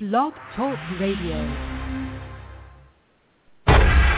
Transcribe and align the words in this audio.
Blog 0.00 0.32
Talk 0.56 0.76
Radio. 0.98 1.38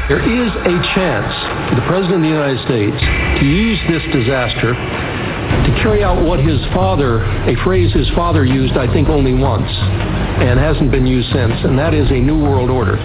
There 0.09 0.25
is 0.25 0.51
a 0.65 0.77
chance 0.97 1.35
for 1.69 1.75
the 1.77 1.85
President 1.87 2.17
of 2.17 2.23
the 2.23 2.33
United 2.33 2.65
States 2.65 2.97
to 2.97 3.45
use 3.45 3.79
this 3.85 4.01
disaster 4.09 4.73
to 4.73 5.71
carry 5.85 6.03
out 6.03 6.25
what 6.25 6.41
his 6.41 6.57
father, 6.73 7.21
a 7.45 7.55
phrase 7.63 7.93
his 7.93 8.09
father 8.17 8.47
used, 8.47 8.73
I 8.79 8.91
think, 8.91 9.11
only 9.11 9.35
once, 9.35 9.69
and 9.69 10.59
hasn't 10.59 10.91
been 10.91 11.07
used 11.07 11.29
since, 11.29 11.53
and 11.69 11.79
that 11.79 11.93
is 11.93 12.09
a 12.09 12.21
new 12.25 12.41
world 12.41 12.71
order. 12.71 12.97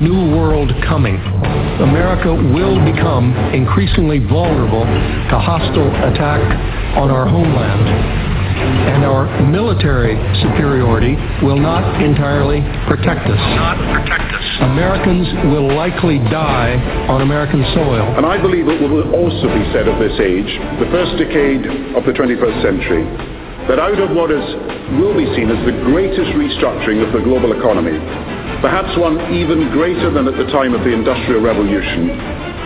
New 0.00 0.34
world 0.34 0.72
coming. 0.88 1.16
America 1.84 2.32
will 2.32 2.80
become 2.90 3.36
increasingly 3.52 4.20
vulnerable 4.24 4.88
to 4.88 5.36
hostile 5.36 5.92
attack 6.08 6.40
on 6.96 7.10
our 7.10 7.28
homeland 7.28 8.29
and 8.60 9.04
our 9.04 9.26
military 9.48 10.16
superiority 10.42 11.16
will 11.44 11.58
not 11.58 12.02
entirely 12.02 12.60
protect 12.86 13.26
us. 13.28 13.40
Not 13.56 13.78
protect 13.96 14.28
us. 14.32 14.46
Americans 14.72 15.26
will 15.52 15.72
likely 15.72 16.18
die 16.28 16.76
on 17.08 17.22
American 17.22 17.64
soil. 17.74 18.04
And 18.16 18.26
I 18.26 18.40
believe 18.40 18.68
it 18.68 18.80
will 18.80 19.08
also 19.14 19.48
be 19.48 19.64
said 19.72 19.88
of 19.88 19.96
this 19.98 20.16
age, 20.20 20.50
the 20.78 20.88
first 20.92 21.16
decade 21.16 21.64
of 21.96 22.04
the 22.04 22.12
21st 22.12 22.58
century, 22.60 23.04
that 23.68 23.78
out 23.78 23.98
of 24.00 24.10
what 24.16 24.30
is 24.30 24.44
will 24.98 25.14
be 25.14 25.28
seen 25.36 25.48
as 25.48 25.60
the 25.64 25.76
greatest 25.86 26.34
restructuring 26.34 27.06
of 27.06 27.12
the 27.14 27.22
global 27.22 27.54
economy, 27.54 27.96
perhaps 28.60 28.90
one 28.98 29.16
even 29.32 29.70
greater 29.70 30.10
than 30.10 30.26
at 30.26 30.36
the 30.36 30.50
time 30.50 30.74
of 30.74 30.82
the 30.82 30.92
Industrial 30.92 31.40
Revolution, 31.40 32.10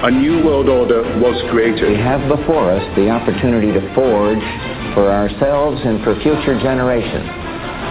a 0.05 0.11
new 0.11 0.45
world 0.45 0.69
order 0.69 1.01
was 1.19 1.33
created. 1.51 1.89
We 1.89 1.97
have 1.97 2.29
before 2.29 2.71
us 2.71 2.85
the 2.95 3.09
opportunity 3.09 3.73
to 3.73 3.81
forge 3.95 4.45
for 4.93 5.09
ourselves 5.09 5.81
and 5.81 6.05
for 6.05 6.15
future 6.21 6.61
generations 6.61 7.25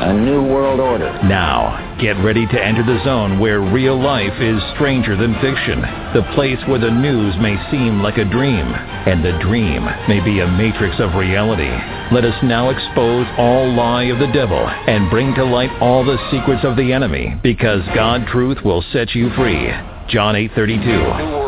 a 0.05 0.13
new 0.13 0.43
world 0.43 0.79
order. 0.79 1.09
Now, 1.23 1.97
get 1.99 2.13
ready 2.23 2.45
to 2.45 2.65
enter 2.65 2.83
the 2.83 3.01
zone 3.03 3.39
where 3.39 3.61
real 3.61 3.99
life 3.99 4.33
is 4.41 4.61
stranger 4.75 5.15
than 5.15 5.33
fiction. 5.41 5.81
The 6.13 6.27
place 6.35 6.59
where 6.67 6.79
the 6.79 6.91
news 6.91 7.33
may 7.39 7.55
seem 7.71 8.01
like 8.03 8.17
a 8.17 8.29
dream, 8.29 8.67
and 8.73 9.23
the 9.23 9.37
dream 9.41 9.85
may 10.07 10.19
be 10.19 10.41
a 10.41 10.47
matrix 10.47 10.99
of 10.99 11.15
reality. 11.15 11.71
Let 12.13 12.25
us 12.25 12.37
now 12.43 12.69
expose 12.69 13.25
all 13.37 13.73
lie 13.73 14.05
of 14.05 14.19
the 14.19 14.33
devil 14.33 14.67
and 14.67 15.09
bring 15.09 15.33
to 15.35 15.45
light 15.45 15.71
all 15.81 16.03
the 16.03 16.19
secrets 16.29 16.65
of 16.65 16.75
the 16.75 16.91
enemy, 16.91 17.39
because 17.41 17.81
God 17.95 18.27
truth 18.27 18.57
will 18.63 18.83
set 18.91 19.15
you 19.15 19.29
free. 19.33 19.71
John 20.09 20.35
8:32. 20.35 21.42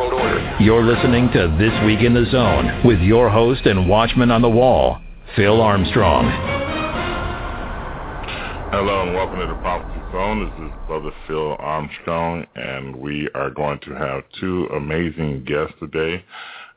You're 0.59 0.83
listening 0.83 1.29
to 1.33 1.55
This 1.59 1.73
Week 1.85 1.99
in 1.99 2.13
the 2.13 2.25
Zone 2.31 2.81
with 2.85 2.99
your 2.99 3.29
host 3.29 3.65
and 3.65 3.89
watchman 3.89 4.31
on 4.31 4.41
the 4.41 4.49
wall, 4.49 4.99
Phil 5.35 5.61
Armstrong. 5.61 6.25
Hello 8.71 9.03
and 9.03 9.13
welcome 9.13 9.39
to 9.39 9.47
the 9.47 9.59
Prophecy 9.61 10.01
Zone. 10.11 10.45
This 10.45 10.67
is 10.67 10.87
Brother 10.87 11.11
Phil 11.27 11.55
Armstrong, 11.59 12.45
and 12.55 12.95
we 12.95 13.29
are 13.35 13.49
going 13.49 13.79
to 13.79 13.91
have 13.95 14.23
two 14.39 14.67
amazing 14.75 15.43
guests 15.45 15.75
today. 15.79 16.23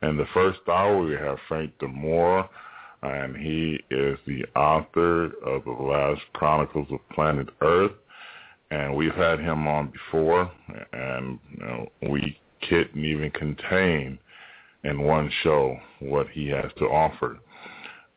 In 0.03 0.17
the 0.17 0.27
first 0.35 0.59
hour, 0.69 1.03
we 1.05 1.15
have 1.15 1.39
Frank 1.47 1.73
Dimora, 1.81 2.49
and 3.03 3.37
he 3.37 3.79
is 3.91 4.19
the 4.27 4.45
author 4.57 5.27
of 5.47 5.65
the 5.65 5.71
last 5.71 6.23
Chronicles 6.33 6.89
of 6.91 6.99
Planet 7.11 7.49
Earth. 7.61 7.93
And 8.71 8.95
we've 8.95 9.15
had 9.15 9.41
him 9.41 9.67
on 9.67 9.93
before, 9.93 10.51
and 10.93 11.39
you 11.51 11.65
know, 11.65 11.89
we 12.11 12.39
couldn't 12.69 13.05
even 13.05 13.31
contain 13.31 14.19
in 14.85 15.03
one 15.03 15.31
show 15.43 15.77
what 16.01 16.29
he 16.29 16.49
has 16.49 16.71
to 16.79 16.85
offer. 16.87 17.39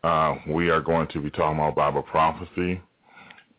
Uh, 0.03 0.35
we 0.47 0.69
are 0.69 0.81
going 0.81 1.07
to 1.09 1.21
be 1.21 1.29
talking 1.29 1.57
about 1.57 1.75
Bible 1.75 2.03
prophecy 2.03 2.81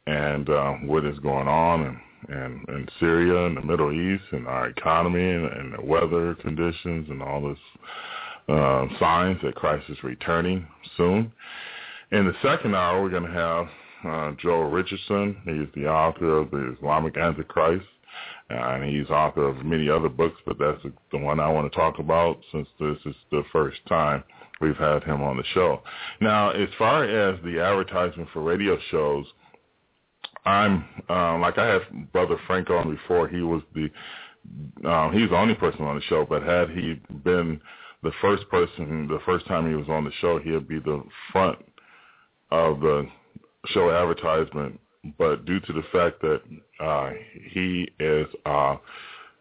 and 0.06 0.48
uh, 0.48 0.72
what 0.84 1.04
is 1.04 1.18
going 1.20 1.46
on 1.46 2.00
in, 2.28 2.34
in, 2.34 2.64
in 2.68 2.88
Syria 2.98 3.46
and 3.46 3.56
the 3.56 3.62
Middle 3.62 3.92
East 3.92 4.24
and 4.32 4.46
our 4.48 4.68
economy 4.68 5.30
and, 5.30 5.46
and 5.46 5.74
the 5.74 5.84
weather 5.84 6.34
conditions 6.36 7.08
and 7.10 7.22
all 7.22 7.48
this 7.48 7.58
uh, 8.48 8.86
signs 8.98 9.38
that 9.42 9.54
Christ 9.54 9.84
is 9.88 10.02
returning 10.02 10.66
soon. 10.96 11.32
In 12.10 12.26
the 12.26 12.34
second 12.42 12.74
hour, 12.74 13.02
we're 13.02 13.10
going 13.10 13.22
to 13.22 13.30
have 13.30 13.66
uh, 14.04 14.32
Joel 14.40 14.68
Richardson. 14.70 15.36
He's 15.44 15.80
the 15.80 15.88
author 15.88 16.38
of 16.38 16.50
the 16.50 16.74
Islamic 16.76 17.16
Antichrist, 17.16 17.86
and 18.52 18.84
he's 18.84 19.08
author 19.08 19.48
of 19.48 19.64
many 19.64 19.88
other 19.88 20.08
books, 20.08 20.40
but 20.46 20.58
that's 20.58 20.82
the 21.10 21.18
one 21.18 21.40
I 21.40 21.48
want 21.48 21.70
to 21.70 21.78
talk 21.78 21.98
about 21.98 22.40
since 22.52 22.68
this 22.78 22.98
is 23.06 23.14
the 23.30 23.42
first 23.52 23.78
time 23.88 24.24
we've 24.60 24.76
had 24.76 25.02
him 25.04 25.22
on 25.22 25.36
the 25.36 25.44
show. 25.54 25.82
Now, 26.20 26.50
as 26.50 26.68
far 26.78 27.04
as 27.04 27.38
the 27.42 27.60
advertisement 27.60 28.28
for 28.32 28.42
radio 28.42 28.78
shows, 28.90 29.26
I'm 30.44 30.84
uh, 31.08 31.38
like 31.38 31.58
I 31.58 31.66
had 31.66 32.12
Brother 32.12 32.36
Frank 32.46 32.70
on 32.70 32.90
before. 32.94 33.28
He 33.28 33.42
was 33.42 33.62
the 33.74 33.90
um, 34.88 35.12
he's 35.12 35.30
the 35.30 35.36
only 35.36 35.54
person 35.54 35.82
on 35.82 35.96
the 35.96 36.02
show, 36.02 36.26
but 36.28 36.42
had 36.42 36.70
he 36.70 37.00
been 37.22 37.60
the 38.02 38.12
first 38.20 38.48
person, 38.48 39.06
the 39.06 39.20
first 39.24 39.46
time 39.46 39.68
he 39.68 39.76
was 39.76 39.88
on 39.88 40.04
the 40.04 40.10
show, 40.20 40.38
he'd 40.38 40.66
be 40.66 40.80
the 40.80 41.02
front 41.30 41.58
of 42.50 42.80
the 42.80 43.06
show 43.66 43.90
advertisement. 43.90 44.80
But 45.18 45.44
due 45.44 45.60
to 45.60 45.72
the 45.72 45.82
fact 45.92 46.20
that 46.22 46.42
uh, 46.82 47.10
he 47.52 47.88
is 48.00 48.26
uh, 48.44 48.76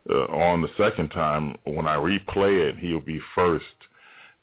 uh, 0.10 0.14
on 0.14 0.62
the 0.62 0.70
second 0.78 1.10
time, 1.10 1.56
when 1.64 1.88
I 1.88 1.96
replay 1.96 2.70
it, 2.70 2.78
he'll 2.78 3.02
be 3.02 3.20
first, 3.36 3.66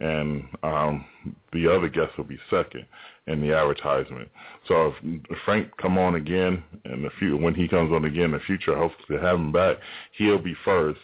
and 0.01 0.45
um, 0.63 1.05
the 1.53 1.73
other 1.73 1.89
guest 1.89 2.17
will 2.17 2.25
be 2.25 2.39
second 2.49 2.87
in 3.27 3.41
the 3.41 3.55
advertisement. 3.55 4.29
So 4.69 4.95
if 5.05 5.39
Frank 5.45 5.71
come 5.81 5.99
on 5.99 6.15
again 6.15 6.63
in 6.85 7.03
the 7.03 7.11
future, 7.19 7.37
when 7.37 7.55
he 7.55 7.69
comes 7.69 7.93
on 7.93 8.05
again 8.05 8.25
in 8.25 8.33
the 8.33 8.41
future, 8.41 8.77
hopefully 8.77 9.19
to 9.19 9.25
have 9.25 9.37
him 9.37 9.53
back, 9.53 9.79
he'll 10.17 10.39
be 10.39 10.55
first, 10.65 11.01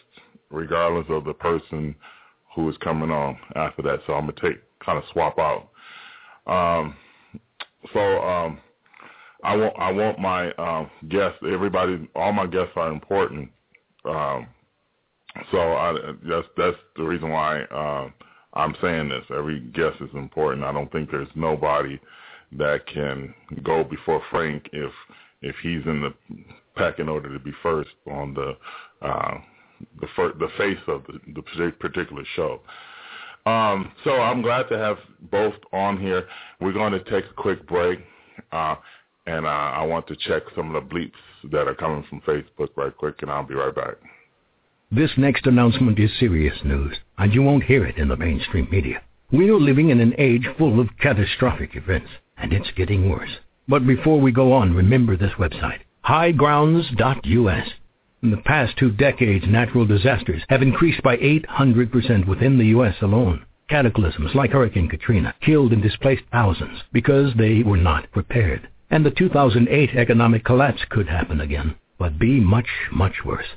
regardless 0.50 1.06
of 1.08 1.24
the 1.24 1.34
person 1.34 1.94
who 2.54 2.68
is 2.70 2.76
coming 2.78 3.10
on 3.10 3.36
after 3.56 3.82
that. 3.82 4.00
So 4.06 4.14
I'm 4.14 4.26
gonna 4.26 4.40
take 4.40 4.62
kind 4.84 4.98
of 4.98 5.04
swap 5.12 5.38
out. 5.38 5.68
Um, 6.46 6.96
so 7.92 8.20
um, 8.22 8.58
I 9.44 9.56
want 9.56 9.74
I 9.78 9.92
want 9.92 10.18
my 10.18 10.52
um, 10.54 10.90
guests, 11.08 11.38
everybody, 11.46 12.08
all 12.14 12.32
my 12.32 12.46
guests 12.46 12.72
are 12.76 12.90
important. 12.90 13.50
Um, 14.04 14.46
so 15.50 15.58
I, 15.58 15.94
that's 16.28 16.46
that's 16.56 16.76
the 16.96 17.02
reason 17.02 17.30
why 17.30 17.62
uh, 17.62 18.08
I'm 18.54 18.74
saying 18.80 19.08
this. 19.08 19.24
Every 19.30 19.60
guest 19.60 19.96
is 20.00 20.10
important. 20.14 20.64
I 20.64 20.72
don't 20.72 20.90
think 20.92 21.10
there's 21.10 21.28
nobody 21.34 22.00
that 22.52 22.86
can 22.86 23.34
go 23.62 23.84
before 23.84 24.22
Frank 24.30 24.68
if 24.72 24.92
if 25.42 25.54
he's 25.62 25.82
in 25.86 26.00
the 26.00 26.14
packing 26.76 27.08
order 27.08 27.32
to 27.32 27.38
be 27.38 27.52
first 27.62 27.90
on 28.10 28.34
the 28.34 28.56
uh, 29.06 29.34
the 30.00 30.06
fir- 30.16 30.34
the 30.38 30.48
face 30.56 30.78
of 30.86 31.02
the, 31.06 31.20
the 31.34 31.72
particular 31.78 32.24
show. 32.34 32.60
Um, 33.46 33.92
so 34.04 34.12
I'm 34.12 34.40
glad 34.40 34.68
to 34.70 34.78
have 34.78 34.96
both 35.30 35.54
on 35.72 36.00
here. 36.00 36.26
We're 36.60 36.72
going 36.72 36.92
to 36.92 37.04
take 37.10 37.26
a 37.30 37.34
quick 37.34 37.66
break, 37.66 38.00
uh, 38.52 38.76
and 39.26 39.46
I 39.46 39.82
want 39.84 40.06
to 40.08 40.16
check 40.16 40.42
some 40.54 40.74
of 40.74 40.88
the 40.88 40.94
bleeps 40.94 41.50
that 41.50 41.68
are 41.68 41.74
coming 41.74 42.04
from 42.08 42.20
Facebook 42.22 42.70
right 42.76 42.96
quick, 42.96 43.22
and 43.22 43.30
I'll 43.30 43.42
be 43.42 43.54
right 43.54 43.74
back. 43.74 43.94
This 44.90 45.10
next 45.16 45.46
announcement 45.46 45.98
is 45.98 46.10
serious 46.20 46.56
news, 46.64 46.96
and 47.18 47.32
you 47.32 47.42
won't 47.42 47.64
hear 47.64 47.84
it 47.84 47.96
in 47.96 48.08
the 48.08 48.16
mainstream 48.16 48.68
media. 48.70 49.02
We 49.32 49.50
are 49.50 49.58
living 49.58 49.90
in 49.90 50.00
an 50.00 50.14
age 50.18 50.46
full 50.58 50.78
of 50.78 50.96
catastrophic 51.00 51.74
events, 51.74 52.10
and 52.36 52.52
it's 52.52 52.70
getting 52.76 53.08
worse. 53.08 53.30
But 53.66 53.86
before 53.86 54.20
we 54.20 54.30
go 54.30 54.52
on, 54.52 54.74
remember 54.74 55.16
this 55.16 55.32
website, 55.32 55.80
highgrounds.us. 56.06 57.68
In 58.22 58.30
the 58.30 58.36
past 58.38 58.76
two 58.76 58.90
decades, 58.90 59.44
natural 59.48 59.86
disasters 59.86 60.42
have 60.48 60.62
increased 60.62 61.02
by 61.02 61.16
800% 61.16 62.26
within 62.26 62.58
the 62.58 62.66
U.S. 62.66 62.94
alone. 63.02 63.44
Cataclysms 63.68 64.34
like 64.34 64.50
Hurricane 64.50 64.88
Katrina 64.88 65.34
killed 65.40 65.72
and 65.72 65.82
displaced 65.82 66.22
thousands 66.30 66.78
because 66.92 67.32
they 67.36 67.62
were 67.62 67.78
not 67.78 68.10
prepared. 68.12 68.68
And 68.94 69.04
the 69.04 69.10
2008 69.10 69.90
economic 69.96 70.44
collapse 70.44 70.82
could 70.88 71.08
happen 71.08 71.40
again, 71.40 71.74
but 71.98 72.16
be 72.16 72.38
much, 72.38 72.68
much 72.92 73.24
worse. 73.24 73.48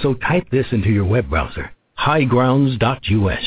So 0.00 0.14
type 0.14 0.48
this 0.50 0.72
into 0.72 0.88
your 0.88 1.04
web 1.04 1.28
browser, 1.28 1.72
highgrounds.us. 1.98 3.44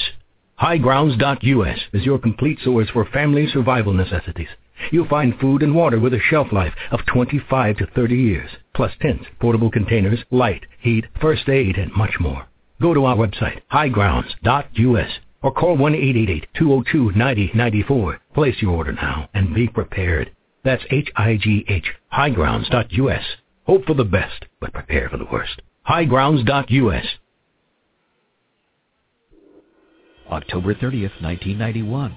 Highgrounds.us 0.62 1.80
is 1.94 2.06
your 2.06 2.20
complete 2.20 2.60
source 2.64 2.92
for 2.92 3.06
family 3.06 3.48
survival 3.48 3.92
necessities. 3.92 4.50
You'll 4.92 5.08
find 5.08 5.40
food 5.40 5.64
and 5.64 5.74
water 5.74 6.00
with 6.00 6.14
a 6.14 6.20
shelf 6.20 6.52
life 6.52 6.76
of 6.92 7.04
25 7.08 7.78
to 7.78 7.88
30 7.88 8.16
years, 8.16 8.52
plus 8.76 8.92
tents, 9.02 9.26
portable 9.40 9.72
containers, 9.72 10.24
light, 10.30 10.68
heat, 10.80 11.06
first 11.20 11.50
aid, 11.50 11.80
and 11.80 11.92
much 11.94 12.20
more. 12.20 12.46
Go 12.80 12.94
to 12.94 13.06
our 13.06 13.16
website, 13.16 13.62
highgrounds.us, 13.74 15.12
or 15.42 15.52
call 15.52 15.76
1-888-202-9094. 15.76 18.20
Place 18.36 18.62
your 18.62 18.76
order 18.76 18.94
now 18.94 19.28
and 19.34 19.56
be 19.56 19.68
prepared. 19.68 20.30
That's 20.64 20.84
H-I-G-H, 20.92 21.86
highgrounds.us. 22.14 23.24
Hope 23.66 23.86
for 23.86 23.94
the 23.94 24.04
best, 24.04 24.46
but 24.60 24.74
prepare 24.74 25.10
for 25.10 25.18
the 25.18 25.26
worst. 25.32 25.62
highgrounds.us. 25.90 27.06
October 30.30 30.74
30th, 30.74 31.22
1991. 31.22 32.16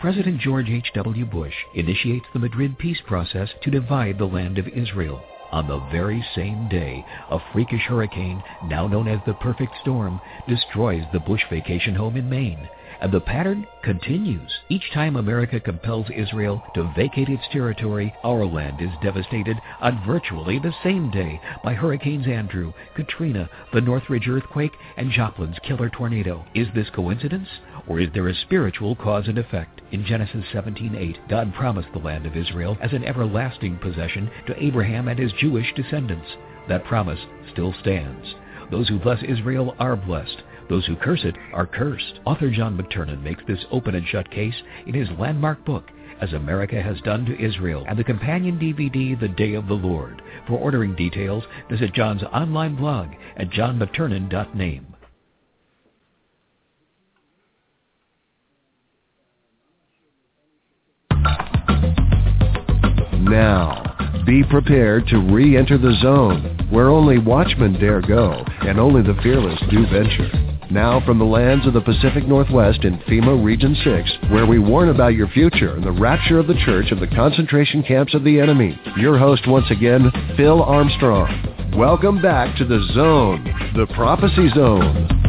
President 0.00 0.40
George 0.40 0.70
H.W. 0.70 1.26
Bush 1.26 1.54
initiates 1.74 2.24
the 2.32 2.38
Madrid 2.38 2.78
peace 2.78 3.00
process 3.06 3.50
to 3.62 3.70
divide 3.70 4.18
the 4.18 4.24
land 4.24 4.56
of 4.56 4.68
Israel. 4.68 5.22
On 5.52 5.66
the 5.66 5.80
very 5.90 6.24
same 6.34 6.68
day, 6.68 7.04
a 7.30 7.38
freakish 7.52 7.82
hurricane, 7.82 8.42
now 8.64 8.86
known 8.86 9.08
as 9.08 9.18
the 9.26 9.34
perfect 9.34 9.72
storm, 9.82 10.20
destroys 10.48 11.02
the 11.12 11.20
Bush 11.20 11.42
vacation 11.50 11.94
home 11.94 12.16
in 12.16 12.30
Maine. 12.30 12.68
And 13.00 13.10
the 13.10 13.20
pattern 13.20 13.66
continues. 13.82 14.50
Each 14.68 14.90
time 14.92 15.16
America 15.16 15.58
compels 15.58 16.06
Israel 16.14 16.62
to 16.74 16.92
vacate 16.94 17.30
its 17.30 17.42
territory, 17.50 18.14
our 18.22 18.44
land 18.44 18.82
is 18.82 18.90
devastated 19.02 19.56
on 19.80 20.04
virtually 20.06 20.58
the 20.58 20.74
same 20.84 21.10
day 21.10 21.40
by 21.64 21.72
Hurricanes 21.72 22.26
Andrew, 22.26 22.74
Katrina, 22.94 23.48
the 23.72 23.80
Northridge 23.80 24.28
earthquake, 24.28 24.72
and 24.98 25.10
Joplin's 25.10 25.58
killer 25.62 25.88
tornado. 25.88 26.44
Is 26.54 26.68
this 26.74 26.90
coincidence? 26.90 27.48
Or 27.86 28.00
is 28.00 28.10
there 28.12 28.28
a 28.28 28.34
spiritual 28.34 28.94
cause 28.96 29.28
and 29.28 29.38
effect? 29.38 29.80
In 29.92 30.04
Genesis 30.04 30.44
17:8, 30.52 31.16
God 31.28 31.54
promised 31.54 31.90
the 31.92 31.98
land 31.98 32.26
of 32.26 32.36
Israel 32.36 32.76
as 32.82 32.92
an 32.92 33.04
everlasting 33.04 33.78
possession 33.78 34.30
to 34.46 34.62
Abraham 34.62 35.08
and 35.08 35.18
his 35.18 35.32
Jewish 35.32 35.72
descendants. 35.74 36.36
That 36.68 36.84
promise 36.84 37.20
still 37.50 37.72
stands. 37.80 38.34
Those 38.70 38.88
who 38.88 38.98
bless 38.98 39.22
Israel 39.22 39.74
are 39.78 39.96
blessed. 39.96 40.42
Those 40.70 40.86
who 40.86 40.94
curse 40.94 41.24
it 41.24 41.34
are 41.52 41.66
cursed. 41.66 42.20
Author 42.24 42.48
John 42.48 42.78
McTernan 42.78 43.24
makes 43.24 43.42
this 43.48 43.58
open 43.72 43.96
and 43.96 44.06
shut 44.06 44.30
case 44.30 44.54
in 44.86 44.94
his 44.94 45.08
landmark 45.18 45.64
book, 45.64 45.90
As 46.20 46.32
America 46.32 46.80
Has 46.80 47.00
Done 47.00 47.26
to 47.26 47.44
Israel, 47.44 47.84
and 47.88 47.98
the 47.98 48.04
companion 48.04 48.56
DVD, 48.56 49.18
The 49.18 49.28
Day 49.28 49.54
of 49.54 49.66
the 49.66 49.74
Lord. 49.74 50.22
For 50.46 50.56
ordering 50.56 50.94
details, 50.94 51.42
visit 51.68 51.92
John's 51.92 52.22
online 52.22 52.76
blog 52.76 53.08
at 53.36 53.50
johnmcternan.name. 53.50 54.86
Now, 63.22 64.09
be 64.24 64.44
prepared 64.44 65.06
to 65.08 65.18
re-enter 65.18 65.78
the 65.78 65.96
zone, 66.02 66.68
where 66.70 66.88
only 66.88 67.18
watchmen 67.18 67.74
dare 67.74 68.02
go, 68.02 68.44
and 68.60 68.78
only 68.78 69.02
the 69.02 69.18
fearless 69.22 69.58
do 69.70 69.86
venture. 69.86 70.30
Now 70.70 71.04
from 71.04 71.18
the 71.18 71.24
lands 71.24 71.66
of 71.66 71.72
the 71.72 71.80
Pacific 71.80 72.28
Northwest 72.28 72.84
in 72.84 72.98
FEMA 72.98 73.44
Region 73.44 73.76
6, 73.82 74.30
where 74.30 74.46
we 74.46 74.58
warn 74.58 74.88
about 74.88 75.14
your 75.14 75.28
future 75.28 75.74
and 75.74 75.84
the 75.84 75.90
rapture 75.90 76.38
of 76.38 76.46
the 76.46 76.60
church 76.64 76.92
of 76.92 77.00
the 77.00 77.08
concentration 77.08 77.82
camps 77.82 78.14
of 78.14 78.22
the 78.22 78.38
enemy. 78.38 78.80
Your 78.96 79.18
host 79.18 79.48
once 79.48 79.70
again, 79.70 80.12
Phil 80.36 80.62
Armstrong. 80.62 81.72
Welcome 81.76 82.22
back 82.22 82.56
to 82.58 82.64
the 82.64 82.80
Zone, 82.94 83.44
the 83.74 83.86
Prophecy 83.94 84.48
Zone. 84.54 85.19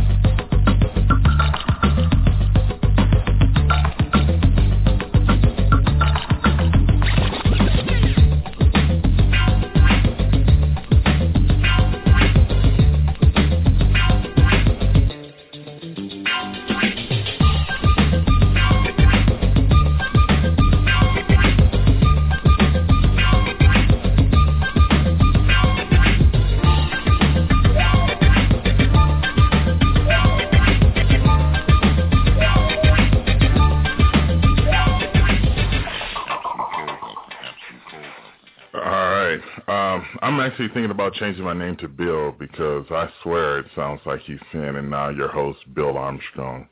Actually 40.52 40.68
thinking 40.68 40.92
about 40.92 41.14
changing 41.14 41.46
my 41.46 41.54
name 41.54 41.78
to 41.78 41.88
Bill 41.88 42.34
because 42.38 42.86
I 42.92 43.08
swear 43.24 43.60
it 43.60 43.68
sounds 43.74 44.02
like 44.06 44.20
he's 44.24 44.40
saying, 44.52 44.76
and 44.76 44.90
now 44.90 45.08
your 45.08 45.30
host, 45.30 45.60
Bill 45.74 45.98
Armstrong. 45.98 46.68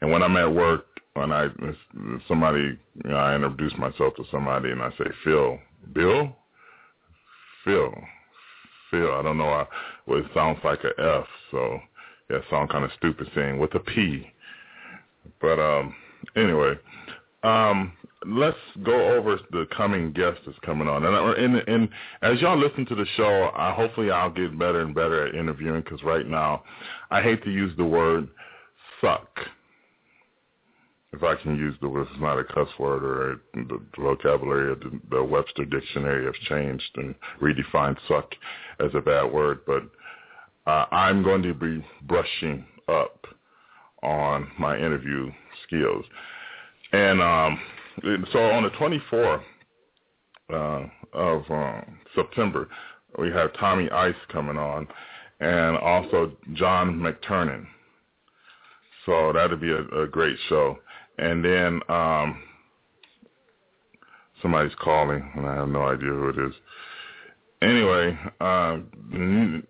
And 0.00 0.12
when 0.12 0.22
I'm 0.22 0.36
at 0.36 0.54
work, 0.54 0.86
when 1.14 1.32
I 1.32 1.48
somebody, 2.28 2.78
you 3.04 3.10
know, 3.10 3.16
I 3.16 3.34
introduce 3.34 3.72
myself 3.76 4.14
to 4.16 4.24
somebody 4.30 4.70
and 4.70 4.80
I 4.80 4.90
say, 4.90 5.06
Phil, 5.24 5.58
Bill, 5.92 6.36
Phil, 7.64 7.92
Phil. 8.92 9.12
I 9.12 9.22
don't 9.22 9.36
know 9.36 9.46
why, 9.46 9.66
well, 10.06 10.20
it 10.20 10.26
sounds 10.32 10.60
like 10.62 10.80
a 10.84 11.00
F, 11.00 11.26
so 11.50 11.80
yeah, 12.30 12.36
it 12.36 12.44
sounds 12.48 12.70
kind 12.70 12.84
of 12.84 12.92
stupid 12.96 13.28
saying 13.34 13.58
with 13.58 13.74
a 13.74 13.80
P. 13.80 14.30
But 15.40 15.58
um, 15.58 15.92
anyway, 16.36 16.74
um, 17.42 17.94
let's 18.26 18.56
go 18.84 19.14
over 19.16 19.38
the 19.50 19.66
coming 19.76 20.12
guest 20.12 20.40
that's 20.46 20.58
coming 20.60 20.88
on. 20.88 21.04
And, 21.04 21.16
and, 21.36 21.68
and 21.68 21.88
as 22.22 22.40
y'all 22.40 22.58
listen 22.58 22.86
to 22.86 22.94
the 22.94 23.06
show, 23.16 23.50
I, 23.54 23.72
hopefully 23.72 24.10
I'll 24.10 24.30
get 24.30 24.58
better 24.58 24.80
and 24.80 24.94
better 24.94 25.26
at 25.26 25.34
interviewing 25.34 25.82
because 25.82 26.02
right 26.02 26.26
now 26.26 26.62
I 27.10 27.22
hate 27.22 27.42
to 27.44 27.50
use 27.50 27.72
the 27.76 27.84
word 27.84 28.28
suck. 29.00 29.28
If 31.12 31.22
I 31.22 31.36
can 31.36 31.56
use 31.56 31.76
the 31.80 31.88
word, 31.88 32.08
it's 32.10 32.20
not 32.20 32.38
a 32.38 32.44
cuss 32.44 32.68
word 32.78 33.04
or 33.04 33.40
the 33.54 33.80
vocabulary 33.96 34.72
of 34.72 34.80
the, 34.80 35.00
the 35.10 35.22
Webster 35.22 35.64
Dictionary 35.64 36.24
has 36.24 36.34
changed 36.48 36.90
and 36.96 37.14
redefined 37.40 37.96
suck 38.08 38.32
as 38.80 38.90
a 38.94 39.00
bad 39.00 39.32
word. 39.32 39.60
But 39.64 39.82
uh, 40.66 40.86
I'm 40.90 41.22
going 41.22 41.42
to 41.42 41.54
be 41.54 41.84
brushing 42.02 42.64
up 42.88 43.26
on 44.02 44.50
my 44.58 44.76
interview 44.76 45.30
skills. 45.66 46.04
And 46.92 47.20
um, 47.20 47.60
so 48.02 48.38
on 48.38 48.64
the 48.64 48.70
24th 48.70 49.42
uh, 50.52 50.86
of 51.12 51.42
um, 51.50 51.98
September, 52.14 52.68
we 53.18 53.30
have 53.30 53.52
Tommy 53.54 53.88
Ice 53.90 54.14
coming 54.32 54.58
on, 54.58 54.86
and 55.40 55.76
also 55.78 56.32
John 56.54 56.98
McTernan. 56.98 57.66
So 59.06 59.32
that'll 59.32 59.56
be 59.56 59.70
a, 59.70 60.02
a 60.02 60.06
great 60.06 60.36
show. 60.48 60.78
And 61.18 61.44
then 61.44 61.80
um, 61.88 62.42
somebody's 64.42 64.74
calling, 64.80 65.30
and 65.36 65.46
I 65.46 65.54
have 65.54 65.68
no 65.68 65.84
idea 65.84 66.08
who 66.08 66.28
it 66.30 66.38
is. 66.38 66.54
Anyway, 67.62 68.18
uh, 68.40 68.78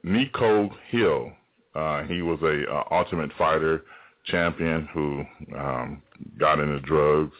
Nico 0.03 0.71
Hill, 0.88 1.32
uh, 1.75 2.03
he 2.05 2.23
was 2.23 2.41
a 2.43 2.65
uh, 2.73 2.85
Ultimate 2.91 3.31
Fighter 3.37 3.85
champion 4.25 4.88
who 4.93 5.25
um, 5.56 6.03
got 6.38 6.59
into 6.59 6.81
drugs 6.81 7.35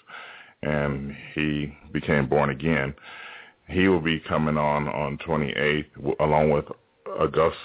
and 0.65 1.15
he 1.35 1.73
became 1.93 2.29
born 2.29 2.51
again. 2.51 2.95
He 3.69 3.89
will 3.89 4.01
be 4.01 4.21
coming 4.21 4.57
on 4.57 4.89
on 4.89 5.19
28th 5.19 6.21
along 6.21 6.51
with 6.51 6.65
August 7.19 7.57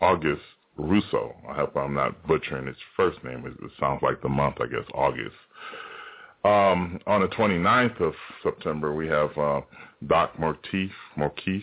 August 0.00 0.42
Russo. 0.76 1.34
I 1.48 1.54
hope 1.54 1.76
I'm 1.76 1.94
not 1.94 2.26
butchering 2.26 2.66
his 2.66 2.76
first 2.96 3.22
name. 3.24 3.44
It 3.46 3.70
sounds 3.80 4.02
like 4.02 4.22
the 4.22 4.28
month, 4.28 4.56
I 4.60 4.66
guess, 4.66 4.86
August. 4.94 5.34
Um, 6.44 7.00
on 7.06 7.20
the 7.20 7.28
29th 7.28 8.00
of 8.00 8.14
September, 8.42 8.94
we 8.94 9.08
have 9.08 9.36
uh, 9.36 9.60
Doc 10.06 10.36
Mortief, 10.38 10.90
Morkeef. 11.16 11.62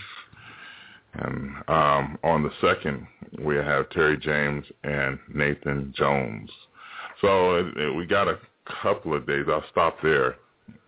And 1.14 1.56
um, 1.70 2.20
on 2.26 2.44
the 2.44 2.50
2nd, 2.62 3.08
we 3.42 3.56
have 3.56 3.90
Terry 3.92 4.18
James 4.18 4.66
and 4.84 5.18
Nathan 5.34 5.94
Jones. 5.96 6.50
So 7.22 7.56
it, 7.56 7.78
it, 7.78 7.96
we 7.96 8.06
got 8.06 8.28
a 8.28 8.38
couple 8.82 9.16
of 9.16 9.26
days. 9.26 9.46
I'll 9.48 9.64
stop 9.72 9.96
there 10.04 10.36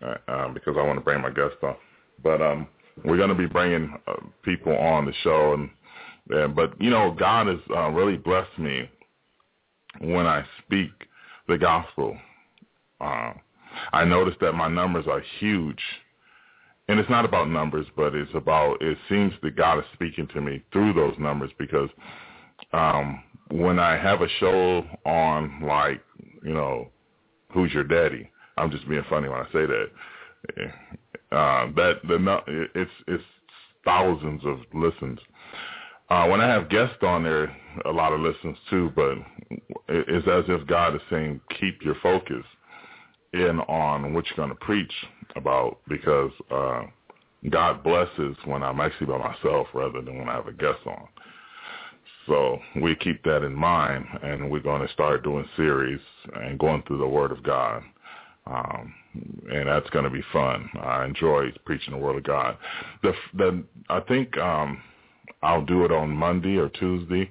uh, 0.01 0.49
because 0.49 0.75
I 0.77 0.83
want 0.83 0.97
to 0.97 1.03
bring 1.03 1.21
my 1.21 1.29
guests 1.29 1.57
on. 1.63 1.75
But 2.23 2.41
um, 2.41 2.67
we're 3.03 3.17
going 3.17 3.29
to 3.29 3.35
be 3.35 3.45
bringing 3.45 3.93
uh, 4.07 4.13
people 4.43 4.75
on 4.75 5.05
the 5.05 5.13
show, 5.23 5.53
and, 5.53 5.69
and 6.29 6.55
but 6.55 6.79
you 6.81 6.89
know, 6.89 7.15
God 7.17 7.47
has 7.47 7.59
uh, 7.75 7.89
really 7.89 8.17
blessed 8.17 8.57
me 8.57 8.89
when 9.99 10.25
I 10.25 10.43
speak 10.65 10.91
the 11.47 11.57
gospel. 11.57 12.17
Uh, 12.99 13.33
I 13.93 14.05
noticed 14.05 14.39
that 14.41 14.53
my 14.53 14.67
numbers 14.67 15.05
are 15.07 15.21
huge, 15.39 15.81
and 16.87 16.99
it's 16.99 17.09
not 17.09 17.25
about 17.25 17.49
numbers, 17.49 17.85
but 17.95 18.15
it's 18.15 18.33
about 18.33 18.81
it 18.81 18.97
seems 19.09 19.33
that 19.43 19.55
God 19.55 19.79
is 19.79 19.85
speaking 19.93 20.27
to 20.33 20.41
me 20.41 20.63
through 20.71 20.93
those 20.93 21.15
numbers 21.19 21.51
because 21.59 21.89
um, 22.73 23.21
when 23.51 23.79
I 23.79 23.97
have 23.97 24.21
a 24.21 24.29
show 24.39 24.83
on, 25.05 25.61
like 25.65 26.01
you 26.43 26.53
know, 26.53 26.87
who's 27.51 27.71
your 27.73 27.83
daddy? 27.83 28.29
I'm 28.57 28.71
just 28.71 28.87
being 28.89 29.03
funny 29.09 29.29
when 29.29 29.39
I 29.39 29.45
say 29.45 29.65
that. 29.65 29.87
Uh, 31.31 31.71
that 31.75 31.99
the 32.07 32.67
it's 32.73 32.91
it's 33.07 33.23
thousands 33.83 34.41
of 34.45 34.59
listens. 34.73 35.19
Uh, 36.09 36.25
when 36.27 36.39
I 36.39 36.47
have 36.47 36.69
guests 36.69 36.97
on 37.01 37.23
there, 37.23 37.55
a 37.85 37.91
lot 37.91 38.13
of 38.13 38.21
listens 38.21 38.57
too. 38.69 38.91
But 38.95 39.17
it's 39.89 40.27
as 40.27 40.45
if 40.47 40.65
God 40.67 40.95
is 40.95 41.01
saying, 41.09 41.41
keep 41.59 41.81
your 41.83 41.95
focus 42.01 42.45
in 43.33 43.59
on 43.67 44.13
what 44.13 44.25
you're 44.27 44.37
going 44.37 44.49
to 44.49 44.65
preach 44.65 44.93
about, 45.35 45.79
because 45.89 46.31
uh, 46.49 46.83
God 47.49 47.83
blesses 47.83 48.35
when 48.45 48.63
I'm 48.63 48.79
actually 48.79 49.07
by 49.07 49.17
myself 49.17 49.67
rather 49.73 50.01
than 50.01 50.17
when 50.17 50.29
I 50.29 50.35
have 50.35 50.47
a 50.47 50.53
guest 50.53 50.79
on. 50.85 51.07
So 52.25 52.59
we 52.81 52.95
keep 52.95 53.23
that 53.23 53.43
in 53.43 53.53
mind, 53.53 54.05
and 54.21 54.49
we're 54.49 54.59
going 54.59 54.85
to 54.85 54.93
start 54.93 55.23
doing 55.23 55.47
series 55.55 56.01
and 56.35 56.59
going 56.59 56.83
through 56.83 56.99
the 56.99 57.07
Word 57.07 57.31
of 57.31 57.43
God. 57.43 57.83
Um, 58.49 58.93
and 59.51 59.67
that's 59.67 59.89
going 59.89 60.05
to 60.05 60.09
be 60.09 60.23
fun. 60.31 60.69
I 60.79 61.05
enjoy 61.05 61.51
preaching 61.65 61.93
the 61.93 61.99
Word 61.99 62.17
of 62.17 62.23
God. 62.23 62.57
The, 63.03 63.13
the 63.35 63.63
I 63.89 63.99
think 64.01 64.37
um, 64.37 64.81
I'll 65.41 65.65
do 65.65 65.85
it 65.85 65.91
on 65.91 66.09
Monday 66.11 66.57
or 66.57 66.69
Tuesday, 66.69 67.29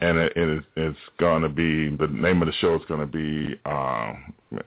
and 0.00 0.18
it, 0.18 0.32
it, 0.36 0.64
it's 0.76 0.98
going 1.18 1.42
to 1.42 1.48
be 1.48 1.94
the 1.96 2.06
name 2.06 2.40
of 2.42 2.46
the 2.46 2.54
show 2.60 2.76
is 2.76 2.82
going 2.88 3.00
to 3.00 3.06
be 3.06 3.60
uh, 3.66 4.12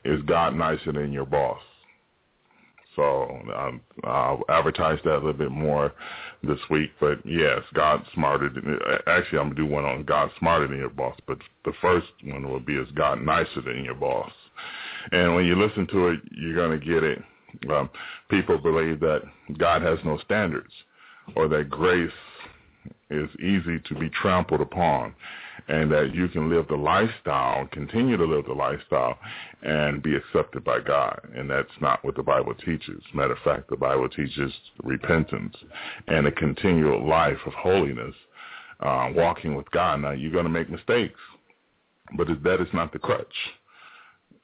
"Is 0.05 0.21
God 0.23 0.55
Nicer 0.55 0.91
Than 0.91 1.11
Your 1.11 1.25
Boss?" 1.25 1.59
So 2.95 3.39
um, 3.55 3.81
I'll 4.03 4.43
advertise 4.50 5.00
that 5.05 5.13
a 5.13 5.15
little 5.15 5.33
bit 5.33 5.51
more 5.51 5.93
this 6.43 6.59
week. 6.69 6.91
But 7.00 7.25
yes, 7.25 7.59
God 7.73 8.03
smarter. 8.13 8.50
Than, 8.50 8.77
actually, 9.07 9.39
I'm 9.39 9.50
gonna 9.50 9.55
do 9.55 9.65
one 9.65 9.85
on 9.85 10.03
God 10.03 10.29
smarter 10.39 10.67
than 10.67 10.77
your 10.77 10.89
boss. 10.89 11.17
But 11.25 11.38
the 11.63 11.73
first 11.81 12.07
one 12.25 12.50
will 12.50 12.59
be 12.59 12.75
is 12.75 12.89
God 12.93 13.21
nicer 13.21 13.61
than 13.61 13.83
your 13.85 13.95
boss. 13.95 14.31
And 15.12 15.36
when 15.36 15.46
you 15.46 15.55
listen 15.55 15.88
to 15.88 16.10
it, 16.10 16.20
you're 16.31 16.55
gonna 16.55 16.77
get 16.77 17.03
it. 17.03 17.22
Um, 17.70 17.89
people 18.29 18.58
believe 18.58 19.00
that 19.01 19.22
God 19.58 19.81
has 19.81 20.00
no 20.05 20.17
standards, 20.20 20.72
or 21.36 21.48
that 21.50 21.70
grace 21.70 22.12
is 23.10 23.29
easy 23.39 23.79
to 23.88 23.96
be 23.96 24.10
trampled 24.10 24.62
upon 24.62 25.13
and 25.67 25.91
that 25.91 26.13
you 26.13 26.27
can 26.27 26.50
live 26.50 26.67
the 26.67 26.75
lifestyle, 26.75 27.67
continue 27.67 28.17
to 28.17 28.25
live 28.25 28.46
the 28.46 28.53
lifestyle, 28.53 29.17
and 29.62 30.01
be 30.01 30.15
accepted 30.15 30.63
by 30.63 30.79
God. 30.79 31.20
And 31.36 31.50
that's 31.50 31.70
not 31.79 32.03
what 32.03 32.15
the 32.15 32.24
Bible 32.24 32.53
teaches. 32.55 33.01
Matter 33.13 33.34
of 33.34 33.39
fact, 33.43 33.70
the 33.70 33.75
Bible 33.75 34.10
teaches 34.10 34.51
repentance 34.84 35.55
and 36.08 36.25
a 36.25 36.31
continual 36.31 37.08
life 37.08 37.38
of 37.46 37.53
holiness, 37.53 38.15
uh, 38.79 39.10
walking 39.13 39.55
with 39.55 39.70
God. 39.72 40.01
Now, 40.01 40.12
you're 40.12 40.31
going 40.31 40.46
to 40.46 40.50
make 40.50 40.70
mistakes, 40.70 41.20
but 42.17 42.27
that 42.43 42.62
is 42.62 42.74
not 42.74 42.91
the 42.91 43.00
crutch. 43.00 43.36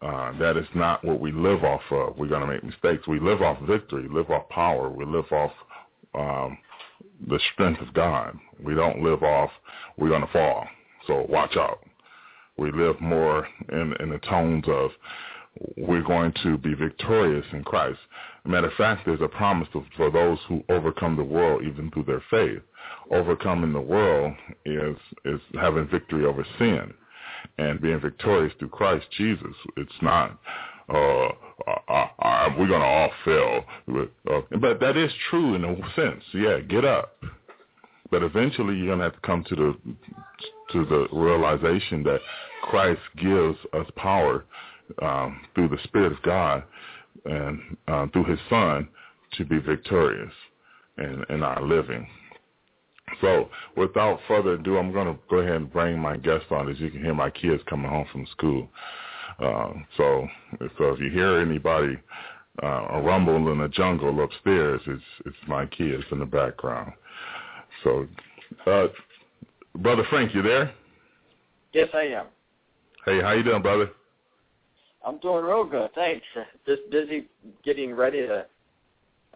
Uh, 0.01 0.37
that 0.37 0.57
is 0.57 0.67
not 0.75 1.03
what 1.03 1.19
we 1.19 1.31
live 1.31 1.63
off 1.63 1.81
of. 1.89 2.17
We're 2.17 2.27
going 2.27 2.41
to 2.41 2.47
make 2.47 2.63
mistakes. 2.63 3.07
We 3.07 3.19
live 3.19 3.41
off 3.41 3.59
victory, 3.61 4.07
live 4.09 4.29
off 4.29 4.47
power. 4.49 4.89
We 4.89 5.05
live 5.05 5.31
off 5.31 5.51
um, 6.13 6.57
the 7.27 7.39
strength 7.53 7.81
of 7.81 7.93
God. 7.93 8.37
We 8.63 8.75
don't 8.75 9.01
live 9.01 9.23
off, 9.23 9.49
we're 9.97 10.09
going 10.09 10.21
to 10.21 10.31
fall. 10.31 10.67
So 11.07 11.25
watch 11.29 11.55
out. 11.57 11.79
We 12.57 12.71
live 12.71 12.99
more 12.99 13.47
in, 13.71 13.93
in 13.99 14.09
the 14.09 14.19
tones 14.19 14.65
of 14.67 14.91
we're 15.77 16.03
going 16.03 16.33
to 16.43 16.57
be 16.57 16.73
victorious 16.75 17.45
in 17.51 17.63
Christ. 17.63 17.99
Matter 18.45 18.67
of 18.67 18.73
fact, 18.73 19.01
there's 19.05 19.21
a 19.21 19.27
promise 19.27 19.67
to, 19.73 19.83
for 19.95 20.11
those 20.11 20.37
who 20.47 20.63
overcome 20.69 21.15
the 21.15 21.23
world 21.23 21.63
even 21.65 21.89
through 21.91 22.03
their 22.03 22.23
faith. 22.29 22.61
Overcoming 23.11 23.73
the 23.73 23.81
world 23.81 24.33
is 24.65 24.95
is 25.25 25.41
having 25.59 25.87
victory 25.87 26.25
over 26.25 26.45
sin 26.57 26.93
and 27.57 27.81
being 27.81 27.99
victorious 27.99 28.53
through 28.59 28.69
Christ 28.69 29.05
Jesus. 29.17 29.53
It's 29.75 29.91
not 30.01 30.39
uh, 30.89 31.27
uh, 31.67 32.07
uh, 32.19 32.49
we're 32.57 32.67
going 32.67 32.79
to 32.79 32.85
all 32.85 33.11
fail. 33.25 33.65
Uh, 34.29 34.41
but 34.61 34.79
that 34.79 34.95
is 34.95 35.11
true 35.29 35.55
in 35.55 35.65
a 35.65 35.75
sense. 35.95 36.23
Yeah, 36.33 36.59
get 36.59 36.85
up. 36.85 37.17
But 38.09 38.23
eventually 38.23 38.75
you're 38.75 38.87
going 38.87 38.99
to 38.99 39.05
have 39.05 39.15
to 39.15 39.27
come 39.27 39.43
to 39.49 39.55
the 39.55 39.75
to 40.71 40.85
the 40.85 41.07
realization 41.11 42.03
that 42.03 42.19
Christ 42.63 43.01
gives 43.17 43.57
us 43.73 43.85
power 43.95 44.45
um, 45.01 45.41
through 45.55 45.69
the 45.69 45.77
Spirit 45.83 46.13
of 46.13 46.21
God 46.23 46.63
and 47.25 47.77
uh, 47.87 48.07
through 48.07 48.25
His 48.25 48.39
Son 48.49 48.87
to 49.33 49.45
be 49.45 49.59
victorious 49.59 50.31
in, 50.97 51.23
in 51.29 51.43
our 51.43 51.61
living. 51.61 52.07
So 53.21 53.49
without 53.75 54.19
further 54.27 54.53
ado, 54.53 54.77
I'm 54.77 54.91
going 54.91 55.07
to 55.07 55.19
go 55.29 55.37
ahead 55.37 55.55
and 55.55 55.71
bring 55.71 55.99
my 55.99 56.17
guest 56.17 56.45
on. 56.51 56.69
As 56.69 56.79
you 56.79 56.91
can 56.91 57.01
hear, 57.01 57.13
my 57.13 57.29
kids 57.29 57.61
coming 57.69 57.89
home 57.89 58.05
from 58.11 58.27
school. 58.31 58.69
Uh, 59.39 59.73
so, 59.97 60.27
so 60.77 60.93
if 60.93 60.99
you 60.99 61.09
hear 61.11 61.39
anybody 61.39 61.97
uh, 62.63 62.87
a 62.91 63.01
rumble 63.01 63.51
in 63.51 63.59
the 63.59 63.67
jungle 63.69 64.23
upstairs, 64.23 64.81
it's 64.87 65.03
it's 65.25 65.37
my 65.47 65.65
kids 65.67 66.03
in 66.11 66.19
the 66.19 66.25
background. 66.25 66.91
So, 67.83 68.07
uh, 68.65 68.87
brother 69.75 70.03
Frank, 70.09 70.33
you 70.33 70.41
there? 70.41 70.73
Yes, 71.73 71.89
I 71.93 72.03
am. 72.03 72.25
Hey, 73.05 73.21
how 73.21 73.33
you 73.33 73.43
doing, 73.43 73.61
brother? 73.61 73.91
I'm 75.05 75.19
doing 75.19 75.45
real 75.45 75.65
good, 75.65 75.93
thanks. 75.93 76.25
Just 76.65 76.81
busy 76.89 77.27
getting 77.63 77.93
ready 77.93 78.25
to 78.25 78.45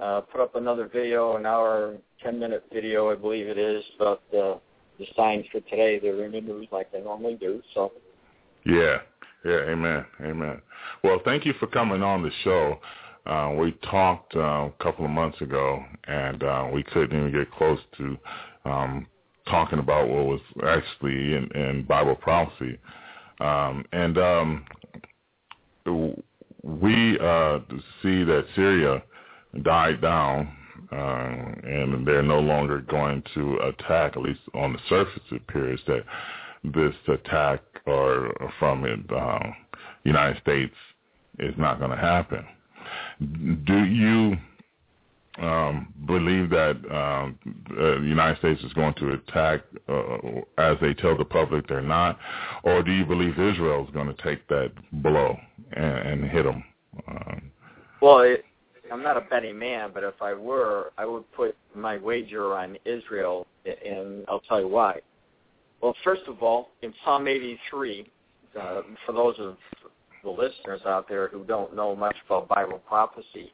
uh, 0.01 0.22
put 0.22 0.41
up 0.41 0.55
another 0.55 0.89
video, 0.91 1.38
an 1.38 1.46
hour, 1.46 1.96
ten 2.24 2.39
minute 2.39 2.65
video, 2.74 3.12
I 3.12 3.15
believe 3.15 3.48
it 3.48 3.58
is, 3.58 3.84
about 3.96 4.22
the 4.31 4.60
signs 5.15 5.46
for 5.51 5.62
today. 5.62 6.00
They're 6.00 6.25
in 6.25 6.31
the 6.31 6.41
news 6.41 6.67
like 6.72 6.91
they 6.91 7.01
normally 7.01 7.36
do. 7.36 7.62
So. 7.74 7.91
Yeah, 8.65 8.98
yeah, 9.43 9.62
amen, 9.70 10.05
amen. 10.22 10.62
Well, 11.03 11.20
thank 11.25 11.46
you 11.46 11.53
for 11.60 11.67
coming 11.67 12.03
on 12.03 12.22
the 12.22 12.31
show. 12.43 12.79
Uh, 13.25 13.53
we 13.58 13.72
talked 13.89 14.36
uh, 14.36 14.39
a 14.70 14.74
couple 14.79 15.05
of 15.05 15.12
months 15.12 15.41
ago, 15.41 15.84
and 16.08 16.43
uh, 16.43 16.67
we 16.72 16.84
couldn't 16.84 17.17
even 17.17 17.31
get 17.31 17.51
close 17.51 17.79
to 17.98 18.17
um, 18.65 19.08
talking 19.48 19.79
about 19.79 20.08
what 20.08 20.25
was 20.25 20.41
actually 20.63 21.36
in, 21.36 21.50
in 21.55 21.84
Bible 21.84 22.15
prophecy. 22.15 22.77
Um, 23.39 23.86
and 23.91 24.17
um, 24.17 24.65
we 26.63 27.17
uh, 27.20 27.60
see 28.01 28.24
that 28.24 28.46
Syria 28.55 29.03
died 29.63 30.01
down, 30.01 30.53
uh, 30.91 30.96
and 31.63 32.05
they're 32.05 32.24
no 32.24 32.39
longer 32.39 32.81
going 32.81 33.24
to 33.34 33.58
attack, 33.58 34.15
at 34.15 34.22
least 34.22 34.39
on 34.53 34.74
the 34.74 34.79
surface 34.89 35.22
it 35.31 35.41
appears 35.48 35.79
that 35.88 36.03
this 36.63 36.93
attack 37.08 37.62
or 37.86 38.34
from 38.60 38.81
the 38.84 39.15
uh, 39.15 39.51
United 40.03 40.39
States 40.41 40.75
is 41.39 41.53
not 41.58 41.79
going 41.79 41.91
to 41.91 41.98
happen. 41.98 42.46
Do 43.65 43.84
you 43.86 44.38
um, 45.39 45.93
believe 46.05 46.50
that 46.50 46.75
um, 46.91 47.38
the 47.70 48.01
United 48.03 48.38
States 48.39 48.62
is 48.63 48.74
going 48.74 48.93
to 48.96 49.13
attack 49.13 49.62
uh, 49.88 50.17
as 50.58 50.77
they 50.81 50.93
tell 50.93 51.17
the 51.17 51.25
public 51.25 51.67
they're 51.67 51.81
not, 51.81 52.20
or 52.63 52.84
do 52.84 52.91
you 52.91 53.05
believe 53.05 53.39
Israel 53.39 53.86
is 53.86 53.91
going 53.93 54.13
to 54.13 54.24
take 54.24 54.48
that 54.50 54.72
blow 54.91 55.38
and, 55.72 56.22
and 56.22 56.31
hit 56.31 56.43
them? 56.43 56.63
Um, 57.08 57.41
well, 58.01 58.20
it, 58.20 58.43
I'm 58.91 59.01
not 59.01 59.17
a 59.17 59.21
betting 59.21 59.57
man, 59.57 59.91
but 59.93 60.03
if 60.03 60.21
I 60.21 60.33
were, 60.33 60.91
I 60.98 61.05
would 61.05 61.31
put 61.33 61.55
my 61.74 61.98
wager 61.98 62.55
on 62.55 62.77
Israel, 62.86 63.48
and 63.65 64.25
I'll 64.27 64.41
tell 64.41 64.60
you 64.60 64.67
why. 64.67 65.00
Well, 65.81 65.95
first 66.03 66.24
of 66.27 66.43
all, 66.43 66.69
in 66.81 66.93
Psalm 67.03 67.27
83, 67.27 68.05
uh, 68.60 68.81
for 69.05 69.13
those 69.13 69.36
of 69.39 69.57
the 70.24 70.29
listeners 70.29 70.81
out 70.86 71.07
there 71.07 71.29
who 71.29 71.43
don't 71.45 71.75
know 71.75 71.95
much 71.95 72.15
about 72.25 72.48
Bible 72.50 72.79
prophecy, 72.88 73.51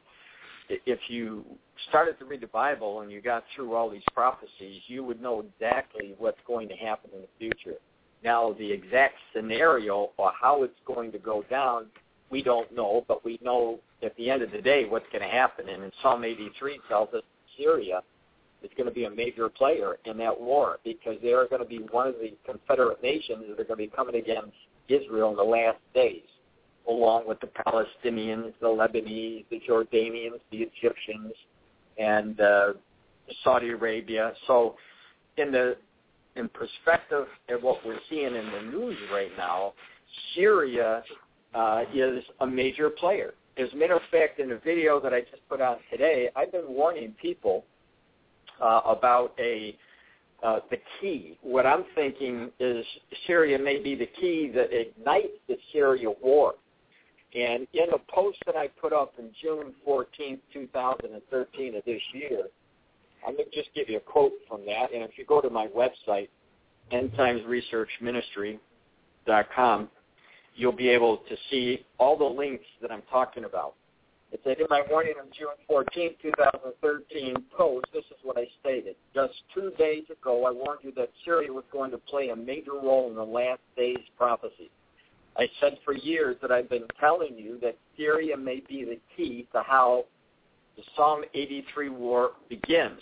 if 0.68 0.98
you 1.08 1.44
started 1.88 2.18
to 2.18 2.24
read 2.24 2.42
the 2.42 2.48
Bible 2.48 3.00
and 3.00 3.10
you 3.10 3.22
got 3.22 3.44
through 3.54 3.74
all 3.74 3.88
these 3.88 4.02
prophecies, 4.12 4.82
you 4.86 5.04
would 5.04 5.22
know 5.22 5.40
exactly 5.40 6.14
what's 6.18 6.40
going 6.46 6.68
to 6.68 6.74
happen 6.74 7.10
in 7.14 7.22
the 7.22 7.28
future. 7.38 7.78
Now, 8.24 8.54
the 8.58 8.70
exact 8.70 9.14
scenario 9.34 10.10
or 10.16 10.32
how 10.38 10.64
it's 10.64 10.78
going 10.84 11.12
to 11.12 11.18
go 11.18 11.44
down, 11.48 11.86
we 12.30 12.42
don't 12.42 12.74
know, 12.74 13.04
but 13.08 13.24
we 13.24 13.38
know 13.42 13.78
at 14.02 14.16
the 14.16 14.30
end 14.30 14.42
of 14.42 14.50
the 14.50 14.60
day 14.60 14.84
what's 14.84 15.06
going 15.12 15.22
to 15.22 15.30
happen. 15.30 15.68
And 15.68 15.82
in 15.82 15.90
Psalm 16.02 16.24
83 16.24 16.80
tells 16.88 17.12
us 17.14 17.22
Syria 17.56 18.02
is 18.62 18.70
going 18.76 18.88
to 18.88 18.94
be 18.94 19.04
a 19.04 19.10
major 19.10 19.48
player 19.48 19.96
in 20.04 20.16
that 20.18 20.38
war 20.38 20.78
because 20.84 21.16
they 21.22 21.32
are 21.32 21.46
going 21.46 21.62
to 21.62 21.68
be 21.68 21.78
one 21.90 22.08
of 22.08 22.14
the 22.14 22.34
confederate 22.44 23.02
nations 23.02 23.44
that 23.48 23.60
are 23.60 23.64
going 23.64 23.78
to 23.78 23.90
be 23.90 23.92
coming 23.94 24.16
against 24.16 24.56
Israel 24.88 25.30
in 25.30 25.36
the 25.36 25.42
last 25.42 25.78
days 25.94 26.22
along 26.88 27.28
with 27.28 27.38
the 27.40 27.48
Palestinians, 27.66 28.52
the 28.60 28.66
Lebanese, 28.66 29.44
the 29.50 29.60
Jordanians, 29.68 30.40
the 30.50 30.58
Egyptians, 30.58 31.32
and 31.98 32.40
uh, 32.40 32.72
Saudi 33.44 33.70
Arabia. 33.70 34.32
So, 34.46 34.76
in 35.36 35.52
the 35.52 35.76
in 36.36 36.48
perspective 36.48 37.26
of 37.50 37.62
what 37.62 37.84
we're 37.84 37.98
seeing 38.08 38.34
in 38.34 38.50
the 38.52 38.70
news 38.70 38.96
right 39.12 39.30
now, 39.36 39.74
Syria 40.34 41.02
uh, 41.54 41.84
is 41.94 42.22
a 42.40 42.46
major 42.46 42.90
player. 42.90 43.34
As 43.56 43.72
a 43.72 43.76
matter 43.76 43.94
of 43.94 44.02
fact, 44.10 44.38
in 44.38 44.52
a 44.52 44.58
video 44.58 45.00
that 45.00 45.12
I 45.12 45.22
just 45.22 45.48
put 45.48 45.60
out 45.60 45.80
today, 45.90 46.28
I've 46.36 46.52
been 46.52 46.68
warning 46.68 47.14
people 47.20 47.64
uh, 48.60 48.82
about 48.84 49.34
a 49.38 49.76
uh, 50.42 50.60
the 50.70 50.78
key. 51.00 51.38
What 51.42 51.66
I'm 51.66 51.84
thinking 51.96 52.50
is 52.60 52.86
Syria 53.26 53.58
may 53.58 53.82
be 53.82 53.96
the 53.96 54.06
key 54.06 54.52
that 54.54 54.72
ignites 54.72 55.32
the 55.48 55.56
Syria 55.72 56.10
war. 56.22 56.54
And 57.34 57.66
in 57.74 57.90
a 57.92 57.98
post 58.12 58.38
that 58.46 58.54
I 58.56 58.68
put 58.68 58.92
up 58.92 59.14
in 59.18 59.32
June 59.42 59.74
14, 59.84 60.38
2013 60.52 61.74
of 61.74 61.84
this 61.84 62.00
year, 62.14 62.44
I'm 63.26 63.36
going 63.36 63.50
to 63.50 63.56
just 63.56 63.70
give 63.74 63.90
you 63.90 63.96
a 63.96 64.00
quote 64.00 64.34
from 64.48 64.64
that. 64.66 64.92
And 64.94 65.02
if 65.02 65.18
you 65.18 65.24
go 65.26 65.40
to 65.40 65.50
my 65.50 65.66
website, 65.66 66.28
endtimesresearchministry.com, 66.92 69.88
you'll 70.58 70.72
be 70.72 70.88
able 70.88 71.18
to 71.18 71.36
see 71.50 71.86
all 71.98 72.18
the 72.18 72.24
links 72.24 72.64
that 72.82 72.90
I'm 72.90 73.02
talking 73.10 73.44
about. 73.44 73.74
It 74.32 74.40
said 74.44 74.58
in 74.58 74.66
my 74.68 74.82
warning 74.90 75.14
on 75.18 75.28
June 75.38 75.48
14, 75.68 76.10
2013 76.20 77.36
post, 77.56 77.86
this 77.94 78.04
is 78.10 78.16
what 78.22 78.36
I 78.36 78.46
stated. 78.60 78.96
Just 79.14 79.32
two 79.54 79.72
days 79.78 80.04
ago, 80.10 80.44
I 80.44 80.50
warned 80.50 80.80
you 80.82 80.92
that 80.96 81.10
Syria 81.24 81.50
was 81.50 81.64
going 81.72 81.90
to 81.92 81.98
play 81.98 82.28
a 82.28 82.36
major 82.36 82.72
role 82.72 83.08
in 83.08 83.14
the 83.14 83.24
last 83.24 83.60
days 83.76 84.00
prophecy. 84.18 84.70
I 85.38 85.48
said 85.60 85.78
for 85.84 85.94
years 85.94 86.36
that 86.42 86.50
I've 86.50 86.68
been 86.68 86.86
telling 86.98 87.38
you 87.38 87.58
that 87.62 87.78
Syria 87.96 88.36
may 88.36 88.60
be 88.68 88.84
the 88.84 88.98
key 89.16 89.46
to 89.52 89.62
how 89.62 90.04
the 90.76 90.82
Psalm 90.96 91.22
83 91.32 91.88
war 91.88 92.32
begins. 92.48 93.00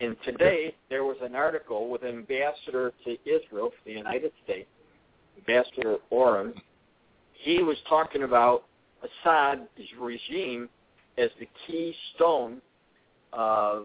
And 0.00 0.16
today 0.24 0.74
there 0.88 1.04
was 1.04 1.16
an 1.20 1.34
article 1.34 1.90
with 1.90 2.04
ambassador 2.04 2.92
to 3.04 3.10
Israel 3.24 3.70
for 3.70 3.84
the 3.84 3.92
United 3.92 4.32
States, 4.44 4.68
Ambassador 5.36 5.96
Oren. 6.10 6.54
He 7.34 7.62
was 7.62 7.76
talking 7.88 8.22
about 8.22 8.64
Assad's 9.02 9.68
regime 10.00 10.68
as 11.18 11.30
the 11.38 11.48
keystone 11.66 12.60
uh, 13.32 13.80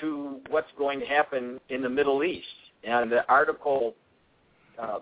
to 0.00 0.40
what's 0.50 0.70
going 0.76 1.00
to 1.00 1.06
happen 1.06 1.60
in 1.68 1.82
the 1.82 1.88
Middle 1.88 2.24
East. 2.24 2.46
And 2.84 3.10
the 3.10 3.26
article, 3.28 3.94
uh, 4.80 5.00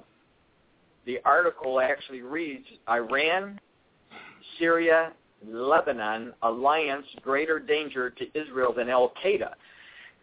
the 1.05 1.19
article 1.25 1.81
actually 1.81 2.23
reads: 2.23 2.67
Iran, 2.89 3.61
Syria, 4.59 5.13
Lebanon 5.47 6.33
alliance 6.43 7.07
greater 7.23 7.59
danger 7.59 8.11
to 8.11 8.25
Israel 8.35 8.73
than 8.73 8.89
Al 8.89 9.13
Qaeda. 9.23 9.53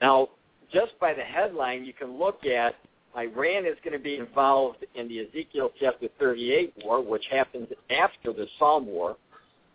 Now, 0.01 0.29
just 0.74 1.00
by 1.00 1.13
the 1.13 1.22
headline, 1.22 1.86
you 1.86 1.93
can 1.93 2.17
look 2.17 2.46
at 2.46 2.75
Iran 3.17 3.65
is 3.65 3.77
going 3.84 3.98
to 3.98 4.03
be 4.03 4.15
involved 4.15 4.86
in 4.96 5.08
the 5.08 5.20
Ezekiel 5.20 5.72
chapter 5.79 6.08
38 6.20 6.74
war, 6.84 7.03
which 7.03 7.25
happens 7.29 7.67
after 7.89 8.34
the 8.34 8.48
Psalm 8.58 8.88
war. 8.88 9.17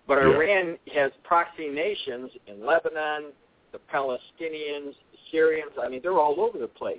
But 0.07 0.19
yeah. 0.19 0.31
Iran 0.31 0.79
has 0.95 1.13
proxy 1.23 1.69
nations 1.69 2.31
in 2.47 2.65
Lebanon, 2.67 3.33
the 3.73 3.79
Palestinians, 3.93 4.95
the 5.13 5.19
Syrians. 5.31 5.73
I 5.81 5.89
mean, 5.89 6.01
they're 6.03 6.19
all 6.19 6.41
over 6.41 6.59
the 6.59 6.69
place. 6.69 6.99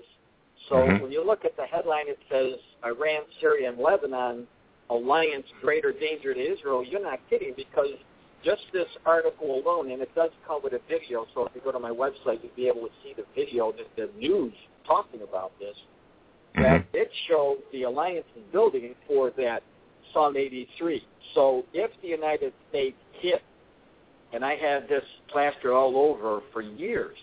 So 0.70 0.76
mm-hmm. 0.76 1.04
when 1.04 1.12
you 1.12 1.26
look 1.26 1.46
at 1.46 1.58
the 1.58 1.66
headline, 1.66 2.08
it 2.08 2.20
says 2.30 2.60
Iran, 2.86 3.24
Syria, 3.42 3.70
and 3.70 3.80
Lebanon 3.80 4.48
alliance 4.90 5.46
greater 5.62 5.92
danger 5.92 6.34
to 6.34 6.40
Israel. 6.40 6.84
You're 6.84 7.04
not 7.04 7.20
kidding 7.30 7.54
because 7.56 7.88
just 8.44 8.62
this 8.72 8.88
article 9.06 9.62
alone, 9.62 9.92
and 9.92 10.02
it 10.02 10.14
does 10.16 10.32
come 10.48 10.62
with 10.64 10.74
a 10.74 10.80
video, 10.88 11.26
so 11.34 11.46
if 11.46 11.52
you 11.54 11.62
go 11.62 11.72
to 11.72 11.80
my 11.80 11.90
website, 11.90 12.40
you'll 12.42 12.56
be 12.56 12.68
able 12.68 12.88
to 12.88 12.94
see 13.04 13.14
the 13.16 13.26
video, 13.36 13.74
the, 13.74 13.84
the 14.02 14.10
news 14.18 14.54
talking 14.88 15.22
about 15.22 15.52
this, 15.60 15.76
mm-hmm. 16.56 16.64
that 16.64 16.86
it 16.94 17.10
showed 17.28 17.58
the 17.72 17.84
alliance 17.84 18.26
is 18.36 18.44
building 18.52 18.96
for 19.08 19.32
that 19.38 19.64
Psalm 20.14 20.38
83. 20.38 21.04
So 21.36 21.64
if 21.74 21.92
the 22.02 22.08
United 22.08 22.54
States 22.70 22.98
hit, 23.14 23.42
and 24.34 24.44
I 24.44 24.56
had 24.56 24.88
this 24.88 25.04
plastered 25.32 25.72
all 25.72 25.98
over 25.98 26.42
for 26.54 26.62
years, 26.62 27.18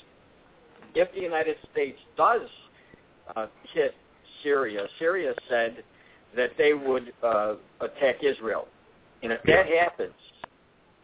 if 0.95 1.12
the 1.14 1.21
United 1.21 1.56
States 1.73 1.99
does 2.16 2.49
uh, 3.35 3.47
hit 3.75 3.95
Syria, 4.42 4.87
Syria 4.99 5.35
said 5.49 5.85
that 6.37 6.50
they 6.59 6.75
would 6.75 7.12
uh, 7.23 7.54
attack 7.80 8.23
Israel. 8.23 8.68
And 9.23 9.33
if 9.33 9.42
that 9.45 9.66
happens, 9.66 10.14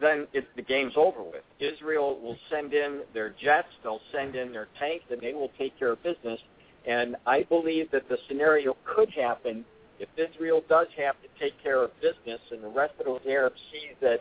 then 0.00 0.26
it, 0.32 0.46
the 0.56 0.62
game's 0.62 0.94
over 0.96 1.22
with. 1.22 1.42
Israel 1.60 2.18
will 2.20 2.36
send 2.50 2.74
in 2.74 3.02
their 3.14 3.30
jets, 3.42 3.68
they'll 3.82 4.00
send 4.12 4.34
in 4.34 4.52
their 4.52 4.68
tanks, 4.78 5.04
and 5.10 5.20
they 5.20 5.32
will 5.32 5.50
take 5.58 5.78
care 5.78 5.92
of 5.92 6.02
business. 6.02 6.40
And 6.86 7.16
I 7.26 7.44
believe 7.44 7.90
that 7.92 8.08
the 8.08 8.18
scenario 8.28 8.76
could 8.84 9.10
happen 9.10 9.64
if 9.98 10.08
Israel 10.16 10.62
does 10.68 10.88
have 10.96 11.14
to 11.22 11.28
take 11.40 11.60
care 11.62 11.82
of 11.82 11.90
business 12.00 12.40
and 12.50 12.62
the 12.62 12.68
rest 12.68 12.94
of 12.98 13.06
those 13.06 13.20
Arabs 13.28 13.60
see 13.70 13.90
that 14.00 14.18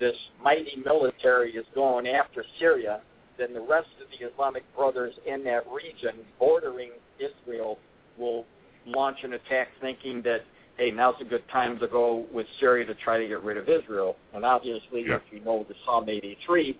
this 0.00 0.16
mighty 0.42 0.76
military 0.84 1.52
is 1.52 1.66
going 1.74 2.06
after 2.06 2.44
Syria, 2.58 3.00
then 3.36 3.52
the 3.52 3.60
rest 3.60 3.88
of 4.02 4.08
the 4.10 4.26
Islamic 4.26 4.64
brothers 4.74 5.14
in 5.26 5.44
that 5.44 5.64
region 5.70 6.16
bordering 6.38 6.92
Israel 7.18 7.78
will 8.16 8.46
launch 8.86 9.18
an 9.22 9.34
attack 9.34 9.68
thinking 9.80 10.22
that 10.22 10.42
hey, 10.78 10.92
now's 10.92 11.16
a 11.20 11.24
good 11.24 11.42
time 11.48 11.78
to 11.80 11.88
go 11.88 12.24
with 12.32 12.46
Syria 12.60 12.86
to 12.86 12.94
try 12.94 13.18
to 13.18 13.26
get 13.26 13.42
rid 13.42 13.56
of 13.56 13.68
Israel. 13.68 14.16
And 14.32 14.44
obviously, 14.44 15.04
yeah. 15.08 15.16
if 15.16 15.22
you 15.32 15.40
know 15.40 15.66
the 15.68 15.74
Psalm 15.84 16.08
83, 16.08 16.78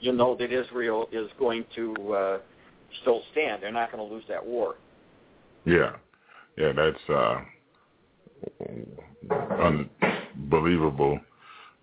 you 0.00 0.12
know 0.12 0.36
that 0.36 0.52
Israel 0.52 1.08
is 1.10 1.28
going 1.38 1.64
to 1.74 2.12
uh, 2.12 2.38
still 3.02 3.22
stand. 3.32 3.62
They're 3.62 3.72
not 3.72 3.92
going 3.92 4.06
to 4.06 4.14
lose 4.14 4.24
that 4.28 4.44
war. 4.44 4.76
Yeah, 5.64 5.96
yeah, 6.56 6.72
that's 6.72 7.10
uh, 7.10 7.40
unbelievable 10.40 11.18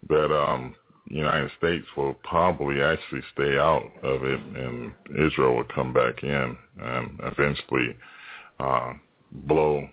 that 0.09 0.33
um, 0.33 0.75
United 1.07 1.51
States 1.57 1.85
will 1.95 2.13
probably 2.23 2.81
actually 2.81 3.21
stay 3.33 3.57
out 3.57 3.83
of 4.03 4.23
it, 4.23 4.39
and 4.39 4.93
Israel 5.27 5.55
will 5.55 5.65
come 5.75 5.93
back 5.93 6.23
in 6.23 6.57
and 6.81 7.19
eventually 7.23 7.95
uh, 8.59 8.93
blow 9.31 9.87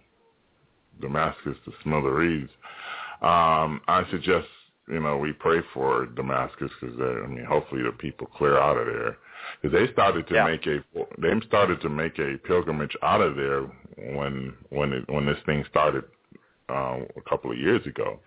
Damascus 1.01 1.57
to 1.64 1.73
smithereens. 1.83 2.51
Um, 3.23 3.81
I 3.88 4.05
suggest 4.11 4.47
you 4.88 5.01
know 5.01 5.16
we 5.16 5.33
pray 5.33 5.61
for 5.75 6.07
Damascus 6.07 6.71
because 6.81 6.97
I 6.99 7.27
mean 7.27 7.44
hopefully 7.44 7.83
the 7.83 7.92
people 7.92 8.27
clear 8.27 8.59
out 8.59 8.79
of 8.79 8.87
there 8.87 9.18
because 9.61 9.79
they 9.79 9.93
started 9.93 10.27
to 10.29 10.35
yeah. 10.35 10.47
make 10.47 10.67
a 10.67 10.83
they 11.19 11.47
started 11.47 11.81
to 11.83 11.89
make 11.89 12.19
a 12.19 12.39
pilgrimage 12.47 12.97
out 13.03 13.21
of 13.21 13.37
there 13.37 13.63
when 14.15 14.55
when 14.71 14.93
it, 14.93 15.09
when 15.11 15.27
this 15.27 15.39
thing 15.47 15.65
started 15.71 16.05
uh, 16.69 16.99
a 17.17 17.29
couple 17.29 17.51
of 17.51 17.59
years 17.59 17.85
ago. 17.87 18.19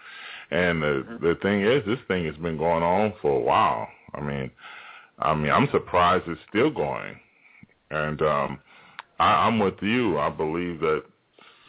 And 0.51 0.81
the 0.81 1.05
mm-hmm. 1.07 1.25
the 1.25 1.35
thing 1.41 1.61
is, 1.61 1.83
this 1.85 1.99
thing 2.07 2.25
has 2.25 2.35
been 2.35 2.57
going 2.57 2.83
on 2.83 3.13
for 3.21 3.37
a 3.37 3.41
while. 3.41 3.87
I 4.13 4.21
mean, 4.21 4.51
I 5.19 5.33
mean, 5.33 5.51
I'm 5.51 5.67
surprised 5.71 6.25
it's 6.27 6.39
still 6.49 6.69
going. 6.69 7.19
And 7.91 8.21
um, 8.21 8.59
I, 9.19 9.47
I'm 9.47 9.59
with 9.59 9.81
you. 9.81 10.19
I 10.19 10.29
believe 10.29 10.79
that 10.81 11.03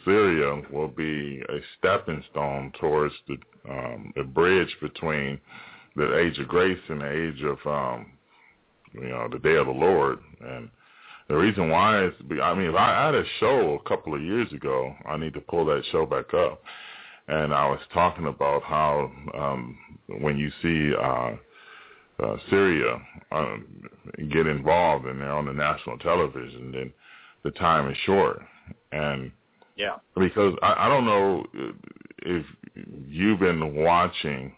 Syria 0.03 0.61
will 0.71 0.87
be 0.87 1.41
a 1.49 1.59
stepping 1.77 2.23
stone 2.31 2.71
towards 2.79 3.13
the 3.27 3.37
um, 3.69 4.13
the 4.15 4.23
bridge 4.23 4.75
between 4.81 5.39
the 5.95 6.17
age 6.17 6.37
of 6.39 6.47
grace 6.47 6.79
and 6.89 7.01
the 7.01 7.09
age 7.09 7.41
of 7.43 7.57
um, 7.65 8.11
you 9.01 9.09
know 9.09 9.27
the 9.31 9.39
day 9.39 9.55
of 9.55 9.67
the 9.67 9.71
Lord. 9.71 10.19
And 10.41 10.69
the 11.27 11.35
reason 11.35 11.69
why 11.69 12.05
is, 12.05 12.13
I 12.41 12.53
mean, 12.53 12.69
if 12.69 12.75
I 12.75 13.05
had 13.05 13.15
a 13.15 13.23
show 13.39 13.79
a 13.83 13.89
couple 13.89 14.13
of 14.13 14.21
years 14.21 14.51
ago, 14.53 14.93
I 15.07 15.17
need 15.17 15.33
to 15.33 15.41
pull 15.41 15.65
that 15.65 15.83
show 15.91 16.05
back 16.05 16.33
up. 16.33 16.61
And 17.27 17.53
I 17.53 17.67
was 17.67 17.79
talking 17.93 18.27
about 18.27 18.61
how 18.63 19.11
um, 19.33 19.77
when 20.21 20.37
you 20.37 20.51
see 20.61 20.95
uh, 20.95 21.31
uh, 22.23 22.37
Syria 22.49 23.01
um, 23.31 23.65
get 24.31 24.45
involved 24.45 25.05
and 25.05 25.19
they're 25.19 25.33
on 25.33 25.45
the 25.45 25.53
national 25.53 25.97
television, 25.97 26.71
then 26.71 26.93
the 27.43 27.51
time 27.51 27.89
is 27.89 27.97
short. 28.05 28.41
And 28.91 29.31
yeah. 29.75 29.95
Because 30.15 30.55
I, 30.61 30.85
I 30.85 30.87
don't 30.87 31.05
know 31.05 31.45
if 32.19 32.45
you've 33.09 33.39
been 33.39 33.75
watching 33.75 34.53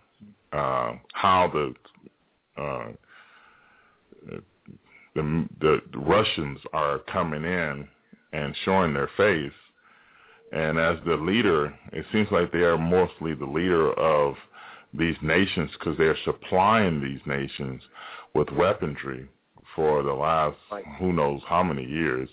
uh, 0.53 0.93
how 1.13 1.49
the, 1.51 2.61
uh, 2.61 2.91
the 5.15 5.47
the 5.59 5.81
Russians 5.95 6.59
are 6.73 6.99
coming 7.11 7.43
in 7.43 7.87
and 8.33 8.55
showing 8.65 8.93
their 8.93 9.09
face, 9.17 9.51
and 10.51 10.77
as 10.77 10.97
the 11.05 11.15
leader, 11.15 11.73
it 11.91 12.05
seems 12.11 12.27
like 12.31 12.51
they 12.51 12.59
are 12.59 12.77
mostly 12.77 13.33
the 13.33 13.45
leader 13.45 13.93
of 13.93 14.35
these 14.93 15.15
nations 15.21 15.71
because 15.77 15.97
they're 15.97 16.17
supplying 16.23 17.01
these 17.01 17.21
nations 17.25 17.81
with 18.33 18.49
weaponry 18.51 19.27
for 19.75 20.03
the 20.03 20.13
last 20.13 20.57
who 20.99 21.13
knows 21.13 21.41
how 21.47 21.63
many 21.63 21.85
years. 21.85 22.29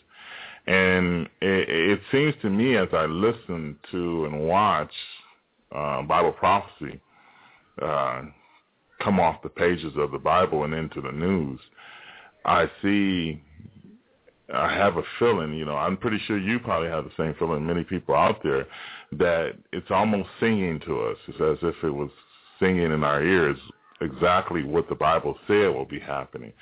And 0.66 1.26
it, 1.42 1.68
it 1.68 2.00
seems 2.10 2.34
to 2.42 2.48
me 2.48 2.76
as 2.76 2.88
I 2.92 3.04
listen 3.04 3.76
to 3.90 4.24
and 4.24 4.40
watch 4.40 4.92
uh, 5.74 6.02
Bible 6.02 6.32
prophecy 6.32 7.00
uh, 7.82 8.22
come 9.02 9.20
off 9.20 9.42
the 9.42 9.48
pages 9.50 9.92
of 9.96 10.12
the 10.12 10.18
Bible 10.18 10.64
and 10.64 10.72
into 10.72 11.00
the 11.00 11.12
news, 11.12 11.60
I 12.44 12.70
see, 12.82 13.42
I 14.52 14.72
have 14.74 14.96
a 14.96 15.02
feeling, 15.18 15.54
you 15.54 15.64
know, 15.64 15.76
I'm 15.76 15.96
pretty 15.96 16.18
sure 16.26 16.38
you 16.38 16.58
probably 16.58 16.88
have 16.88 17.04
the 17.04 17.10
same 17.16 17.34
feeling, 17.38 17.66
many 17.66 17.84
people 17.84 18.14
out 18.14 18.42
there, 18.42 18.66
that 19.12 19.52
it's 19.72 19.90
almost 19.90 20.28
singing 20.40 20.80
to 20.80 21.00
us. 21.00 21.16
It's 21.28 21.40
as 21.40 21.68
if 21.68 21.82
it 21.82 21.90
was 21.90 22.10
singing 22.60 22.92
in 22.92 23.04
our 23.04 23.22
ears 23.22 23.58
exactly 24.00 24.64
what 24.64 24.88
the 24.88 24.94
Bible 24.94 25.36
said 25.46 25.68
will 25.68 25.86
be 25.86 26.00
happening. 26.00 26.52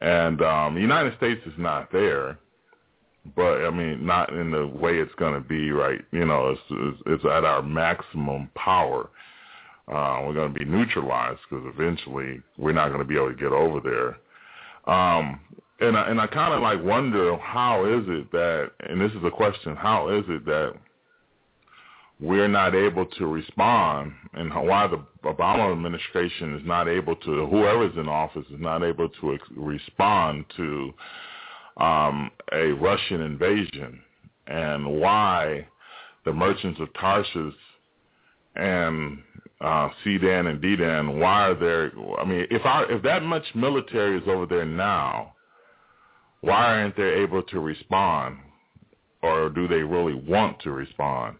And 0.00 0.42
um, 0.42 0.74
the 0.74 0.80
United 0.80 1.16
States 1.16 1.40
is 1.46 1.54
not 1.56 1.90
there 1.90 2.38
but 3.34 3.64
I 3.64 3.70
mean, 3.70 4.06
not 4.06 4.32
in 4.32 4.50
the 4.50 4.66
way 4.66 4.98
it's 4.98 5.14
going 5.14 5.34
to 5.34 5.40
be 5.40 5.72
right. 5.72 6.00
You 6.12 6.26
know, 6.26 6.50
it's, 6.50 6.60
it's, 6.70 7.02
it's 7.06 7.24
at 7.24 7.44
our 7.44 7.62
maximum 7.62 8.50
power. 8.54 9.08
Uh, 9.88 10.22
we're 10.24 10.34
going 10.34 10.52
to 10.52 10.58
be 10.58 10.64
neutralized 10.64 11.40
because 11.48 11.64
eventually 11.72 12.40
we're 12.58 12.72
not 12.72 12.88
going 12.88 13.00
to 13.00 13.06
be 13.06 13.16
able 13.16 13.30
to 13.30 13.36
get 13.36 13.52
over 13.52 13.80
there. 13.80 14.18
Um, 14.86 15.40
and 15.80 15.96
I, 15.96 16.08
and 16.08 16.20
I 16.20 16.26
kind 16.26 16.54
of 16.54 16.62
like 16.62 16.82
wonder 16.82 17.36
how 17.38 17.84
is 17.84 18.04
it 18.08 18.30
that, 18.32 18.70
and 18.88 19.00
this 19.00 19.12
is 19.12 19.24
a 19.24 19.30
question, 19.30 19.76
how 19.76 20.08
is 20.08 20.24
it 20.28 20.44
that 20.46 20.72
we're 22.18 22.48
not 22.48 22.74
able 22.74 23.04
to 23.04 23.26
respond 23.26 24.12
and 24.32 24.50
why 24.54 24.86
the 24.86 25.04
Obama 25.24 25.70
administration 25.70 26.56
is 26.56 26.62
not 26.64 26.88
able 26.88 27.14
to, 27.16 27.46
whoever's 27.46 27.96
in 27.96 28.08
office 28.08 28.46
is 28.50 28.60
not 28.60 28.82
able 28.82 29.08
to 29.08 29.34
ex- 29.34 29.42
respond 29.54 30.46
to 30.56 30.94
um, 31.76 32.30
a 32.52 32.68
Russian 32.68 33.20
invasion 33.20 34.00
and 34.46 34.98
why 34.98 35.66
the 36.24 36.32
merchants 36.32 36.80
of 36.80 36.88
Tarsus 36.94 37.54
and 38.54 39.18
uh, 39.60 39.88
Sedan 40.04 40.46
and 40.48 40.60
Dedan, 40.62 41.18
why 41.18 41.48
are 41.48 41.54
there? 41.54 41.92
I 42.18 42.24
mean, 42.24 42.46
if 42.50 42.64
our 42.64 42.90
if 42.90 43.02
that 43.02 43.22
much 43.22 43.44
military 43.54 44.18
is 44.18 44.24
over 44.28 44.46
there 44.46 44.66
now, 44.66 45.34
why 46.42 46.80
aren't 46.80 46.96
they 46.96 47.02
able 47.02 47.42
to 47.44 47.60
respond, 47.60 48.38
or 49.22 49.48
do 49.48 49.66
they 49.66 49.82
really 49.82 50.14
want 50.14 50.60
to 50.60 50.72
respond 50.72 51.36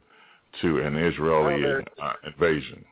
to 0.62 0.80
an 0.80 0.96
Israeli 0.96 1.62
Well, 1.62 1.82
uh, 2.02 2.12
invasion? 2.26 2.84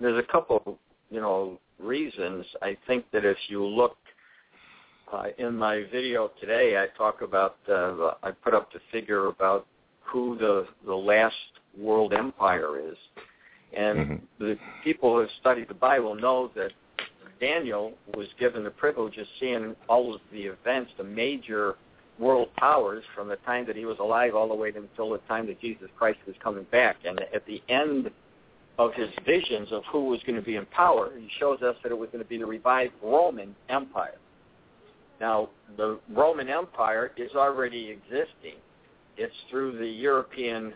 There's 0.00 0.18
a 0.18 0.32
couple, 0.32 0.78
you 1.10 1.20
know, 1.20 1.58
reasons. 1.78 2.46
I 2.62 2.78
think 2.86 3.04
that 3.12 3.26
if 3.26 3.36
you 3.48 3.64
look 3.64 3.96
uh, 5.12 5.24
in 5.36 5.56
my 5.56 5.84
video 5.92 6.30
today, 6.40 6.78
I 6.78 6.86
talk 6.96 7.20
about 7.20 7.56
uh, 7.68 8.12
I 8.22 8.30
put 8.30 8.54
up 8.54 8.72
the 8.72 8.80
figure 8.90 9.26
about 9.26 9.66
who 10.04 10.38
the 10.38 10.66
the 10.86 10.94
last 10.94 11.34
world 11.78 12.14
empire 12.14 12.80
is, 12.80 12.96
and 13.76 13.98
Mm-hmm. 13.98 14.44
the 14.44 14.58
people 14.84 15.14
who 15.14 15.20
have 15.20 15.30
studied 15.40 15.68
the 15.68 15.74
Bible 15.74 16.14
know 16.14 16.50
that 16.54 16.72
Daniel 17.40 17.92
was 18.14 18.26
given 18.38 18.64
the 18.64 18.70
privilege 18.70 19.16
of 19.16 19.26
seeing 19.38 19.74
all 19.88 20.14
of 20.14 20.20
the 20.32 20.42
events, 20.42 20.90
the 20.98 21.04
major 21.04 21.76
world 22.18 22.48
powers 22.56 23.02
from 23.14 23.28
the 23.28 23.36
time 23.36 23.66
that 23.66 23.76
he 23.76 23.86
was 23.86 23.98
alive 23.98 24.34
all 24.34 24.48
the 24.48 24.54
way 24.54 24.72
until 24.76 25.10
the 25.10 25.18
time 25.26 25.46
that 25.46 25.60
Jesus 25.60 25.88
Christ 25.96 26.18
was 26.26 26.36
coming 26.42 26.66
back. 26.70 26.96
And 27.04 27.18
at 27.34 27.46
the 27.46 27.62
end 27.68 28.10
of 28.78 28.92
his 28.94 29.08
visions 29.24 29.68
of 29.72 29.82
who 29.90 30.04
was 30.04 30.20
going 30.26 30.36
to 30.36 30.44
be 30.44 30.56
in 30.56 30.66
power, 30.66 31.10
he 31.18 31.28
shows 31.38 31.62
us 31.62 31.76
that 31.82 31.90
it 31.92 31.98
was 31.98 32.10
going 32.12 32.22
to 32.22 32.28
be 32.28 32.36
the 32.38 32.46
revived 32.46 32.92
Roman 33.02 33.54
Empire. 33.68 34.18
Now, 35.20 35.48
the 35.76 35.98
Roman 36.10 36.48
Empire 36.48 37.12
is 37.16 37.30
already 37.34 37.88
existing. 37.88 38.56
It's 39.16 39.34
through 39.50 39.78
the 39.78 39.86
European 39.86 40.72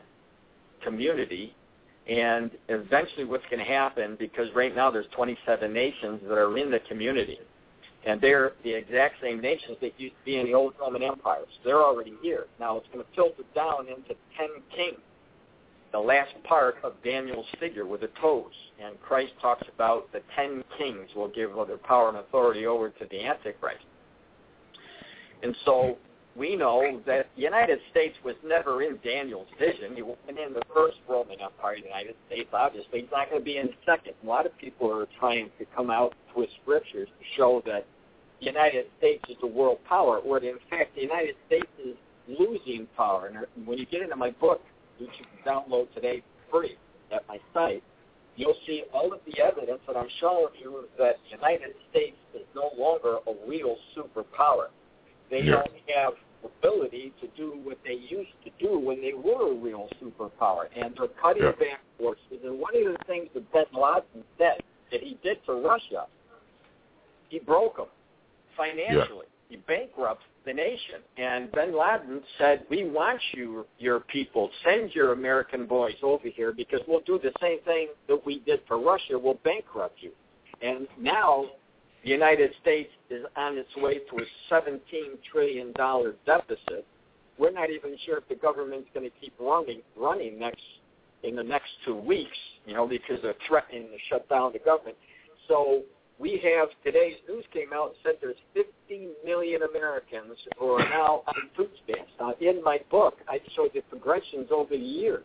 community. 0.82 1.54
And 2.08 2.50
eventually 2.68 3.24
what's 3.24 3.44
going 3.50 3.64
to 3.64 3.70
happen, 3.70 4.16
because 4.18 4.48
right 4.54 4.74
now 4.74 4.90
there's 4.90 5.06
27 5.16 5.72
nations 5.72 6.20
that 6.28 6.36
are 6.36 6.56
in 6.58 6.70
the 6.70 6.80
community, 6.80 7.38
and 8.06 8.20
they're 8.20 8.52
the 8.62 8.74
exact 8.74 9.14
same 9.22 9.40
nations 9.40 9.78
that 9.80 9.98
used 9.98 10.14
to 10.18 10.24
be 10.24 10.36
in 10.36 10.46
the 10.46 10.52
old 10.52 10.74
Roman 10.78 11.02
Empire. 11.02 11.40
So 11.46 11.60
they're 11.64 11.82
already 11.82 12.12
here. 12.22 12.44
Now 12.60 12.76
it's 12.76 12.86
going 12.92 13.02
to 13.02 13.10
filter 13.14 13.44
down 13.54 13.88
into 13.88 14.14
10 14.36 14.48
kings, 14.76 14.98
the 15.92 15.98
last 15.98 16.34
part 16.44 16.76
of 16.82 16.92
Daniel's 17.02 17.46
figure 17.58 17.86
with 17.86 18.02
the 18.02 18.10
toes. 18.20 18.52
And 18.82 19.00
Christ 19.00 19.32
talks 19.40 19.66
about 19.74 20.12
the 20.12 20.20
10 20.36 20.62
kings 20.76 21.08
will 21.16 21.28
give 21.28 21.52
their 21.66 21.78
power 21.78 22.10
and 22.10 22.18
authority 22.18 22.66
over 22.66 22.90
to 22.90 23.06
the 23.10 23.24
Antichrist. 23.24 23.84
And 25.42 25.56
so 25.64 25.96
we 26.36 26.56
know 26.56 27.00
that 27.06 27.28
the 27.36 27.42
United 27.42 27.78
States 27.90 28.16
was 28.24 28.34
never 28.44 28.82
in 28.82 28.98
Daniel's 29.04 29.46
vision. 29.58 29.94
He 29.94 30.02
wasn't 30.02 30.38
in 30.38 30.52
the 30.52 30.62
first 30.74 30.96
Roman 31.08 31.40
Empire, 31.40 31.76
the 31.76 31.86
United 31.86 32.16
States, 32.26 32.48
obviously. 32.52 33.02
He's 33.02 33.10
not 33.12 33.30
going 33.30 33.40
to 33.40 33.44
be 33.44 33.58
in 33.58 33.66
the 33.66 33.74
second. 33.86 34.14
A 34.22 34.26
lot 34.26 34.44
of 34.44 34.56
people 34.58 34.92
are 34.92 35.06
trying 35.18 35.50
to 35.58 35.64
come 35.76 35.90
out 35.90 36.14
with 36.36 36.48
scriptures 36.62 37.08
to 37.08 37.24
show 37.36 37.62
that 37.66 37.86
the 38.40 38.46
United 38.46 38.86
States 38.98 39.22
is 39.28 39.36
the 39.40 39.46
world 39.46 39.78
power, 39.88 40.18
or 40.18 40.40
that 40.40 40.48
in 40.48 40.58
fact 40.68 40.94
the 40.96 41.02
United 41.02 41.36
States 41.46 41.70
is 41.84 41.94
losing 42.26 42.88
power. 42.96 43.28
And 43.28 43.66
when 43.66 43.78
you 43.78 43.86
get 43.86 44.02
into 44.02 44.16
my 44.16 44.30
book, 44.30 44.60
which 44.98 45.10
you 45.18 45.24
can 45.24 45.52
download 45.52 45.92
today 45.94 46.22
free 46.50 46.76
at 47.12 47.26
my 47.28 47.38
site, 47.52 47.82
you'll 48.36 48.56
see 48.66 48.82
all 48.92 49.12
of 49.12 49.20
the 49.26 49.40
evidence 49.40 49.80
that 49.86 49.96
I'm 49.96 50.08
showing 50.20 50.48
you 50.60 50.84
that 50.98 51.16
the 51.24 51.36
United 51.36 51.74
States 51.90 52.16
is 52.34 52.42
no 52.56 52.72
longer 52.76 53.18
a 53.26 53.48
real 53.48 53.76
superpower. 53.96 54.66
They 55.30 55.42
Yeah. 55.42 55.62
don't 55.62 55.90
have 55.90 56.14
ability 56.44 57.12
to 57.20 57.26
do 57.28 57.52
what 57.64 57.82
they 57.84 57.94
used 57.94 58.32
to 58.44 58.50
do 58.58 58.78
when 58.78 59.00
they 59.00 59.14
were 59.14 59.50
a 59.50 59.54
real 59.54 59.88
superpower, 60.00 60.68
and 60.76 60.94
they're 60.94 61.08
cutting 61.08 61.42
Yeah. 61.42 61.52
back 61.52 61.80
forces. 61.98 62.44
And 62.44 62.60
one 62.60 62.76
of 62.76 62.84
the 62.84 63.04
things 63.04 63.30
that 63.32 63.50
Bin 63.52 63.66
Laden 63.72 64.24
said 64.38 64.62
that 64.90 65.00
he 65.02 65.14
did 65.22 65.42
to 65.46 65.54
Russia, 65.54 66.06
he 67.28 67.38
broke 67.38 67.76
them 67.78 67.88
financially. 68.56 69.26
He 69.48 69.56
bankrupted 69.56 70.26
the 70.44 70.52
nation. 70.52 71.02
And 71.16 71.50
Bin 71.52 71.72
Laden 71.74 72.22
said, 72.38 72.66
"We 72.68 72.84
want 72.84 73.20
you, 73.32 73.66
your 73.78 74.00
people, 74.00 74.50
send 74.62 74.94
your 74.94 75.12
American 75.12 75.66
boys 75.66 75.96
over 76.02 76.28
here 76.28 76.52
because 76.52 76.86
we'll 76.86 77.00
do 77.00 77.18
the 77.18 77.32
same 77.40 77.60
thing 77.60 77.88
that 78.06 78.24
we 78.24 78.40
did 78.40 78.62
for 78.66 78.78
Russia. 78.78 79.18
We'll 79.18 79.34
bankrupt 79.34 80.02
you." 80.02 80.12
And 80.60 80.88
now 80.98 81.50
the 82.04 82.10
United 82.10 82.52
States 82.60 82.90
is 83.10 83.24
on 83.36 83.56
its 83.56 83.74
way 83.76 83.94
to 83.98 84.18
a 84.18 84.54
$17 84.54 84.78
trillion 85.30 85.72
deficit. 86.26 86.86
We're 87.38 87.50
not 87.50 87.70
even 87.70 87.96
sure 88.04 88.18
if 88.18 88.28
the 88.28 88.34
government's 88.34 88.88
going 88.94 89.08
to 89.08 89.16
keep 89.20 89.32
running 89.40 89.80
running 89.96 90.38
next 90.38 90.62
in 91.24 91.34
the 91.34 91.42
next 91.42 91.70
two 91.84 91.96
weeks, 91.96 92.36
you 92.66 92.74
know, 92.74 92.86
because 92.86 93.18
they're 93.22 93.34
threatening 93.48 93.84
to 93.84 93.96
shut 94.10 94.28
down 94.28 94.52
the 94.52 94.58
government. 94.58 94.96
So 95.48 95.82
we 96.18 96.32
have 96.44 96.68
today's 96.84 97.16
news 97.28 97.44
came 97.52 97.72
out 97.74 97.88
and 97.88 97.96
said 98.04 98.12
there's 98.20 98.36
50 98.52 99.08
million 99.24 99.62
Americans 99.62 100.36
who 100.58 100.66
are 100.66 100.88
now 100.90 101.22
on 101.26 101.34
food 101.56 101.70
stamps. 101.84 102.12
Now, 102.20 102.34
in 102.40 102.62
my 102.62 102.78
book, 102.90 103.14
I 103.28 103.40
showed 103.56 103.70
the 103.74 103.80
progressions 103.82 104.48
over 104.52 104.76
the 104.76 104.82
years. 104.82 105.24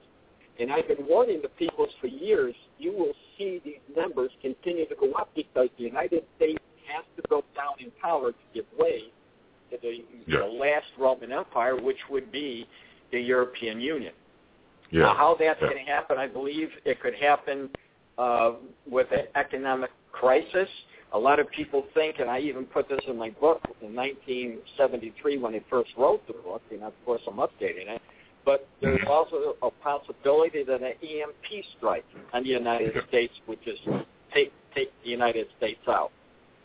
And 0.60 0.72
I've 0.72 0.88
been 0.88 1.06
warning 1.08 1.42
the 1.42 1.50
people 1.50 1.88
for 2.02 2.08
years, 2.08 2.56
you 2.80 2.92
will 2.92 3.13
see 3.38 3.62
these 3.63 3.80
numbers 3.96 4.32
continue 4.42 4.88
to 4.88 4.96
go 4.96 5.12
up 5.13 5.30
because 5.36 5.70
the 5.78 5.86
United 5.86 6.24
States 6.36 6.60
has 6.94 7.06
to 7.15 7.24
go 7.30 7.44
down 7.56 7.74
in 7.80 7.92
power 8.02 8.32
to 8.32 8.38
give 8.54 8.65
way 8.80 9.04
to 9.72 9.78
the, 9.82 10.04
Yeah. 10.28 10.39
the 10.39 10.46
last 10.46 10.88
Roman 10.98 11.32
Empire, 11.32 11.76
which 11.76 12.00
would 12.10 12.32
be 12.32 12.68
the 13.12 13.20
European 13.20 13.80
Union. 13.82 14.13
Yeah. 14.92 15.04
Now, 15.04 15.13
how 15.13 15.36
that's 15.36 15.62
Yeah. 15.62 15.70
going 15.70 15.86
to 15.86 15.92
happen, 15.92 16.18
I 16.18 16.28
believe 16.28 16.70
it 16.86 17.00
could 17.00 17.15
happen 17.15 17.70
uh, 18.18 18.54
with 18.89 19.08
an 19.12 19.28
economic 19.36 19.92
crisis. 20.12 20.68
A 21.13 21.18
lot 21.18 21.39
of 21.39 21.50
people 21.52 21.86
think, 21.94 22.20
and 22.20 22.30
I 22.30 22.39
even 22.39 22.65
put 22.65 22.89
this 22.89 23.00
in 23.08 23.18
my 23.18 23.30
book 23.32 23.62
in 23.82 23.96
1973 23.96 25.38
when 25.38 25.56
I 25.56 25.62
first 25.70 25.92
wrote 25.98 26.26
the 26.28 26.34
book, 26.34 26.62
and 26.72 26.84
of 26.84 26.94
course 27.06 27.22
I'm 27.28 27.38
updating 27.38 27.88
it, 27.88 28.02
but 28.46 28.68
there's 28.82 29.00
also 29.08 29.56
a 29.62 29.72
possibility 29.72 30.63
that 30.63 30.82
an 30.82 30.94
EMP 31.02 31.65
strike 31.78 32.06
on 32.34 32.44
the 32.44 32.50
United. 32.50 32.94
States 33.08 33.34
would 33.48 33.62
just 33.63 33.82
take 34.34 34.52
take 34.76 34.92
the 35.04 35.10
United 35.10 35.48
States 35.58 35.80
out. 35.88 36.12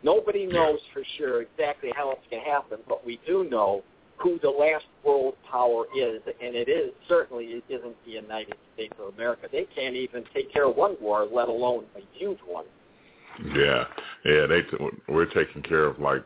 Nobody 0.05 0.45
knows 0.45 0.79
for 0.93 1.03
sure 1.17 1.43
exactly 1.43 1.91
how 1.97 2.11
it's 2.13 2.21
going 2.31 2.45
to 2.45 2.51
happen, 2.51 2.79
but 2.87 3.05
we 3.07 3.19
do 3.27 3.49
know 3.51 3.83
who 4.19 4.39
the 4.43 4.51
last 4.51 4.85
world 5.03 5.35
power 5.51 5.87
is, 5.99 6.21
and 6.27 6.55
it 6.55 6.69
is 6.69 6.93
certainly 7.09 7.45
it 7.47 7.65
isn't 7.71 7.97
the 8.05 8.13
United 8.13 8.55
States 8.75 8.93
of 9.01 9.15
America. 9.15 9.49
They 9.51 9.67
can't 9.75 9.97
even 9.97 10.25
take 10.35 10.53
care 10.53 10.69
of 10.69 10.77
one 10.77 10.97
war, 11.01 11.27
let 11.31 11.49
alone 11.49 11.87
a 11.97 12.01
huge 12.19 12.39
one. 12.47 12.67
Yeah, 13.57 13.85
yeah, 14.25 14.47
they 14.47 14.61
t- 14.63 14.77
we're 15.09 15.25
taking 15.25 15.63
care 15.63 15.87
of 15.87 15.99
like, 15.99 16.23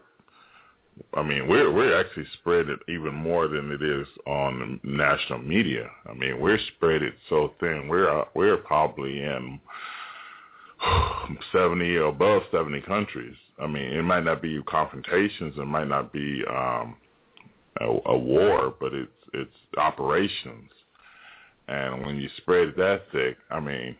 I 1.14 1.22
mean, 1.22 1.48
we're 1.48 1.72
we're 1.72 1.98
actually 1.98 2.26
spread 2.40 2.68
it 2.68 2.80
even 2.88 3.14
more 3.14 3.46
than 3.46 3.70
it 3.70 3.82
is 3.82 4.06
on 4.26 4.80
national 4.82 5.38
media. 5.38 5.88
I 6.06 6.14
mean, 6.14 6.40
we're 6.40 6.58
spread 6.76 7.02
it 7.02 7.14
so 7.28 7.54
thin. 7.60 7.86
We're 7.88 8.10
uh, 8.10 8.24
we're 8.34 8.58
probably 8.58 9.22
in 9.22 9.60
seventy 11.52 11.96
above 11.96 12.42
seventy 12.50 12.80
countries. 12.80 13.36
I 13.60 13.66
mean, 13.66 13.84
it 13.92 14.02
might 14.02 14.24
not 14.24 14.40
be 14.42 14.60
confrontations, 14.66 15.54
it 15.58 15.66
might 15.66 15.88
not 15.88 16.12
be 16.12 16.42
um, 16.48 16.96
a, 17.80 17.86
a 18.06 18.18
war, 18.18 18.74
but 18.78 18.94
it's 18.94 19.10
it's 19.34 19.54
operations. 19.76 20.70
And 21.68 22.04
when 22.06 22.16
you 22.16 22.28
spread 22.38 22.68
it 22.68 22.76
that 22.78 23.02
thick, 23.12 23.36
I 23.50 23.60
mean, 23.60 23.94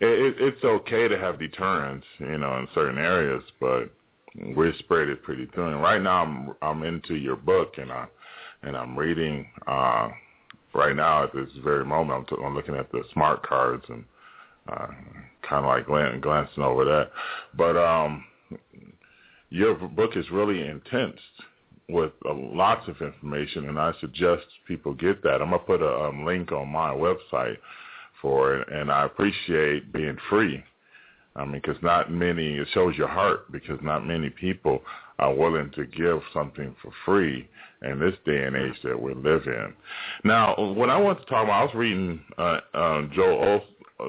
it, 0.00 0.06
it, 0.08 0.34
it's 0.38 0.64
okay 0.64 1.06
to 1.06 1.18
have 1.18 1.38
deterrence, 1.38 2.04
you 2.18 2.38
know, 2.38 2.58
in 2.58 2.68
certain 2.74 2.98
areas, 2.98 3.42
but 3.60 3.90
we're 4.56 4.74
spread 4.78 5.08
it 5.08 5.22
pretty 5.22 5.46
thin. 5.54 5.74
Right 5.76 6.00
now, 6.00 6.22
I'm 6.22 6.54
I'm 6.62 6.82
into 6.82 7.14
your 7.14 7.36
book, 7.36 7.74
and 7.78 7.92
I 7.92 8.06
and 8.62 8.76
I'm 8.76 8.98
reading. 8.98 9.46
uh 9.66 10.08
Right 10.72 10.94
now, 10.94 11.24
at 11.24 11.32
this 11.34 11.48
very 11.64 11.84
moment, 11.84 12.20
I'm, 12.20 12.24
t- 12.26 12.44
I'm 12.44 12.54
looking 12.54 12.76
at 12.76 12.92
the 12.92 13.02
smart 13.12 13.42
cards 13.42 13.84
and 13.88 14.04
uh, 14.68 14.86
kind 15.42 15.64
of 15.64 15.66
like 15.66 15.86
glancing 16.22 16.62
over 16.62 16.84
that. 16.84 17.10
But 17.56 17.76
um, 17.76 18.24
your 19.50 19.74
book 19.74 20.12
is 20.16 20.30
really 20.30 20.66
intense 20.66 21.18
with 21.88 22.12
uh, 22.24 22.32
lots 22.34 22.88
of 22.88 23.00
information, 23.00 23.68
and 23.68 23.78
I 23.78 23.92
suggest 24.00 24.44
people 24.66 24.94
get 24.94 25.22
that. 25.22 25.42
I'm 25.42 25.50
gonna 25.50 25.58
put 25.58 25.82
a 25.82 26.04
um, 26.04 26.24
link 26.24 26.52
on 26.52 26.68
my 26.68 26.90
website 26.90 27.56
for 28.22 28.56
it, 28.56 28.68
and 28.72 28.90
I 28.90 29.04
appreciate 29.04 29.92
being 29.92 30.16
free. 30.28 30.62
I 31.36 31.44
mean, 31.44 31.60
because 31.64 31.80
not 31.82 32.10
many, 32.10 32.56
it 32.56 32.68
shows 32.72 32.96
your 32.96 33.08
heart 33.08 33.50
because 33.52 33.78
not 33.82 34.06
many 34.06 34.30
people 34.30 34.82
are 35.18 35.34
willing 35.34 35.70
to 35.76 35.86
give 35.86 36.20
something 36.32 36.74
for 36.82 36.90
free 37.04 37.48
in 37.82 38.00
this 38.00 38.14
day 38.26 38.44
and 38.44 38.56
age 38.56 38.74
that 38.82 39.00
we 39.00 39.14
live 39.14 39.42
in. 39.46 39.72
Now, 40.24 40.54
what 40.56 40.90
I 40.90 40.96
want 40.96 41.20
to 41.20 41.24
talk 41.26 41.44
about, 41.44 41.60
I 41.60 41.64
was 41.64 41.74
reading 41.74 42.20
uh, 42.36 42.60
uh, 42.74 43.02
Joel, 43.14 43.62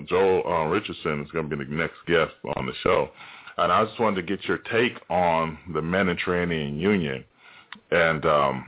Joel 0.08 0.43
uh, 0.45 0.65
Richardson 0.65 1.21
is 1.21 1.32
going 1.32 1.49
to 1.49 1.56
be 1.56 1.63
the 1.63 1.71
next 1.71 1.97
guest 2.08 2.34
on 2.56 2.65
the 2.65 2.73
show, 2.82 3.10
and 3.57 3.71
I 3.71 3.85
just 3.85 3.99
wanted 3.99 4.15
to 4.17 4.23
get 4.23 4.45
your 4.45 4.59
take 4.71 4.93
on 5.09 5.57
the 5.73 5.81
Mediterranean 5.81 6.79
Union 6.79 7.23
and 7.91 8.25
um, 8.25 8.65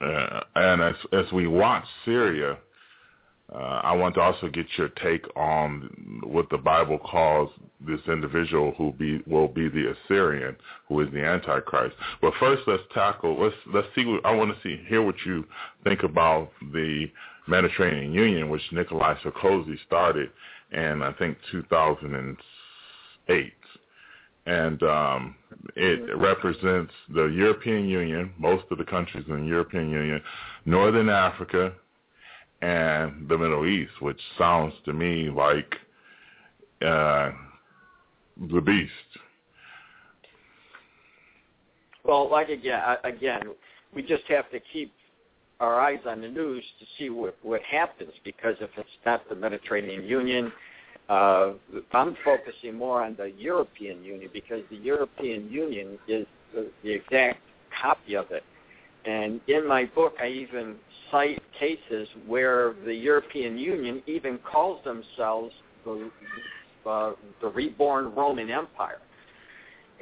uh, 0.00 0.40
and 0.54 0.82
as 0.82 0.94
as 1.12 1.32
we 1.32 1.46
watch 1.46 1.84
Syria 2.04 2.58
uh, 3.54 3.80
I 3.82 3.94
want 3.94 4.14
to 4.16 4.20
also 4.20 4.48
get 4.48 4.66
your 4.76 4.90
take 5.02 5.24
on 5.34 6.20
what 6.22 6.50
the 6.50 6.58
Bible 6.58 6.98
calls 6.98 7.50
this 7.86 8.00
individual 8.06 8.74
who 8.76 8.92
be 8.92 9.22
will 9.26 9.48
be 9.48 9.68
the 9.68 9.94
Assyrian, 9.94 10.56
who 10.86 11.00
is 11.00 11.10
the 11.12 11.24
Antichrist. 11.24 11.96
But 12.20 12.34
first, 12.38 12.62
let's 12.66 12.82
tackle. 12.92 13.40
Let's 13.40 13.56
let's 13.72 13.86
see. 13.94 14.04
What, 14.04 14.24
I 14.26 14.34
want 14.34 14.54
to 14.54 14.62
see 14.62 14.82
hear 14.86 15.00
what 15.00 15.14
you 15.24 15.46
think 15.82 16.02
about 16.02 16.50
the 16.72 17.06
Mediterranean 17.46 18.12
Union, 18.12 18.50
which 18.50 18.62
Nikolai 18.70 19.14
Sarkozy 19.22 19.78
started 19.86 20.30
in 20.72 21.02
I 21.02 21.12
think 21.14 21.38
2008, 23.28 23.52
and 24.46 24.82
um, 24.82 25.34
it 25.76 26.16
represents 26.16 26.92
the 27.14 27.26
European 27.26 27.88
Union, 27.88 28.32
most 28.38 28.64
of 28.70 28.78
the 28.78 28.84
countries 28.84 29.24
in 29.28 29.42
the 29.42 29.46
European 29.46 29.90
Union, 29.90 30.20
Northern 30.64 31.08
Africa, 31.08 31.72
and 32.62 33.28
the 33.28 33.38
Middle 33.38 33.66
East, 33.66 33.92
which 34.00 34.20
sounds 34.36 34.74
to 34.84 34.92
me 34.92 35.30
like 35.30 35.74
uh, 36.84 37.30
the 38.50 38.60
beast. 38.60 38.92
Well, 42.04 42.30
like 42.30 42.48
again, 42.48 42.80
again, 43.04 43.42
we 43.94 44.02
just 44.02 44.24
have 44.28 44.50
to 44.50 44.60
keep 44.72 44.92
our 45.60 45.80
eyes 45.80 45.98
on 46.06 46.20
the 46.20 46.28
news 46.28 46.64
to 46.78 46.86
see 46.96 47.10
what 47.10 47.36
what 47.42 47.60
happens 47.62 48.12
because 48.24 48.54
if 48.60 48.70
it's 48.76 48.88
not 49.04 49.28
the 49.28 49.34
Mediterranean 49.34 50.04
Union, 50.04 50.52
uh, 51.08 51.52
I'm 51.92 52.16
focusing 52.24 52.76
more 52.76 53.02
on 53.02 53.16
the 53.16 53.32
European 53.38 54.02
Union 54.04 54.30
because 54.32 54.62
the 54.70 54.76
European 54.76 55.48
Union 55.50 55.98
is 56.06 56.26
the, 56.54 56.70
the 56.82 56.90
exact 56.90 57.40
copy 57.80 58.14
of 58.14 58.30
it. 58.30 58.42
And 59.04 59.40
in 59.48 59.66
my 59.66 59.84
book, 59.86 60.14
I 60.20 60.28
even 60.28 60.76
cite 61.10 61.40
cases 61.58 62.08
where 62.26 62.74
the 62.84 62.94
European 62.94 63.56
Union 63.56 64.02
even 64.06 64.38
calls 64.38 64.84
themselves 64.84 65.54
the, 65.84 66.10
uh, 66.86 67.12
the 67.40 67.48
reborn 67.48 68.14
Roman 68.14 68.50
Empire. 68.50 69.00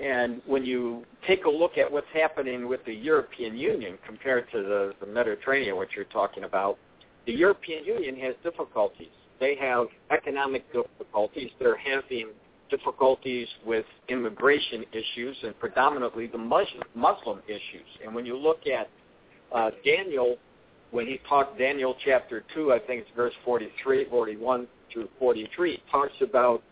And 0.03 0.43
when 0.45 0.65
you 0.65 1.05
take 1.27 1.45
a 1.45 1.51
look 1.51 1.79
at 1.79 1.91
what's 1.91 2.07
happening 2.13 2.69
with 2.69 2.85
the 2.85 2.93
European 2.93 3.57
Union 3.57 3.97
compared 4.07 4.51
to 4.53 4.63
the, 4.63 4.95
the 5.01 5.07
Mediterranean, 5.07 5.77
what 5.77 5.89
you're 5.95 6.05
talking 6.07 6.45
about, 6.45 6.79
the 7.27 7.33
European 7.33 7.85
Union 7.85 8.17
has 8.17 8.35
difficulties. 8.43 9.09
They 9.41 9.57
have 9.57 9.87
economic 10.11 10.65
difficulties. 10.73 11.51
They're 11.59 11.77
having 11.77 12.29
difficulties 12.71 13.47
with 13.65 13.85
immigration 14.09 14.85
issues 14.93 15.37
and 15.43 15.59
predominantly 15.59 16.27
the 16.27 16.39
Muslim, 16.39 16.83
Muslim 16.95 17.41
issues. 17.47 17.87
And 18.05 18.15
when 18.15 18.27
you 18.27 18.37
look 18.37 18.61
at 18.67 18.89
uh, 19.55 19.71
Daniel, 19.85 20.37
when 20.91 21.07
he 21.07 21.21
talked 21.29 21.59
Daniel 21.59 21.95
chapter 22.05 22.45
2, 22.55 22.73
I 22.73 22.79
think 22.79 23.03
it's 23.03 23.11
verse 23.15 23.35
43, 23.45 24.07
41 24.09 24.67
through 24.93 25.09
43, 25.19 25.83
talks 25.91 26.13
about 26.21 26.63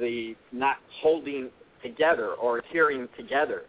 the 0.00 0.34
not 0.52 0.76
holding 1.00 1.50
together 1.82 2.30
or 2.32 2.58
adhering 2.58 3.08
together. 3.16 3.62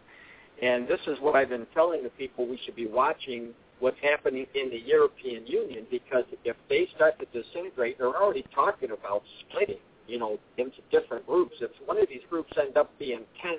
And 0.62 0.86
this 0.86 1.00
is 1.06 1.18
what 1.20 1.36
I've 1.36 1.48
been 1.48 1.66
telling 1.74 2.02
the 2.02 2.10
people 2.10 2.46
we 2.46 2.58
should 2.64 2.76
be 2.76 2.86
watching 2.86 3.50
what's 3.80 3.98
happening 4.02 4.46
in 4.54 4.70
the 4.70 4.80
European 4.80 5.46
Union 5.46 5.86
because 5.90 6.24
if 6.44 6.56
they 6.68 6.88
start 6.94 7.14
to 7.18 7.26
disintegrate, 7.26 7.98
they're 7.98 8.16
already 8.16 8.44
talking 8.54 8.90
about 8.92 9.22
splitting 9.40 9.80
you 10.10 10.18
know, 10.18 10.38
into 10.58 10.78
different 10.90 11.24
groups. 11.26 11.54
If 11.60 11.70
one 11.86 11.96
of 11.96 12.08
these 12.08 12.22
groups 12.28 12.52
end 12.60 12.76
up 12.76 12.90
being 12.98 13.20
10 13.40 13.56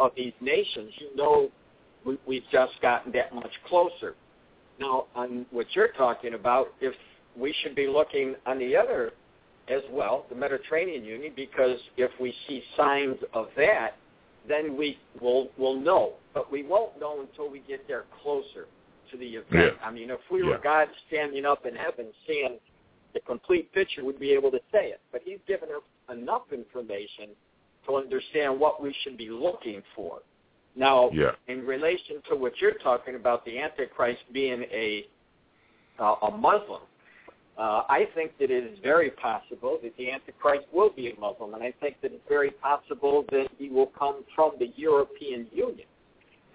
of 0.00 0.10
these 0.16 0.32
nations, 0.40 0.92
you 0.98 1.14
know 1.16 1.48
we, 2.04 2.18
we've 2.26 2.44
just 2.50 2.72
gotten 2.82 3.12
that 3.12 3.32
much 3.32 3.52
closer. 3.68 4.14
Now, 4.80 5.06
on 5.14 5.46
what 5.52 5.66
you're 5.74 5.92
talking 5.92 6.34
about, 6.34 6.68
if 6.80 6.94
we 7.38 7.54
should 7.62 7.76
be 7.76 7.86
looking 7.86 8.34
on 8.46 8.58
the 8.58 8.76
other 8.76 9.12
as 9.68 9.82
well, 9.90 10.26
the 10.28 10.34
Mediterranean 10.34 11.04
Union, 11.04 11.32
because 11.36 11.78
if 11.96 12.10
we 12.20 12.34
see 12.48 12.64
signs 12.76 13.16
of 13.32 13.46
that, 13.56 13.92
then 14.48 14.76
we 14.76 14.98
will 15.20 15.50
will 15.56 15.78
know. 15.78 16.14
But 16.34 16.50
we 16.50 16.64
won't 16.64 16.98
know 16.98 17.20
until 17.20 17.48
we 17.48 17.60
get 17.60 17.86
there 17.86 18.04
closer 18.22 18.66
to 19.12 19.16
the 19.18 19.36
event. 19.36 19.76
Yeah. 19.78 19.86
I 19.86 19.90
mean, 19.90 20.10
if 20.10 20.20
we 20.30 20.40
Yeah. 20.40 20.50
were 20.50 20.58
God 20.58 20.88
standing 21.06 21.44
up 21.44 21.64
in 21.66 21.74
heaven 21.76 22.12
seeing 22.26 22.58
the 23.12 23.20
complete 23.20 23.70
picture, 23.72 24.04
we'd 24.04 24.18
be 24.18 24.32
able 24.32 24.50
to 24.50 24.60
say 24.72 24.90
it. 24.90 25.00
But 25.12 25.22
He's 25.22 25.40
given 25.46 25.68
us 25.70 25.82
enough 26.10 26.50
information 26.52 27.30
to 27.86 27.96
understand 27.96 28.58
what 28.58 28.80
we 28.82 28.92
should 29.02 29.16
be 29.16 29.30
looking 29.30 29.82
for. 29.94 30.22
Now, 30.74 31.10
Yeah. 31.10 31.34
in 31.48 31.66
relation 31.66 32.22
to 32.22 32.36
what 32.36 32.60
you're 32.60 32.72
talking 32.72 33.14
about, 33.14 33.44
the 33.44 33.58
Antichrist 33.58 34.24
being 34.32 34.62
a 34.64 35.06
uh, 35.98 36.16
a 36.22 36.30
Muslim, 36.30 36.80
uh, 37.58 37.84
I 37.88 38.06
think 38.14 38.36
that 38.38 38.50
it 38.50 38.64
is 38.64 38.78
very 38.78 39.10
possible 39.10 39.78
that 39.82 39.94
the 39.98 40.10
Antichrist 40.10 40.66
will 40.72 40.88
be 40.88 41.10
a 41.10 41.20
Muslim, 41.20 41.52
and 41.52 41.62
I 41.62 41.70
think 41.72 42.00
that 42.00 42.12
it's 42.12 42.26
very 42.28 42.50
possible 42.50 43.24
that 43.30 43.48
he 43.58 43.68
will 43.68 43.88
come 43.88 44.24
from 44.34 44.52
the 44.58 44.68
European 44.68 45.46
Union. 45.52 45.86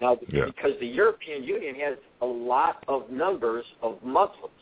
Now, 0.00 0.18
Yeah. 0.28 0.46
because 0.46 0.78
the 0.78 0.86
European 0.86 1.42
Union 1.42 1.74
has 1.76 1.98
a 2.20 2.26
lot 2.26 2.84
of 2.88 3.10
numbers 3.10 3.66
of 3.82 4.02
Muslims, 4.02 4.52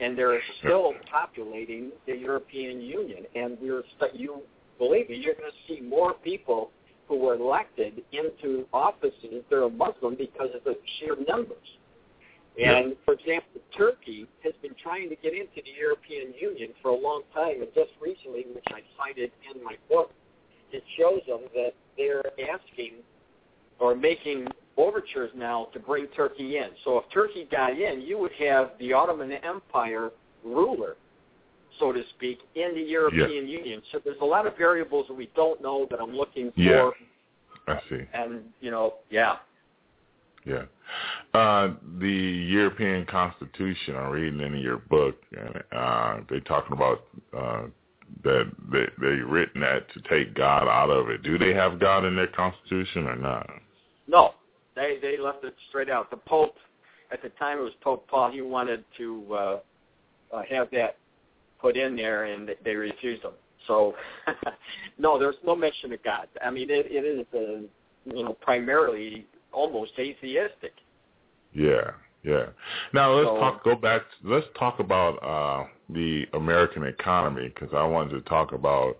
and 0.00 0.16
they're 0.16 0.42
still 0.58 0.94
populating 1.10 1.92
the 2.06 2.16
European 2.16 2.80
Union, 2.80 3.26
and 3.34 3.58
we're 3.60 3.84
st- 3.98 4.14
you 4.14 4.42
believe 4.78 5.08
me, 5.08 5.16
you're 5.16 5.34
going 5.34 5.50
to 5.50 5.58
see 5.68 5.80
more 5.80 6.14
people 6.14 6.72
who 7.06 7.16
were 7.16 7.34
elected 7.34 8.02
into 8.12 8.66
offices 8.72 9.44
that 9.50 9.62
are 9.62 9.68
Muslim 9.68 10.14
because 10.14 10.54
of 10.54 10.64
the 10.64 10.76
sheer 10.98 11.16
numbers. 11.28 11.78
And 12.58 12.96
for 13.04 13.14
example, 13.14 13.60
Turkey 13.76 14.26
has 14.42 14.52
been 14.60 14.74
trying 14.82 15.08
to 15.08 15.16
get 15.16 15.32
into 15.34 15.62
the 15.62 15.70
European 15.78 16.34
Union 16.38 16.70
for 16.82 16.90
a 16.90 16.96
long 16.96 17.22
time, 17.32 17.62
and 17.62 17.68
just 17.74 17.90
recently, 18.00 18.44
which 18.54 18.64
I 18.68 18.82
cited 18.98 19.30
in 19.54 19.62
my 19.62 19.76
book, 19.88 20.12
it 20.72 20.82
shows 20.98 21.20
them 21.26 21.40
that 21.54 21.74
they're 21.96 22.24
asking 22.40 22.94
or 23.78 23.94
making 23.94 24.46
overtures 24.82 25.30
now 25.34 25.68
to 25.72 25.78
bring 25.78 26.06
Turkey 26.08 26.58
in. 26.58 26.68
So 26.84 26.98
if 26.98 27.04
Turkey 27.12 27.46
got 27.50 27.78
in, 27.78 28.00
you 28.00 28.18
would 28.18 28.32
have 28.38 28.72
the 28.78 28.92
Ottoman 28.92 29.32
Empire 29.32 30.10
ruler, 30.44 30.96
so 31.78 31.92
to 31.92 32.02
speak, 32.16 32.38
in 32.54 32.74
the 32.74 32.80
European 32.80 33.48
Union. 33.48 33.82
So 33.92 34.00
there's 34.04 34.20
a 34.20 34.24
lot 34.24 34.46
of 34.46 34.56
variables 34.56 35.06
that 35.08 35.14
we 35.14 35.30
don't 35.34 35.60
know 35.62 35.86
that 35.90 36.00
I'm 36.00 36.14
looking 36.14 36.52
for. 36.52 36.60
Yeah. 36.60 36.90
I 37.68 37.80
see. 37.88 38.02
And, 38.12 38.42
you 38.60 38.70
know, 38.70 38.94
yeah. 39.10 39.36
Yeah. 40.44 40.64
Uh, 41.34 41.74
the 41.98 42.08
European 42.08 43.06
Constitution, 43.06 43.94
I'm 43.96 44.10
reading 44.10 44.40
in 44.40 44.56
your 44.58 44.78
book, 44.78 45.16
and 45.38 45.62
uh, 45.70 46.16
they're 46.28 46.40
talking 46.40 46.72
about 46.72 47.04
uh, 47.36 47.62
that 48.24 48.50
they, 48.72 48.86
they 49.00 49.06
written 49.22 49.60
that 49.60 49.92
to 49.92 50.00
take 50.08 50.34
God 50.34 50.66
out 50.66 50.90
of 50.90 51.10
it. 51.10 51.22
Do 51.22 51.38
they 51.38 51.54
have 51.54 51.78
God 51.78 52.04
in 52.04 52.16
their 52.16 52.26
Constitution 52.26 53.06
or 53.06 53.16
not? 53.16 53.48
No, 54.08 54.34
they 54.74 54.98
they 55.00 55.18
left 55.18 55.44
it 55.44 55.54
straight 55.68 55.90
out. 55.90 56.10
The 56.10 56.16
Pope, 56.16 56.56
at 57.12 57.22
the 57.22 57.28
time 57.30 57.58
it 57.58 57.62
was 57.62 57.72
Pope 57.80 58.06
Paul, 58.08 58.30
he 58.30 58.40
wanted 58.40 58.84
to 58.98 59.26
uh, 59.32 59.58
uh, 60.32 60.42
have 60.48 60.70
that 60.72 60.96
put 61.60 61.76
in 61.76 61.96
there, 61.96 62.24
and 62.24 62.50
they 62.64 62.74
refused 62.74 63.22
him. 63.22 63.32
So, 63.66 63.94
no, 64.98 65.18
there's 65.18 65.36
no 65.44 65.54
mention 65.54 65.92
of 65.92 66.02
God. 66.02 66.28
I 66.44 66.50
mean, 66.50 66.70
it, 66.70 66.86
it 66.88 67.04
is, 67.04 67.26
uh, 67.34 68.14
you 68.14 68.24
know, 68.24 68.32
primarily 68.40 69.26
almost 69.52 69.92
atheistic. 69.98 70.72
Yeah, 71.52 71.90
yeah. 72.24 72.46
Now 72.94 73.12
let's 73.12 73.28
So- 73.28 73.38
talk. 73.38 73.64
Go 73.64 73.74
back. 73.74 74.02
Let's 74.24 74.46
talk 74.58 74.78
about 74.80 75.16
uh, 75.22 75.66
the 75.90 76.24
American 76.34 76.84
economy 76.84 77.48
because 77.54 77.74
I 77.74 77.84
wanted 77.84 78.10
to 78.12 78.20
talk 78.22 78.52
about 78.52 78.96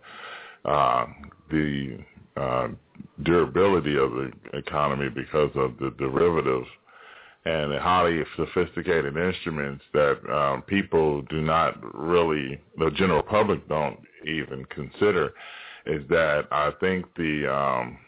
uh, 0.65 1.07
the 1.51 1.99
uh, 2.37 2.69
durability 3.25 3.97
of 3.97 4.11
the 4.13 4.31
economy 4.53 5.09
because 5.09 5.51
of 5.55 5.77
the 5.79 5.91
derivatives 5.99 6.67
and 7.45 7.73
the 7.73 7.81
highly 7.81 8.23
sophisticated 8.37 9.17
instruments 9.17 9.83
that 9.95 10.19
um, 10.31 10.63
people 10.63 11.23
do 11.23 11.41
not 11.41 11.79
really, 11.95 12.61
the 12.79 12.91
general 12.91 13.23
public 13.23 13.67
don't 13.69 13.99
even 14.27 14.65
consider. 14.67 15.33
Is 15.87 16.07
that 16.11 16.47
I 16.53 16.73
think 16.81 17.07
the 17.17 17.51
um, 17.51 17.99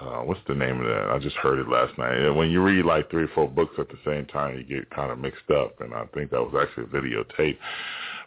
uh, 0.00 0.22
what's 0.22 0.40
the 0.48 0.54
name 0.54 0.80
of 0.80 0.86
that? 0.86 1.10
I 1.10 1.18
just 1.20 1.36
heard 1.36 1.60
it 1.60 1.68
last 1.68 1.96
night. 1.98 2.28
When 2.30 2.50
you 2.50 2.62
read 2.62 2.84
like 2.84 3.10
three 3.10 3.24
or 3.24 3.30
four 3.34 3.48
books 3.48 3.74
at 3.78 3.88
the 3.88 3.98
same 4.04 4.26
time, 4.26 4.56
you 4.56 4.64
get 4.64 4.90
kind 4.90 5.12
of 5.12 5.18
mixed 5.18 5.48
up. 5.50 5.80
And 5.80 5.94
I 5.94 6.04
think 6.14 6.30
that 6.30 6.40
was 6.40 6.54
actually 6.60 6.84
a 6.84 6.86
videotape. 6.86 7.56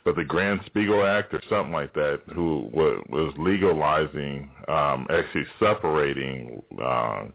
But 0.05 0.15
the 0.15 0.23
Grand 0.23 0.61
Spiegel 0.65 1.05
Act 1.05 1.33
or 1.33 1.41
something 1.49 1.73
like 1.73 1.93
that, 1.93 2.21
who 2.33 2.69
was 2.73 3.33
legalizing, 3.37 4.49
um, 4.67 5.05
actually 5.09 5.45
separating 5.59 6.61
uh, 6.81 7.25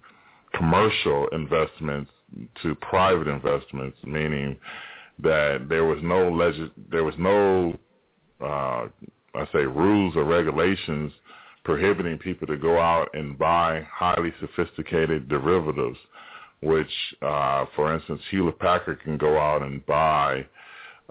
commercial 0.55 1.29
investments 1.29 2.11
to 2.63 2.75
private 2.77 3.29
investments, 3.29 3.99
meaning 4.05 4.57
that 5.19 5.67
there 5.69 5.85
was 5.85 5.99
no 6.03 6.31
legis- 6.31 6.71
there 6.91 7.05
was 7.05 7.15
no 7.19 7.79
uh, 8.41 8.89
I 9.35 9.47
say 9.53 9.61
rules 9.61 10.17
or 10.17 10.25
regulations 10.25 11.13
prohibiting 11.65 12.19
people 12.19 12.47
to 12.49 12.57
go 12.57 12.79
out 12.81 13.09
and 13.15 13.39
buy 13.39 13.87
highly 13.91 14.33
sophisticated 14.41 15.29
derivatives, 15.29 15.99
which, 16.61 16.91
uh, 17.23 17.67
for 17.77 17.95
instance, 17.95 18.21
Hewlett 18.31 18.59
Packard 18.59 19.01
can 19.03 19.17
go 19.17 19.39
out 19.39 19.63
and 19.63 19.85
buy 19.87 20.45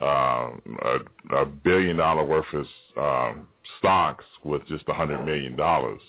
um, 0.01 0.61
a, 0.83 1.35
a 1.35 1.45
billion 1.45 1.97
dollar 1.97 2.25
worth 2.25 2.45
of 2.53 2.65
um, 2.97 3.47
stocks 3.79 4.25
with 4.43 4.65
just 4.67 4.83
a 4.87 4.93
hundred 4.93 5.23
million 5.25 5.55
dollars, 5.55 6.01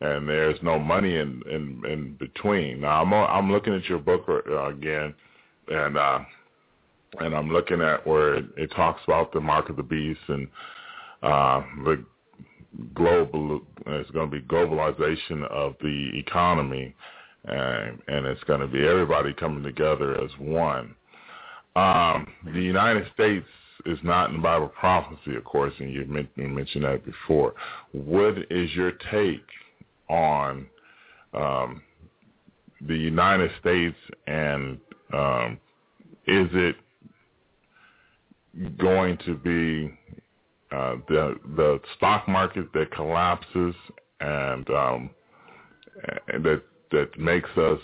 and 0.00 0.28
there's 0.28 0.58
no 0.62 0.78
money 0.78 1.16
in 1.16 1.42
in, 1.50 1.82
in 1.90 2.16
between. 2.18 2.80
Now 2.80 3.02
I'm 3.02 3.12
I'm 3.12 3.52
looking 3.52 3.74
at 3.74 3.84
your 3.84 3.98
book 3.98 4.24
uh, 4.28 4.68
again, 4.68 5.14
and 5.68 5.96
uh, 5.98 6.20
and 7.20 7.34
I'm 7.34 7.50
looking 7.50 7.80
at 7.80 8.06
where 8.06 8.36
it, 8.36 8.46
it 8.56 8.70
talks 8.74 9.02
about 9.04 9.32
the 9.32 9.40
mark 9.40 9.68
of 9.68 9.76
the 9.76 9.82
beast 9.82 10.20
and 10.28 10.48
uh, 11.22 11.62
the 11.84 12.04
global. 12.94 13.60
It's 13.86 14.10
going 14.10 14.30
to 14.30 14.36
be 14.40 14.46
globalization 14.46 15.44
of 15.50 15.74
the 15.80 16.10
economy, 16.14 16.94
and 17.44 17.98
and 18.08 18.26
it's 18.26 18.44
going 18.44 18.60
to 18.60 18.66
be 18.66 18.86
everybody 18.86 19.32
coming 19.34 19.62
together 19.62 20.22
as 20.22 20.30
one. 20.38 20.94
Um, 21.78 22.26
the 22.44 22.60
United 22.60 23.06
States 23.14 23.46
is 23.86 23.98
not 24.02 24.30
in 24.30 24.42
Bible 24.42 24.66
prophecy, 24.68 25.36
of 25.36 25.44
course, 25.44 25.72
and 25.78 25.92
you 25.92 26.04
mentioned 26.06 26.84
that 26.84 27.04
before. 27.04 27.54
What 27.92 28.36
is 28.50 28.74
your 28.74 28.92
take 29.12 29.46
on 30.08 30.66
um, 31.32 31.82
the 32.80 32.96
United 32.96 33.52
States, 33.60 33.96
and 34.26 34.78
um, 35.12 35.60
is 36.26 36.48
it 36.52 36.76
going 38.76 39.16
to 39.18 39.36
be 39.36 39.96
uh, 40.74 40.96
the 41.08 41.36
the 41.56 41.80
stock 41.96 42.26
market 42.26 42.72
that 42.72 42.90
collapses 42.90 43.74
and, 44.20 44.68
um, 44.70 45.10
that 46.26 46.62
that 46.90 47.18
makes 47.20 47.50
us 47.56 47.78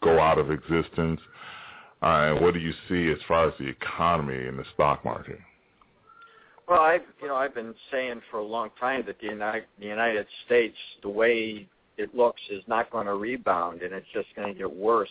go 0.00 0.20
out 0.20 0.38
of 0.38 0.52
existence? 0.52 1.20
Uh, 2.02 2.34
what 2.34 2.52
do 2.52 2.60
you 2.60 2.72
see 2.88 3.10
as 3.12 3.18
far 3.28 3.48
as 3.48 3.54
the 3.58 3.68
economy 3.68 4.48
and 4.48 4.58
the 4.58 4.64
stock 4.74 5.04
market? 5.04 5.38
Well, 6.68 6.80
I've 6.80 7.02
you 7.20 7.28
know 7.28 7.36
I've 7.36 7.54
been 7.54 7.74
saying 7.90 8.22
for 8.30 8.38
a 8.38 8.44
long 8.44 8.70
time 8.80 9.04
that 9.06 9.20
the 9.20 9.28
United, 9.28 9.64
the 9.78 9.86
United 9.86 10.26
States, 10.46 10.76
the 11.02 11.08
way 11.08 11.68
it 11.98 12.14
looks, 12.14 12.40
is 12.50 12.62
not 12.66 12.90
going 12.90 13.06
to 13.06 13.14
rebound, 13.14 13.82
and 13.82 13.92
it's 13.92 14.06
just 14.12 14.28
going 14.34 14.52
to 14.52 14.58
get 14.58 14.74
worse. 14.74 15.10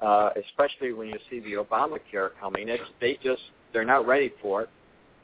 Uh, 0.00 0.30
especially 0.46 0.92
when 0.92 1.08
you 1.08 1.18
see 1.28 1.40
the 1.40 1.52
Obamacare 1.52 2.30
coming, 2.40 2.68
it's 2.68 2.82
they 3.00 3.18
just 3.22 3.42
they're 3.72 3.84
not 3.84 4.06
ready 4.06 4.32
for 4.42 4.62
it, 4.62 4.70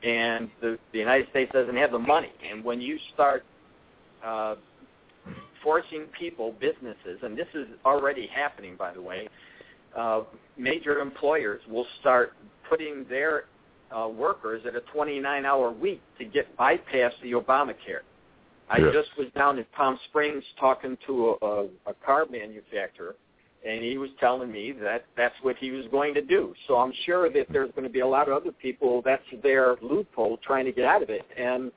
and 0.06 0.48
the 0.60 0.78
the 0.92 0.98
United 0.98 1.28
States 1.30 1.50
doesn't 1.52 1.76
have 1.76 1.92
the 1.92 1.98
money. 1.98 2.32
And 2.48 2.62
when 2.64 2.80
you 2.80 2.98
start 3.14 3.44
uh, 4.24 4.56
forcing 5.62 6.06
people, 6.18 6.54
businesses, 6.60 7.18
and 7.22 7.36
this 7.36 7.48
is 7.54 7.66
already 7.84 8.26
happening, 8.26 8.76
by 8.76 8.92
the 8.92 9.00
way, 9.02 9.28
uh, 9.96 10.22
major 10.56 10.98
employers 11.00 11.60
will 11.68 11.86
start 12.00 12.32
putting 12.68 13.04
their 13.08 13.44
uh, 13.94 14.08
workers 14.08 14.62
at 14.66 14.74
a 14.74 14.82
29-hour 14.96 15.72
week 15.72 16.00
to 16.18 16.24
get 16.24 16.56
bypass 16.56 17.12
the 17.22 17.32
Obamacare. 17.32 18.02
I 18.70 18.78
yes. 18.78 18.94
just 18.94 19.08
was 19.18 19.28
down 19.36 19.58
in 19.58 19.66
Palm 19.76 19.98
Springs 20.08 20.42
talking 20.58 20.96
to 21.06 21.36
a, 21.42 21.46
a, 21.46 21.64
a 21.86 21.94
car 22.04 22.24
manufacturer, 22.30 23.14
and 23.66 23.82
he 23.82 23.98
was 23.98 24.10
telling 24.20 24.50
me 24.50 24.72
that 24.72 25.04
that's 25.16 25.34
what 25.42 25.56
he 25.58 25.70
was 25.70 25.84
going 25.90 26.14
to 26.14 26.22
do. 26.22 26.54
So 26.66 26.76
I'm 26.76 26.92
sure 27.04 27.30
that 27.30 27.46
there's 27.52 27.70
going 27.72 27.84
to 27.84 27.92
be 27.92 28.00
a 28.00 28.06
lot 28.06 28.28
of 28.28 28.34
other 28.34 28.52
people 28.52 29.02
that's 29.04 29.22
their 29.42 29.76
loophole 29.82 30.38
trying 30.38 30.64
to 30.64 30.72
get 30.72 30.86
out 30.86 31.02
of 31.02 31.10
it, 31.10 31.22
and 31.36 31.70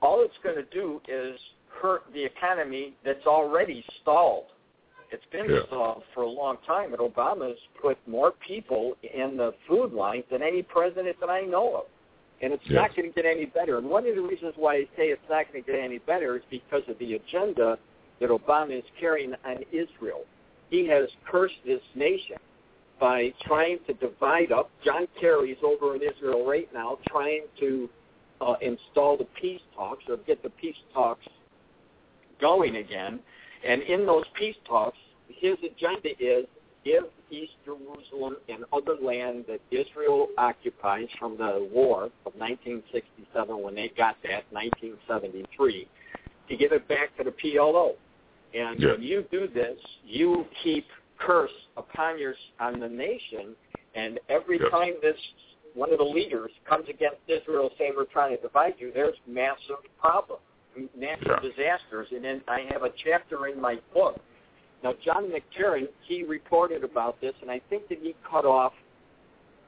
all 0.00 0.22
it's 0.24 0.34
going 0.42 0.56
to 0.56 0.64
do 0.64 1.00
is 1.08 1.38
hurt 1.80 2.02
the 2.12 2.24
economy 2.24 2.94
that's 3.04 3.26
already 3.26 3.84
stalled. 4.00 4.46
It's 5.10 5.24
been 5.26 5.50
Yeah. 5.50 5.62
stalled 5.66 6.04
for 6.14 6.22
a 6.22 6.28
long 6.28 6.58
time, 6.58 6.92
and 6.92 7.00
Obama's 7.00 7.58
put 7.80 7.96
more 8.06 8.32
people 8.32 8.96
in 9.02 9.36
the 9.36 9.52
food 9.66 9.92
line 9.92 10.24
than 10.30 10.42
any 10.42 10.62
president 10.62 11.18
that 11.20 11.30
I 11.30 11.42
know 11.42 11.76
of. 11.76 11.86
And 12.40 12.52
it's 12.52 12.70
not 12.70 12.94
going 12.94 13.08
to 13.08 13.14
get 13.14 13.26
any 13.26 13.46
better. 13.46 13.78
And 13.78 13.90
one 13.90 14.06
of 14.06 14.14
the 14.14 14.22
reasons 14.22 14.54
why 14.56 14.76
I 14.76 14.84
say 14.96 15.08
it's 15.08 15.28
not 15.28 15.50
going 15.50 15.64
to 15.64 15.72
get 15.72 15.80
any 15.80 15.98
better 15.98 16.36
is 16.36 16.42
because 16.50 16.82
of 16.88 16.96
the 16.98 17.14
agenda 17.14 17.78
that 18.20 18.30
Obama 18.30 18.78
is 18.78 18.84
carrying 19.00 19.34
on 19.44 19.64
Israel. 19.72 20.24
He 20.70 20.86
has 20.86 21.08
cursed 21.24 21.58
this 21.64 21.82
nation 21.94 22.36
by 23.00 23.32
trying 23.42 23.78
to 23.86 23.94
divide 23.94 24.52
up. 24.52 24.70
John 24.84 25.08
Kerry's 25.20 25.56
over 25.64 25.96
in 25.96 26.02
Israel 26.02 26.46
right 26.46 26.68
now 26.72 26.98
trying 27.08 27.42
to 27.60 27.88
uh, 28.40 28.54
install 28.60 29.16
the 29.16 29.26
peace 29.40 29.60
talks 29.74 30.04
or 30.08 30.18
get 30.18 30.42
the 30.42 30.50
peace 30.50 30.76
talks 30.92 31.26
going 32.40 32.76
again. 32.76 33.20
And 33.64 33.82
in 33.82 34.06
those 34.06 34.24
peace 34.34 34.56
talks, 34.66 34.98
his 35.28 35.56
agenda 35.62 36.10
is 36.18 36.46
give 36.84 37.04
East 37.30 37.52
Jerusalem 37.64 38.36
and 38.48 38.64
other 38.72 38.96
land 39.02 39.44
that 39.48 39.60
Israel 39.70 40.28
occupies 40.38 41.08
from 41.18 41.36
the 41.36 41.68
war 41.72 42.04
of 42.24 42.34
1967 42.36 43.62
when 43.62 43.74
they 43.74 43.88
got 43.96 44.16
that, 44.22 44.44
1973, 44.50 45.88
to 46.48 46.56
give 46.56 46.72
it 46.72 46.86
back 46.88 47.16
to 47.18 47.24
the 47.24 47.32
PLO. 47.32 47.96
And 48.54 48.80
Yeah. 48.80 48.92
when 48.92 49.02
you 49.02 49.22
do 49.30 49.46
this, 49.48 49.78
you 50.04 50.46
keep 50.62 50.86
curse 51.18 51.52
upon 51.76 52.18
your 52.18 52.34
on 52.60 52.78
the 52.80 52.88
nation. 52.88 53.54
And 53.94 54.18
every 54.28 54.58
Yeah. 54.58 54.70
time 54.70 54.94
this 55.02 55.20
one 55.74 55.92
of 55.92 55.98
the 55.98 56.04
leaders 56.04 56.50
comes 56.64 56.88
against 56.88 57.20
Israel 57.28 57.72
saying 57.76 57.92
we're 57.96 58.04
trying 58.04 58.34
to 58.34 58.42
divide 58.42 58.74
you, 58.78 58.90
there's 58.90 59.16
massive 59.26 59.78
problems, 60.00 60.42
natural 60.96 61.38
Yeah. 61.42 61.50
disasters. 61.50 62.08
And 62.12 62.24
then 62.24 62.42
I 62.48 62.60
have 62.72 62.82
a 62.84 62.90
chapter 63.04 63.46
in 63.46 63.60
my 63.60 63.76
book. 63.94 64.20
Now, 64.82 64.94
John 65.04 65.30
McTernan, 65.30 65.88
he 66.06 66.22
reported 66.22 66.84
about 66.84 67.20
this, 67.20 67.34
and 67.42 67.50
I 67.50 67.60
think 67.68 67.88
that 67.88 67.98
he 68.00 68.14
cut 68.28 68.44
off 68.44 68.72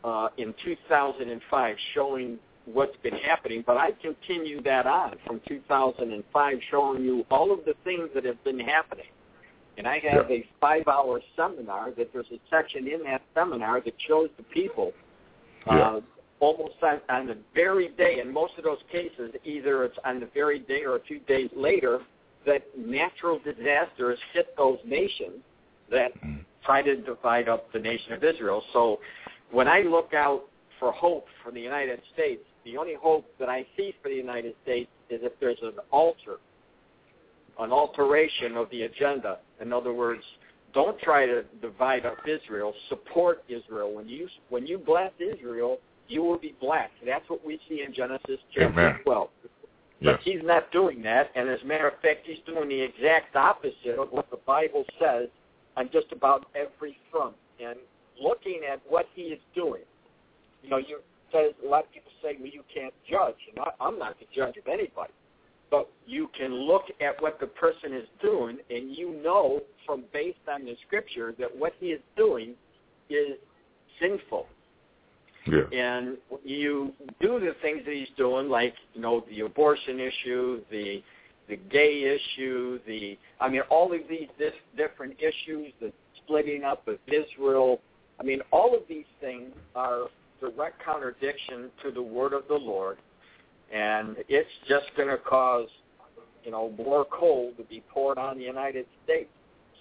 uh, 0.03 0.29
in 0.39 0.55
2005 0.65 1.77
showing 1.95 2.39
what's 2.65 2.97
been 2.99 3.17
happening, 3.17 3.63
but 3.67 3.77
I 3.77 3.91
continue 3.93 4.63
that 4.63 4.87
on 4.87 5.17
from 5.27 5.41
2005 5.47 6.59
showing 6.71 7.05
you 7.05 7.27
all 7.31 7.53
of 7.53 7.65
the 7.65 7.75
things 7.85 8.09
that 8.15 8.25
have 8.25 8.43
been 8.45 8.59
happening. 8.59 9.07
And 9.77 9.87
I 9.87 9.99
have 9.99 10.31
Yeah. 10.31 10.37
a 10.37 10.49
five-hour 10.61 11.21
seminar 11.37 11.91
that 11.93 12.13
there's 12.13 12.31
a 12.31 12.39
section 12.49 12.87
in 12.87 13.03
that 13.05 13.23
seminar 13.35 13.81
that 13.81 13.95
shows 14.07 14.31
the 14.37 14.43
people 14.45 14.93
uh, 15.67 15.75
Yeah. 15.75 16.01
Almost 16.41 16.75
on, 16.83 17.01
on 17.09 17.27
the 17.27 17.37
very 17.55 17.89
day, 17.91 18.21
in 18.21 18.33
most 18.33 18.55
of 18.59 18.65
those 18.65 18.79
cases, 18.91 19.33
either 19.45 19.85
it's 19.85 19.99
on 20.05 20.21
the 20.21 20.29
very 20.35 20.59
day 20.59 20.83
or 20.85 20.97
a 20.97 21.01
few 21.01 21.21
days 21.21 21.51
later, 21.55 22.01
that 22.47 22.63
natural 22.77 23.39
disasters 23.39 24.19
hit 24.33 24.57
those 24.57 24.79
nations 24.85 25.43
that 25.91 26.13
Mm. 26.23 26.45
try 26.65 26.83
to 26.83 26.97
divide 26.97 27.49
up 27.49 27.71
the 27.73 27.79
nation 27.79 28.13
of 28.13 28.25
Israel. 28.25 28.63
So 28.73 29.01
when 29.51 29.69
I 29.69 29.81
look 29.81 30.15
out 30.15 30.45
for 30.79 30.93
hope 30.93 31.27
for 31.43 31.51
the 31.51 31.61
United 31.61 32.01
States, 32.15 32.43
the 32.65 32.77
only 32.77 32.95
hope 32.95 33.27
that 33.39 33.49
I 33.49 33.67
see 33.77 33.95
for 34.03 34.09
the 34.09 34.15
United 34.15 34.55
States 34.63 34.91
is 35.11 35.21
if 35.23 35.33
there's 35.41 35.59
an 35.63 35.79
alter, 35.91 36.37
an 37.59 37.73
alteration 37.73 38.57
of 38.57 38.71
the 38.71 38.83
agenda. 38.83 39.39
In 39.61 39.73
other 39.73 39.93
words, 39.93 40.23
don't 40.73 40.99
try 41.01 41.27
to 41.27 41.43
divide 41.61 42.07
up 42.07 42.19
Israel. 42.27 42.73
Support 42.89 43.45
Israel. 43.49 43.93
When 43.93 44.09
you 44.09 44.29
when 44.49 44.67
you 44.67 44.79
bless 44.79 45.13
Israel, 45.19 45.79
you 46.11 46.23
will 46.23 46.39
be 46.39 46.55
blessed. 46.61 46.93
That's 47.07 47.29
what 47.31 47.45
we 47.45 47.61
see 47.69 47.83
in 47.87 47.95
Genesis 47.95 48.41
chapter 48.53 48.81
Amen. 48.81 48.99
12. 49.05 49.29
Yes. 50.01 50.17
But 50.17 50.21
he's 50.23 50.43
not 50.43 50.73
doing 50.73 51.03
that, 51.03 51.31
and 51.35 51.49
as 51.49 51.61
a 51.63 51.67
matter 51.67 51.87
of 51.87 52.01
fact, 52.01 52.21
he's 52.25 52.39
doing 52.47 52.69
the 52.69 52.81
exact 52.81 53.37
opposite 53.37 53.99
of 53.99 54.09
what 54.11 54.31
the 54.31 54.39
Bible 54.47 54.85
says 54.99 55.29
on 55.77 55.89
just 55.93 56.07
about 56.11 56.47
every 56.55 56.99
front. 57.13 57.37
And 57.63 57.79
looking 58.21 58.63
at 58.71 58.81
what 58.89 59.07
he 59.15 59.23
is 59.23 59.41
doing, 59.55 59.83
you 60.63 60.71
know, 60.71 60.79
you 60.79 61.01
says 61.33 61.53
a 61.65 61.69
lot 61.69 61.85
of 61.85 61.93
people 61.93 62.11
say, 62.23 62.37
well, 62.41 62.51
you 62.51 62.65
can't 62.75 62.95
judge, 63.09 63.37
and 63.49 63.59
I, 63.61 63.85
I'm 63.85 63.99
not 63.99 64.19
the 64.19 64.27
judge 64.35 64.57
of 64.57 64.67
anybody. 64.67 65.13
But 65.71 65.89
you 66.05 66.29
can 66.37 66.53
look 66.53 66.85
at 67.01 67.23
what 67.23 67.39
the 67.39 67.47
person 67.47 67.93
is 67.93 68.09
doing, 68.21 68.59
and 68.71 68.91
you 68.91 69.21
know 69.23 69.61
from 69.87 70.03
based 70.13 70.39
on 70.53 70.65
the 70.65 70.77
scripture 70.85 71.35
that 71.39 71.55
what 71.57 71.73
he 71.79 71.89
is 71.89 72.01
doing 72.17 72.55
is 73.09 73.37
sinful 74.01 74.47
Yeah. 75.47 75.63
and 75.73 76.19
you 76.45 76.93
do 77.21 77.41
the 77.41 77.55
things 77.63 77.83
that 77.87 77.95
he's 77.95 78.09
doing, 78.17 78.49
like 78.49 78.75
you 78.95 79.01
know 79.01 79.25
the 79.31 79.41
abortion 79.41 79.99
issue, 79.99 80.61
the 80.71 81.03
the 81.49 81.57
gay 81.57 82.19
issue, 82.19 82.79
the 82.87 83.19
I 83.41 83.49
mean 83.49 83.63
all 83.71 83.93
of 83.93 84.01
these 84.09 84.29
this 84.39 84.53
different 84.77 85.17
issues, 85.19 85.73
the 85.81 85.93
splitting 86.23 86.65
up 86.65 86.87
of 86.87 86.99
Israel. 87.07 87.81
I 88.19 88.23
mean 88.23 88.41
all 88.53 88.75
of 88.75 88.83
these 88.89 89.07
things 89.21 89.51
are 89.75 90.09
direct 90.41 90.83
contradiction 90.85 91.71
to 91.83 91.91
the 91.91 92.03
word 92.03 92.33
of 92.33 92.43
the 92.49 92.55
Lord, 92.55 92.99
and 93.73 94.17
it's 94.29 94.51
just 94.69 94.87
going 94.97 95.09
to 95.09 95.19
cause 95.19 95.69
you 96.45 96.51
know 96.51 96.73
more 96.77 97.07
coal 97.07 97.53
to 97.57 97.65
be 97.65 97.83
poured 97.91 98.19
on 98.19 98.39
the 98.39 98.45
United 98.45 98.87
States. 99.05 99.31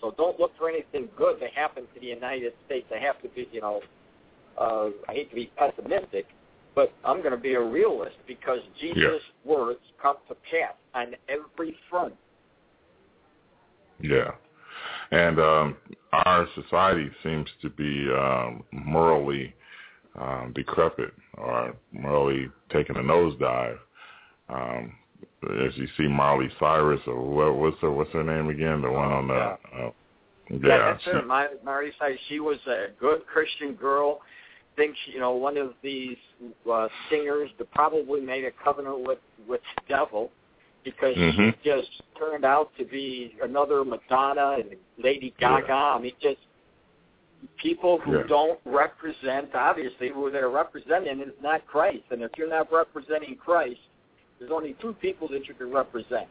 So 0.01 0.13
don't 0.17 0.39
look 0.39 0.51
for 0.57 0.69
anything 0.69 1.09
good 1.17 1.39
to 1.41 1.47
happen 1.47 1.83
to 1.93 1.99
the 1.99 2.07
United 2.07 2.53
States. 2.65 2.87
They 2.89 3.01
have 3.01 3.21
to 3.21 3.29
be 3.29 3.47
you 3.51 3.61
know 3.61 3.81
uh, 4.57 4.89
I 5.07 5.13
hate 5.13 5.29
to 5.29 5.35
be 5.35 5.51
pessimistic, 5.57 6.27
but 6.75 6.93
I'm 7.03 7.19
going 7.19 7.31
to 7.31 7.37
be 7.37 7.53
a 7.53 7.61
realist 7.61 8.15
because 8.27 8.59
Jesus' 8.79 9.21
words 9.43 9.79
come 10.01 10.15
to 10.27 10.35
pass 10.35 10.73
on 10.93 11.15
every 11.27 11.75
front. 11.89 12.13
Yeah. 14.01 14.31
And 15.11 15.39
um, 15.39 15.77
our 16.13 16.47
society 16.55 17.09
seems 17.23 17.47
to 17.61 17.69
be 17.69 18.07
um, 18.11 18.63
morally 18.71 19.53
um, 20.19 20.53
decrepit 20.55 21.13
or 21.37 21.75
merely 21.91 22.49
taking 22.71 22.95
a 22.95 22.99
nosedive. 22.99 23.77
Um, 24.49 24.93
as 25.43 25.75
you 25.75 25.87
see 25.97 26.07
Marley 26.07 26.49
Cyrus 26.59 27.01
or 27.07 27.21
what, 27.23 27.55
what's 27.55 27.81
her 27.81 27.91
what's 27.91 28.11
her 28.11 28.23
name 28.23 28.49
again? 28.49 28.81
The 28.81 28.91
one 28.91 29.11
on 29.11 29.27
the 29.27 29.33
uh, 29.33 29.91
yeah, 30.49 30.57
yeah, 30.63 30.77
that's 30.77 31.03
it. 31.07 31.27
My, 31.27 31.47
Marley 31.63 31.91
Cyrus. 31.99 32.19
She 32.27 32.39
was 32.39 32.57
a 32.67 32.87
good 32.99 33.25
Christian 33.25 33.73
girl. 33.73 34.19
Think 34.75 34.95
she, 35.05 35.13
you 35.13 35.19
know 35.19 35.33
one 35.33 35.57
of 35.57 35.73
these 35.83 36.17
uh, 36.71 36.87
singers 37.09 37.49
that 37.57 37.69
probably 37.71 38.21
made 38.21 38.45
a 38.45 38.51
covenant 38.63 39.01
with 39.07 39.19
with 39.47 39.61
the 39.75 39.81
devil 39.89 40.31
because 40.83 41.15
Mhm. 41.15 41.53
she 41.53 41.69
just 41.69 41.89
turned 42.17 42.45
out 42.45 42.71
to 42.77 42.85
be 42.85 43.35
another 43.41 43.83
Madonna 43.83 44.57
and 44.59 44.75
Lady 44.97 45.33
Gaga. 45.37 45.65
Yeah. 45.67 45.95
I 45.95 45.99
mean, 45.99 46.13
just 46.21 46.39
people 47.57 47.99
who 47.99 48.19
Yeah. 48.19 48.23
don't 48.27 48.59
represent, 48.65 49.53
obviously, 49.53 50.09
who 50.09 50.29
they're 50.31 50.49
representing 50.49 51.19
is 51.21 51.33
not 51.41 51.65
Christ. 51.67 52.03
And 52.11 52.21
if 52.21 52.31
you're 52.37 52.47
not 52.47 52.71
representing 52.71 53.35
Christ, 53.35 53.81
there's 54.37 54.51
only 54.51 54.73
two 54.75 54.93
people 54.93 55.27
that 55.29 55.47
you 55.47 55.53
can 55.53 55.71
represent 55.71 56.27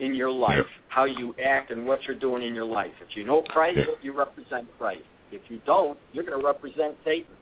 in 0.00 0.14
your 0.14 0.30
life, 0.30 0.58
Yeah. 0.58 0.64
how 0.88 1.04
you 1.04 1.34
act 1.42 1.70
and 1.70 1.86
what 1.86 2.04
you're 2.06 2.16
doing 2.16 2.42
in 2.42 2.54
your 2.54 2.64
life. 2.64 2.92
If 3.00 3.16
you 3.16 3.24
know 3.24 3.42
Christ, 3.42 3.78
Yeah. 3.78 3.94
you 4.00 4.12
represent 4.12 4.68
Christ. 4.78 5.04
If 5.30 5.50
you 5.50 5.58
don't, 5.66 5.98
you're 6.12 6.24
going 6.24 6.38
to 6.38 6.46
represent 6.46 6.96
Satan. 7.04 7.36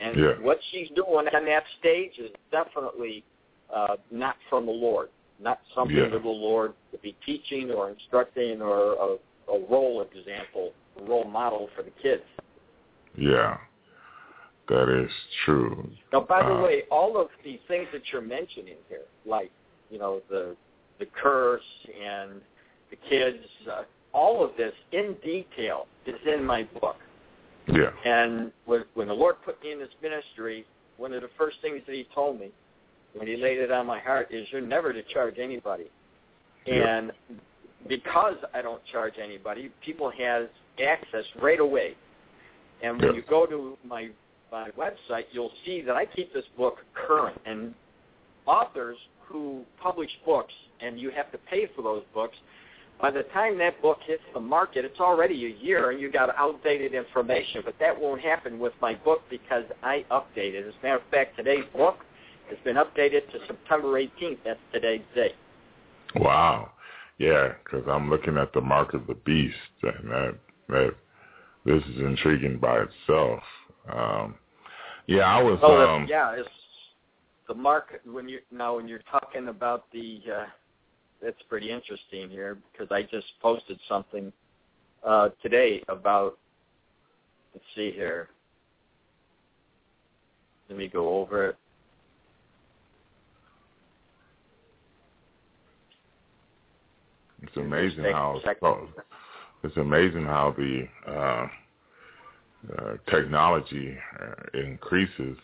And 0.00 0.16
Yeah. 0.16 0.34
what 0.40 0.62
she's 0.70 0.88
doing 0.90 1.28
on 1.28 1.44
that 1.44 1.64
stage 1.78 2.18
is 2.18 2.30
definitely 2.50 3.24
uh, 3.70 3.96
not 4.10 4.36
from 4.50 4.66
the 4.66 4.72
Lord, 4.72 5.08
not 5.38 5.60
something 5.74 5.96
Yeah. 5.96 6.08
that 6.08 6.22
the 6.22 6.28
Lord 6.28 6.74
would 6.90 7.00
be 7.00 7.12
teaching 7.24 7.70
or 7.70 7.88
instructing 7.88 8.60
or 8.60 8.92
a, 8.94 9.52
a 9.52 9.58
role 9.66 10.02
example, 10.02 10.74
a 11.00 11.04
role 11.04 11.24
model 11.24 11.68
for 11.74 11.82
the 11.82 11.90
kids. 12.02 12.24
yeah, 13.16 13.58
that 14.68 14.88
is 14.88 15.10
true. 15.44 15.90
Now, 16.12 16.20
by 16.20 16.42
the 16.42 16.54
Uh, 16.54 16.62
way, 16.62 16.82
all 16.90 17.16
of 17.16 17.30
the 17.44 17.56
things 17.68 17.88
that 17.92 18.12
you're 18.12 18.20
mentioning 18.22 18.76
here, 18.88 19.06
like 19.24 19.50
you 19.90 19.98
know 19.98 20.20
the 20.28 20.56
the 20.98 21.06
curse 21.20 21.62
and 22.04 22.40
the 22.90 22.96
kids, 23.08 23.44
uh, 23.70 23.82
all 24.12 24.44
of 24.44 24.50
this 24.56 24.72
in 24.92 25.16
detail 25.24 25.86
is 26.06 26.14
in 26.26 26.44
my 26.44 26.64
book. 26.80 26.96
Yeah, 27.68 27.90
And 28.04 28.50
when, 28.66 28.84
when 28.94 29.08
the 29.08 29.14
Lord 29.14 29.36
put 29.44 29.62
me 29.62 29.72
in 29.72 29.78
this 29.78 29.88
ministry, 30.02 30.66
one 30.96 31.12
of 31.12 31.22
the 31.22 31.30
first 31.38 31.56
things 31.62 31.80
that 31.86 31.94
He 31.94 32.06
told 32.14 32.40
me 32.40 32.50
when 33.14 33.26
He 33.28 33.36
laid 33.36 33.58
it 33.58 33.70
on 33.70 33.86
my 33.86 34.00
heart 34.00 34.28
is, 34.30 34.46
"You're 34.50 34.60
never 34.60 34.92
to 34.92 35.02
charge 35.04 35.38
anybody." 35.38 35.90
Yeah. 36.66 36.96
And 36.96 37.12
because 37.88 38.36
I 38.52 38.62
don't 38.62 38.84
charge 38.86 39.14
anybody, 39.22 39.70
people 39.84 40.10
has 40.18 40.48
access 40.84 41.24
right 41.40 41.60
away. 41.60 41.96
And 42.82 43.00
when 43.00 43.10
Yeah. 43.10 43.16
you 43.16 43.22
go 43.22 43.46
to 43.46 43.78
my 43.84 44.10
my 44.50 44.70
website, 44.72 45.26
you'll 45.32 45.52
see 45.64 45.80
that 45.80 45.96
I 45.96 46.04
keep 46.04 46.32
this 46.34 46.44
book 46.58 46.84
current. 46.94 47.40
And 47.46 47.74
authors 48.44 48.98
who 49.32 49.62
publish 49.82 50.10
books, 50.24 50.52
and 50.80 51.00
you 51.00 51.10
have 51.10 51.32
to 51.32 51.38
pay 51.38 51.66
for 51.74 51.82
those 51.82 52.02
books, 52.14 52.36
by 53.00 53.10
the 53.10 53.24
time 53.34 53.58
that 53.58 53.82
book 53.82 53.98
hits 54.06 54.22
the 54.32 54.40
market, 54.40 54.84
it's 54.84 55.00
already 55.00 55.46
a 55.46 55.64
year 55.64 55.90
and 55.90 56.00
you 56.00 56.10
got 56.10 56.32
outdated 56.36 56.94
information. 56.94 57.62
But 57.64 57.74
that 57.80 58.00
won't 58.00 58.20
happen 58.20 58.60
with 58.60 58.74
my 58.80 58.94
book 58.94 59.22
because 59.28 59.64
I 59.82 60.04
update 60.10 60.54
it. 60.54 60.66
As 60.66 60.74
a 60.80 60.82
matter 60.84 60.96
of 60.98 61.10
fact, 61.10 61.36
today's 61.36 61.64
book 61.74 61.96
has 62.48 62.58
been 62.64 62.76
updated 62.76 63.30
to 63.32 63.38
September 63.48 64.00
18th. 64.00 64.38
That's 64.44 64.60
today's 64.72 65.02
date. 65.16 65.34
wow, 66.14 66.70
yeah, 67.18 67.54
because 67.64 67.84
I'm 67.88 68.08
looking 68.08 68.36
at 68.36 68.52
the 68.52 68.60
mark 68.60 68.94
of 68.94 69.06
the 69.06 69.14
beast, 69.14 69.56
and 69.82 70.10
that 70.10 70.38
that 70.68 70.94
this 71.64 71.82
is 71.94 71.98
intriguing 71.98 72.58
by 72.58 72.82
itself. 72.82 73.42
Um, 73.92 74.34
yeah, 75.06 75.22
I 75.22 75.42
was. 75.42 75.58
Oh, 75.62 75.76
um, 75.76 76.06
yeah, 76.08 76.34
it's 76.36 76.48
the 77.52 77.58
market 77.58 78.00
when 78.06 78.28
you 78.28 78.38
now 78.50 78.76
when 78.76 78.88
you're 78.88 79.02
talking 79.10 79.48
about 79.48 79.84
the. 79.92 80.20
Uh, 80.26 80.46
that's 81.22 81.40
pretty 81.48 81.70
interesting 81.70 82.28
here 82.28 82.58
because 82.72 82.88
I 82.90 83.02
just 83.02 83.26
posted 83.40 83.78
something 83.88 84.32
uh, 85.06 85.28
today 85.42 85.82
about. 85.88 86.38
Let's 87.54 87.64
see 87.76 87.92
here. 87.92 88.28
Let 90.68 90.78
me 90.78 90.88
go 90.88 91.20
over 91.20 91.50
it. 91.50 91.56
It's 97.42 97.56
amazing 97.56 98.04
Just 98.04 98.46
take 98.46 98.56
a 98.62 98.64
how 98.64 98.78
oh, 98.86 98.88
it's 99.62 99.76
amazing 99.76 100.24
how 100.24 100.54
the 100.56 100.88
uh, 101.06 101.46
uh, 102.78 102.96
technology 103.10 103.94
uh, 104.20 104.58
increases 104.58 105.36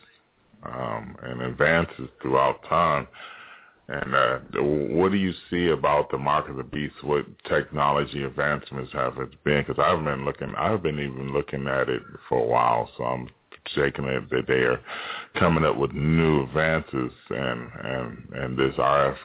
um, 0.64 1.16
and 1.22 1.42
advances 1.42 2.08
throughout 2.20 2.62
time. 2.68 3.06
And 3.90 4.14
uh, 4.14 4.38
what 4.60 5.12
do 5.12 5.18
you 5.18 5.32
see 5.48 5.68
about 5.68 6.10
the 6.10 6.18
mark 6.18 6.50
of 6.50 6.56
the 6.56 6.62
beast? 6.62 6.94
What 7.02 7.24
technology 7.44 8.22
advancements 8.22 8.92
have 8.92 9.16
it 9.16 9.42
been? 9.44 9.64
Because 9.66 9.82
I've 9.82 10.04
been 10.04 10.26
looking, 10.26 10.54
I've 10.58 10.82
been 10.82 11.00
even 11.00 11.32
looking 11.32 11.66
at 11.66 11.88
it 11.88 12.02
for 12.28 12.38
a 12.38 12.46
while. 12.46 12.90
So 12.98 13.04
I'm 13.04 13.28
taking 13.74 14.04
it 14.04 14.28
that 14.30 14.46
they 14.46 14.60
are 14.60 14.80
coming 15.38 15.64
up 15.64 15.76
with 15.76 15.92
new 15.92 16.44
advances 16.44 17.12
and 17.30 17.70
and 17.82 18.28
and 18.34 18.58
this 18.58 18.74
RF 18.76 19.16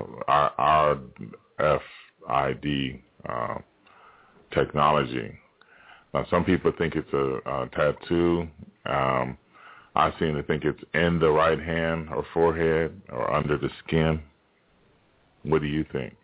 RFID 1.60 3.02
uh, 3.28 3.58
technology. 4.54 5.38
Now, 6.14 6.26
some 6.30 6.46
people 6.46 6.72
think 6.78 6.96
it's 6.96 7.12
a, 7.14 7.40
a 7.50 7.70
tattoo. 7.70 8.48
Um, 8.86 9.38
I 9.96 10.12
seem 10.20 10.36
to 10.36 10.44
think 10.44 10.66
it's 10.66 10.82
in 10.94 11.20
the 11.20 11.30
right 11.30 11.60
hand 11.60 12.10
or 12.10 12.26
forehead 12.34 13.00
or 13.12 13.32
under 13.32 13.58
the 13.58 13.70
skin. 13.86 14.22
What 15.44 15.62
do 15.62 15.68
you 15.68 15.86
think? 15.92 16.16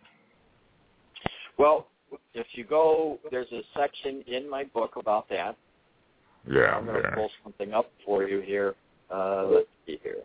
Well, 1.58 1.86
if 2.34 2.46
you 2.52 2.64
go, 2.64 3.18
there's 3.30 3.50
a 3.52 3.60
section 3.76 4.24
in 4.26 4.48
my 4.50 4.64
book 4.64 4.94
about 4.96 5.28
that. 5.28 5.56
Yeah, 6.50 6.74
I'm 6.76 6.86
going 6.86 7.02
to 7.02 7.10
pull 7.10 7.30
something 7.44 7.72
up 7.72 7.90
for 8.04 8.26
you 8.26 8.40
here. 8.40 8.74
Uh, 9.10 9.44
let's 9.46 9.68
see 9.86 10.00
here, 10.02 10.22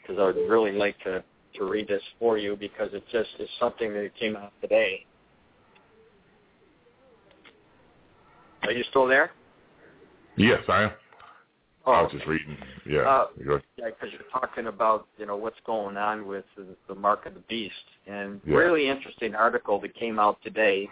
because 0.00 0.20
I 0.20 0.26
would 0.26 0.48
really 0.48 0.72
like 0.72 0.98
to 1.00 1.24
to 1.56 1.64
read 1.64 1.88
this 1.88 2.02
for 2.18 2.36
you 2.36 2.56
because 2.56 2.90
it 2.92 3.04
just 3.10 3.30
is 3.38 3.48
something 3.58 3.92
that 3.92 4.10
came 4.18 4.36
out 4.36 4.52
today. 4.60 5.04
Are 8.64 8.72
you 8.72 8.84
still 8.90 9.06
there? 9.06 9.30
Yes, 10.36 10.60
I 10.68 10.84
am. 10.84 10.90
Oh, 11.86 11.92
I 11.92 12.02
was 12.02 12.12
just 12.12 12.26
reading. 12.26 12.56
Yeah. 12.88 13.00
Uh, 13.02 13.26
Yeah, 13.76 13.86
because 13.90 14.12
you're 14.12 14.40
talking 14.40 14.68
about 14.68 15.08
you 15.18 15.26
know 15.26 15.36
what's 15.36 15.58
going 15.66 15.96
on 15.96 16.26
with 16.26 16.44
the, 16.56 16.64
the 16.88 16.94
mark 16.94 17.26
of 17.26 17.34
the 17.34 17.40
beast, 17.48 17.74
and 18.06 18.40
Yeah. 18.46 18.56
really 18.56 18.88
interesting 18.88 19.34
article 19.34 19.80
that 19.80 19.94
came 19.94 20.18
out 20.18 20.40
today. 20.42 20.88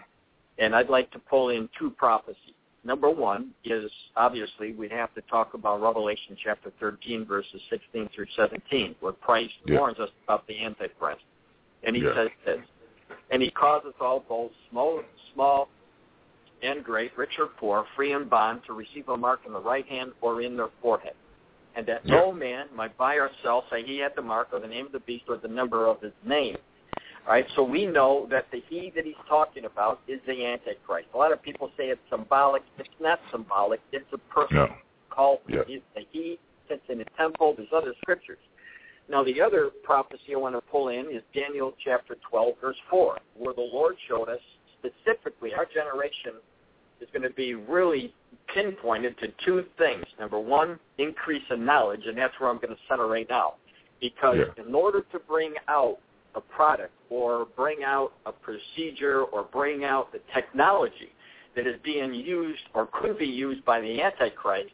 And 0.59 0.75
I'd 0.75 0.89
like 0.89 1.09
to 1.11 1.19
pull 1.19 1.49
in 1.49 1.67
two 1.79 1.89
prophecies. 1.91 2.53
Number 2.83 3.09
one 3.09 3.51
is 3.63 3.89
obviously 4.15 4.73
we 4.73 4.87
have 4.89 5.11
to 5.15 5.21
talk 5.21 5.55
about 5.55 5.81
Revelation 5.81 6.37
chapter 6.43 6.71
13 6.79 7.25
verses 7.25 7.59
16 7.69 8.09
through 8.13 8.27
17, 8.35 8.95
where 8.99 9.13
Christ 9.13 9.53
Yeah. 9.65 9.79
warns 9.79 9.99
us 9.99 10.09
about 10.25 10.45
the 10.47 10.63
Antichrist, 10.63 11.23
and 11.83 11.95
he 11.95 12.03
Yeah. 12.03 12.13
says 12.13 12.29
this, 12.45 12.59
and 13.31 13.41
he 13.41 13.49
causeth 13.49 13.99
all 13.99 14.19
both 14.19 14.51
small, 14.69 15.03
small 15.33 15.69
and 16.63 16.83
great, 16.83 17.15
rich 17.17 17.31
or 17.39 17.47
poor, 17.47 17.85
free 17.95 18.13
and 18.13 18.29
bond, 18.29 18.61
to 18.67 18.73
receive 18.73 19.09
a 19.09 19.17
mark 19.17 19.41
in 19.45 19.53
the 19.53 19.59
right 19.59 19.87
hand 19.87 20.11
or 20.21 20.41
in 20.41 20.55
their 20.57 20.69
forehead. 20.81 21.13
And 21.75 21.85
that 21.87 22.05
no 22.05 22.25
oh, 22.27 22.31
man 22.31 22.67
might 22.75 22.95
buy 22.97 23.15
or 23.15 23.29
sell, 23.43 23.65
say 23.71 23.83
he 23.83 23.97
had 23.97 24.11
the 24.15 24.21
mark 24.21 24.49
or 24.53 24.59
the 24.59 24.67
name 24.67 24.85
of 24.85 24.91
the 24.91 24.99
beast 24.99 25.25
or 25.27 25.37
the 25.37 25.47
number 25.47 25.87
of 25.87 26.01
his 26.01 26.13
name. 26.25 26.57
All 27.25 27.33
right, 27.33 27.45
so 27.55 27.63
we 27.63 27.85
know 27.85 28.27
that 28.29 28.47
the 28.51 28.61
he 28.69 28.91
that 28.95 29.05
he's 29.05 29.15
talking 29.29 29.65
about 29.65 30.01
is 30.07 30.19
the 30.27 30.45
Antichrist. 30.45 31.07
A 31.13 31.17
lot 31.17 31.31
of 31.31 31.41
people 31.41 31.71
say 31.77 31.85
it's 31.85 32.01
symbolic. 32.09 32.63
It's 32.77 32.89
not 32.99 33.19
symbolic. 33.31 33.79
It's 33.91 34.05
a 34.13 34.17
person 34.17 34.57
No. 34.57 34.75
called 35.09 35.39
Yeah. 35.47 35.63
the 35.63 36.05
he, 36.11 36.37
sits 36.67 36.83
in 36.89 36.99
the 36.99 37.05
temple. 37.17 37.53
There's 37.55 37.71
other 37.73 37.93
scriptures. 38.01 38.39
Now, 39.09 39.23
the 39.23 39.41
other 39.41 39.69
prophecy 39.83 40.33
I 40.33 40.37
want 40.37 40.55
to 40.55 40.61
pull 40.61 40.89
in 40.89 41.11
is 41.11 41.23
Daniel 41.33 41.73
chapter 41.83 42.15
12, 42.29 42.57
verse 42.59 42.79
4, 42.89 43.19
where 43.37 43.53
the 43.53 43.61
Lord 43.61 43.95
showed 44.07 44.29
us 44.29 44.39
specifically 44.79 45.53
our 45.53 45.65
generation 45.65 46.33
is 47.03 47.09
going 47.11 47.23
to 47.23 47.35
be 47.35 47.53
really 47.53 48.13
pinpointed 48.53 49.17
to 49.19 49.27
two 49.45 49.65
things. 49.77 50.05
Number 50.19 50.39
one, 50.39 50.79
increase 50.97 51.43
in 51.51 51.65
knowledge, 51.65 52.01
and 52.05 52.17
that's 52.17 52.33
where 52.39 52.49
I'm 52.49 52.57
going 52.57 52.69
to 52.69 52.81
center 52.89 53.07
right 53.07 53.27
now. 53.29 53.55
Because 53.99 54.37
Yeah. 54.37 54.63
in 54.65 54.73
order 54.73 55.01
to 55.11 55.19
bring 55.19 55.53
out 55.67 55.97
a 56.35 56.41
product 56.41 56.93
or 57.09 57.45
bring 57.55 57.83
out 57.83 58.13
a 58.25 58.31
procedure 58.31 59.23
or 59.23 59.43
bring 59.43 59.83
out 59.83 60.11
the 60.11 60.19
technology 60.33 61.11
that 61.55 61.67
is 61.67 61.79
being 61.83 62.13
used 62.13 62.63
or 62.73 62.87
could 62.87 63.17
be 63.17 63.27
used 63.27 63.63
by 63.65 63.79
the 63.79 64.01
Antichrist, 64.01 64.73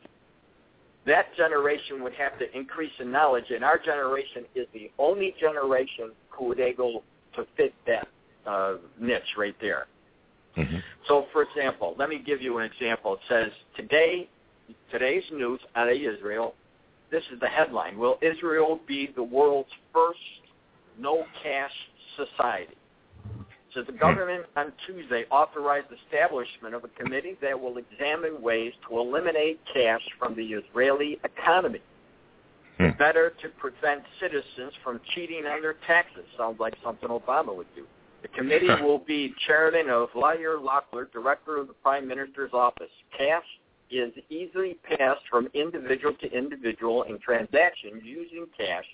that 1.05 1.35
generation 1.35 2.03
would 2.03 2.13
have 2.13 2.37
to 2.39 2.45
increase 2.57 2.91
in 2.99 3.11
knowledge, 3.11 3.45
and 3.49 3.63
our 3.63 3.77
generation 3.77 4.45
is 4.55 4.67
the 4.73 4.91
only 4.97 5.35
generation 5.39 6.11
who 6.29 6.45
would 6.45 6.59
able 6.59 7.03
to 7.35 7.45
fit 7.57 7.73
that 7.87 8.07
uh, 8.45 8.75
niche 8.99 9.35
right 9.37 9.55
there. 9.59 9.87
Mhm. 10.59 10.83
So, 11.07 11.27
for 11.31 11.41
example, 11.41 11.95
let 11.97 12.09
me 12.09 12.19
give 12.19 12.41
you 12.41 12.57
an 12.57 12.65
example. 12.65 13.15
It 13.15 13.21
says, 13.27 13.51
today 13.75 14.29
today's 14.91 15.23
news 15.31 15.59
out 15.75 15.89
of 15.89 15.95
Israel. 15.95 16.55
This 17.11 17.23
is 17.31 17.39
the 17.39 17.47
headline: 17.47 17.97
Will 17.97 18.17
Israel 18.21 18.79
be 18.87 19.07
the 19.15 19.23
world's 19.23 19.73
first 19.93 20.19
no-cash 20.97 21.71
society? 22.15 22.75
So 23.73 23.83
the 23.83 23.91
government 23.91 24.45
on 24.55 24.73
Tuesday 24.87 25.25
authorized 25.29 25.87
establishment 26.05 26.73
of 26.73 26.83
a 26.83 26.87
committee 26.87 27.37
that 27.41 27.59
will 27.59 27.77
examine 27.77 28.41
ways 28.41 28.73
to 28.87 28.99
eliminate 28.99 29.59
cash 29.71 30.01
from 30.17 30.35
the 30.35 30.43
Israeli 30.43 31.19
economy. 31.23 31.81
Hmm. 32.77 32.89
Better 32.97 33.33
to 33.41 33.49
prevent 33.49 34.03
citizens 34.19 34.73
from 34.83 34.99
cheating 35.13 35.45
on 35.45 35.61
their 35.61 35.75
taxes. 35.85 36.25
Sounds 36.37 36.59
like 36.59 36.73
something 36.83 37.09
Obama 37.09 37.55
would 37.55 37.67
do. 37.75 37.85
The 38.21 38.27
committee 38.29 38.67
will 38.81 38.99
be 38.99 39.33
chairman 39.47 39.89
of 39.89 40.09
Yair 40.11 40.61
Lapid, 40.61 41.11
director 41.11 41.57
of 41.57 41.67
the 41.67 41.73
Prime 41.73 42.07
Minister's 42.07 42.51
office. 42.53 42.91
Cash 43.17 43.45
is 43.89 44.13
easily 44.29 44.77
passed 44.83 45.21
from 45.29 45.47
individual 45.53 46.13
to 46.21 46.31
individual, 46.31 47.03
and 47.03 47.19
transactions 47.21 48.01
using 48.03 48.45
cash 48.57 48.85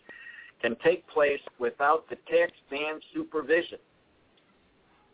can 0.62 0.76
take 0.84 1.08
place 1.08 1.42
without 1.60 2.08
the 2.10 2.16
tax 2.30 2.52
man's 2.72 3.04
supervision. 3.14 3.80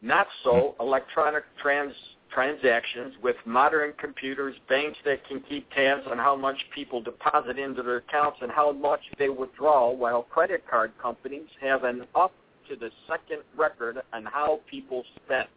Not 0.01 0.27
so 0.43 0.75
electronic 0.79 1.43
trans 1.61 1.93
transactions 2.33 3.13
with 3.21 3.35
modern 3.45 3.93
computers, 3.99 4.55
banks 4.69 4.97
that 5.03 5.25
can 5.27 5.41
keep 5.49 5.69
tabs 5.71 6.03
on 6.09 6.17
how 6.17 6.35
much 6.35 6.55
people 6.73 7.01
deposit 7.01 7.59
into 7.59 7.83
their 7.83 7.97
accounts 7.97 8.37
and 8.41 8.49
how 8.49 8.71
much 8.71 9.01
they 9.19 9.27
withdraw, 9.27 9.91
while 9.91 10.23
credit 10.23 10.63
card 10.69 10.91
companies 11.01 11.47
have 11.59 11.83
an 11.83 12.05
up 12.15 12.31
to 12.69 12.75
the 12.75 12.89
second 13.07 13.41
record 13.57 13.97
on 14.13 14.25
how 14.25 14.59
people 14.69 15.03
spend. 15.23 15.47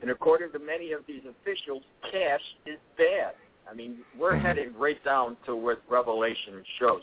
And 0.00 0.10
according 0.10 0.52
to 0.52 0.58
many 0.58 0.92
of 0.92 1.00
these 1.06 1.22
officials, 1.22 1.82
cash 2.10 2.40
is 2.66 2.78
bad. 2.96 3.34
I 3.70 3.74
mean, 3.74 3.98
we're 4.18 4.36
heading 4.36 4.72
right 4.78 5.02
down 5.04 5.36
to 5.46 5.54
what 5.56 5.82
Revelation 5.88 6.62
shows. 6.78 7.02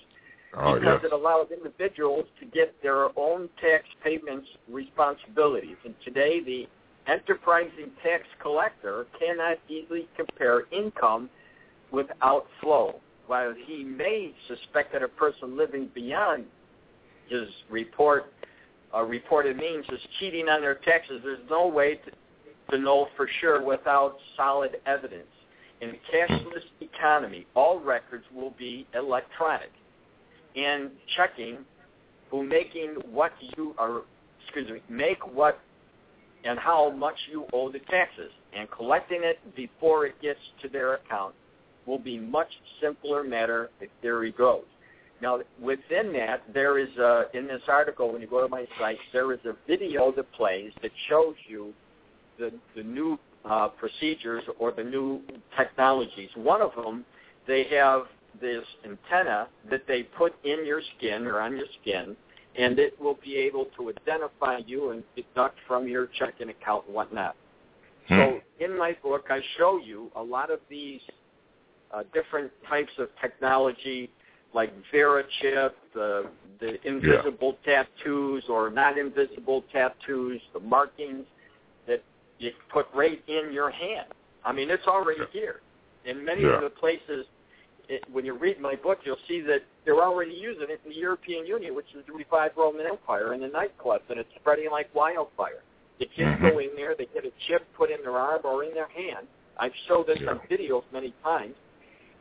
Oh, 0.57 0.76
because 0.76 0.99
yes. 1.03 1.11
it 1.11 1.13
allows 1.13 1.47
individuals 1.51 2.26
to 2.39 2.45
get 2.45 2.74
their 2.82 3.07
own 3.20 3.49
tax 3.61 3.84
payments 4.03 4.47
responsibilities. 4.70 5.76
And 5.84 5.93
today, 6.03 6.41
the 6.41 6.68
enterprising 7.11 7.91
tax 8.01 8.24
collector 8.41 9.05
cannot 9.20 9.57
easily 9.68 10.07
compare 10.16 10.63
income 10.72 11.30
with 11.91 12.07
outflow. 12.22 12.99
While 13.28 13.53
he 13.66 13.84
may 13.84 14.34
suspect 14.47 14.93
that 14.93 15.03
a 15.03 15.07
person 15.07 15.57
living 15.57 15.89
beyond 15.93 16.45
his 17.28 17.47
report 17.70 18.32
uh, 18.93 19.01
reported 19.03 19.57
means 19.57 19.86
is 19.91 19.99
cheating 20.19 20.47
on 20.49 20.61
their 20.61 20.75
taxes, 20.75 21.21
there's 21.23 21.39
no 21.49 21.67
way 21.67 21.95
to, 21.95 22.11
to 22.71 22.77
know 22.77 23.07
for 23.15 23.27
sure 23.41 23.63
without 23.63 24.17
solid 24.36 24.77
evidence. 24.86 25.27
In 25.81 25.89
a 25.89 26.15
cashless 26.15 26.63
economy, 26.81 27.45
all 27.55 27.79
records 27.79 28.25
will 28.33 28.53
be 28.57 28.88
electronic. 28.93 29.71
And 30.55 30.91
checking 31.17 31.57
who 32.31 32.43
making 32.43 32.95
what 33.11 33.33
you 33.57 33.75
are 33.77 34.01
excuse 34.41 34.69
me 34.69 34.81
make 34.89 35.25
what 35.36 35.59
and 36.45 36.57
how 36.59 36.91
much 36.91 37.15
you 37.29 37.45
owe 37.53 37.71
the 37.71 37.79
taxes. 37.79 38.31
And 38.53 38.69
collecting 38.71 39.21
it 39.23 39.39
before 39.55 40.05
it 40.05 40.21
gets 40.21 40.39
to 40.61 40.69
their 40.69 40.93
account 40.93 41.36
will 41.86 41.99
be 41.99 42.17
much 42.17 42.47
simpler 42.81 43.23
matter. 43.23 43.69
The 43.79 43.88
theory 44.01 44.31
goes 44.31 44.63
now 45.22 45.39
within 45.61 46.11
that 46.13 46.43
there 46.53 46.78
is 46.78 46.89
a 46.97 47.26
in 47.34 47.47
this 47.47 47.61
article 47.68 48.11
when 48.11 48.22
you 48.22 48.28
go 48.28 48.41
to 48.41 48.47
my 48.47 48.66
site 48.80 48.97
there 49.13 49.32
is 49.34 49.39
a 49.45 49.55
video 49.68 50.11
that 50.11 50.32
plays 50.34 50.72
that 50.82 50.91
shows 51.09 51.36
you 51.47 51.74
the 52.38 52.51
the 52.76 52.84
new 52.84 53.18
uh, 53.45 53.68
procedures 53.68 54.43
or 54.59 54.72
the 54.72 54.84
new 54.84 55.22
technologies 55.55 56.30
one 56.36 56.61
of 56.61 56.72
them 56.76 57.05
they 57.47 57.66
have 57.72 58.05
this 58.41 58.63
antenna 58.84 59.47
that 59.70 59.84
they 59.88 60.03
put 60.03 60.34
in 60.43 60.66
your 60.66 60.82
skin 60.97 61.26
or 61.26 61.39
on 61.39 61.55
your 61.55 61.68
skin, 61.82 62.16
and 62.57 62.80
it 62.80 62.99
will 62.99 63.18
be 63.24 63.36
able 63.36 63.68
to 63.78 63.89
identify 63.89 64.59
you 64.66 64.91
and 64.91 65.03
deduct 65.16 65.57
from 65.68 65.88
your 65.88 66.07
checking 66.18 66.49
account 66.49 66.86
and 66.86 66.95
whatnot. 66.95 67.36
Hmm. 68.07 68.16
So 68.16 68.39
in 68.59 68.78
my 68.78 68.95
book, 69.03 69.26
I 69.30 69.41
show 69.57 69.80
you 69.84 70.11
a 70.16 70.22
lot 70.22 70.51
of 70.51 70.59
these 70.70 71.01
uh, 71.93 72.03
different 72.13 72.51
types 72.70 72.91
of 72.97 73.09
technology, 73.22 74.09
like 74.56 74.74
VeriChip, 74.91 75.72
the 75.93 76.26
the 76.62 76.88
invisible 76.88 77.58
tattoos 77.66 78.45
or 78.49 78.70
not 78.70 78.97
invisible 78.97 79.64
tattoos, 79.72 80.41
the 80.53 80.60
markings 80.62 81.26
that 81.86 82.01
you 82.39 82.51
put 82.72 82.88
right 82.95 83.22
in 83.28 83.51
your 83.51 83.70
hand. 83.70 84.08
I 84.45 84.53
mean, 84.53 84.70
it's 84.72 84.88
already 84.88 85.26
here. 85.34 85.60
In 86.06 86.24
many 86.24 86.43
Yeah. 86.43 86.56
of 86.56 86.62
the 86.62 86.70
places 86.70 87.26
it, 87.89 88.03
when 88.12 88.26
you 88.26 88.34
read 88.34 88.60
my 88.60 88.76
book, 88.76 88.99
you'll 89.03 89.26
see 89.28 89.41
that 89.41 89.62
they're 89.84 90.01
already 90.01 90.34
using 90.34 90.70
it 90.70 90.80
in 90.84 90.89
the 90.89 90.95
European 90.95 91.45
Union, 91.45 91.76
which 91.76 91.93
is 91.93 92.03
the 92.08 92.14
revived 92.14 92.58
Roman 92.58 92.88
Empire, 92.88 93.34
in 93.34 93.41
the 93.41 93.49
nightclubs, 93.49 94.10
and 94.10 94.20
it's 94.20 94.34
spreading 94.39 94.72
like 94.72 94.89
wildfire. 94.95 95.62
The 95.99 96.06
kids 96.06 96.32
Mhm. 96.32 96.41
go 96.41 96.60
in 96.60 96.76
there, 96.76 96.95
they 96.95 97.06
get 97.08 97.26
a 97.26 97.32
chip 97.47 97.62
put 97.74 97.91
in 97.91 98.01
their 98.01 98.18
arm 98.18 98.41
or 98.43 98.64
in 98.64 98.74
their 98.74 98.88
hand. 98.88 99.28
I've 99.58 99.76
showed 99.88 100.08
this 100.08 100.20
on 100.28 100.39
videos 100.49 100.84
many 100.91 101.12
times, 101.24 101.56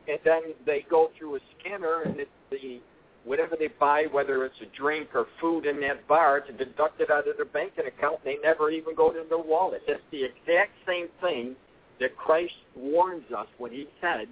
and 0.08 0.18
then 0.24 0.42
they 0.66 0.84
go 0.90 1.10
through 1.18 1.36
a 1.36 1.40
scanner, 1.58 2.02
and 2.04 2.20
it's 2.20 2.30
the 2.50 2.80
whatever 3.24 3.56
they 3.58 3.68
buy, 3.80 4.04
whether 4.12 4.44
it's 4.44 4.60
a 4.60 4.76
drink 4.76 5.08
or 5.14 5.26
food 5.40 5.64
in 5.64 5.80
that 5.80 6.06
bar, 6.06 6.40
to 6.40 6.52
deduct 6.52 7.00
it 7.00 7.10
out 7.10 7.26
of 7.26 7.36
their 7.36 7.46
banking 7.46 7.86
account. 7.86 8.22
They 8.22 8.36
never 8.42 8.70
even 8.70 8.94
go 8.94 9.12
to 9.12 9.24
their 9.28 9.38
wallet. 9.38 9.82
It's 9.88 10.02
the 10.10 10.24
exact 10.24 10.72
same 10.86 11.08
thing 11.22 11.56
that 12.00 12.16
Christ 12.16 12.52
warns 12.76 13.24
us 13.32 13.46
when 13.56 13.72
he 13.72 13.86
said, 14.00 14.28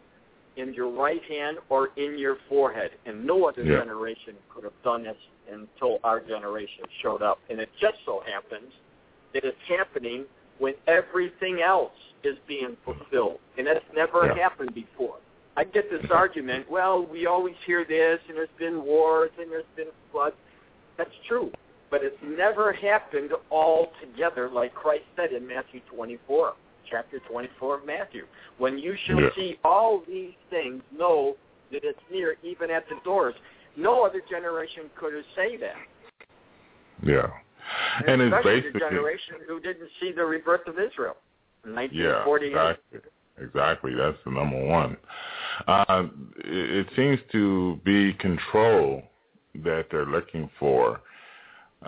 in 0.57 0.75
your 0.75 0.91
right 0.91 1.23
hand 1.25 1.57
or 1.71 1.89
in 1.97 2.19
your 2.19 2.37
forehead. 2.49 2.91
And 3.07 3.25
no 3.25 3.47
other 3.47 3.65
Yeah. 3.65 3.79
generation 3.79 4.37
could 4.51 4.65
have 4.65 4.83
done 4.83 5.05
this 5.05 5.17
until 5.49 5.99
our 6.05 6.21
generation 6.21 6.85
showed 7.01 7.23
up. 7.23 7.41
And 7.49 7.59
it 7.61 7.71
just 7.79 8.05
so 8.05 8.21
happens 8.21 8.73
that 9.33 9.45
it's 9.45 9.63
happening 9.63 10.27
when 10.59 10.75
everything 10.87 11.63
else 11.63 11.97
is 12.23 12.39
being 12.47 12.77
fulfilled. 12.85 13.41
And 13.57 13.67
that's 13.67 13.85
never 13.95 14.27
Yeah. 14.27 14.35
happened 14.35 14.75
before. 14.75 15.17
I 15.57 15.65
get 15.65 15.91
this 15.91 16.05
argument, 16.11 16.71
well, 16.71 17.05
we 17.05 17.27
always 17.27 17.55
hear 17.67 17.85
this, 17.85 18.19
and 18.29 18.37
there's 18.37 18.49
been 18.59 18.83
wars, 18.85 19.31
and 19.39 19.51
there's 19.51 19.65
been 19.77 19.89
floods. 20.11 20.37
That's 20.97 21.11
true. 21.29 21.51
But 21.91 22.03
it's 22.03 22.17
never 22.23 22.73
happened 22.73 23.33
all 23.51 23.93
together 24.01 24.49
like 24.49 24.75
Christ 24.75 25.05
said 25.15 25.33
in 25.33 25.47
Matthew 25.47 25.81
24 25.95 26.55
chapter 26.91 27.21
24 27.31 27.79
of 27.81 27.87
Matthew. 27.87 28.27
When 28.59 28.79
you 28.79 28.97
shall 29.05 29.21
Yeah. 29.21 29.35
see 29.35 29.59
all 29.63 30.01
these 30.01 30.35
things, 30.51 30.83
know 30.91 31.37
that 31.71 31.85
it's 31.85 32.01
near, 32.11 32.37
even 32.43 32.71
at 32.71 32.89
the 32.89 32.97
doors. 33.05 33.35
No 33.77 34.05
other 34.05 34.21
generation 34.23 34.91
could 34.95 35.15
have 35.15 35.25
said 35.35 35.61
that. 35.61 35.77
Yeah. 37.03 37.31
And 38.07 38.21
it's 38.21 38.35
especially 38.35 38.61
basically 38.61 38.73
the 38.73 38.79
generation 38.79 39.35
who 39.47 39.61
didn't 39.61 39.91
see 40.01 40.13
the 40.13 40.25
rebirth 40.25 40.67
of 40.67 40.79
Israel 40.79 41.17
in 41.65 41.71
Yeah, 41.71 42.25
1948. 42.25 42.49
exactly. 42.49 43.01
Exactly. 43.41 43.95
That's 43.95 44.19
the 44.25 44.31
number 44.31 44.65
one. 44.65 44.97
Uh, 45.67 46.05
it, 46.39 46.87
it 46.87 46.87
seems 46.97 47.19
to 47.33 47.81
be 47.85 48.13
control 48.15 49.03
that 49.65 49.87
they're 49.91 50.07
looking 50.07 50.49
for 50.59 51.01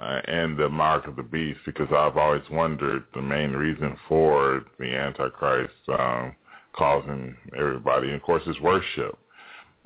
uh, 0.00 0.20
and 0.26 0.58
the 0.58 0.68
mark 0.68 1.06
of 1.06 1.16
the 1.16 1.22
beast 1.22 1.60
because 1.64 1.88
I've 1.90 2.16
always 2.16 2.42
wondered 2.50 3.04
the 3.14 3.22
main 3.22 3.52
reason 3.52 3.96
for 4.08 4.64
the 4.78 4.86
Antichrist 4.86 5.72
um, 5.88 6.34
causing 6.74 7.36
everybody, 7.56 8.08
and 8.08 8.16
of 8.16 8.22
course, 8.22 8.42
is 8.46 8.58
worship. 8.60 9.16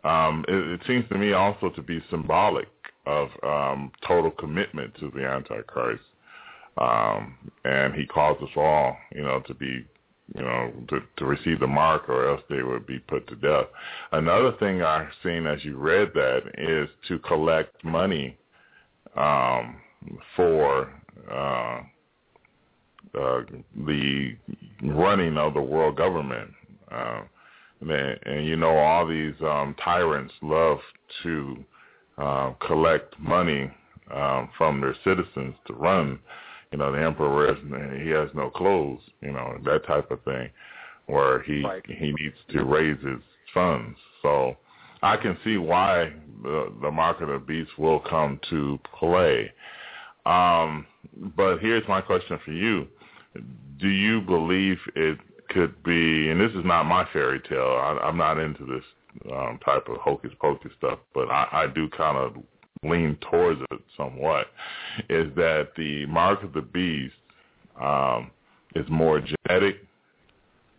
Um, 0.05 0.45
it, 0.49 0.55
it 0.55 0.81
seems 0.87 1.07
to 1.11 1.19
me 1.19 1.33
also 1.33 1.71
to 1.71 1.83
be 1.83 2.03
symbolic 2.11 2.69
of 3.07 3.29
um, 3.43 3.93
total 4.07 4.31
commitment 4.31 4.95
to 5.01 5.11
the 5.15 5.25
Antichrist. 5.27 6.03
Um, 6.79 7.37
and 7.65 7.95
he 7.95 8.07
calls 8.07 8.41
us 8.43 8.51
all, 8.57 8.97
you 9.13 9.23
know, 9.23 9.41
to 9.47 9.55
be, 9.55 9.85
you 10.35 10.43
know, 10.43 10.73
to, 10.89 11.01
to 11.17 11.25
receive 11.25 11.61
the 11.61 11.67
mark 11.67 12.09
or 12.09 12.29
else 12.29 12.43
they 12.51 12.63
would 12.63 12.87
be 12.87 12.99
put 12.99 13.27
to 13.29 13.35
death. 13.37 13.67
Another 14.13 14.53
thing 14.59 14.83
I've 14.83 15.09
seen 15.23 15.47
as 15.47 15.65
you 15.65 15.77
read 15.79 16.11
that 16.15 16.41
is 16.59 16.89
to 17.09 17.19
collect 17.21 17.83
money 17.85 18.37
um, 19.17 19.77
for 20.37 20.93
uh, 21.31 21.81
uh, 23.19 23.41
the 23.87 24.37
running 24.83 25.39
of 25.39 25.55
the 25.55 25.63
world 25.63 25.97
government. 25.97 26.51
Uh, 26.93 27.23
and, 27.81 27.91
and 27.91 28.47
you 28.47 28.57
know, 28.57 28.77
all 28.77 29.07
these 29.07 29.35
um, 29.41 29.75
tyrants 29.83 30.35
love 30.43 30.79
to 31.23 31.65
uh, 32.19 32.53
collect 32.67 33.19
money 33.19 33.71
um, 34.15 34.51
from 34.59 34.81
their 34.81 34.95
citizens 35.05 35.55
to 35.67 35.73
run. 35.75 36.19
You 36.73 36.79
know, 36.79 36.93
the 36.93 37.03
emperor 37.03 37.55
has, 37.55 38.03
he 38.03 38.11
has 38.11 38.29
no 38.35 38.51
clothes. 38.51 39.01
You 39.21 39.33
know, 39.33 39.59
that 39.65 39.87
type 39.87 40.11
of 40.11 40.23
thing, 40.23 40.51
where 41.07 41.41
he 41.43 41.65
Right. 41.65 41.85
he 41.87 42.13
needs 42.13 42.37
to 42.51 42.65
raise 42.65 43.01
his 43.03 43.21
funds. 43.55 43.99
So 44.23 44.57
I 45.03 45.17
can 45.17 45.37
see 45.45 45.57
why 45.57 46.13
the 46.43 46.73
the 46.83 46.91
mark 46.91 47.21
of 47.21 47.29
the 47.29 47.39
beast 47.39 47.71
will 47.79 48.01
come 48.01 48.41
to 48.51 48.79
play. 48.99 49.53
Um, 50.27 50.87
but 51.37 51.59
here's 51.59 51.87
my 51.89 52.01
question 52.01 52.39
for 52.45 52.53
you: 52.53 52.87
Do 53.79 53.89
you 53.89 54.21
believe 54.21 54.79
it 54.95 55.19
could 55.49 55.83
be, 55.83 56.31
and 56.31 56.41
this 56.41 56.53
is 56.53 56.65
not 56.65 56.85
my 56.85 57.07
fairy 57.13 57.41
tale. 57.49 57.79
I, 57.81 57.99
I'm 58.03 58.19
not 58.19 58.39
into 58.39 58.67
this 58.67 58.85
um, 59.33 59.59
type 59.65 59.89
of 59.89 59.97
hocus 59.97 60.31
pocus 60.41 60.71
stuff, 60.77 60.99
but 61.15 61.31
I, 61.31 61.49
I 61.53 61.67
do 61.67 61.89
kind 61.89 62.19
of 62.19 62.37
lean 62.83 63.17
towards 63.31 63.61
it 63.71 63.81
somewhat. 63.97 64.47
Is 65.09 65.35
that 65.37 65.69
the 65.77 66.07
mark 66.07 66.43
of 66.43 66.53
the 66.53 66.63
beast 66.63 67.15
um, 67.81 68.31
is 68.75 68.87
more 68.89 69.21
genetic 69.21 69.77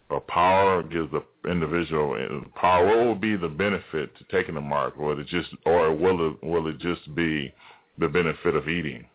or 0.10 0.20
power 0.22 0.82
gives 0.82 1.12
the 1.12 1.24
individual 1.50 2.44
power. 2.56 2.86
What 2.86 3.06
will 3.06 3.16
be 3.16 3.36
the 3.36 3.48
benefit 3.48 4.16
to 4.18 4.24
taking 4.32 4.56
the 4.56 4.62
mark? 4.62 4.98
Will 4.98 5.18
it 5.20 5.28
just, 5.28 5.50
or 5.66 5.94
will 5.94 6.32
it 6.32 6.44
will 6.44 6.68
it 6.68 6.80
just 6.80 7.14
be 7.16 7.54
the 8.00 8.08
benefit 8.08 8.56
of 8.56 8.68
eating? 8.68 9.06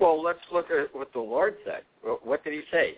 Well, 0.00 0.22
let's 0.22 0.40
look 0.52 0.66
at 0.70 0.94
what 0.94 1.12
the 1.12 1.20
Lord 1.20 1.56
said. 1.64 1.82
What 2.02 2.44
did 2.44 2.52
He 2.52 2.62
say? 2.70 2.96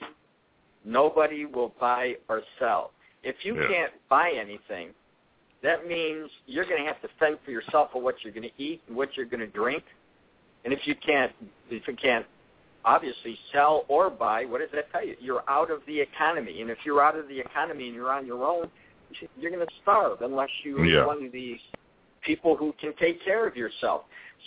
Nobody 0.85 1.45
will 1.45 1.75
buy 1.81 2.15
or 2.29 2.43
sell. 2.59 2.93
If 3.23 3.37
you 3.45 3.55
Yeah. 3.55 3.69
can't 3.69 4.09
buy 4.09 4.31
anything, 4.31 4.95
that 5.63 5.87
means 5.87 6.31
you're 6.47 6.65
going 6.65 6.81
to 6.83 6.87
have 6.87 7.01
to 7.03 7.09
fend 7.19 7.39
for 7.45 7.51
yourself 7.51 7.91
for 7.93 8.01
what 8.01 8.17
you're 8.23 8.33
going 8.33 8.49
to 8.49 8.63
eat 8.63 8.81
and 8.89 8.97
what 8.97 9.17
you're 9.17 9.27
going 9.27 9.41
to 9.41 9.47
drink. 9.47 9.83
And 10.65 10.73
if 10.73 10.81
you 10.87 10.95
can't, 10.95 11.33
if 11.71 11.87
you 11.87 11.97
can't 11.97 12.27
obviously 12.85 13.39
sell 13.53 13.85
or 13.89 14.09
buy, 14.11 14.45
what 14.45 14.61
does 14.61 14.71
that 14.73 14.91
tell 14.93 15.05
you? 15.07 15.17
You're 15.21 15.43
out 15.49 15.71
of 15.71 15.81
the 15.87 16.01
economy. 16.01 16.61
And 16.63 16.71
if 16.71 16.79
you're 16.85 17.03
out 17.03 17.17
of 17.17 17.29
the 17.29 17.39
economy 17.39 17.87
and 17.87 17.95
you're 17.95 18.13
on 18.13 18.27
your 18.27 18.45
own, 18.45 18.71
you're 19.39 19.51
going 19.51 19.67
to 19.67 19.75
starve 19.83 20.23
unless 20.23 20.49
you're 20.65 20.85
Yeah. 20.85 21.07
one 21.07 21.25
of 21.25 21.33
these 21.33 21.61
people 22.23 22.57
who 22.57 22.75
can 22.81 22.95
take 22.99 23.23
care 23.25 23.47
of 23.47 23.57
yourself. 23.57 24.03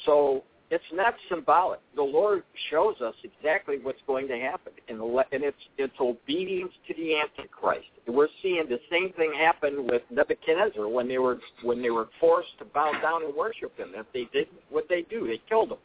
So 0.05 0.43
it's 0.74 0.84
not 0.91 1.13
symbolic. 1.30 1.80
The 1.95 2.01
Lord 2.01 2.41
shows 2.71 2.95
us 2.99 3.13
exactly 3.24 3.78
what's 3.84 4.01
going 4.07 4.28
to 4.28 4.39
happen, 4.39 4.74
and, 4.89 4.99
and 4.99 5.43
it's 5.43 5.55
it's 5.78 5.93
obedience 6.01 6.71
to 6.88 6.95
the 6.95 7.15
Antichrist. 7.15 7.86
We're 8.07 8.28
seeing 8.41 8.65
the 8.67 8.80
same 8.89 9.13
thing 9.13 9.34
happen 9.38 9.86
with 9.86 10.01
Nebuchadnezzar 10.09 10.88
when 10.88 11.07
they 11.07 11.19
were 11.19 11.38
when 11.61 11.84
they 11.84 11.91
were 11.91 12.09
forced 12.19 12.57
to 12.57 12.65
bow 12.65 12.91
down 13.03 13.24
and 13.24 13.36
worship 13.36 13.78
him. 13.78 13.89
If 13.93 14.07
they 14.15 14.28
did 14.34 14.47
what 14.71 14.86
they 14.89 15.03
do, 15.03 15.28
they 15.28 15.39
killed 15.47 15.74
him. 15.74 15.78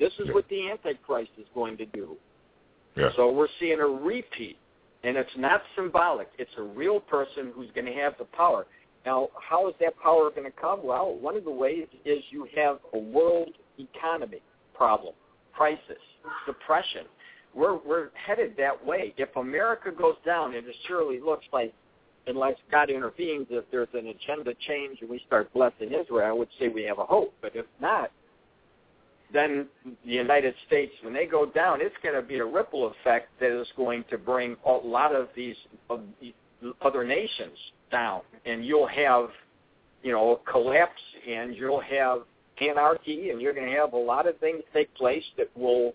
This 0.00 0.12
is 0.18 0.26
what 0.32 0.48
the 0.48 0.68
Antichrist 0.68 1.30
is 1.38 1.46
going 1.54 1.76
to 1.76 1.86
do. 1.86 2.16
Yeah. 2.96 3.10
So 3.14 3.30
we're 3.30 3.46
seeing 3.60 3.78
a 3.78 3.86
repeat, 3.86 4.56
and 5.04 5.16
it's 5.16 5.30
not 5.36 5.62
symbolic. 5.76 6.28
It's 6.38 6.50
a 6.58 6.62
real 6.62 6.98
person 6.98 7.52
who's 7.54 7.70
going 7.72 7.86
to 7.86 7.92
have 7.92 8.14
the 8.18 8.24
power. 8.24 8.66
Now, 9.04 9.28
how 9.38 9.68
is 9.68 9.74
that 9.80 9.98
power 10.00 10.30
going 10.30 10.50
to 10.50 10.58
come? 10.58 10.80
Well, 10.82 11.16
one 11.20 11.36
of 11.36 11.44
the 11.44 11.50
ways 11.50 11.86
is 12.04 12.18
you 12.30 12.48
have 12.56 12.78
a 12.94 12.98
world 12.98 13.50
economy 13.78 14.40
problem, 14.74 15.14
crisis, 15.52 16.02
depression. 16.46 17.04
We're 17.54 17.76
we're 17.76 18.08
headed 18.14 18.54
that 18.58 18.84
way. 18.84 19.14
If 19.16 19.34
America 19.36 19.90
goes 19.90 20.16
down, 20.24 20.54
it 20.54 20.64
surely 20.88 21.20
looks 21.20 21.44
like, 21.52 21.72
unless 22.26 22.54
God 22.70 22.90
intervenes, 22.90 23.46
if 23.50 23.64
there's 23.70 23.88
an 23.94 24.08
agenda 24.08 24.54
change 24.66 24.98
and 25.00 25.10
we 25.10 25.20
start 25.26 25.52
blessing 25.52 25.92
Israel, 25.92 26.26
I 26.26 26.32
would 26.32 26.48
say 26.58 26.68
we 26.68 26.82
have 26.84 26.98
a 26.98 27.04
hope. 27.04 27.32
But 27.40 27.54
if 27.54 27.66
not, 27.80 28.10
then 29.32 29.66
the 30.04 30.12
United 30.12 30.54
States, 30.66 30.92
when 31.02 31.12
they 31.12 31.26
go 31.26 31.46
down, 31.46 31.80
it's 31.80 31.94
going 32.02 32.14
to 32.14 32.22
be 32.22 32.38
a 32.38 32.44
ripple 32.44 32.92
effect 32.92 33.28
that 33.40 33.50
is 33.50 33.68
going 33.76 34.04
to 34.10 34.18
bring 34.18 34.56
a 34.66 34.72
lot 34.72 35.14
of 35.14 35.28
these 35.36 35.56
other 36.82 37.04
nations 37.04 37.56
down, 37.90 38.22
and 38.46 38.64
you'll 38.64 38.86
have, 38.86 39.28
you 40.02 40.12
know, 40.12 40.40
collapse, 40.50 41.02
and 41.28 41.54
you'll 41.54 41.80
have 41.80 42.20
anarchy, 42.60 43.30
and 43.30 43.40
you're 43.40 43.52
going 43.52 43.66
to 43.66 43.76
have 43.76 43.92
a 43.92 43.96
lot 43.98 44.26
of 44.26 44.38
things 44.38 44.62
take 44.72 44.92
place 44.94 45.24
that 45.36 45.50
will 45.56 45.92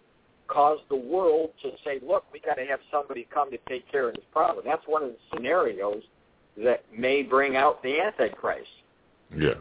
cause 0.48 0.80
the 0.90 0.96
world 0.96 1.52
to 1.62 1.72
say, 1.86 2.00
look, 2.06 2.26
we 2.34 2.40
got 2.40 2.56
to 2.56 2.66
have 2.66 2.80
somebody 2.92 3.28
come 3.34 3.52
to 3.52 3.58
take 3.68 3.90
care 3.92 4.10
of 4.10 4.16
this 4.16 4.26
problem. 4.32 4.66
That's 4.66 4.84
one 4.88 5.04
of 5.04 5.10
the 5.10 5.18
scenarios 5.34 6.04
that 6.64 6.84
may 6.96 7.22
bring 7.24 7.56
out 7.56 7.82
the 7.84 8.00
Antichrist. 8.02 8.68
Yes. 9.36 9.58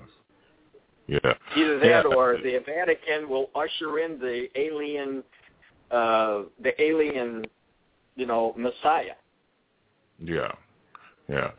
Yeah. 1.06 1.34
Either 1.56 1.78
that 1.78 2.04
Yeah. 2.08 2.14
or 2.14 2.38
the 2.38 2.58
Vatican 2.58 3.28
will 3.28 3.50
usher 3.54 3.98
in 3.98 4.18
the 4.18 4.48
alien, 4.58 5.22
uh, 5.90 6.42
the 6.60 6.80
alien, 6.82 7.44
you 8.16 8.26
know, 8.26 8.54
Messiah. 8.56 9.14
Yeah, 10.20 10.52
yeah. 11.28 11.50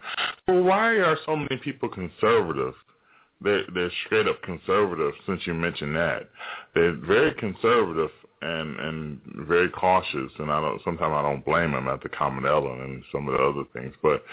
Well, 0.47 0.63
why 0.63 0.95
are 0.95 1.17
so 1.26 1.36
many 1.36 1.57
people 1.63 1.89
conservative? 1.89 2.74
They're 3.41 3.63
they're 3.74 3.91
straight 4.05 4.28
up 4.28 4.41
conservative. 4.41 5.13
Since 5.26 5.41
you 5.45 5.53
mentioned 5.53 5.95
that, 5.95 6.30
they're 6.74 6.95
very 6.95 7.34
conservative 7.36 8.09
and 8.41 8.80
and 8.80 9.22
very 9.47 9.70
cautious. 9.70 10.32
And 10.39 10.51
I 10.51 10.59
don't 10.59 10.82
sometimes 10.84 11.13
I 11.13 11.22
don't 11.22 11.45
blame 11.45 11.72
them 11.72 11.88
at 11.88 12.01
the 12.01 12.09
Comet 12.09 12.45
Elenin 12.45 12.84
and 12.84 13.03
some 13.11 13.28
of 13.28 13.34
the 13.34 13.43
other 13.43 13.63
things. 13.74 13.93
But 14.01 14.24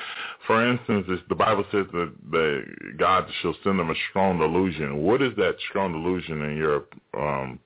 for 0.47 0.68
instance, 0.68 1.07
the 1.28 1.34
Bible 1.34 1.64
says 1.70 1.87
that 1.93 2.12
the 2.30 2.64
God 2.99 3.26
shall 3.43 3.55
send 3.62 3.78
them 3.78 3.91
a 3.91 3.95
strong 4.11 4.39
delusion. 4.39 5.03
What 5.03 5.22
is 5.22 5.37
that 5.37 5.57
strong 5.68 5.93
delusion 5.93 6.43
in 6.43 6.57
your 6.57 6.84
um, 7.16 7.61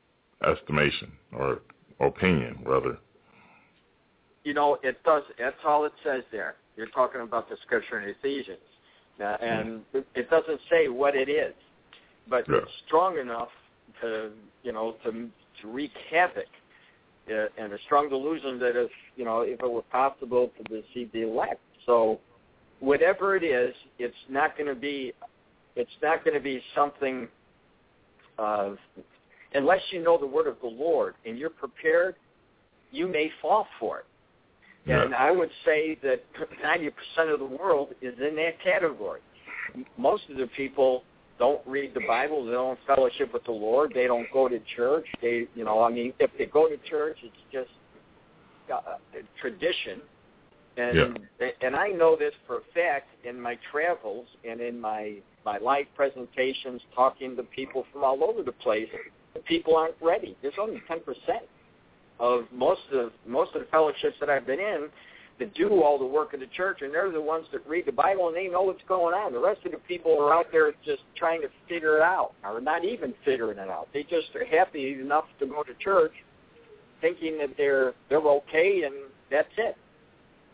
estimation 0.47 1.13
or 1.33 1.61
opinion, 2.01 2.59
rather? 2.67 2.99
You 4.45 4.55
know, 4.55 4.79
it 4.83 5.03
does. 5.05 5.23
That's 5.39 5.57
all 5.65 5.85
it 5.85 5.93
says 6.03 6.23
there. 6.33 6.57
You're 6.81 6.89
talking 6.89 7.21
about 7.21 7.47
the 7.51 7.59
scripture 7.67 8.01
in 8.01 8.09
Ephesians, 8.09 8.59
uh, 9.21 9.37
and 9.43 9.85
it- 9.93 10.07
it 10.15 10.31
doesn't 10.31 10.63
say 10.71 10.89
what 10.89 11.15
it 11.15 11.29
is, 11.29 11.55
but 12.27 12.49
Yeah. 12.49 12.57
it's 12.57 12.73
strong 12.87 13.19
enough 13.19 13.53
to, 14.01 14.33
you 14.63 14.73
know, 14.73 14.93
to 15.05 15.31
to 15.61 15.69
wreak 15.69 15.93
havoc, 16.09 16.49
uh, 17.29 17.49
and 17.59 17.75
a 17.75 17.79
strong 17.81 18.09
delusion 18.09 18.59
that 18.61 18.77
if 18.77 18.91
you 19.15 19.27
know, 19.27 19.43
if 19.43 19.61
it 19.63 19.71
were 19.71 19.83
possible 19.83 20.49
to 20.57 20.63
deceive 20.63 21.13
the 21.13 21.21
elect. 21.21 21.61
So, 21.85 22.19
whatever 22.79 23.37
it 23.37 23.43
is, 23.43 23.77
it's 23.99 24.29
not 24.31 24.57
going 24.57 24.69
to 24.69 24.75
be, 24.75 25.13
it's 25.77 25.99
not 26.01 26.25
going 26.25 26.33
to 26.33 26.41
be 26.41 26.65
something. 26.75 27.29
Uh, 28.39 28.75
unless 29.53 29.83
you 29.93 30.01
know 30.01 30.17
the 30.17 30.27
word 30.27 30.47
of 30.47 30.59
the 30.63 30.67
Lord 30.67 31.15
and 31.27 31.39
you're 31.39 31.51
prepared, 31.51 32.17
you 32.91 33.07
may 33.07 33.29
fall 33.43 33.69
for 33.79 33.99
it. 33.99 34.07
And 34.87 35.15
I 35.15 35.31
would 35.31 35.51
say 35.65 35.99
that 36.03 36.23
90% 36.65 37.33
of 37.33 37.39
the 37.39 37.45
world 37.45 37.89
is 38.01 38.15
in 38.19 38.37
that 38.37 38.63
category. 38.63 39.21
Most 39.97 40.25
of 40.31 40.37
the 40.37 40.49
people 40.49 41.05
don't 41.39 41.61
read 41.67 41.95
the 41.95 42.03
Bible. 42.07 42.45
They 42.45 42.53
don't 42.53 42.79
fellowship 42.87 43.33
with 43.33 43.45
the 43.45 43.53
Lord. 43.53 43.93
They 43.95 44.07
don't 44.07 44.27
go 44.33 44.49
to 44.49 44.59
church. 44.77 45.07
They, 45.23 45.47
you 45.55 45.65
know, 45.65 45.83
I 45.83 45.91
mean, 45.91 46.13
if 46.19 46.31
they 46.39 46.47
go 46.47 46.69
to 46.69 46.77
church, 46.89 47.19
it's 47.23 47.35
just 47.53 47.71
uh, 48.73 48.97
tradition. 49.41 50.01
And 50.77 51.19
and 51.61 51.77
I 51.77 51.89
know 51.89 52.17
this 52.17 52.33
for 52.47 52.59
a 52.59 52.61
fact 52.75 53.09
in 53.25 53.41
my 53.41 53.59
travels 53.71 54.27
and 54.49 54.61
in 54.61 54.81
my 54.81 55.17
my 55.45 55.59
live 55.59 55.87
presentations, 55.97 56.81
talking 56.95 57.37
to 57.37 57.43
people 57.43 57.85
from 57.93 58.05
all 58.05 58.23
over 58.23 58.43
the 58.43 58.53
place. 58.53 58.89
The 59.35 59.41
people 59.41 59.77
aren't 59.77 59.97
ready. 60.01 60.37
There's 60.43 60.55
only 60.61 60.81
10 60.89 61.01
percent 61.01 61.43
of 62.21 62.45
most 62.53 62.83
of 62.93 63.13
most 63.27 63.55
of 63.55 63.63
the 63.63 63.67
fellowships 63.69 64.17
that 64.21 64.29
I've 64.29 64.47
been 64.47 64.61
in 64.61 64.89
that 65.39 65.55
do 65.55 65.83
all 65.83 65.99
the 65.99 66.05
work 66.05 66.35
of 66.35 66.41
the 66.41 66.47
church, 66.47 66.83
and 66.83 66.93
they're 66.93 67.11
the 67.11 67.21
ones 67.21 67.47
that 67.51 67.67
read 67.67 67.87
the 67.87 67.93
Bible 67.93 68.29
and 68.29 68.37
they 68.37 68.47
know 68.47 68.63
what's 68.63 68.83
going 68.87 69.15
on. 69.15 69.33
The 69.33 69.41
rest 69.41 69.65
of 69.65 69.73
the 69.73 69.79
people 69.79 70.21
are 70.21 70.35
out 70.35 70.47
there 70.53 70.71
just 70.85 71.03
trying 71.17 71.41
to 71.41 71.49
figure 71.67 71.97
it 71.97 72.03
out, 72.03 72.35
or 72.45 72.61
not 72.61 72.85
even 72.85 73.15
figuring 73.25 73.59
it 73.59 73.71
out. 73.71 73.89
They 73.95 74.03
just 74.03 74.37
are 74.37 74.45
happy 74.45 75.01
enough 75.01 75.25
to 75.41 75.47
go 75.47 75.63
to 75.63 75.73
church, 75.83 76.13
thinking 77.01 77.39
that 77.39 77.57
they're 77.57 77.95
they're 78.09 78.19
okay, 78.19 78.83
and 78.85 78.95
that's 79.31 79.49
it. 79.57 79.77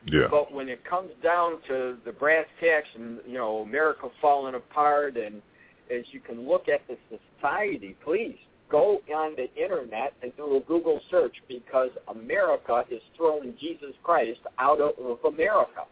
Yeah. 0.06 0.28
But 0.30 0.52
when 0.52 0.68
it 0.68 0.84
comes 0.84 1.10
down 1.20 1.58
to 1.66 1.96
the 2.04 2.12
brass 2.12 2.46
tacks 2.60 2.88
and 2.94 3.18
you 3.26 3.34
know 3.34 3.58
America 3.58 4.08
falling 4.22 4.54
apart, 4.54 5.16
and 5.16 5.42
as 5.90 6.04
you 6.12 6.20
can 6.20 6.46
look 6.46 6.68
at 6.68 6.82
the 6.86 6.96
society, 7.10 7.96
please 8.04 8.36
go 8.70 9.00
on 9.14 9.36
the 9.36 9.52
internet 9.60 10.12
and 10.22 10.32
do 10.36 10.56
a 10.56 10.60
Google 10.60 11.00
search 11.10 11.36
because 11.48 11.90
America 12.08 12.84
is 12.90 13.00
throwing 13.16 13.54
Jesus 13.60 13.94
Christ 14.02 14.40
out 14.58 14.80
of, 14.80 14.92
America. 15.24 15.84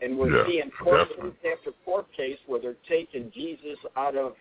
And 0.00 0.18
we're 0.18 0.36
Yeah, 0.36 0.46
seeing 0.46 0.70
court 0.82 1.08
case 1.08 1.52
after 1.58 1.72
court 1.84 2.06
case 2.16 2.38
where 2.46 2.60
they're 2.60 2.76
taking 2.88 3.30
Jesus 3.32 3.78
out 3.96 4.16
of, 4.16 4.34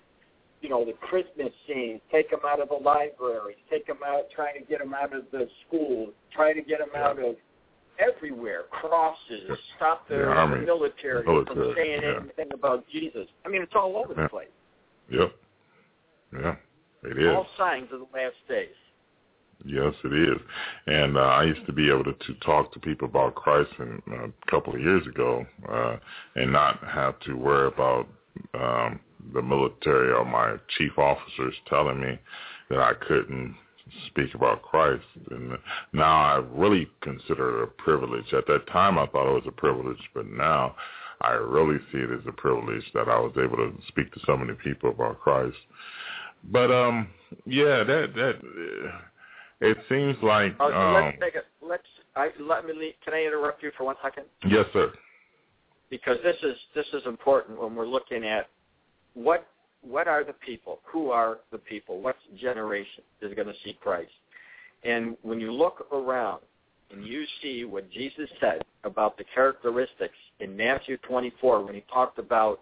you 0.62 0.70
know, 0.70 0.86
the 0.86 0.94
Christmas 0.94 1.52
scenes, 1.68 2.00
take 2.12 2.32
him 2.32 2.40
out 2.48 2.60
of 2.60 2.70
the 2.70 2.76
libraries, 2.76 3.58
take 3.70 3.88
him 3.88 3.98
out, 4.06 4.30
trying 4.36 4.60
to 4.60 4.66
get 4.68 4.82
him 4.82 4.94
out 4.94 5.16
of 5.16 5.24
the 5.32 5.48
schools, 5.68 6.10
trying 6.32 6.56
to 6.56 6.62
get 6.62 6.80
him 6.80 6.90
out 6.96 7.20
of 7.20 7.36
everywhere, 8.00 8.64
crosses, 8.70 9.58
stop 9.76 10.08
the, 10.08 10.18
The 10.18 10.24
army, 10.26 10.66
military, 10.66 11.26
military, 11.26 11.56
from 11.56 11.74
saying 11.76 12.02
yeah. 12.04 12.20
anything 12.22 12.54
about 12.54 12.88
Jesus. 12.92 13.28
I 13.46 13.50
mean, 13.50 13.62
it's 13.62 13.74
all 13.76 13.98
over 13.98 14.14
Yeah. 14.16 14.24
the 14.24 14.30
place. 14.30 14.48
Yep. 15.10 15.36
Yeah. 16.34 16.56
It 17.04 17.18
is. 17.18 17.30
All 17.30 17.48
signs 17.58 17.88
of 17.92 18.00
the 18.00 18.08
last 18.14 18.36
days. 18.48 18.70
Yes, 19.66 19.94
it 20.04 20.14
is. 20.14 20.40
And 20.86 21.18
uh, 21.18 21.22
I 21.22 21.44
used 21.44 21.66
to 21.66 21.74
be 21.74 21.90
able 21.90 22.04
to, 22.04 22.14
to 22.14 22.34
talk 22.46 22.72
to 22.74 22.80
people 22.80 23.08
about 23.08 23.36
Christ 23.36 23.72
in, 23.80 24.02
uh, 24.12 24.28
a 24.28 24.52
couple 24.52 24.76
of 24.76 24.82
years 24.82 25.06
ago 25.08 25.46
uh, 25.70 25.98
and 26.36 26.52
not 26.52 26.80
have 26.84 27.20
to 27.22 27.34
worry 27.34 27.68
about 27.68 28.08
um, 28.54 29.00
the 29.34 29.42
military 29.42 30.12
or 30.12 30.26
my 30.26 30.58
chief 30.78 30.98
officers 30.98 31.56
telling 31.68 32.00
me 32.00 32.20
that 32.70 32.80
I 32.80 32.94
couldn't 33.08 33.56
speak 34.08 34.36
about 34.36 34.62
Christ. 34.62 35.06
And 35.32 35.58
now 35.92 36.22
I 36.22 36.36
really 36.52 36.88
consider 37.02 37.62
it 37.62 37.64
a 37.64 37.68
privilege. 37.82 38.32
At 38.34 38.48
that 38.48 38.68
time, 38.68 38.98
I 38.98 39.08
thought 39.08 39.30
it 39.30 39.44
was 39.44 39.48
a 39.48 39.52
privilege, 39.52 40.02
but 40.14 40.28
now 40.28 40.76
I 41.22 41.32
really 41.32 41.80
see 41.92 41.98
it 41.98 42.12
as 42.12 42.26
a 42.28 42.32
privilege 42.32 42.84
that 42.94 43.08
I 43.10 43.20
was 43.20 43.34
able 43.38 43.58
to 43.58 43.74
speak 43.88 44.14
to 44.14 44.20
so 44.26 44.38
many 44.38 44.54
people 44.64 44.92
about 44.92 45.20
Christ. 45.20 45.58
But 46.46 46.72
um, 46.72 47.08
yeah, 47.46 47.84
that 47.84 48.14
that 48.16 48.36
uh, 48.36 48.98
it 49.62 49.78
seems 49.90 50.16
like. 50.22 50.54
Uh, 50.60 50.70
so 50.70 50.76
um, 50.76 50.94
let's 50.94 51.18
take 51.22 51.36
it. 51.36 51.46
Let's. 51.62 51.84
I, 52.16 52.30
let 52.40 52.66
me. 52.66 52.96
Can 53.04 53.14
I 53.14 53.24
interrupt 53.24 53.62
you 53.64 53.72
for 53.78 53.84
one 53.84 53.96
second? 54.04 54.26
Yes, 54.48 54.66
sir. 54.74 54.92
Because 55.90 56.18
this 56.24 56.38
is 56.44 56.56
this 56.76 56.86
is 56.94 57.04
important 57.06 57.60
when 57.62 57.76
we're 57.76 57.88
looking 57.88 58.26
at 58.26 58.50
what 59.14 59.48
what 59.82 60.08
are 60.08 60.24
the 60.24 60.34
people? 60.34 60.80
Who 60.86 61.12
are 61.12 61.40
the 61.52 61.58
people? 61.58 62.02
What 62.02 62.18
generation 62.40 63.04
is 63.22 63.34
going 63.34 63.48
to 63.48 63.54
see 63.64 63.78
Christ? 63.82 64.12
And 64.84 65.18
when 65.22 65.40
you 65.40 65.52
look 65.52 65.88
around 65.92 66.42
and 66.92 67.06
you 67.06 67.26
see 67.42 67.66
what 67.66 67.90
Jesus 67.92 68.30
said 68.40 68.64
about 68.84 69.18
the 69.18 69.26
characteristics 69.34 70.16
in 70.40 70.56
Matthew 70.56 70.98
24 70.98 71.66
when 71.66 71.76
he 71.76 71.84
talked 71.92 72.20
about 72.20 72.62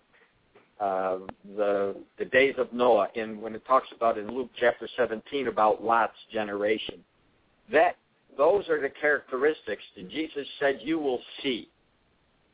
uh, 0.80 1.20
the 1.56 1.96
the 2.20 2.26
days 2.26 2.56
of 2.58 2.72
Noah, 2.74 3.08
and 3.16 3.42
when 3.42 3.56
it 3.56 3.66
talks 3.66 3.88
about 3.96 4.18
in 4.18 4.28
Luke 4.28 4.50
chapter 4.60 4.88
17 4.98 5.48
about 5.48 5.84
Lot's 5.84 6.14
generation, 6.34 7.04
that 7.72 7.96
those 8.38 8.68
are 8.68 8.82
the 8.82 8.90
characteristics 8.90 9.84
that 9.96 10.10
Jesus 10.10 10.46
said 10.60 10.80
you 10.82 11.00
will 11.00 11.22
see 11.42 11.70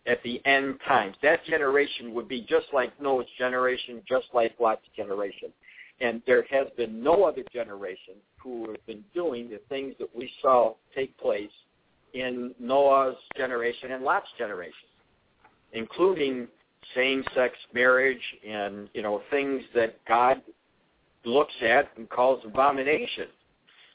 at 0.06 0.22
the 0.24 0.42
end 0.46 0.80
times. 0.88 1.16
That 1.24 1.44
generation 1.46 2.14
would 2.14 2.28
be 2.28 2.42
just 2.42 2.68
like 2.74 3.00
Noah's 3.02 3.28
generation, 3.38 4.02
just 4.08 4.28
like 4.34 4.54
Lot's 4.60 4.86
generation. 4.96 5.50
And 6.00 6.22
there 6.26 6.46
has 6.50 6.68
been 6.78 7.04
no 7.04 7.24
other 7.24 7.44
generation 7.54 8.16
who 8.38 8.72
have 8.72 8.86
been 8.88 9.04
doing 9.14 9.50
the 9.50 9.60
things 9.70 9.94
that 10.00 10.16
we 10.16 10.32
saw 10.42 10.74
take 10.96 11.16
place 11.18 11.52
in 12.14 12.54
Noah's 12.60 13.18
generation 13.38 13.92
and 13.92 14.04
Lot's 14.04 14.28
generation, 14.38 14.90
including 15.74 16.48
same-sex 16.96 17.56
marriage 17.74 18.22
and 18.48 18.90
you 18.94 19.02
know 19.02 19.22
things 19.30 19.62
that 19.76 20.04
God 20.08 20.42
looks 21.26 21.54
at 21.62 21.90
and 21.98 22.10
calls 22.10 22.42
abomination. 22.46 23.28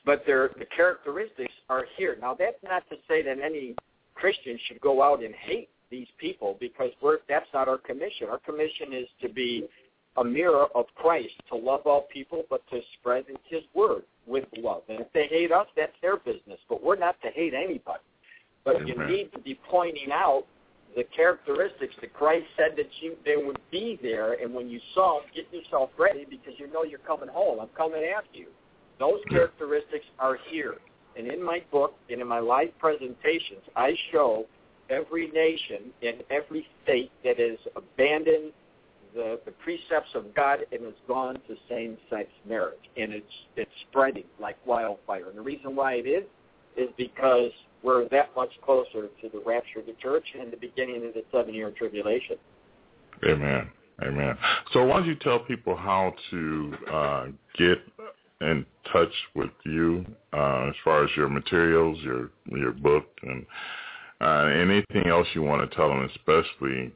But 0.05 0.23
their 0.27 0.51
the 0.59 0.67
characteristics 0.67 1.53
are 1.69 1.87
here. 1.97 2.17
Now 2.21 2.35
that's 2.35 2.63
not 2.63 2.89
to 2.91 2.97
say 3.09 3.23
that 3.23 3.39
any 3.41 3.75
Christian 4.15 4.59
should 4.67 4.81
go 4.81 5.03
out 5.03 5.23
and 5.23 5.35
hate 5.35 5.69
these 5.91 6.07
people 6.19 6.57
because 6.61 6.91
we're 7.03 7.19
that's 7.29 7.49
not 7.53 7.69
our 7.69 7.79
commission. 7.79 8.29
Our 8.31 8.39
commission 8.39 8.93
is 8.93 9.09
to 9.23 9.29
be 9.29 9.69
a 10.17 10.25
mirror 10.25 10.67
of 10.75 10.87
Christ, 10.95 11.35
to 11.51 11.57
love 11.57 11.83
all 11.85 12.07
people, 12.13 12.45
but 12.49 12.63
to 12.71 12.81
spread 12.99 13.25
His 13.49 13.63
word 13.75 14.03
with 14.27 14.45
love. 14.57 14.83
And 14.89 15.01
if 15.01 15.13
they 15.13 15.27
hate 15.27 15.53
us, 15.53 15.67
that's 15.77 15.93
their 16.03 16.17
business. 16.17 16.59
But 16.69 16.83
we're 16.83 16.97
not 16.97 17.21
to 17.23 17.29
hate 17.31 17.55
anybody. 17.55 18.01
But 18.65 18.77
Amen. 18.77 18.89
you 18.89 19.07
need 19.07 19.33
to 19.33 19.39
be 19.39 19.59
pointing 19.69 20.11
out 20.13 20.45
the 20.97 21.05
characteristics 21.15 21.95
that 22.01 22.15
Christ 22.15 22.47
said 22.57 22.75
that 22.77 22.89
you 23.01 23.17
they 23.25 23.37
would 23.37 23.61
be 23.71 23.99
there, 24.03 24.33
and 24.33 24.53
when 24.55 24.69
you 24.71 24.81
saw 24.95 25.21
them, 25.21 25.29
get 25.35 25.53
yourself 25.53 25.91
ready 25.99 26.27
because 26.29 26.55
you 26.57 26.73
know 26.73 26.83
you're 26.83 26.99
coming 27.01 27.29
home. 27.29 27.61
I'm 27.61 27.69
coming 27.77 28.03
after 28.05 28.39
you. 28.39 28.49
Those 28.99 29.21
characteristics 29.31 30.07
are 30.19 30.39
here. 30.49 30.77
And 31.17 31.29
in 31.29 31.43
my 31.43 31.63
book 31.71 31.95
and 32.11 32.21
in 32.21 32.27
my 32.27 32.41
live 32.41 32.77
presentations, 32.79 33.63
I 33.75 33.95
show 34.11 34.47
every 34.91 35.29
nation 35.29 35.93
in 36.01 36.15
every 36.31 36.67
state 36.83 37.11
that 37.25 37.39
has 37.39 37.59
abandoned 37.77 38.53
the, 39.15 39.41
the 39.45 39.53
precepts 39.53 40.11
of 40.15 40.35
God 40.35 40.61
and 40.73 40.83
has 40.83 40.95
gone 41.07 41.35
to 41.49 41.57
same-sex 41.69 42.29
marriage, 42.49 42.79
and 42.97 43.13
it's 43.13 43.27
it's 43.57 43.71
spreading 43.89 44.25
like 44.41 44.57
wildfire. 44.67 45.29
And 45.29 45.37
the 45.37 45.43
reason 45.43 45.77
why 45.77 45.95
it 45.95 46.07
is 46.07 46.25
is 46.77 46.89
because 46.97 47.51
we're 47.83 48.09
that 48.09 48.31
much 48.35 48.51
closer 48.65 49.09
to 49.21 49.29
the 49.33 49.43
rapture 49.45 49.81
of 49.81 49.87
the 49.87 49.95
church 50.03 50.25
and 50.39 50.53
the 50.53 50.57
beginning 50.57 51.07
of 51.07 51.15
the 51.15 51.23
seven-year 51.33 51.73
tribulation. 51.77 52.37
Amen. 53.25 53.71
Amen. 54.03 54.37
So 54.73 54.85
why 54.85 54.99
don't 54.99 55.07
you 55.07 55.15
tell 55.15 55.39
people 55.39 55.75
how 55.75 56.13
to 56.31 56.75
uh, 56.93 57.27
get 57.57 57.79
in 58.43 58.67
touch 58.93 59.13
with 59.35 59.51
you 59.65 60.05
uh, 60.33 60.69
as 60.69 60.75
far 60.85 61.05
as 61.05 61.11
your 61.17 61.29
materials, 61.29 61.99
your 62.03 62.31
your 62.47 62.73
book, 62.73 63.07
and 63.23 63.47
uh, 64.21 64.47
anything 64.47 65.07
else 65.07 65.27
you 65.35 65.43
want 65.43 65.69
to 65.69 65.77
tell 65.77 65.89
them, 65.89 66.09
especially 66.15 66.93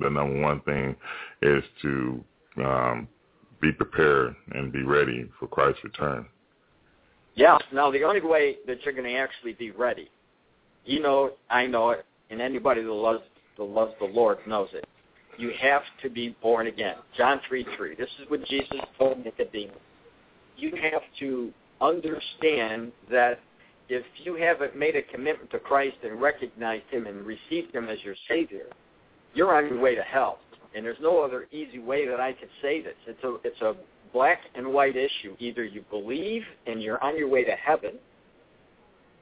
the 0.00 0.08
number 0.08 0.40
one 0.40 0.60
thing 0.62 0.96
is 1.42 1.62
to 1.82 2.24
um, 2.64 3.08
be 3.60 3.72
prepared 3.72 4.34
and 4.52 4.72
be 4.72 4.82
ready 4.82 5.28
for 5.38 5.48
Christ's 5.48 5.84
return. 5.84 6.26
Yeah. 7.34 7.58
Now, 7.72 7.90
the 7.90 8.02
only 8.04 8.20
way 8.20 8.56
that 8.66 8.78
you're 8.84 8.94
going 8.94 9.08
to 9.08 9.16
actually 9.16 9.52
be 9.52 9.70
ready, 9.70 10.10
you 10.88 11.00
know, 11.00 11.32
I 11.50 11.66
know 11.66 11.90
it, 11.90 12.06
and 12.30 12.40
anybody 12.40 12.82
that 12.82 12.90
loves, 12.90 13.22
that 13.58 13.64
loves 13.64 13.92
the 14.00 14.06
Lord 14.06 14.38
knows 14.46 14.70
it. 14.72 14.86
You 15.36 15.52
have 15.60 15.82
to 16.02 16.08
be 16.08 16.34
born 16.42 16.66
again. 16.66 16.96
John 17.16 17.40
3 17.46 17.66
3. 17.76 17.94
This 17.94 18.08
is 18.20 18.28
what 18.28 18.44
Jesus 18.46 18.80
told 18.98 19.22
Nicodemus. 19.24 19.76
You 20.56 20.72
have 20.90 21.02
to 21.20 21.52
understand 21.80 22.90
that 23.10 23.38
if 23.90 24.02
you 24.24 24.34
haven't 24.34 24.76
made 24.76 24.96
a 24.96 25.02
commitment 25.02 25.50
to 25.50 25.58
Christ 25.58 25.96
and 26.02 26.20
recognized 26.20 26.84
Him 26.90 27.06
and 27.06 27.24
received 27.24 27.74
Him 27.74 27.88
as 27.88 27.98
your 28.02 28.16
Savior, 28.26 28.66
you're 29.34 29.54
on 29.54 29.68
your 29.68 29.80
way 29.80 29.94
to 29.94 30.02
hell. 30.02 30.38
And 30.74 30.84
there's 30.84 30.98
no 31.00 31.22
other 31.22 31.46
easy 31.52 31.78
way 31.78 32.08
that 32.08 32.18
I 32.18 32.32
could 32.32 32.50
say 32.62 32.82
this. 32.82 32.96
It's 33.06 33.22
a 33.24 33.36
it's 33.44 33.60
a 33.60 33.74
black 34.12 34.40
and 34.54 34.72
white 34.72 34.96
issue. 34.96 35.36
Either 35.38 35.64
you 35.64 35.84
believe 35.90 36.42
and 36.66 36.82
you're 36.82 37.02
on 37.04 37.16
your 37.16 37.28
way 37.28 37.44
to 37.44 37.52
heaven, 37.52 37.92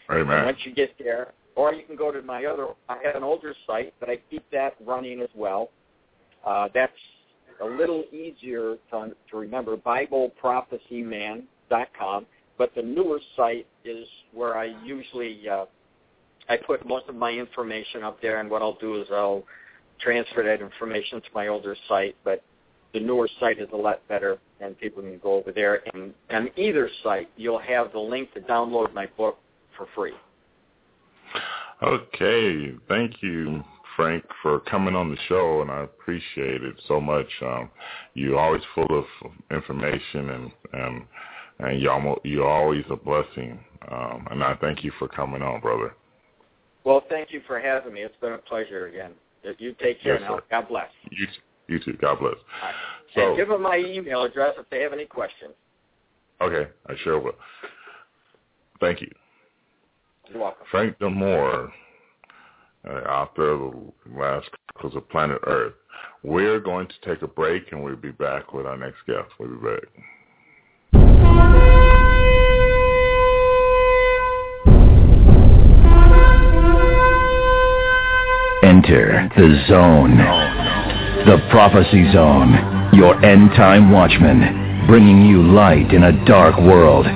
And 0.09 0.23
Amen. 0.23 0.45
once 0.45 0.59
you 0.65 0.75
get 0.75 0.91
there, 0.99 1.33
or 1.55 1.73
you 1.73 1.85
can 1.85 1.97
go 1.97 2.13
to 2.13 2.21
my 2.23 2.45
other, 2.45 2.69
I 2.89 2.99
have 3.05 3.17
an 3.17 3.23
older 3.23 3.55
site, 3.67 3.95
but 4.01 4.09
I 4.09 4.17
keep 4.31 4.43
that 4.51 4.75
running 4.85 5.21
as 5.21 5.29
well. 5.35 5.71
Uh, 6.47 6.69
that's 6.75 6.93
a 7.61 7.67
little 7.67 8.05
easier 8.13 8.77
to, 8.91 9.15
to 9.31 9.37
remember, 9.37 9.77
BibleProphecyMan.com. 9.77 12.27
But 12.59 12.75
the 12.75 12.83
newer 12.83 13.21
site 13.37 13.69
is 13.85 14.07
where 14.33 14.57
I 14.57 14.75
usually 14.85 15.49
uh, 15.49 15.67
I 16.49 16.57
put 16.57 16.87
most 16.87 17.09
of 17.09 17.15
my 17.15 17.31
information 17.31 18.03
up 18.03 18.21
there, 18.21 18.41
and 18.41 18.51
what 18.51 18.61
I'll 18.61 18.79
do 18.79 19.01
is 19.01 19.07
I'll 19.11 19.45
transfer 20.01 20.43
that 20.43 20.61
information 20.61 21.21
to 21.21 21.29
my 21.35 21.47
older 21.47 21.77
site. 21.89 22.17
But 22.25 22.43
the 22.93 23.01
newer 23.01 23.29
site 23.39 23.61
is 23.61 23.69
a 23.73 23.77
lot 23.77 24.07
better, 24.09 24.39
and 24.61 24.79
people 24.79 25.03
can 25.03 25.19
go 25.19 25.35
over 25.35 25.53
there. 25.53 25.83
And 25.95 26.13
on 26.31 26.51
either 26.57 26.91
site, 27.03 27.29
you'll 27.37 27.61
have 27.61 27.93
the 27.93 28.01
link 28.01 28.33
to 28.35 28.41
download 28.41 28.93
my 28.93 29.07
book 29.17 29.39
for 29.77 29.87
free. 29.95 30.15
Okay. 31.83 32.75
Thank 32.89 33.23
you, 33.23 33.63
Frank, 34.01 34.25
for 34.41 34.61
coming 34.61 34.97
on 34.97 35.11
the 35.11 35.17
show, 35.29 35.61
and 35.61 35.71
I 35.71 35.83
appreciate 35.83 36.63
it 36.63 36.75
so 36.89 37.03
much. 37.03 37.27
Um, 37.43 37.71
you're 38.15 38.39
always 38.39 38.63
full 38.75 38.89
of 38.89 39.05
information, 39.51 40.31
and 40.31 40.51
and 40.73 41.03
and 41.59 41.83
you're, 41.83 41.93
almost, 41.93 42.21
you're 42.25 42.49
always 42.49 42.83
a 42.89 42.97
blessing. 42.97 43.63
Um, 43.93 44.27
and 44.31 44.43
I 44.43 44.55
thank 44.55 44.83
you 44.83 44.91
for 44.99 45.07
coming 45.07 45.43
on, 45.43 45.61
brother. 45.61 45.95
Well, 46.85 47.03
thank 47.11 47.31
you 47.31 47.43
for 47.47 47.61
having 47.61 47.93
me. 47.93 48.01
It's 48.01 48.17
been 48.23 48.33
a 48.33 48.39
pleasure 48.39 48.87
again. 48.87 49.13
You 49.59 49.75
take 49.83 50.03
care 50.03 50.15
yes, 50.15 50.23
now. 50.23 50.37
Sir. 50.37 50.43
God 50.51 50.69
bless. 50.69 50.89
You 51.11 51.27
too. 51.27 51.33
You 51.69 51.79
too. 51.79 51.99
God 52.01 52.21
bless. 52.21 52.37
Right. 52.63 52.75
So, 53.15 53.29
and 53.29 53.37
give 53.37 53.49
them 53.49 53.61
my 53.61 53.77
email 53.77 54.23
address 54.23 54.55
if 54.59 54.71
they 54.71 54.81
have 54.81 54.95
any 54.95 55.05
questions. 55.05 55.53
Okay, 56.41 56.71
I 56.87 56.95
sure 57.05 57.21
will. 57.21 57.33
Thank 58.81 59.03
you. 59.03 59.11
You're 60.31 60.41
welcome. 60.41 60.67
Frank 60.71 60.99
Dimora, 60.99 61.71
uh, 62.89 62.93
author 62.93 63.51
of 63.51 63.61
the 63.61 64.19
last 64.19 64.49
Chronicles 64.75 64.97
of 64.97 65.09
Planet 65.11 65.39
Earth. 65.47 65.75
We're 66.23 66.61
going 66.61 66.89
to 66.89 66.95
take 67.05 67.23
a 67.23 67.27
break, 67.27 67.73
and 67.73 67.83
we'll 67.83 67.97
be 67.97 68.11
back 68.11 68.53
with 68.53 68.67
our 68.67 68.77
next 68.77 68.99
guest. 69.07 69.29
We'll 69.39 69.51
be 69.51 69.57
back. 69.57 69.85
Enter 78.63 79.31
the 79.37 79.65
zone. 79.69 80.17
The 81.27 81.39
prophecy 81.51 82.11
zone. 82.13 82.53
Your 82.95 83.23
end 83.25 83.51
time 83.51 83.91
watchman, 83.91 84.87
bringing 84.87 85.25
you 85.27 85.43
light 85.43 85.93
in 85.93 86.05
a 86.05 86.25
dark 86.25 86.57
world 86.59 87.07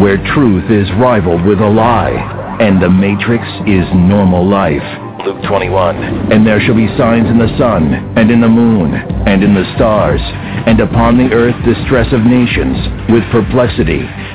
where 0.00 0.16
truth 0.34 0.70
is 0.70 0.90
rivaled 0.98 1.44
with 1.44 1.60
a 1.60 1.68
lie 1.68 2.40
and 2.60 2.80
the 2.80 2.88
matrix 2.88 3.44
is 3.66 3.84
normal 3.92 4.48
life. 4.48 5.01
Luke 5.20 5.42
21. 5.44 6.32
And 6.32 6.46
there 6.46 6.60
shall 6.60 6.74
be 6.74 6.88
signs 6.96 7.28
in 7.28 7.38
the 7.38 7.52
sun, 7.58 7.94
and 8.16 8.30
in 8.30 8.40
the 8.40 8.48
moon, 8.48 8.94
and 8.94 9.44
in 9.44 9.54
the 9.54 9.68
stars, 9.76 10.20
and 10.66 10.80
upon 10.80 11.18
the 11.18 11.32
earth 11.34 11.56
distress 11.64 12.12
of 12.12 12.22
nations, 12.22 12.76
with 13.12 13.22
perplexity, 13.30 14.02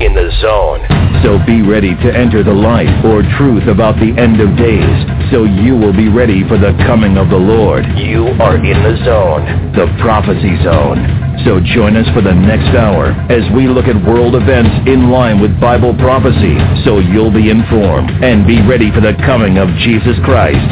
in 0.00 0.14
the 0.14 0.32
zone. 0.40 0.80
So 1.22 1.36
be 1.44 1.60
ready 1.60 1.92
to 1.94 2.08
enter 2.08 2.42
the 2.42 2.56
light 2.56 2.88
or 3.04 3.20
truth 3.36 3.68
about 3.68 4.00
the 4.00 4.16
end 4.16 4.40
of 4.40 4.56
days, 4.56 4.96
so 5.30 5.44
you 5.44 5.76
will 5.76 5.92
be 5.92 6.08
ready 6.08 6.40
for 6.48 6.56
the 6.56 6.72
coming 6.88 7.18
of 7.18 7.28
the 7.28 7.36
Lord. 7.36 7.84
You 8.00 8.32
are 8.40 8.56
in 8.56 8.80
the 8.80 8.96
zone, 9.04 9.44
the 9.76 9.86
prophecy 10.00 10.56
zone. 10.64 11.04
So 11.44 11.60
join 11.60 11.96
us 11.96 12.08
for 12.16 12.22
the 12.22 12.32
next 12.32 12.72
hour 12.72 13.12
as 13.28 13.44
we 13.52 13.68
look 13.68 13.84
at 13.84 13.96
world 14.08 14.34
events 14.34 14.72
in 14.88 15.10
line 15.10 15.40
with 15.40 15.52
Bible 15.60 15.92
prophecy, 16.00 16.56
so 16.84 16.98
you'll 16.98 17.32
be 17.32 17.50
informed 17.50 18.10
and 18.24 18.46
be 18.46 18.64
ready 18.64 18.90
for 18.90 19.00
the 19.00 19.12
coming 19.28 19.58
of 19.58 19.68
Jesus 19.84 20.16
Christ. 20.24 20.64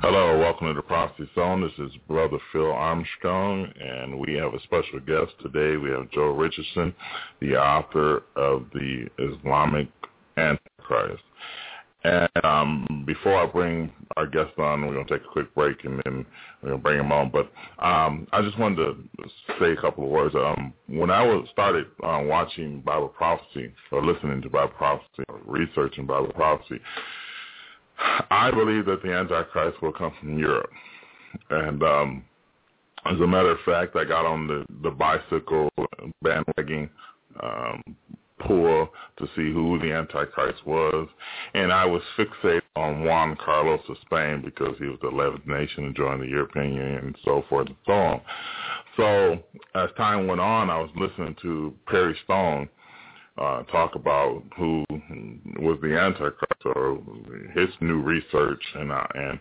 Hello, 0.00 0.39
welcome 0.60 0.76
to 0.76 0.82
the 0.82 0.86
Prophecy 0.86 1.30
Zone. 1.34 1.62
This 1.62 1.86
is 1.86 1.96
Brother 2.06 2.36
Phil 2.52 2.70
Armstrong, 2.70 3.72
and 3.80 4.18
we 4.18 4.34
have 4.34 4.52
a 4.52 4.60
special 4.64 5.00
guest 5.00 5.32
today. 5.42 5.78
We 5.78 5.88
have 5.90 6.10
Joel 6.10 6.34
Richardson, 6.34 6.94
the 7.40 7.56
author 7.56 8.24
of 8.36 8.66
the 8.74 9.06
Islamic 9.18 9.88
Antichrist. 10.36 11.22
And 12.04 12.28
um, 12.44 13.04
before 13.06 13.36
I 13.36 13.46
bring 13.46 13.90
our 14.18 14.26
guest 14.26 14.58
on, 14.58 14.86
we're 14.86 14.94
going 14.94 15.06
to 15.06 15.18
take 15.18 15.26
a 15.26 15.32
quick 15.32 15.54
break, 15.54 15.82
and 15.84 16.02
then 16.04 16.26
we're 16.62 16.70
going 16.70 16.80
to 16.80 16.82
bring 16.82 16.98
him 16.98 17.12
on. 17.12 17.30
But 17.30 17.50
um, 17.82 18.26
I 18.32 18.42
just 18.42 18.58
wanted 18.58 18.76
to 18.76 18.96
say 19.58 19.72
a 19.72 19.80
couple 19.80 20.04
of 20.04 20.10
words. 20.10 20.34
Um, 20.34 20.74
when 20.88 21.10
I 21.10 21.24
was 21.24 21.48
started 21.52 21.86
uh, 22.02 22.20
watching 22.24 22.80
Bible 22.80 23.08
prophecy, 23.08 23.72
or 23.92 24.04
listening 24.04 24.42
to 24.42 24.50
Bible 24.50 24.74
prophecy, 24.76 25.24
or 25.28 25.40
researching 25.46 26.06
Bible 26.06 26.32
prophecy, 26.34 26.80
I 28.30 28.50
believe 28.50 28.86
that 28.86 29.02
the 29.02 29.12
Antichrist 29.12 29.82
will 29.82 29.92
come 29.92 30.12
from 30.20 30.38
Europe. 30.38 30.70
And 31.50 31.82
um, 31.82 32.24
as 33.06 33.18
a 33.20 33.26
matter 33.26 33.50
of 33.50 33.58
fact, 33.64 33.96
I 33.96 34.04
got 34.04 34.26
on 34.26 34.46
the, 34.46 34.64
the 34.82 34.90
bicycle 34.90 35.70
bandwagon 36.22 36.90
um, 37.42 37.82
pool 38.40 38.88
to 39.18 39.26
see 39.36 39.52
who 39.52 39.78
the 39.80 39.92
Antichrist 39.92 40.66
was. 40.66 41.08
And 41.54 41.72
I 41.72 41.84
was 41.84 42.02
fixated 42.18 42.62
on 42.76 43.04
Juan 43.04 43.36
Carlos 43.44 43.80
of 43.88 43.96
Spain 44.06 44.42
because 44.44 44.76
he 44.78 44.86
was 44.86 44.98
the 45.02 45.08
11th 45.08 45.46
nation 45.46 45.84
to 45.84 45.92
join 45.92 46.20
the 46.20 46.26
European 46.26 46.72
Union 46.74 47.04
and 47.06 47.18
so 47.24 47.44
forth 47.48 47.68
and 47.68 47.76
so 47.86 47.92
on. 47.92 48.20
So 48.96 49.38
as 49.74 49.90
time 49.96 50.26
went 50.26 50.40
on, 50.40 50.70
I 50.70 50.78
was 50.78 50.90
listening 50.96 51.36
to 51.42 51.74
Perry 51.86 52.16
Stone 52.24 52.68
uh, 53.38 53.62
talk 53.64 53.94
about 53.94 54.42
who 54.56 54.84
was 55.60 55.78
the 55.82 55.96
Antichrist 55.98 56.62
or 56.64 57.00
his 57.54 57.68
new 57.80 58.00
research, 58.00 58.62
and 58.74 58.92
uh, 58.92 59.06
and 59.14 59.40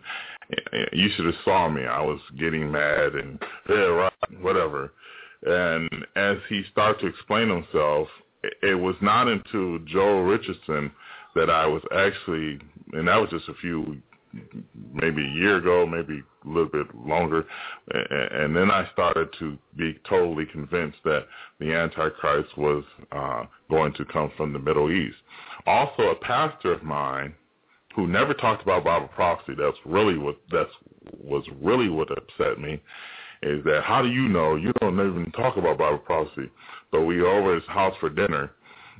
you 0.93 1.09
should 1.15 1.25
have 1.25 1.35
saw 1.43 1.69
me. 1.69 1.85
I 1.85 2.01
was 2.01 2.19
getting 2.39 2.71
mad 2.71 3.15
and 3.15 3.39
yeah, 3.69 3.75
right, 3.75 4.13
whatever. 4.41 4.93
And 5.43 5.89
as 6.15 6.37
he 6.49 6.63
started 6.71 6.99
to 7.01 7.07
explain 7.07 7.49
himself, 7.49 8.07
it, 8.43 8.53
it 8.61 8.75
was 8.75 8.95
not 9.01 9.27
until 9.27 9.79
Joel 9.85 10.23
Richardson 10.23 10.91
that 11.35 11.49
I 11.49 11.65
was 11.65 11.81
actually, 11.95 12.59
and 12.93 13.07
that 13.07 13.17
was 13.17 13.29
just 13.29 13.47
a 13.49 13.53
few 13.55 13.97
maybe 14.93 15.25
a 15.25 15.31
year 15.31 15.57
ago, 15.57 15.85
maybe 15.85 16.21
a 16.45 16.47
little 16.47 16.69
bit 16.69 16.87
longer, 16.95 17.45
and 17.89 18.55
then 18.55 18.69
I 18.71 18.87
started 18.93 19.29
to 19.39 19.57
be 19.77 19.99
totally 20.07 20.45
convinced 20.45 20.97
that 21.03 21.25
the 21.59 21.73
Antichrist 21.73 22.57
was 22.57 22.83
uh, 23.11 23.45
going 23.69 23.93
to 23.93 24.05
come 24.05 24.31
from 24.37 24.53
the 24.53 24.59
Middle 24.59 24.91
East. 24.91 25.17
Also, 25.65 26.03
a 26.09 26.15
pastor 26.15 26.73
of 26.73 26.83
mine 26.83 27.33
who 27.95 28.07
never 28.07 28.33
talked 28.33 28.63
about 28.63 28.83
Bible 28.83 29.09
prophecy. 29.09 29.53
That's 29.57 29.77
really 29.85 30.17
what 30.17 30.37
that's 30.51 30.71
was 31.17 31.43
really 31.61 31.89
what 31.89 32.09
upset 32.11 32.59
me. 32.59 32.81
Is 33.41 33.63
that 33.65 33.83
how 33.83 34.01
do 34.01 34.09
you 34.09 34.27
know 34.27 34.55
you 34.55 34.71
don't 34.79 34.93
even 34.93 35.31
talk 35.31 35.57
about 35.57 35.77
Bible 35.77 35.97
prophecy? 35.97 36.49
But 36.91 37.01
we 37.01 37.21
were 37.21 37.27
over 37.27 37.55
at 37.55 37.61
his 37.61 37.69
house 37.69 37.95
for 37.99 38.09
dinner, 38.09 38.51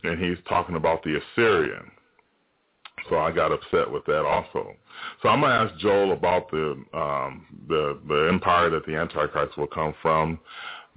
and 0.03 0.19
he's 0.19 0.37
talking 0.47 0.75
about 0.75 1.03
the 1.03 1.19
Assyrian. 1.19 1.91
So 3.09 3.17
I 3.17 3.31
got 3.31 3.51
upset 3.51 3.89
with 3.89 4.05
that 4.05 4.23
also. 4.23 4.75
So 5.21 5.29
I'm 5.29 5.41
gonna 5.41 5.53
ask 5.53 5.77
Joel 5.79 6.13
about 6.13 6.49
the 6.51 6.71
um, 6.93 7.45
the 7.67 7.99
the 8.07 8.29
empire 8.31 8.69
that 8.69 8.85
the 8.85 8.95
Antichrist 8.95 9.57
will 9.57 9.67
come 9.67 9.93
from, 10.01 10.39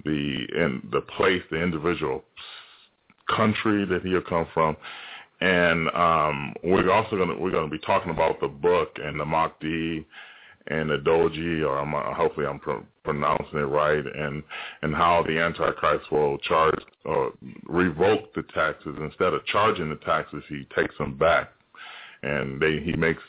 the 0.05 0.11
in 0.11 0.87
the 0.91 1.01
place, 1.01 1.41
the 1.49 1.61
individual 1.61 2.23
country 3.35 3.85
that 3.85 4.03
he'll 4.03 4.21
come 4.21 4.47
from, 4.53 4.77
and 5.41 5.89
um, 5.89 6.53
we're 6.63 6.91
also 6.91 7.17
gonna 7.17 7.37
we're 7.37 7.51
gonna 7.51 7.69
be 7.69 7.79
talking 7.79 8.11
about 8.11 8.39
the 8.39 8.47
book 8.47 8.97
and 9.03 9.19
the 9.19 9.25
Mahdi 9.25 10.05
and 10.67 10.89
the 10.89 10.97
Doji, 10.97 11.67
or 11.67 11.77
I'm, 11.77 12.15
hopefully 12.15 12.45
I'm 12.45 12.59
pr- 12.59 12.85
pronouncing 13.03 13.59
it 13.59 13.63
right, 13.63 14.05
and 14.05 14.43
and 14.81 14.95
how 14.95 15.23
the 15.25 15.39
Antichrist 15.39 16.11
will 16.11 16.37
charge 16.39 16.79
or 17.05 17.33
revoke 17.65 18.33
the 18.33 18.43
taxes 18.53 18.95
instead 18.99 19.33
of 19.33 19.45
charging 19.45 19.89
the 19.89 19.97
taxes, 19.97 20.43
he 20.47 20.65
takes 20.75 20.97
them 20.97 21.17
back, 21.17 21.49
and 22.23 22.59
they 22.59 22.79
he 22.79 22.93
makes 22.93 23.21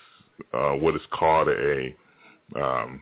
uh, 0.53 0.73
what 0.73 0.95
is 0.95 1.03
called 1.11 1.49
a 1.49 1.95
um, 2.57 3.01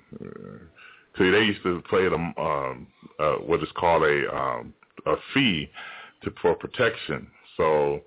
see 1.18 1.30
they 1.30 1.44
used 1.44 1.62
to 1.62 1.82
play 1.88 2.08
the 2.08 2.16
um, 2.16 2.86
uh, 3.18 3.34
what 3.34 3.62
is 3.62 3.68
called 3.76 4.02
a 4.02 4.34
um, 4.34 4.74
a 5.06 5.14
fee 5.34 5.70
to, 6.22 6.32
for 6.40 6.54
protection. 6.54 7.26
So 7.56 8.00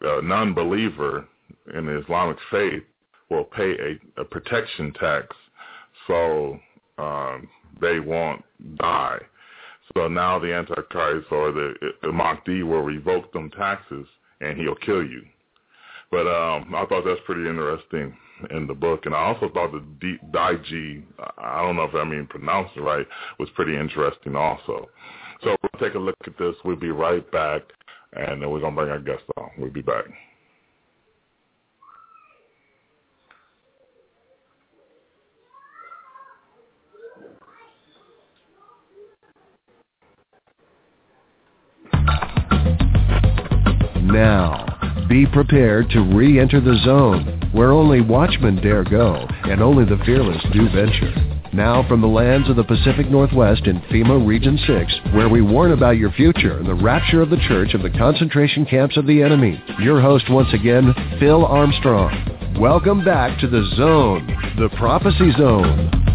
a 0.00 0.22
non-believer 0.22 1.26
in 1.74 1.86
the 1.86 2.02
Islamic 2.02 2.36
faith 2.50 2.82
will 3.30 3.44
pay 3.44 3.72
a, 3.72 4.20
a 4.20 4.24
protection 4.24 4.92
tax 4.94 5.34
so 6.06 6.58
um, 6.98 7.48
they 7.80 8.00
won't 8.00 8.44
die. 8.76 9.18
So 9.94 10.08
now 10.08 10.38
the 10.38 10.52
Antichrist 10.52 11.28
or 11.30 11.52
the, 11.52 11.74
the 12.02 12.12
Mahdi 12.12 12.62
will 12.62 12.82
revoke 12.82 13.32
them 13.32 13.50
taxes 13.50 14.06
and 14.40 14.58
he'll 14.58 14.74
kill 14.76 15.02
you. 15.02 15.22
But 16.12 16.26
um, 16.26 16.74
I 16.74 16.84
thought 16.90 17.04
that's 17.06 17.20
pretty 17.24 17.48
interesting 17.48 18.14
in 18.50 18.66
the 18.66 18.74
book, 18.74 19.06
and 19.06 19.14
I 19.14 19.18
also 19.18 19.48
thought 19.48 19.72
the 19.72 19.82
D- 19.98 20.18
Daiji, 20.30 21.02
I 21.38 21.62
don't 21.62 21.76
know 21.76 21.84
if 21.84 21.94
I 21.94 22.04
mean 22.04 22.26
pronounced 22.28 22.76
it 22.76 22.82
right, 22.82 23.06
was 23.38 23.48
pretty 23.54 23.74
interesting 23.74 24.36
also. 24.36 24.90
So 25.42 25.56
we'll 25.62 25.80
take 25.88 25.94
a 25.94 25.98
look 25.98 26.14
at 26.26 26.36
this. 26.38 26.54
We'll 26.66 26.76
be 26.76 26.90
right 26.90 27.28
back, 27.32 27.62
and 28.12 28.42
then 28.42 28.50
we're 28.50 28.60
gonna 28.60 28.76
bring 28.76 28.90
our 28.90 29.00
guest 29.00 29.22
on. 29.38 29.50
We'll 29.56 29.70
be 29.70 29.80
back. 29.80 30.04
Now, 44.02 44.71
be 45.08 45.26
prepared 45.26 45.90
to 45.90 46.00
re-enter 46.00 46.60
the 46.60 46.80
zone 46.84 47.50
where 47.52 47.72
only 47.72 48.00
watchmen 48.00 48.56
dare 48.56 48.84
go 48.84 49.26
and 49.44 49.60
only 49.60 49.84
the 49.84 50.02
fearless 50.04 50.42
do 50.52 50.68
venture. 50.70 51.12
Now 51.52 51.86
from 51.86 52.00
the 52.00 52.06
lands 52.06 52.48
of 52.48 52.56
the 52.56 52.64
Pacific 52.64 53.10
Northwest 53.10 53.66
in 53.66 53.80
FEMA 53.82 54.26
Region 54.26 54.58
6, 54.66 55.14
where 55.14 55.28
we 55.28 55.42
warn 55.42 55.72
about 55.72 55.98
your 55.98 56.12
future 56.12 56.58
and 56.58 56.66
the 56.66 56.74
rapture 56.74 57.20
of 57.20 57.30
the 57.30 57.42
church 57.48 57.74
of 57.74 57.82
the 57.82 57.90
concentration 57.90 58.64
camps 58.64 58.96
of 58.96 59.06
the 59.06 59.22
enemy, 59.22 59.62
your 59.80 60.00
host 60.00 60.30
once 60.30 60.52
again, 60.54 60.94
Phil 61.20 61.44
Armstrong. 61.44 62.56
Welcome 62.58 63.04
back 63.04 63.38
to 63.40 63.48
the 63.48 63.64
Zone, 63.76 64.26
the 64.58 64.70
Prophecy 64.78 65.32
Zone. 65.36 66.11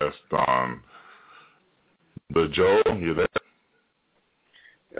Guest 0.00 0.16
on. 0.32 0.80
The 2.34 2.48
Joe. 2.52 2.82
you 2.98 3.14
there? 3.14 3.26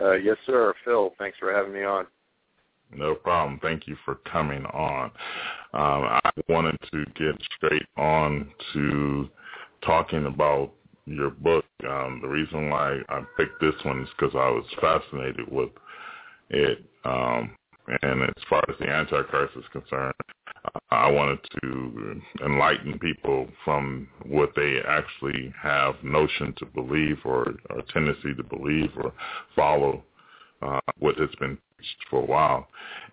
Uh, 0.01 0.15
yes, 0.15 0.37
sir. 0.47 0.75
Phil, 0.85 1.13
thanks 1.19 1.39
for 1.39 1.53
having 1.53 1.73
me 1.73 1.85
on. 1.85 2.07
No 2.95 3.15
problem. 3.15 3.59
Thank 3.61 3.87
you 3.87 3.97
for 4.05 4.17
coming 4.31 4.65
on. 4.67 5.11
Um, 5.75 6.21
I 6.25 6.31
wanted 6.49 6.79
to 6.91 7.05
get 7.17 7.41
straight 7.57 7.87
on 7.97 8.51
to 8.73 9.29
talking 9.85 10.27
about 10.27 10.73
your 11.05 11.31
book. 11.31 11.65
Um, 11.87 12.21
the 12.23 12.29
reason 12.29 12.71
why 12.71 12.99
I 13.09 13.23
picked 13.37 13.61
this 13.61 13.75
one 13.85 14.03
is 14.03 14.09
because 14.19 14.35
I 14.35 14.49
was 14.49 14.65
fascinated 14.81 15.51
with 15.51 15.71
it. 16.51 16.85
Um, 17.05 17.55
and 18.03 18.23
as 18.23 18.45
far 18.49 18.65
as 18.69 18.77
the 18.79 18.89
Antichrist 18.89 19.55
is 19.57 19.65
concerned, 19.73 20.15
I 20.91 21.11
wanted 21.11 21.39
to 21.63 22.21
enlighten 22.45 22.99
people 22.99 23.49
from 23.65 24.09
what 24.25 24.51
they 24.57 24.81
actually 24.87 25.53
have 25.61 25.95
notion 26.03 26.55
to 26.59 26.67
believe 26.67 27.19
or, 27.25 27.55
or 27.71 27.83
tendency 27.93 28.35
to 28.35 28.43
believe 28.43 28.91
or 28.97 29.13
follow 29.55 30.03
uh, 30.63 30.81
what 30.99 31.17
has 31.19 31.31
been 31.41 31.59
preached 31.77 32.05
for 32.11 32.23
a 32.23 32.27
while. 32.27 32.69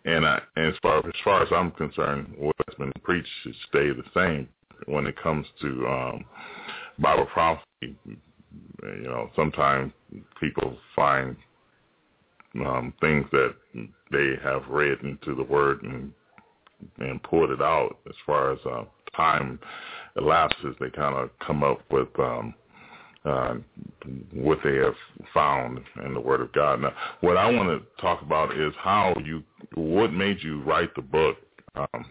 And, 0.06 0.26
I, 0.26 0.42
and 0.56 0.68
as 0.68 0.76
far 0.82 1.00
as 1.00 1.14
far 1.24 1.44
as 1.44 1.50
I'm 1.52 1.72
concerned, 1.72 2.34
what's 2.38 2.76
been 2.78 2.92
preached 3.04 3.30
should 3.44 3.56
stay 3.70 3.90
the 3.90 4.04
same 4.14 4.48
when 4.88 5.06
it 5.06 5.22
comes 5.22 5.46
to 5.62 5.88
um, 5.88 6.26
Bible 7.00 7.28
prophecy. 7.28 7.96
You 8.84 9.04
know, 9.04 9.30
sometimes 9.36 9.92
people 10.40 10.78
find 10.96 11.36
um, 12.66 12.94
things 13.02 13.26
that 13.32 13.56
they 14.12 14.34
have 14.44 14.68
read 14.70 15.00
into 15.02 15.36
the 15.36 15.44
Word 15.44 15.84
and 15.84 16.12
and 17.00 17.22
pulled 17.24 17.52
it 17.52 17.62
out 17.62 17.98
as 18.08 18.16
far 18.26 18.52
as 18.52 18.60
uh, 18.66 18.84
time 19.16 19.60
elapses, 20.18 20.76
they 20.80 20.90
kind 20.90 21.16
of 21.16 21.30
come 21.46 21.64
up 21.64 21.80
with 21.92 22.08
um, 22.20 22.54
uh, 23.26 23.56
what 24.34 24.60
they 24.64 24.76
have 24.76 24.96
found 25.34 25.80
in 26.06 26.14
the 26.14 26.20
Word 26.20 26.42
of 26.42 26.52
God. 26.54 26.82
Now, 26.82 26.94
what 27.22 27.38
I 27.38 27.50
want 27.52 27.70
to 27.70 28.02
talk 28.02 28.22
about 28.22 28.56
is 28.56 28.74
how 28.78 29.16
you, 29.24 29.44
what 29.76 30.14
made 30.14 30.42
you 30.42 30.62
write 30.64 30.94
the 30.96 31.02
book, 31.02 31.38
um, 31.76 32.06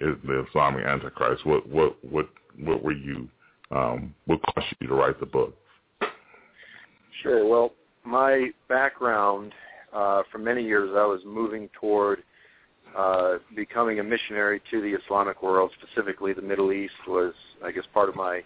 is 0.00 0.14
the 0.24 0.44
Islamic 0.48 0.84
Antichrist. 0.84 1.46
What, 1.46 1.68
what, 1.68 1.96
what, 2.04 2.28
what 2.58 2.82
were 2.82 2.92
you, 2.92 3.28
um, 3.70 4.14
what 4.26 4.40
caused 4.42 4.66
you 4.80 4.88
to 4.88 4.94
write 4.94 5.18
the 5.18 5.26
book? 5.26 5.56
Sure. 7.22 7.46
Well, 7.48 7.72
my 8.04 8.50
background 8.68 9.52
uh, 9.92 10.22
for 10.30 10.38
many 10.38 10.62
years, 10.62 10.90
I 10.94 11.06
was 11.06 11.20
moving 11.24 11.70
toward 11.80 12.22
uh, 12.96 13.38
becoming 13.54 14.00
a 14.00 14.04
missionary 14.04 14.62
to 14.70 14.80
the 14.80 14.94
Islamic 14.94 15.42
world, 15.42 15.70
specifically 15.80 16.32
the 16.32 16.42
Middle 16.42 16.72
East, 16.72 16.94
was 17.06 17.34
I 17.64 17.70
guess 17.70 17.84
part 17.92 18.08
of 18.08 18.16
my 18.16 18.42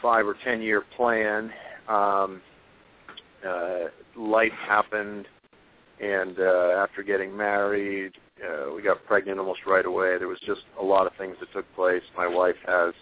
five 0.00 0.26
or 0.26 0.36
ten 0.44 0.60
year 0.60 0.82
plan. 0.96 1.50
Um, 1.88 2.42
uh, 3.46 3.84
life 4.16 4.52
happened, 4.66 5.26
and 6.00 6.38
uh, 6.38 6.74
after 6.76 7.02
getting 7.02 7.36
married, 7.36 8.12
uh, 8.44 8.72
we 8.74 8.82
got 8.82 9.04
pregnant 9.06 9.38
almost 9.38 9.60
right 9.66 9.86
away. 9.86 10.18
There 10.18 10.28
was 10.28 10.40
just 10.46 10.62
a 10.80 10.84
lot 10.84 11.06
of 11.06 11.12
things 11.16 11.36
that 11.40 11.52
took 11.52 11.72
place. 11.74 12.02
My 12.16 12.26
wife 12.26 12.56
has 12.66 12.94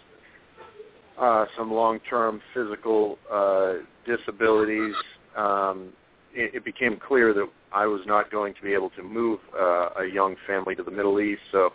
uh, 1.19 1.45
some 1.57 1.71
long-term 1.71 2.41
physical 2.53 3.19
uh, 3.31 3.73
disabilities. 4.05 4.95
Um, 5.35 5.93
it, 6.33 6.55
it 6.55 6.65
became 6.65 6.97
clear 6.97 7.33
that 7.33 7.47
I 7.73 7.85
was 7.85 8.01
not 8.05 8.31
going 8.31 8.53
to 8.53 8.61
be 8.61 8.73
able 8.73 8.89
to 8.91 9.03
move 9.03 9.39
uh, 9.57 9.89
a 10.01 10.05
young 10.11 10.35
family 10.45 10.75
to 10.75 10.83
the 10.83 10.91
Middle 10.91 11.19
East, 11.19 11.41
so 11.51 11.71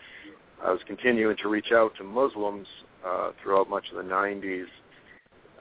I 0.64 0.70
was 0.70 0.80
continuing 0.86 1.36
to 1.38 1.48
reach 1.48 1.72
out 1.72 1.92
to 1.98 2.04
Muslims 2.04 2.66
uh, 3.06 3.30
throughout 3.42 3.68
much 3.68 3.84
of 3.90 3.96
the 3.96 4.10
90s. 4.10 4.66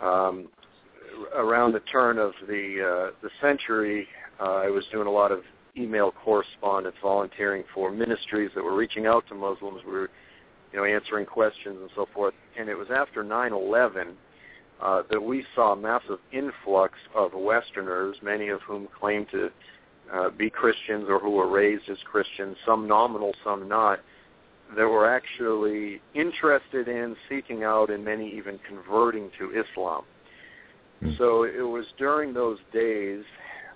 Um, 0.01 0.49
around 1.35 1.73
the 1.73 1.79
turn 1.81 2.17
of 2.17 2.33
the 2.47 3.11
uh, 3.11 3.15
the 3.21 3.29
century, 3.41 4.07
uh, 4.41 4.55
I 4.55 4.69
was 4.69 4.83
doing 4.91 5.07
a 5.07 5.11
lot 5.11 5.31
of 5.31 5.41
email 5.77 6.11
correspondence, 6.11 6.95
volunteering 7.01 7.63
for 7.73 7.91
ministries 7.91 8.51
that 8.55 8.63
were 8.63 8.75
reaching 8.75 9.05
out 9.05 9.25
to 9.29 9.35
Muslims. 9.35 9.81
We 9.85 9.91
were, 9.91 10.09
you 10.73 10.79
know, 10.79 10.85
answering 10.85 11.25
questions 11.25 11.77
and 11.81 11.89
so 11.95 12.07
forth. 12.13 12.33
And 12.57 12.69
it 12.69 12.75
was 12.75 12.87
after 12.93 13.23
9/11 13.23 14.13
uh, 14.81 15.03
that 15.09 15.21
we 15.21 15.45
saw 15.55 15.73
a 15.73 15.75
massive 15.75 16.19
influx 16.31 16.93
of 17.13 17.33
Westerners, 17.33 18.17
many 18.21 18.49
of 18.49 18.61
whom 18.61 18.87
claimed 18.99 19.27
to 19.31 19.49
uh, 20.13 20.29
be 20.29 20.49
Christians 20.49 21.05
or 21.09 21.19
who 21.19 21.31
were 21.31 21.49
raised 21.49 21.89
as 21.89 21.97
Christians, 22.09 22.57
some 22.65 22.87
nominal, 22.87 23.33
some 23.43 23.67
not, 23.67 23.99
that 24.75 24.87
were 24.87 25.09
actually 25.09 26.01
interested 26.13 26.87
in 26.87 27.15
seeking 27.29 27.63
out 27.63 27.89
and 27.89 28.03
many 28.03 28.29
even 28.35 28.59
converting 28.67 29.29
to 29.37 29.51
Islam. 29.51 30.03
Mm. 31.03 31.17
So 31.17 31.43
it 31.43 31.61
was 31.61 31.85
during 31.97 32.33
those 32.33 32.57
days 32.73 33.23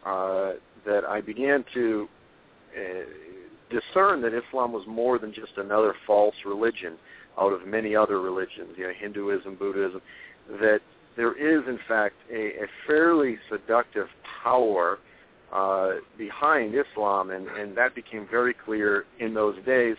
uh, 0.05 0.53
that 0.85 1.03
I 1.05 1.21
began 1.21 1.63
to 1.73 2.07
uh, 2.75 3.03
discern 3.69 4.21
that 4.21 4.33
Islam 4.33 4.71
was 4.71 4.85
more 4.87 5.19
than 5.19 5.33
just 5.33 5.57
another 5.57 5.93
false 6.07 6.35
religion 6.45 6.93
out 7.39 7.53
of 7.53 7.67
many 7.67 7.95
other 7.95 8.19
religions, 8.19 8.69
you 8.75 8.85
know, 8.85 8.93
Hinduism, 8.97 9.55
Buddhism, 9.55 10.01
that 10.59 10.79
there 11.15 11.33
is 11.33 11.67
in 11.67 11.79
fact 11.87 12.15
a, 12.31 12.63
a 12.63 12.67
fairly 12.87 13.37
seductive 13.49 14.07
power 14.43 14.99
uh, 15.53 15.93
behind 16.17 16.75
Islam, 16.75 17.31
and, 17.31 17.47
and 17.47 17.75
that 17.77 17.95
became 17.95 18.27
very 18.29 18.53
clear 18.53 19.05
in 19.19 19.33
those 19.33 19.55
days. 19.65 19.95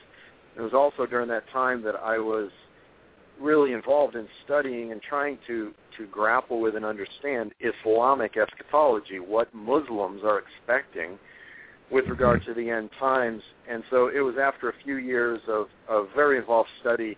It 0.57 0.61
was 0.61 0.75
also 0.75 1.07
during 1.07 1.29
that 1.29 1.45
time 1.53 1.83
that 1.83 1.97
I 1.97 2.19
was 2.19 2.51
really 3.41 3.73
involved 3.73 4.17
in 4.17 4.29
studying 4.45 4.93
and 4.93 5.01
trying 5.01 5.39
to, 5.47 5.73
to 5.97 6.07
grapple 6.07 6.61
with 6.61 6.77
and 6.77 6.85
understand 6.85 7.53
Islamic 7.61 8.37
eschatology, 8.37 9.19
what 9.19 9.53
Muslims 9.55 10.23
are 10.25 10.41
expecting 10.41 11.19
with 11.91 12.07
regard 12.07 12.45
to 12.47 12.55
the 12.55 12.71
end 12.71 12.91
times. 12.99 13.43
And 13.69 13.83
so 13.91 14.09
it 14.09 14.21
was 14.21 14.37
after 14.41 14.69
a 14.69 14.75
few 14.85 14.97
years 14.97 15.41
of, 15.49 15.67
of 15.89 16.09
very 16.15 16.39
involved 16.39 16.69
study 16.81 17.17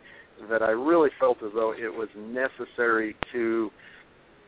that 0.49 0.63
I 0.63 0.71
really 0.71 1.11
felt 1.21 1.43
as 1.43 1.51
though 1.55 1.73
it 1.73 1.93
was 1.93 2.09
necessary 2.17 3.17
to 3.33 3.71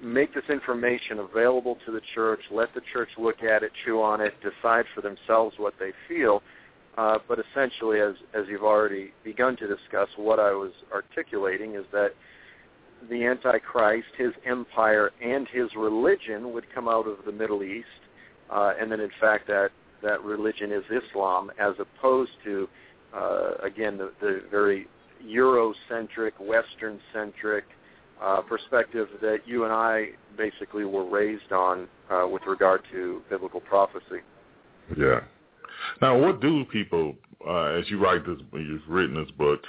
make 0.05 0.34
this 0.34 0.44
information 0.50 1.18
available 1.18 1.78
to 1.86 1.92
the 1.92 2.00
church, 2.14 2.40
let 2.50 2.72
the 2.74 2.82
church 2.92 3.09
look 3.18 3.42
at 3.42 3.62
it, 3.62 3.72
chew 3.84 4.02
on 4.02 4.20
it, 4.20 4.34
decide 4.42 4.84
for 4.94 5.00
themselves 5.00 5.57
what 5.59 5.74
they 5.78 5.92
feel. 6.09 6.42
Uh, 6.96 7.18
but 7.26 7.38
essentially, 7.38 8.00
as, 8.00 8.14
as 8.34 8.44
you've 8.48 8.62
already 8.62 9.12
begun 9.24 9.57
to 9.57 9.66
discuss, 9.66 10.09
what 10.16 10.38
I 10.38 10.52
was 10.52 10.72
articulating 10.92 11.74
is 11.74 11.84
that 11.92 12.11
the 13.11 13.24
Antichrist, 13.24 14.07
his 14.16 14.32
empire, 14.46 15.11
and 15.22 15.48
his 15.48 15.68
religion 15.76 16.52
would 16.52 16.72
come 16.72 16.88
out 16.88 17.09
of 17.09 17.24
the 17.26 17.32
Middle 17.32 17.64
East, 17.64 17.86
uh, 18.50 18.74
and 18.80 18.90
then 18.92 19.00
in 19.00 19.11
fact 19.20 19.46
that, 19.48 19.70
that 20.02 20.22
religion 20.22 20.70
is 20.70 20.84
Islam, 20.90 21.50
as 21.59 21.74
opposed 21.78 22.32
to, 22.44 22.68
uh, 23.14 23.52
again, 23.62 23.98
the, 23.98 24.12
the 24.20 24.42
very 24.50 24.86
Eurocentric, 25.26 26.32
Western-centric, 26.38 27.64
uh, 27.64 27.84
perspective 28.43 29.09
that 29.20 29.39
you 29.47 29.64
and 29.64 29.72
I 29.72 30.11
basically 30.37 30.85
were 30.85 31.09
raised 31.09 31.53
on 31.53 31.89
uh, 32.11 32.27
with 32.29 32.43
regard 32.47 32.83
to 32.93 33.22
biblical 33.31 33.61
prophecy. 33.61 34.20
Yeah. 34.97 35.20
Now, 36.01 36.18
what 36.18 36.41
do 36.41 36.64
people 36.66 37.16
uh, 37.47 37.64
as 37.64 37.89
you 37.91 37.99
write 37.99 38.27
this, 38.27 38.39
you've 38.53 38.83
written 38.89 39.16
this 39.16 39.31
book. 39.33 39.61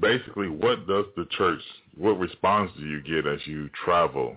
Basically, 0.00 0.48
what 0.48 0.86
does 0.86 1.06
the 1.16 1.26
church? 1.36 1.60
What 1.96 2.18
response 2.18 2.70
do 2.78 2.84
you 2.84 3.02
get 3.02 3.26
as 3.26 3.40
you 3.46 3.68
travel? 3.84 4.36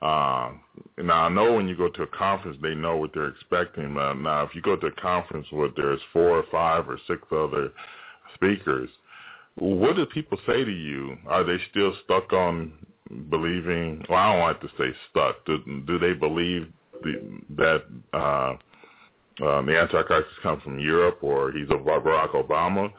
Uh, 0.00 0.52
now 0.98 1.24
I 1.24 1.28
know 1.28 1.54
when 1.54 1.66
you 1.66 1.76
go 1.76 1.88
to 1.88 2.02
a 2.02 2.06
conference, 2.06 2.58
they 2.62 2.74
know 2.74 2.96
what 2.96 3.12
they're 3.14 3.28
expecting. 3.28 3.96
Uh, 3.96 4.12
now, 4.14 4.42
if 4.42 4.54
you 4.54 4.62
go 4.62 4.76
to 4.76 4.86
a 4.86 4.92
conference 4.92 5.46
where 5.50 5.70
there's 5.74 6.00
four 6.12 6.38
or 6.38 6.44
five 6.50 6.88
or 6.88 6.98
six 7.06 7.22
other 7.32 7.72
speakers, 8.34 8.90
what 9.56 9.96
do 9.96 10.06
people 10.06 10.38
say 10.46 10.64
to 10.64 10.70
you? 10.70 11.16
Are 11.26 11.44
they 11.44 11.56
still 11.70 11.92
stuck 12.04 12.32
on 12.32 12.72
believing? 13.30 14.04
Well, 14.08 14.18
I 14.18 14.32
don't 14.32 14.42
like 14.42 14.60
to 14.62 14.68
say 14.78 14.96
stuck. 15.10 15.44
Do, 15.46 15.58
do 15.86 15.98
they 15.98 16.12
believe 16.12 16.68
the, 17.02 17.40
that 17.56 17.84
uh, 18.12 18.56
uh, 19.44 19.62
the 19.62 19.78
Antichrist 19.78 20.28
has 20.28 20.42
come 20.42 20.60
from 20.60 20.78
Europe, 20.78 21.18
or 21.22 21.52
he's 21.52 21.68
a 21.70 21.74
Barack 21.74 22.32
Obama, 22.34 22.92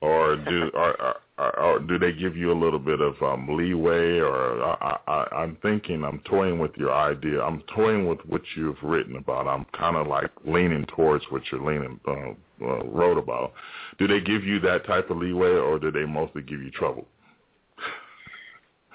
or 0.00 0.36
do 0.36 0.70
or, 0.74 1.16
or, 1.38 1.58
or 1.58 1.78
do 1.78 1.98
they 1.98 2.12
give 2.12 2.36
you 2.36 2.52
a 2.52 2.58
little 2.58 2.78
bit 2.78 3.00
of 3.00 3.14
um, 3.22 3.48
leeway? 3.48 4.18
Or 4.18 4.62
I, 4.62 4.98
I, 5.06 5.26
I'm 5.36 5.56
thinking, 5.62 6.04
I'm 6.04 6.20
toying 6.20 6.58
with 6.58 6.72
your 6.76 6.92
idea. 6.92 7.42
I'm 7.42 7.62
toying 7.74 8.08
with 8.08 8.18
what 8.26 8.42
you've 8.56 8.82
written 8.82 9.16
about. 9.16 9.46
I'm 9.46 9.64
kind 9.66 9.96
of 9.96 10.06
like 10.06 10.30
leaning 10.44 10.84
towards 10.86 11.24
what 11.30 11.42
you're 11.50 11.64
leaning 11.64 12.00
uh, 12.06 12.64
uh, 12.64 12.84
wrote 12.84 13.18
about. 13.18 13.52
Do 13.98 14.08
they 14.08 14.20
give 14.20 14.44
you 14.44 14.58
that 14.60 14.84
type 14.86 15.10
of 15.10 15.18
leeway, 15.18 15.52
or 15.52 15.78
do 15.78 15.90
they 15.90 16.04
mostly 16.04 16.42
give 16.42 16.60
you 16.60 16.70
trouble? 16.70 17.06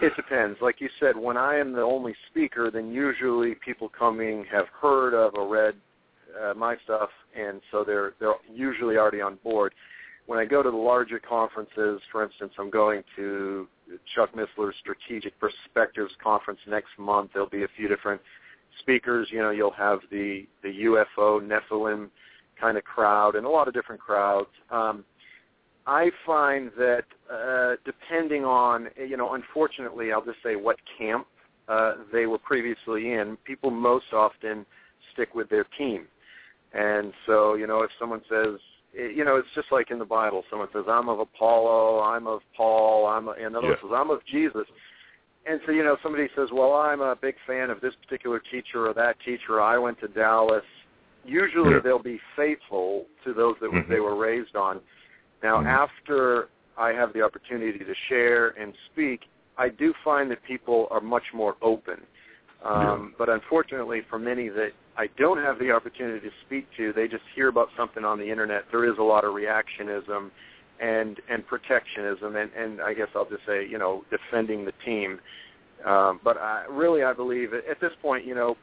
It 0.01 0.13
depends. 0.17 0.57
Like 0.61 0.81
you 0.81 0.89
said, 0.99 1.15
when 1.15 1.37
I 1.37 1.55
am 1.55 1.71
the 1.71 1.81
only 1.81 2.13
speaker, 2.29 2.69
then 2.69 2.91
usually 2.91 3.55
people 3.63 3.87
coming 3.87 4.43
have 4.51 4.65
heard 4.81 5.13
of 5.13 5.35
or 5.35 5.47
read 5.47 5.75
uh, 6.43 6.53
my 6.55 6.75
stuff, 6.83 7.09
and 7.39 7.61
so 7.71 7.83
they're 7.85 8.13
they're 8.19 8.33
usually 8.51 8.97
already 8.97 9.21
on 9.21 9.37
board. 9.43 9.73
When 10.25 10.39
I 10.39 10.45
go 10.45 10.63
to 10.63 10.71
the 10.71 10.77
larger 10.77 11.19
conferences, 11.19 12.01
for 12.11 12.23
instance, 12.23 12.53
I'm 12.57 12.69
going 12.69 13.03
to 13.17 13.67
Chuck 14.15 14.29
Missler's 14.33 14.75
Strategic 14.79 15.33
Perspectives 15.39 16.13
conference 16.23 16.59
next 16.67 16.91
month. 16.97 17.31
There'll 17.33 17.49
be 17.49 17.63
a 17.63 17.67
few 17.75 17.87
different 17.87 18.21
speakers. 18.79 19.27
You 19.31 19.39
know, 19.39 19.51
you'll 19.51 19.71
have 19.71 19.99
the 20.11 20.47
the 20.61 20.69
UFO 20.69 21.41
Nephilim 21.41 22.09
kind 22.59 22.77
of 22.77 22.83
crowd 22.83 23.35
and 23.35 23.45
a 23.45 23.49
lot 23.49 23.67
of 23.67 23.73
different 23.73 23.99
crowds. 23.99 24.49
Um, 24.71 25.03
I 25.85 26.11
find 26.25 26.71
that 26.77 27.03
uh, 27.31 27.75
depending 27.83 28.45
on, 28.45 28.87
you 28.97 29.17
know, 29.17 29.33
unfortunately, 29.33 30.13
I'll 30.13 30.23
just 30.23 30.37
say 30.43 30.55
what 30.55 30.77
camp 30.97 31.27
uh, 31.67 31.95
they 32.11 32.25
were 32.25 32.37
previously 32.37 33.11
in, 33.13 33.37
people 33.43 33.69
most 33.69 34.13
often 34.13 34.65
stick 35.11 35.35
with 35.35 35.49
their 35.49 35.65
team. 35.77 36.05
And 36.73 37.13
so, 37.25 37.55
you 37.55 37.67
know, 37.67 37.83
if 37.83 37.91
someone 37.99 38.21
says, 38.29 38.59
you 38.93 39.25
know, 39.25 39.37
it's 39.37 39.47
just 39.55 39.71
like 39.71 39.91
in 39.91 39.99
the 39.99 40.05
Bible. 40.05 40.43
Someone 40.49 40.67
says, 40.73 40.85
"I'm 40.87 41.09
of 41.09 41.19
Apollo," 41.19 42.01
"I'm 42.01 42.27
of 42.27 42.41
Paul," 42.55 43.07
"I'm," 43.07 43.27
of, 43.27 43.37
and 43.37 43.55
other 43.55 43.69
yeah. 43.69 43.75
says, 43.81 43.91
"I'm 43.93 44.09
of 44.09 44.23
Jesus." 44.25 44.65
And 45.45 45.59
so, 45.65 45.71
you 45.71 45.83
know, 45.83 45.97
somebody 46.01 46.29
says, 46.35 46.49
"Well, 46.51 46.73
I'm 46.73 47.01
a 47.01 47.15
big 47.15 47.35
fan 47.45 47.69
of 47.69 47.81
this 47.81 47.93
particular 47.95 48.39
teacher 48.51 48.87
or 48.87 48.93
that 48.93 49.17
teacher. 49.25 49.61
I 49.61 49.77
went 49.77 49.99
to 50.01 50.07
Dallas." 50.07 50.63
Usually, 51.25 51.71
yeah. 51.71 51.79
they'll 51.83 51.99
be 51.99 52.19
faithful 52.35 53.05
to 53.23 53.33
those 53.33 53.55
that 53.61 53.71
mm-hmm. 53.71 53.91
they 53.91 53.99
were 53.99 54.15
raised 54.15 54.55
on. 54.55 54.81
Now, 55.41 55.57
mm-hmm. 55.57 55.67
after 55.67 56.49
I 56.77 56.89
have 56.89 57.13
the 57.13 57.21
opportunity 57.21 57.79
to 57.79 57.93
share 58.09 58.49
and 58.49 58.73
speak, 58.91 59.21
I 59.57 59.69
do 59.69 59.93
find 60.03 60.29
that 60.31 60.43
people 60.43 60.87
are 60.91 61.01
much 61.01 61.23
more 61.33 61.55
open. 61.61 62.01
Um, 62.63 62.75
yeah. 62.75 63.15
But 63.17 63.29
unfortunately, 63.29 64.01
for 64.09 64.19
many 64.19 64.49
that 64.49 64.71
I 64.97 65.07
don't 65.17 65.37
have 65.37 65.57
the 65.59 65.71
opportunity 65.71 66.19
to 66.19 66.33
speak 66.45 66.67
to, 66.77 66.93
they 66.93 67.07
just 67.07 67.23
hear 67.35 67.47
about 67.47 67.69
something 67.75 68.05
on 68.05 68.19
the 68.19 68.29
internet. 68.29 68.63
There 68.71 68.85
is 68.85 68.97
a 68.99 69.03
lot 69.03 69.23
of 69.23 69.33
reactionism 69.33 70.29
and 70.79 71.19
and 71.29 71.45
protectionism, 71.47 72.35
and 72.35 72.51
and 72.53 72.81
I 72.81 72.93
guess 72.93 73.07
I'll 73.15 73.29
just 73.29 73.45
say, 73.45 73.67
you 73.67 73.77
know, 73.77 74.03
defending 74.09 74.65
the 74.65 74.73
team. 74.85 75.19
Um, 75.85 76.19
but 76.23 76.37
I, 76.37 76.65
really, 76.69 77.03
I 77.03 77.13
believe 77.13 77.53
at 77.53 77.79
this 77.81 77.91
point, 78.01 78.25
you 78.25 78.35
know, 78.35 78.55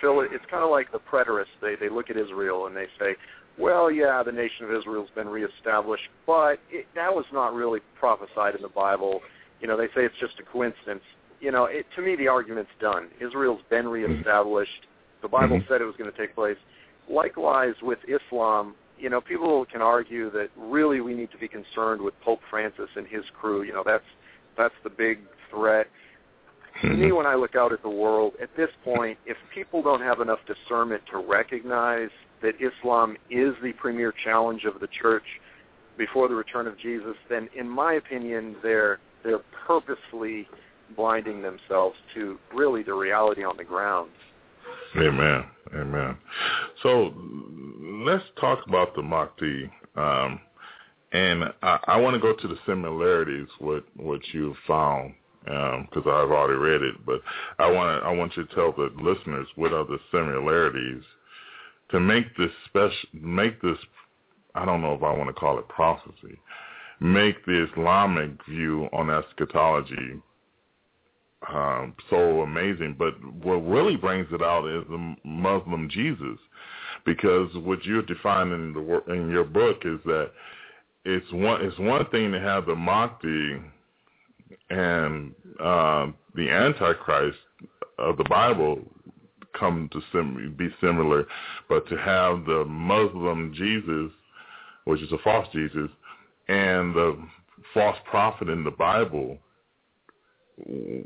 Phil, 0.00 0.20
it's 0.20 0.44
kind 0.50 0.64
of 0.64 0.70
like 0.70 0.90
the 0.92 0.98
preterists. 0.98 1.56
They 1.60 1.74
they 1.76 1.88
look 1.88 2.10
at 2.10 2.16
Israel 2.16 2.66
and 2.66 2.76
they 2.76 2.86
say, 2.98 3.16
well, 3.58 3.90
yeah, 3.90 4.22
the 4.22 4.32
nation 4.32 4.64
of 4.64 4.72
Israel's 4.72 5.10
been 5.14 5.28
reestablished, 5.28 6.08
but 6.26 6.58
it, 6.70 6.86
that 6.94 7.14
was 7.14 7.24
not 7.32 7.54
really 7.54 7.80
prophesied 7.98 8.54
in 8.54 8.62
the 8.62 8.68
Bible. 8.68 9.20
You 9.60 9.68
know, 9.68 9.76
they 9.76 9.86
say 9.88 10.04
it's 10.04 10.18
just 10.20 10.38
a 10.40 10.42
coincidence. 10.42 11.02
You 11.40 11.52
know, 11.52 11.64
it, 11.66 11.86
to 11.96 12.02
me, 12.02 12.16
the 12.16 12.28
argument's 12.28 12.70
done. 12.80 13.08
Israel's 13.20 13.62
been 13.70 13.86
reestablished. 13.88 14.86
The 15.24 15.28
Bible 15.28 15.56
mm-hmm. 15.56 15.72
said 15.72 15.80
it 15.80 15.86
was 15.86 15.96
going 15.96 16.12
to 16.12 16.18
take 16.18 16.34
place. 16.34 16.58
Likewise 17.08 17.72
with 17.80 17.98
Islam, 18.06 18.74
you 18.98 19.08
know, 19.08 19.22
people 19.22 19.64
can 19.72 19.80
argue 19.80 20.30
that 20.32 20.50
really 20.54 21.00
we 21.00 21.14
need 21.14 21.30
to 21.30 21.38
be 21.38 21.48
concerned 21.48 22.02
with 22.02 22.12
Pope 22.20 22.40
Francis 22.50 22.90
and 22.94 23.06
his 23.06 23.24
crew. 23.40 23.62
You 23.62 23.72
know, 23.72 23.82
that's 23.84 24.04
that's 24.58 24.74
the 24.84 24.90
big 24.90 25.20
threat. 25.50 25.86
To 26.82 26.88
me, 26.88 27.06
mm-hmm. 27.06 27.16
when 27.16 27.26
I 27.26 27.36
look 27.36 27.56
out 27.56 27.72
at 27.72 27.80
the 27.80 27.88
world, 27.88 28.34
at 28.42 28.54
this 28.54 28.68
point, 28.84 29.16
if 29.24 29.38
people 29.54 29.82
don't 29.82 30.02
have 30.02 30.20
enough 30.20 30.40
discernment 30.46 31.02
to 31.10 31.18
recognize 31.18 32.10
that 32.42 32.54
Islam 32.60 33.16
is 33.30 33.54
the 33.62 33.72
premier 33.78 34.12
challenge 34.12 34.64
of 34.64 34.78
the 34.78 34.88
church 34.88 35.24
before 35.96 36.28
the 36.28 36.34
return 36.34 36.66
of 36.66 36.78
Jesus, 36.78 37.14
then 37.30 37.48
in 37.56 37.66
my 37.66 37.94
opinion, 37.94 38.56
they're 38.62 38.98
they're 39.22 39.40
purposely 39.66 40.46
blinding 40.94 41.40
themselves 41.40 41.96
to 42.12 42.38
really 42.52 42.82
the 42.82 42.92
reality 42.92 43.42
on 43.42 43.56
the 43.56 43.64
ground. 43.64 44.10
Amen. 44.96 45.44
Amen. 45.74 46.16
So 46.82 47.14
let's 48.04 48.24
talk 48.40 48.60
about 48.68 48.94
the 48.94 49.02
Mahdi. 49.02 49.70
Um, 49.96 50.40
and 51.12 51.44
I, 51.62 51.78
I 51.86 51.96
want 51.96 52.14
to 52.14 52.20
go 52.20 52.34
to 52.34 52.48
the 52.48 52.58
similarities 52.66 53.48
with 53.60 53.84
what 53.96 54.20
you 54.32 54.54
found 54.66 55.14
because 55.44 56.06
um, 56.06 56.08
I've 56.08 56.30
already 56.30 56.58
read 56.58 56.82
it. 56.82 56.94
But 57.04 57.20
I 57.58 57.70
want 57.70 58.02
I 58.04 58.10
want 58.10 58.36
you 58.36 58.44
to 58.44 58.54
tell 58.54 58.72
the 58.72 58.90
listeners 59.00 59.46
what 59.56 59.72
are 59.72 59.84
the 59.84 59.98
similarities 60.10 61.02
to 61.90 62.00
make 62.00 62.36
this 62.36 62.50
special, 62.66 63.08
make 63.12 63.60
this, 63.62 63.78
I 64.54 64.64
don't 64.64 64.82
know 64.82 64.94
if 64.94 65.02
I 65.02 65.12
want 65.12 65.28
to 65.28 65.32
call 65.32 65.58
it 65.58 65.68
prophecy, 65.68 66.38
make 67.00 67.44
the 67.46 67.66
Islamic 67.70 68.30
view 68.48 68.88
on 68.92 69.10
eschatology 69.10 70.20
um, 71.52 71.94
so 72.10 72.42
amazing. 72.42 72.96
But 72.98 73.14
what 73.42 73.56
really 73.56 73.96
brings 73.96 74.28
it 74.32 74.42
out 74.42 74.66
is 74.66 74.84
the 74.88 75.16
Muslim 75.24 75.88
Jesus, 75.90 76.38
because 77.04 77.50
what 77.56 77.84
you're 77.84 78.02
defining 78.02 78.52
in, 78.52 78.72
the, 78.72 79.12
in 79.12 79.30
your 79.30 79.44
book 79.44 79.82
is 79.84 79.98
that 80.04 80.30
it's 81.04 81.30
one 81.32 81.60
it's 81.62 81.78
one 81.78 82.06
thing 82.06 82.32
to 82.32 82.40
have 82.40 82.66
the 82.66 82.74
Mahdi 82.74 83.60
and 84.70 85.34
uh, 85.60 86.06
the 86.34 86.48
Antichrist 86.50 87.38
of 87.98 88.16
the 88.16 88.24
Bible 88.24 88.80
come 89.58 89.88
to 89.92 90.00
sim- 90.12 90.54
be 90.58 90.68
similar, 90.80 91.26
but 91.68 91.86
to 91.88 91.96
have 91.96 92.44
the 92.44 92.64
Muslim 92.66 93.52
Jesus, 93.54 94.10
which 94.84 95.00
is 95.00 95.12
a 95.12 95.18
false 95.18 95.46
Jesus, 95.52 95.90
and 96.48 96.94
the 96.94 97.16
false 97.72 97.96
prophet 98.10 98.48
in 98.48 98.64
the 98.64 98.70
Bible 98.70 99.38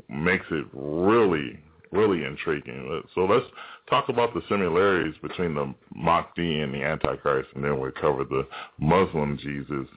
makes 0.09 0.45
it 0.51 0.65
really, 0.73 1.59
really 1.91 2.23
intriguing. 2.23 2.89
Uh, 2.91 3.07
so 3.15 3.21
let's 3.25 3.45
talk 3.89 4.09
about 4.09 4.33
the 4.33 4.41
similarities 4.49 5.15
between 5.21 5.55
the 5.55 5.73
Mahdi 5.95 6.61
and 6.61 6.73
the 6.73 6.83
Antichrist, 6.83 7.49
and 7.55 7.63
then 7.63 7.79
we'll 7.79 7.91
cover 7.91 8.23
the 8.23 8.47
Muslim 8.79 9.37
Jesus 9.37 9.87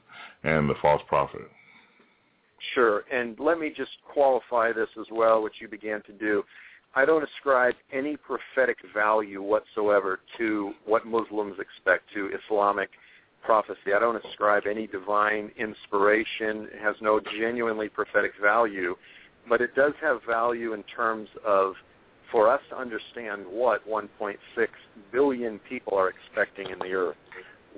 and 0.45 0.69
the 0.69 0.74
false 0.81 1.03
prophet. 1.09 1.43
Sure, 2.74 3.03
and 3.12 3.39
let 3.41 3.59
me 3.59 3.73
just 3.77 3.91
qualify 4.12 4.73
this 4.73 4.89
as 5.01 5.07
well, 5.11 5.43
which 5.43 5.55
you 5.61 5.69
began 5.69 6.01
to 6.03 6.12
do. 6.12 6.45
I 6.95 7.05
don't 7.05 7.24
ascribe 7.24 7.74
any 7.93 8.16
prophetic 8.16 8.77
value 8.95 9.43
whatsoever 9.43 10.20
to 10.39 10.73
what 10.85 11.07
Muslims 11.07 11.57
expect, 11.59 12.05
to 12.15 12.31
Islamic 12.45 12.91
prophecy. 13.43 13.93
I 13.97 13.99
don't 13.99 14.23
ascribe 14.24 14.65
any 14.70 14.87
divine 14.87 15.51
inspiration. 15.59 16.69
It 16.73 16.81
has 16.83 16.95
no 17.01 17.20
genuinely 17.39 17.89
prophetic 17.89 18.33
value, 18.41 18.95
but 19.48 19.60
it 19.60 19.74
does 19.74 19.93
have 20.01 20.20
value 20.27 20.73
in 20.73 20.82
terms 20.85 21.28
of 21.47 21.74
for 22.31 22.48
us 22.48 22.60
to 22.70 22.77
understand 22.77 23.44
what 23.47 23.86
1.6 23.89 24.36
billion 25.12 25.59
people 25.69 25.97
are 25.97 26.09
expecting 26.09 26.70
in 26.70 26.78
the 26.78 26.94
earth. 26.94 27.16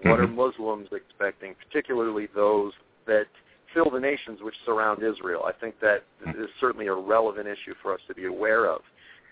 What 0.02 0.20
are 0.20 0.26
mm-hmm. 0.26 0.36
Muslims 0.36 0.88
expecting, 0.92 1.54
particularly 1.66 2.28
those 2.34 2.72
that 3.06 3.26
fill 3.72 3.90
the 3.90 4.00
nations 4.00 4.40
which 4.42 4.54
surround 4.64 5.02
Israel? 5.02 5.42
I 5.44 5.52
think 5.52 5.74
that 5.80 6.04
is 6.28 6.48
certainly 6.60 6.86
a 6.86 6.94
relevant 6.94 7.46
issue 7.48 7.74
for 7.82 7.92
us 7.94 8.00
to 8.08 8.14
be 8.14 8.26
aware 8.26 8.66
of. 8.70 8.80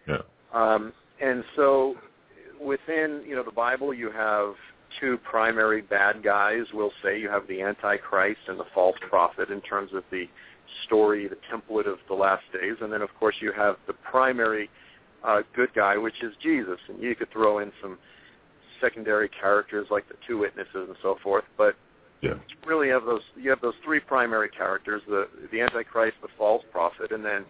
Yeah. 0.08 0.18
Um, 0.52 0.92
and 1.20 1.44
so 1.56 1.94
within, 2.60 3.22
you 3.26 3.36
know, 3.36 3.44
the 3.44 3.52
Bible 3.52 3.94
you 3.94 4.10
have 4.10 4.54
two 5.00 5.18
primary 5.18 5.82
bad 5.82 6.22
guys. 6.22 6.64
We'll 6.72 6.92
say 7.02 7.18
you 7.18 7.28
have 7.28 7.46
the 7.48 7.62
Antichrist 7.62 8.40
and 8.48 8.58
the 8.58 8.66
false 8.74 8.96
prophet 9.08 9.50
in 9.50 9.60
terms 9.62 9.90
of 9.94 10.04
the 10.10 10.26
story, 10.84 11.28
the 11.28 11.36
template 11.52 11.86
of 11.86 11.98
the 12.08 12.14
last 12.14 12.44
days. 12.52 12.76
And 12.80 12.92
then, 12.92 13.02
of 13.02 13.10
course, 13.18 13.36
you 13.40 13.52
have 13.52 13.76
the 13.86 13.92
primary 13.92 14.70
uh, 15.24 15.42
good 15.54 15.72
guy, 15.74 15.96
which 15.96 16.22
is 16.22 16.32
Jesus. 16.42 16.78
And 16.88 17.02
you 17.02 17.14
could 17.14 17.30
throw 17.30 17.58
in 17.58 17.72
some 17.80 17.98
secondary 18.80 19.28
characters 19.28 19.86
like 19.90 20.08
the 20.08 20.16
two 20.26 20.38
witnesses 20.38 20.88
and 20.88 20.96
so 21.02 21.16
forth. 21.22 21.44
But 21.56 21.76
yeah. 22.20 22.34
really, 22.66 22.88
have 22.88 23.04
those 23.04 23.22
you 23.36 23.50
have 23.50 23.60
those 23.60 23.74
three 23.84 24.00
primary 24.00 24.48
characters: 24.48 25.02
the 25.08 25.28
the 25.50 25.60
Antichrist, 25.60 26.16
the 26.22 26.28
false 26.36 26.62
prophet, 26.72 27.12
and 27.12 27.24
then 27.24 27.44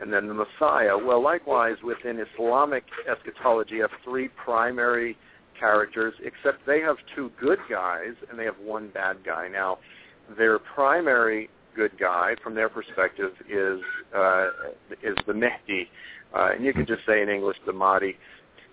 and 0.00 0.12
then 0.12 0.28
the 0.28 0.34
Messiah. 0.34 0.96
Well, 0.96 1.22
likewise 1.22 1.76
within 1.82 2.24
Islamic 2.34 2.84
eschatology, 3.10 3.76
you 3.76 3.82
have 3.82 3.90
three 4.04 4.28
primary 4.28 5.16
characters, 5.58 6.14
except 6.22 6.64
they 6.66 6.80
have 6.80 6.96
two 7.14 7.30
good 7.40 7.58
guys 7.68 8.14
and 8.30 8.38
they 8.38 8.44
have 8.44 8.58
one 8.62 8.90
bad 8.94 9.18
guy. 9.24 9.48
Now, 9.48 9.78
their 10.36 10.58
primary 10.58 11.50
good 11.78 11.98
guy, 11.98 12.34
from 12.42 12.54
their 12.56 12.68
perspective, 12.68 13.32
is 13.48 13.80
uh, 14.14 14.48
is 15.02 15.16
the 15.28 15.32
Mehdi, 15.32 15.86
uh, 16.36 16.50
and 16.54 16.64
you 16.64 16.72
can 16.72 16.84
just 16.84 17.06
say 17.06 17.22
in 17.22 17.28
English 17.28 17.56
the 17.66 17.72
Mahdi. 17.72 18.16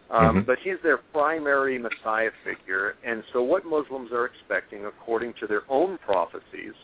Um, 0.10 0.24
mm-hmm. 0.24 0.40
But 0.42 0.58
he's 0.64 0.82
their 0.84 0.98
primary 1.14 1.78
Messiah 1.78 2.32
figure, 2.44 2.96
and 3.06 3.24
so 3.32 3.42
what 3.42 3.64
Muslims 3.66 4.12
are 4.12 4.26
expecting, 4.26 4.86
according 4.86 5.34
to 5.40 5.48
their 5.48 5.64
own 5.70 6.00
prophecies, 6.00 6.76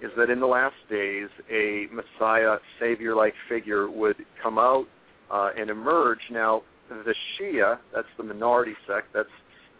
is 0.00 0.10
that 0.16 0.30
in 0.30 0.40
the 0.40 0.46
last 0.46 0.76
days 0.88 1.28
a 1.50 1.86
Messiah, 1.92 2.56
Savior-like 2.78 3.34
figure 3.48 3.90
would 3.90 4.16
come 4.42 4.58
out 4.58 4.86
uh, 5.30 5.50
and 5.58 5.68
emerge. 5.70 6.20
Now, 6.30 6.62
the 6.88 7.14
Shia, 7.38 7.78
that's 7.94 8.08
the 8.16 8.24
minority 8.24 8.74
sect, 8.86 9.08
that's 9.14 9.28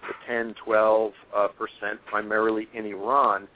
the 0.02 0.14
10, 0.26 0.54
12 0.64 1.12
uh, 1.36 1.48
percent, 1.48 2.00
primarily 2.06 2.68
in 2.74 2.86
Iran. 2.86 3.48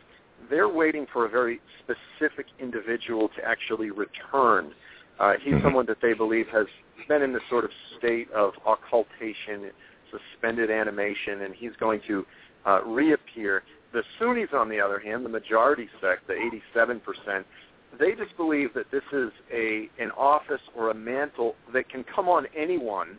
They're 0.50 0.68
waiting 0.68 1.06
for 1.12 1.24
a 1.24 1.28
very 1.28 1.60
specific 1.80 2.46
individual 2.58 3.28
to 3.36 3.44
actually 3.44 3.90
return. 3.90 4.72
Uh, 5.18 5.34
he's 5.40 5.54
Mm-hmm. 5.54 5.64
someone 5.64 5.86
that 5.86 5.98
they 6.02 6.12
believe 6.12 6.48
has 6.48 6.66
been 7.08 7.22
in 7.22 7.32
this 7.32 7.42
sort 7.48 7.64
of 7.64 7.70
state 7.98 8.30
of 8.32 8.54
occultation, 8.66 9.70
suspended 10.10 10.70
animation, 10.70 11.42
and 11.42 11.54
he's 11.54 11.72
going 11.78 12.00
to 12.06 12.26
uh, 12.66 12.82
reappear. 12.84 13.62
The 13.92 14.02
Sunnis, 14.18 14.48
on 14.52 14.68
the 14.68 14.80
other 14.80 14.98
hand, 14.98 15.24
the 15.24 15.28
majority 15.28 15.88
sect, 16.00 16.26
the 16.26 16.34
87%, 16.78 17.44
they 17.98 18.12
just 18.14 18.36
believe 18.36 18.74
that 18.74 18.90
this 18.90 19.04
is 19.12 19.30
a 19.52 19.88
an 20.00 20.10
office 20.16 20.60
or 20.74 20.90
a 20.90 20.94
mantle 20.94 21.54
that 21.72 21.88
can 21.88 22.04
come 22.04 22.28
on 22.28 22.46
anyone 22.56 23.18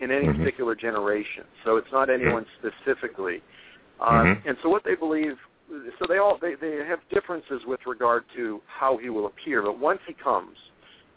in 0.00 0.10
any 0.10 0.26
Mhm. 0.26 0.38
particular 0.38 0.74
generation. 0.74 1.44
So 1.64 1.76
it's 1.76 1.92
not 1.92 2.10
anyone 2.10 2.46
specifically. 2.58 3.42
Um, 4.00 4.26
Mhm. 4.26 4.42
And 4.46 4.58
so 4.62 4.68
what 4.68 4.82
they 4.84 4.96
believe, 4.96 5.38
so 5.98 6.06
they 6.08 6.18
all 6.18 6.38
they, 6.40 6.54
they 6.54 6.76
have 6.86 7.00
differences 7.12 7.62
with 7.66 7.80
regard 7.86 8.24
to 8.36 8.60
how 8.66 8.96
he 8.96 9.10
will 9.10 9.26
appear. 9.26 9.62
But 9.62 9.78
once 9.78 10.00
he 10.06 10.14
comes, 10.14 10.56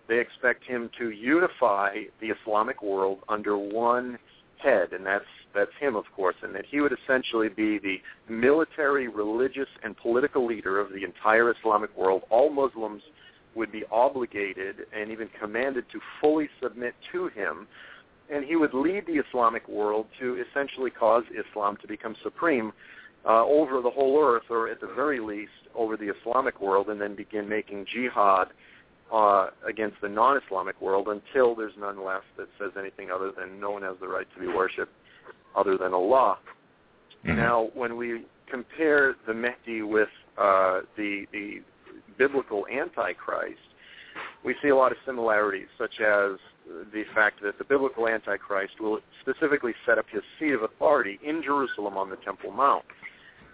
they 0.07 0.19
expect 0.19 0.64
him 0.65 0.90
to 0.99 1.11
unify 1.11 2.03
the 2.19 2.28
Islamic 2.28 2.82
world 2.82 3.19
under 3.30 3.57
one 3.57 4.18
head, 4.57 4.94
and 4.94 5.06
that's 5.06 5.26
that's 5.53 5.72
him, 5.80 5.95
of 5.95 6.06
course, 6.15 6.36
and 6.44 6.56
that 6.56 6.65
he 6.69 6.80
would 6.80 6.94
essentially 6.94 7.49
be 7.49 7.78
the 7.80 7.98
military, 8.30 9.07
religious, 9.07 9.68
and 9.84 9.98
political 9.98 10.45
leader 10.45 10.80
of 10.80 10.91
the 10.91 11.03
entire 11.03 11.52
Islamic 11.52 11.95
world. 11.98 12.23
All 12.30 12.49
Muslims 12.49 13.02
would 13.56 13.72
be 13.72 13.84
obligated 13.91 14.78
and 14.98 15.11
even 15.11 15.30
commanded 15.40 15.86
to 15.91 15.99
fully 16.22 16.49
submit 16.61 16.95
to 17.11 17.28
him, 17.30 17.68
and 18.34 18.45
he 18.45 18.56
would 18.56 18.73
lead 18.73 19.06
the 19.07 19.22
Islamic 19.28 19.68
world 19.68 20.06
to 20.19 20.41
essentially 20.49 20.90
cause 20.90 21.23
Islam 21.32 21.78
to 21.82 21.88
become 21.88 22.15
supreme 22.23 22.72
uh, 23.26 23.45
over 23.45 23.81
the 23.81 23.89
whole 23.89 24.22
earth, 24.23 24.43
or 24.49 24.69
at 24.69 24.81
the 24.81 24.88
very 24.88 25.19
least 25.19 25.52
over 25.76 25.95
the 25.95 26.10
Islamic 26.10 26.60
world, 26.60 26.89
and 26.89 26.99
then 26.99 27.15
begin 27.15 27.48
making 27.48 27.85
jihad 27.85 28.48
uh, 29.11 29.48
against 29.68 29.99
the 30.02 30.10
non-Islamic 30.10 30.80
world 30.81 31.07
until 31.07 31.53
there's 31.53 31.73
none 31.77 32.03
left 32.03 32.26
that 32.38 32.48
says 32.57 32.72
anything 32.80 33.11
other 33.11 33.31
than 33.31 33.60
no 33.60 33.72
one 33.72 33.84
has 33.84 33.95
the 33.99 34.07
right 34.07 34.27
to 34.34 34.39
be 34.39 34.48
worshipped 34.48 34.93
other 35.56 35.77
than 35.77 35.93
Allah. 35.93 36.38
Mhm. 37.26 37.35
Now, 37.35 37.69
when 37.73 37.98
we 37.98 38.26
compare 38.48 39.15
the 39.27 39.34
Mehdi 39.34 39.84
with 39.88 40.10
uh, 40.38 40.81
the 40.95 41.27
the 41.31 41.61
biblical 42.18 42.65
Antichrist, 42.68 43.60
we 44.43 44.56
see 44.61 44.69
a 44.69 44.76
lot 44.76 44.91
of 44.91 44.98
similarities, 45.06 45.68
such 45.77 45.99
as 45.99 46.38
the 46.93 47.03
fact 47.14 47.41
that 47.41 47.57
the 47.57 47.64
biblical 47.64 48.07
Antichrist 48.07 48.80
will 48.80 48.99
specifically 49.19 49.73
set 49.85 49.98
up 49.98 50.06
his 50.10 50.23
seat 50.39 50.53
of 50.53 50.64
authority 50.64 51.19
in 51.23 51.43
Jerusalem 51.43 51.98
on 51.98 52.10
the 52.10 52.18
Temple 52.18 52.52
Mount. 52.52 52.85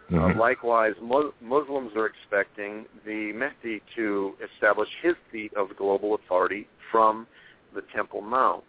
Uh, 0.09 0.15
Mhm. 0.15 0.37
likewise, 0.37 0.95
Mu- 1.01 1.31
Muslims 1.41 1.95
are 1.95 2.05
expecting 2.05 2.85
the 3.03 3.33
Mehdi 3.33 3.81
to 3.95 4.37
establish 4.41 4.89
his 5.01 5.15
seat 5.31 5.53
of 5.55 5.75
global 5.75 6.15
authority 6.15 6.67
from 6.91 7.27
the 7.73 7.81
Temple 7.93 8.21
Mount. 8.21 8.63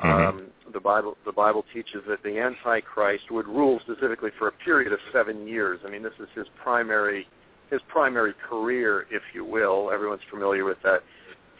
Mhm. 0.00 0.28
Um, 0.28 0.50
the 0.72 0.80
Bible 0.80 1.16
the 1.24 1.32
Bible 1.32 1.64
teaches 1.72 2.04
that 2.06 2.22
the 2.22 2.38
Antichrist 2.38 3.30
would 3.30 3.46
rule 3.46 3.78
specifically 3.80 4.30
for 4.30 4.48
a 4.48 4.52
period 4.52 4.92
of 4.92 5.00
seven 5.12 5.46
years. 5.46 5.80
I 5.84 5.88
mean, 5.88 6.02
this 6.02 6.18
is 6.18 6.28
his 6.34 6.48
primary 6.48 7.28
his 7.70 7.80
primary 7.82 8.34
career, 8.34 9.06
if 9.10 9.22
you 9.34 9.44
will. 9.44 9.90
Everyone's 9.90 10.22
familiar 10.24 10.64
with 10.64 10.80
that 10.82 11.02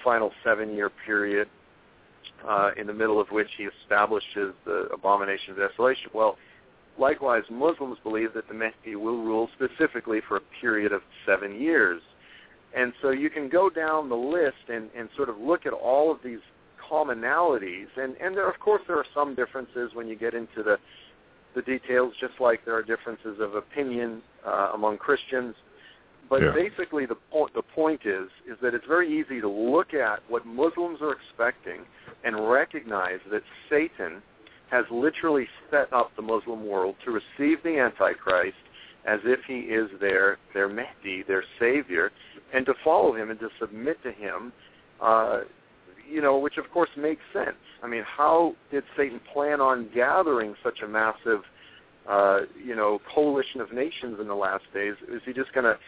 final 0.03 0.32
seven 0.43 0.74
year 0.74 0.90
period, 0.90 1.49
uh, 2.44 2.73
in 2.77 2.86
the 2.86 2.93
middle 2.93 3.20
of 3.20 3.31
which 3.31 3.49
he 3.57 3.65
establishes 3.65 4.55
the 4.65 4.89
abomination 4.93 5.53
of 5.53 5.59
desolation. 5.59 6.11
Well, 6.12 6.36
likewise, 6.98 7.43
Muslims 7.51 7.98
believe 8.02 8.35
that 8.35 8.48
the 8.48 8.55
Mehdi 8.55 8.97
will 8.97 9.23
rule 9.23 9.48
specifically 9.55 10.20
for 10.27 10.36
a 10.36 10.40
period 10.60 10.93
of 10.93 11.02
seven 11.27 11.60
years. 11.60 12.01
And 12.74 12.93
so 13.02 13.10
you 13.10 13.28
can 13.28 13.48
go 13.48 13.69
down 13.69 14.09
the 14.09 14.16
list 14.16 14.69
and, 14.69 14.89
and 14.97 15.09
sort 15.16 15.28
of 15.28 15.39
look 15.39 15.66
at 15.66 15.73
all 15.73 16.10
of 16.10 16.19
these 16.24 16.39
commonalities. 16.90 17.86
And, 17.97 18.16
and 18.16 18.35
there, 18.36 18.48
of 18.48 18.59
course, 18.60 18.82
there 18.86 18.97
are 18.97 19.06
some 19.14 19.35
differences 19.35 19.90
when 19.94 20.09
you 20.09 20.16
get 20.16 20.35
into 20.35 20.62
the, 20.62 20.78
the 21.55 21.62
details, 21.62 22.14
just 22.20 22.35
like 22.40 22.64
there 22.64 22.74
are 22.74 22.82
differences 22.82 23.39
of 23.40 23.55
opinion 23.55 24.23
uh, 24.47 24.70
among 24.74 24.98
Christians. 24.98 25.55
But 26.31 26.40
Yeah. 26.43 26.52
basically, 26.55 27.05
the 27.05 27.16
point 27.31 27.52
the 27.52 27.62
point 27.62 28.06
is 28.06 28.28
is 28.47 28.56
that 28.62 28.74
it's 28.74 28.86
very 28.86 29.09
easy 29.20 29.40
to 29.40 29.48
look 29.48 29.93
at 29.93 30.23
what 30.28 30.47
Muslims 30.47 31.02
are 31.02 31.12
expecting 31.12 31.85
and 32.24 32.48
recognize 32.48 33.20
that 33.31 33.43
Satan 33.69 34.23
has 34.73 34.86
literally 34.90 35.47
set 35.70 35.93
up 35.93 36.11
the 36.16 36.23
Muslim 36.23 36.66
world 36.66 36.97
to 37.05 37.11
receive 37.12 37.62
the 37.62 37.78
Antichrist 37.78 38.57
as 39.07 39.20
if 39.24 39.40
he 39.47 39.61
is 39.61 39.89
their 40.01 40.39
their 40.55 40.69
Mehdi, 40.69 41.27
their 41.27 41.44
savior, 41.61 42.11
and 42.55 42.65
to 42.66 42.74
follow 42.82 43.15
him 43.15 43.31
and 43.31 43.39
to 43.40 43.49
submit 43.61 44.03
to 44.03 44.11
him. 44.11 44.53
Uh, 45.01 45.40
you 46.11 46.20
know, 46.20 46.39
which 46.39 46.57
of 46.57 46.70
course 46.73 46.90
makes 46.97 47.23
sense. 47.32 47.57
I 47.82 47.86
mean, 47.86 48.03
how 48.05 48.55
did 48.70 48.82
Satan 48.97 49.20
plan 49.32 49.61
on 49.61 49.89
gathering 49.94 50.55
such 50.62 50.81
a 50.82 50.89
massive, 50.89 51.43
uh, 52.09 52.40
you 52.62 52.74
know, 52.74 53.01
coalition 53.15 53.61
of 53.61 53.73
nations 53.73 54.19
in 54.20 54.27
the 54.27 54.35
last 54.35 54.65
days? 54.74 54.94
Is 55.09 55.23
he 55.24 55.32
just 55.32 55.53
going 55.53 55.65
to 55.65 55.78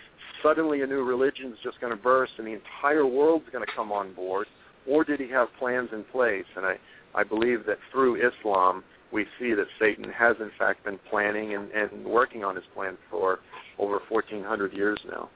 suddenly 0.43 0.83
a 0.83 0.87
new 0.87 1.03
religion 1.03 1.53
is 1.53 1.59
just 1.63 1.81
going 1.81 1.91
to 1.91 2.03
burst 2.03 2.33
and 2.39 2.47
the 2.47 2.53
entire 2.53 3.07
world's 3.07 3.49
going 3.51 3.65
to 3.65 3.73
come 3.75 3.91
on 3.93 4.13
board, 4.15 4.47
or 4.87 5.05
did 5.05 5.21
he 5.21 5.29
have 5.31 5.49
plans 5.59 5.91
in 5.93 6.05
place? 6.05 6.45
And 6.57 6.67
I, 6.67 6.77
I 7.15 7.23
believe 7.23 7.67
that 7.67 7.79
through 7.93 8.17
Islam, 8.17 8.83
we 9.13 9.27
see 9.39 9.55
that 9.55 9.67
Satan 9.81 10.11
has 10.11 10.37
in 10.41 10.51
fact 10.59 10.85
been 10.85 10.99
planning 11.09 11.55
and, 11.55 11.71
and 11.71 12.05
working 12.05 12.45
on 12.45 12.57
his 12.57 12.65
plan 12.75 12.97
for 13.11 13.41
over 13.79 14.01
1,400 14.09 14.73
years 14.73 14.99
now. 15.07 15.29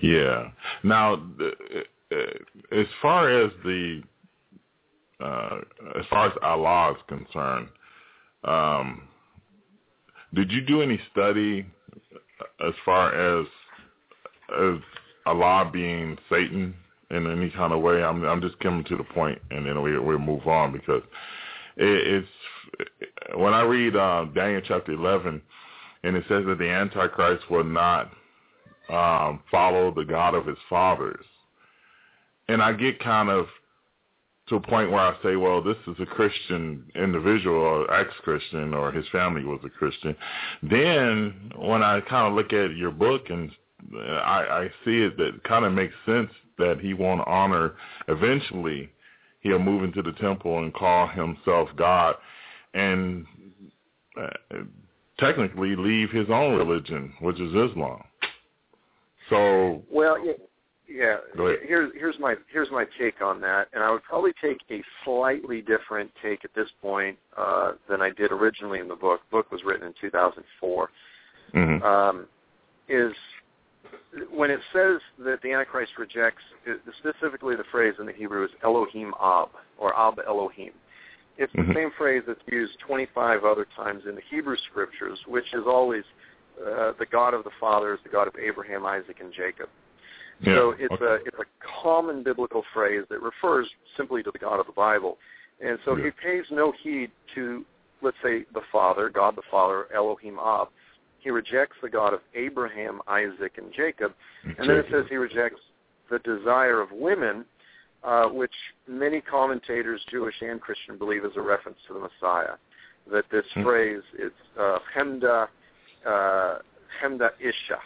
Yeah. 0.00 0.50
Now, 0.84 1.14
uh, 1.14 2.16
as 2.72 2.86
far 3.02 3.30
as 3.30 3.50
the 3.64 4.02
uh, 5.20 5.60
as 5.98 6.06
far 6.08 6.28
as 6.28 6.32
Allah 6.42 6.92
is 6.92 7.02
concerned, 7.08 7.68
um, 8.44 9.02
did 10.32 10.50
you 10.50 10.62
do 10.62 10.80
any 10.80 10.98
study 11.12 11.66
as 12.66 12.72
far 12.84 13.40
as 13.40 13.46
as 14.58 14.80
Allah 15.26 15.68
being 15.70 16.16
Satan 16.30 16.74
in 17.10 17.30
any 17.30 17.50
kind 17.50 17.72
of 17.72 17.80
way? 17.80 18.02
I'm 18.02 18.24
I'm 18.24 18.40
just 18.40 18.58
coming 18.60 18.84
to 18.84 18.96
the 18.96 19.04
point, 19.04 19.40
and 19.50 19.66
then 19.66 19.82
we 19.82 19.98
we 19.98 20.18
move 20.18 20.46
on 20.46 20.72
because 20.72 21.02
it, 21.76 22.24
it's 22.24 22.28
when 23.34 23.54
I 23.54 23.62
read 23.62 23.96
uh, 23.96 24.26
Daniel 24.34 24.62
chapter 24.64 24.92
11, 24.92 25.40
and 26.04 26.16
it 26.16 26.24
says 26.28 26.44
that 26.46 26.58
the 26.58 26.68
Antichrist 26.68 27.50
will 27.50 27.64
not 27.64 28.10
um, 28.88 29.40
follow 29.50 29.92
the 29.92 30.04
God 30.04 30.34
of 30.34 30.46
his 30.46 30.58
fathers. 30.68 31.24
And 32.48 32.62
I 32.62 32.72
get 32.72 32.98
kind 33.00 33.30
of 33.30 33.46
to 34.48 34.56
a 34.56 34.60
point 34.60 34.90
where 34.90 35.00
I 35.00 35.14
say, 35.22 35.36
well, 35.36 35.62
this 35.62 35.76
is 35.86 35.94
a 36.00 36.06
Christian 36.06 36.84
individual 36.96 37.56
or 37.56 37.94
ex-Christian 37.94 38.74
or 38.74 38.90
his 38.90 39.06
family 39.12 39.44
was 39.44 39.60
a 39.64 39.68
Christian. 39.68 40.16
Then 40.62 41.52
when 41.56 41.84
I 41.84 42.00
kind 42.00 42.26
of 42.26 42.34
look 42.34 42.52
at 42.52 42.76
your 42.76 42.90
book 42.90 43.30
and 43.30 43.52
I, 43.94 44.44
I 44.50 44.68
see 44.84 45.02
it 45.02 45.16
that 45.18 45.44
kind 45.44 45.64
of 45.64 45.72
makes 45.72 45.94
sense 46.04 46.30
that 46.60 46.80
he 46.80 46.94
won't 46.94 47.26
honor 47.26 47.74
eventually 48.08 48.90
he'll 49.40 49.58
move 49.58 49.82
into 49.82 50.02
the 50.02 50.12
temple 50.12 50.58
and 50.58 50.72
call 50.72 51.08
himself 51.08 51.68
God 51.76 52.14
and 52.74 53.26
uh, 54.20 54.28
technically 55.18 55.76
leave 55.76 56.10
his 56.10 56.26
own 56.30 56.56
religion, 56.56 57.12
which 57.20 57.40
is 57.40 57.48
Islam. 57.48 58.02
So 59.28 59.82
Well, 59.90 60.18
yeah, 60.24 60.32
Yeah. 60.88 61.16
Here's 61.36 61.92
here's 61.94 62.18
my 62.18 62.34
here's 62.52 62.70
my 62.70 62.84
take 62.98 63.22
on 63.22 63.40
that, 63.42 63.68
and 63.72 63.82
I 63.82 63.90
would 63.90 64.02
probably 64.02 64.32
take 64.42 64.58
a 64.70 64.82
slightly 65.04 65.62
different 65.62 66.10
take 66.20 66.44
at 66.44 66.50
this 66.54 66.68
point 66.82 67.16
uh, 67.36 67.72
than 67.88 68.02
I 68.02 68.10
did 68.10 68.32
originally 68.32 68.80
in 68.80 68.88
the 68.88 68.96
book. 68.96 69.20
The 69.30 69.36
book 69.36 69.52
was 69.52 69.62
written 69.64 69.86
in 69.86 69.94
2004. 70.00 70.90
Mm-hmm. 71.54 71.84
Um, 71.84 72.26
is 72.88 73.12
when 74.32 74.50
it 74.50 74.60
says 74.72 75.00
that 75.20 75.40
the 75.42 75.52
Antichrist 75.52 75.92
rejects, 75.98 76.42
specifically 76.98 77.56
the 77.56 77.64
phrase 77.70 77.94
in 77.98 78.06
the 78.06 78.12
Hebrew 78.12 78.44
is 78.44 78.50
Elohim 78.64 79.14
Ab 79.20 79.50
or 79.78 79.96
Ab 79.98 80.20
Elohim. 80.26 80.72
It's 81.38 81.52
the 81.54 81.64
Mhm. 81.64 81.74
same 81.74 81.90
phrase 81.92 82.24
that's 82.26 82.46
used 82.48 82.78
25 82.80 83.44
other 83.44 83.64
times 83.64 84.04
in 84.06 84.14
the 84.14 84.20
Hebrew 84.22 84.56
scriptures, 84.56 85.24
which 85.26 85.52
is 85.54 85.66
always 85.66 86.04
uh, 86.60 86.92
the 86.98 87.06
God 87.06 87.32
of 87.32 87.42
the 87.44 87.50
fathers, 87.52 87.98
the 88.02 88.10
God 88.10 88.28
of 88.28 88.36
Abraham, 88.36 88.84
Isaac, 88.84 89.20
and 89.20 89.32
Jacob. 89.32 89.70
Yeah, 90.40 90.54
So 90.54 90.70
it's 90.78 90.94
okay. 90.94 91.04
a 91.04 91.14
it's 91.26 91.38
a 91.38 91.46
common 91.82 92.22
biblical 92.22 92.62
phrase 92.74 93.04
that 93.08 93.22
refers 93.22 93.70
simply 93.96 94.22
to 94.22 94.30
the 94.30 94.38
God 94.38 94.60
of 94.60 94.66
the 94.66 94.72
Bible, 94.72 95.18
and 95.60 95.78
so 95.84 95.96
Yeah. 95.96 96.04
he 96.04 96.10
pays 96.10 96.50
no 96.50 96.72
heed 96.72 97.10
to 97.34 97.64
let's 98.02 98.16
say 98.22 98.44
the 98.52 98.62
Father, 98.72 99.08
God 99.08 99.36
the 99.36 99.42
Father, 99.50 99.86
Elohim 99.94 100.38
Ab. 100.38 100.68
He 101.20 101.30
rejects 101.30 101.76
the 101.82 101.88
God 101.88 102.14
of 102.14 102.20
Abraham, 102.34 103.00
Isaac, 103.06 103.52
and 103.58 103.72
Jacob, 103.72 104.12
and 104.58 104.68
then 104.68 104.76
it 104.76 104.86
says 104.90 105.04
he 105.08 105.16
rejects 105.16 105.60
the 106.10 106.18
desire 106.20 106.80
of 106.80 106.90
women, 106.92 107.44
uh, 108.02 108.26
which 108.26 108.54
many 108.88 109.20
commentators, 109.20 110.00
Jewish 110.10 110.34
and 110.40 110.60
Christian, 110.60 110.98
believe 110.98 111.24
is 111.24 111.32
a 111.36 111.40
reference 111.40 111.78
to 111.88 111.94
the 111.94 112.00
Messiah. 112.00 112.54
That 113.10 113.24
this 113.30 113.44
Hmm. 113.54 113.62
phrase 113.62 114.02
is 114.18 114.32
uh, 114.58 114.78
Hemda 114.94 115.48
uh, 116.06 116.58
Hemda 117.02 117.30
Isha, 117.40 117.78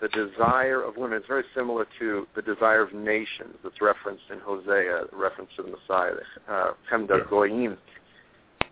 the 0.00 0.08
desire 0.08 0.82
of 0.82 0.96
women. 0.96 1.18
It's 1.18 1.26
very 1.26 1.44
similar 1.54 1.86
to 1.98 2.26
the 2.34 2.42
desire 2.42 2.82
of 2.82 2.92
nations 2.92 3.56
that's 3.62 3.80
referenced 3.80 4.24
in 4.30 4.40
Hosea, 4.40 5.04
reference 5.12 5.50
to 5.56 5.62
the 5.62 5.70
Messiah, 5.70 6.14
uh, 6.48 6.72
Hemda 6.90 7.18
Yeah. 7.18 7.24
Goyim. 7.30 7.78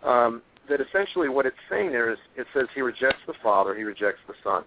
Um, 0.03 0.41
that 0.71 0.81
essentially 0.81 1.29
what 1.29 1.45
it's 1.45 1.57
saying 1.69 1.91
there 1.91 2.11
is 2.11 2.17
it 2.35 2.47
says 2.53 2.65
he 2.73 2.81
rejects 2.81 3.21
the 3.27 3.33
Father, 3.43 3.75
he 3.75 3.83
rejects 3.83 4.21
the 4.27 4.33
Son. 4.43 4.63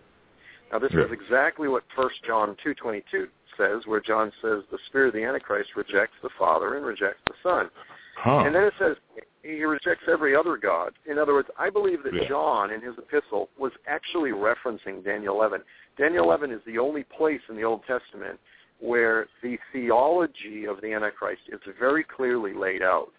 Now 0.72 0.78
this 0.78 0.92
Yeah. 0.92 1.04
is 1.04 1.12
exactly 1.12 1.68
what 1.68 1.84
First 1.96 2.22
John 2.24 2.56
two 2.62 2.74
twenty 2.74 3.02
two 3.10 3.28
says, 3.56 3.86
where 3.86 4.00
John 4.00 4.32
says 4.42 4.64
the 4.70 4.78
spirit 4.86 5.08
of 5.08 5.14
the 5.14 5.24
Antichrist 5.24 5.76
rejects 5.76 6.16
the 6.22 6.30
Father 6.30 6.74
and 6.76 6.84
rejects 6.84 7.20
the 7.26 7.34
Son. 7.42 7.70
Huh. 8.16 8.42
And 8.46 8.54
then 8.54 8.64
it 8.64 8.74
says 8.78 8.96
he 9.42 9.64
rejects 9.64 10.04
every 10.08 10.34
other 10.34 10.56
god. 10.56 10.92
In 11.06 11.18
other 11.18 11.34
words, 11.34 11.48
I 11.58 11.70
believe 11.70 12.02
that 12.04 12.14
Yeah. 12.14 12.28
John 12.28 12.70
in 12.70 12.80
his 12.80 12.96
epistle 12.98 13.50
was 13.58 13.72
actually 13.86 14.30
referencing 14.32 15.04
Daniel 15.04 15.34
11. 15.36 15.62
Daniel 15.96 16.24
11 16.24 16.50
is 16.50 16.62
the 16.64 16.78
only 16.78 17.04
place 17.04 17.42
in 17.48 17.56
the 17.56 17.64
Old 17.64 17.84
Testament 17.84 18.38
where 18.80 19.28
the 19.42 19.56
theology 19.72 20.66
of 20.66 20.80
the 20.80 20.92
Antichrist 20.92 21.42
is 21.48 21.60
very 21.78 22.02
clearly 22.04 22.52
laid 22.54 22.82
out. 22.82 23.12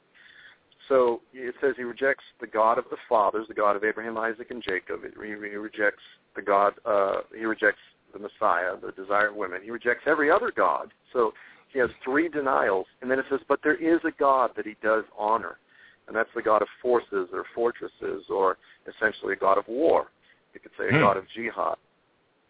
So 0.90 1.22
it 1.34 1.56
says 1.62 1.74
he 1.78 1.84
rejects 1.84 2.24
the 2.40 2.48
God 2.48 2.78
of 2.78 2.86
the 2.92 2.98
fathers, 3.10 3.48
the 3.48 3.54
God 3.54 3.76
of 3.76 3.84
Abraham, 3.84 4.18
Isaac, 4.18 4.52
and 4.52 4.62
Jacob. 4.62 5.02
He, 5.04 5.28
he 5.28 5.34
rejects 5.34 6.04
the 6.36 6.42
God. 6.42 6.74
Uh, 6.86 7.22
he 7.36 7.46
rejects 7.46 7.80
the 8.14 8.20
Messiah, 8.20 8.76
the 8.82 8.92
desire 8.92 9.30
of 9.30 9.36
women. 9.36 9.62
He 9.64 9.72
rejects 9.72 10.04
every 10.06 10.30
other 10.30 10.52
God. 10.56 10.94
So 11.12 11.34
he 11.74 11.80
has 11.80 11.90
three 12.04 12.30
denials, 12.30 12.86
and 13.02 13.10
then 13.10 13.20
it 13.20 13.26
says, 13.30 13.40
but 13.48 13.60
there 13.64 13.76
is 13.76 14.00
a 14.06 14.12
God 14.18 14.52
that 14.56 14.66
he 14.66 14.76
does 14.82 15.04
honor, 15.18 15.58
and 16.08 16.16
that's 16.16 16.30
the 16.36 16.42
God 16.42 16.62
of 16.62 16.68
forces 16.82 17.30
or 17.34 17.46
fortresses, 17.54 18.24
or 18.30 18.58
essentially 18.88 19.34
a 19.34 19.36
God 19.36 19.58
of 19.58 19.68
war. 19.68 20.08
You 20.54 20.60
could 20.62 20.72
say 20.78 20.88
a 20.88 20.92
Hmm. 20.92 21.02
God 21.02 21.18
of 21.18 21.26
jihad. 21.36 21.76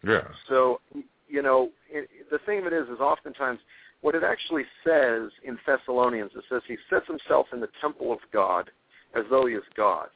yeah. 0.03 0.27
So, 0.47 0.79
you 1.27 1.41
know, 1.41 1.71
it, 1.89 2.07
the 2.29 2.37
thing 2.45 2.59
of 2.59 2.67
it 2.67 2.73
is, 2.73 2.87
is 2.89 2.99
oftentimes 2.99 3.59
what 4.05 4.13
it 4.13 4.21
actually 4.23 4.61
says 4.83 5.31
in 5.43 5.57
Thessalonians, 5.65 6.29
it 6.35 6.43
says 6.47 6.61
he 6.67 6.77
sets 6.91 7.07
himself 7.07 7.47
in 7.51 7.59
the 7.59 7.69
temple 7.81 8.13
of 8.13 8.19
God 8.31 8.69
as 9.15 9.23
though 9.31 9.47
he 9.47 9.55
is 9.55 9.63
God. 9.75 10.09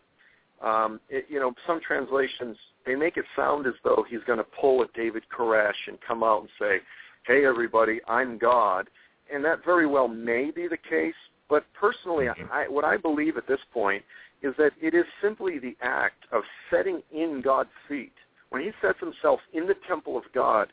Um, 0.64 1.00
it, 1.10 1.26
you 1.28 1.40
know, 1.40 1.54
some 1.66 1.82
translations 1.82 2.56
they 2.86 2.94
make 2.94 3.18
it 3.18 3.26
sound 3.36 3.66
as 3.66 3.74
though 3.84 4.06
he's 4.08 4.20
going 4.28 4.38
to 4.38 4.46
pull 4.62 4.84
a 4.84 4.86
David 4.96 5.24
Koresh 5.36 5.88
and 5.88 5.98
come 6.08 6.24
out 6.24 6.42
and 6.42 6.50
say, 6.60 6.78
"Hey, 7.26 7.48
everybody, 7.48 8.00
I'm 8.08 8.38
God," 8.38 8.88
and 9.34 9.44
that 9.44 9.66
very 9.66 9.88
well 9.88 10.08
may 10.08 10.52
be 10.52 10.68
the 10.68 10.78
case. 10.78 11.16
But 11.50 11.66
personally, 11.74 12.28
I, 12.30 12.68
what 12.68 12.86
I 12.86 12.96
believe 12.96 13.38
at 13.38 13.48
this 13.48 13.62
point 13.74 14.04
is 14.44 14.54
that 14.60 14.74
it 14.80 14.94
is 14.94 15.06
simply 15.20 15.58
the 15.58 15.76
act 15.82 16.26
of 16.32 16.44
setting 16.70 17.02
in 17.12 17.42
God's 17.44 17.72
feet. 17.88 18.14
When 18.52 18.62
he 18.62 18.70
sets 18.84 19.00
himself 19.00 19.40
in 19.52 19.66
the 19.66 19.76
temple 19.88 20.16
of 20.16 20.26
God, 20.32 20.68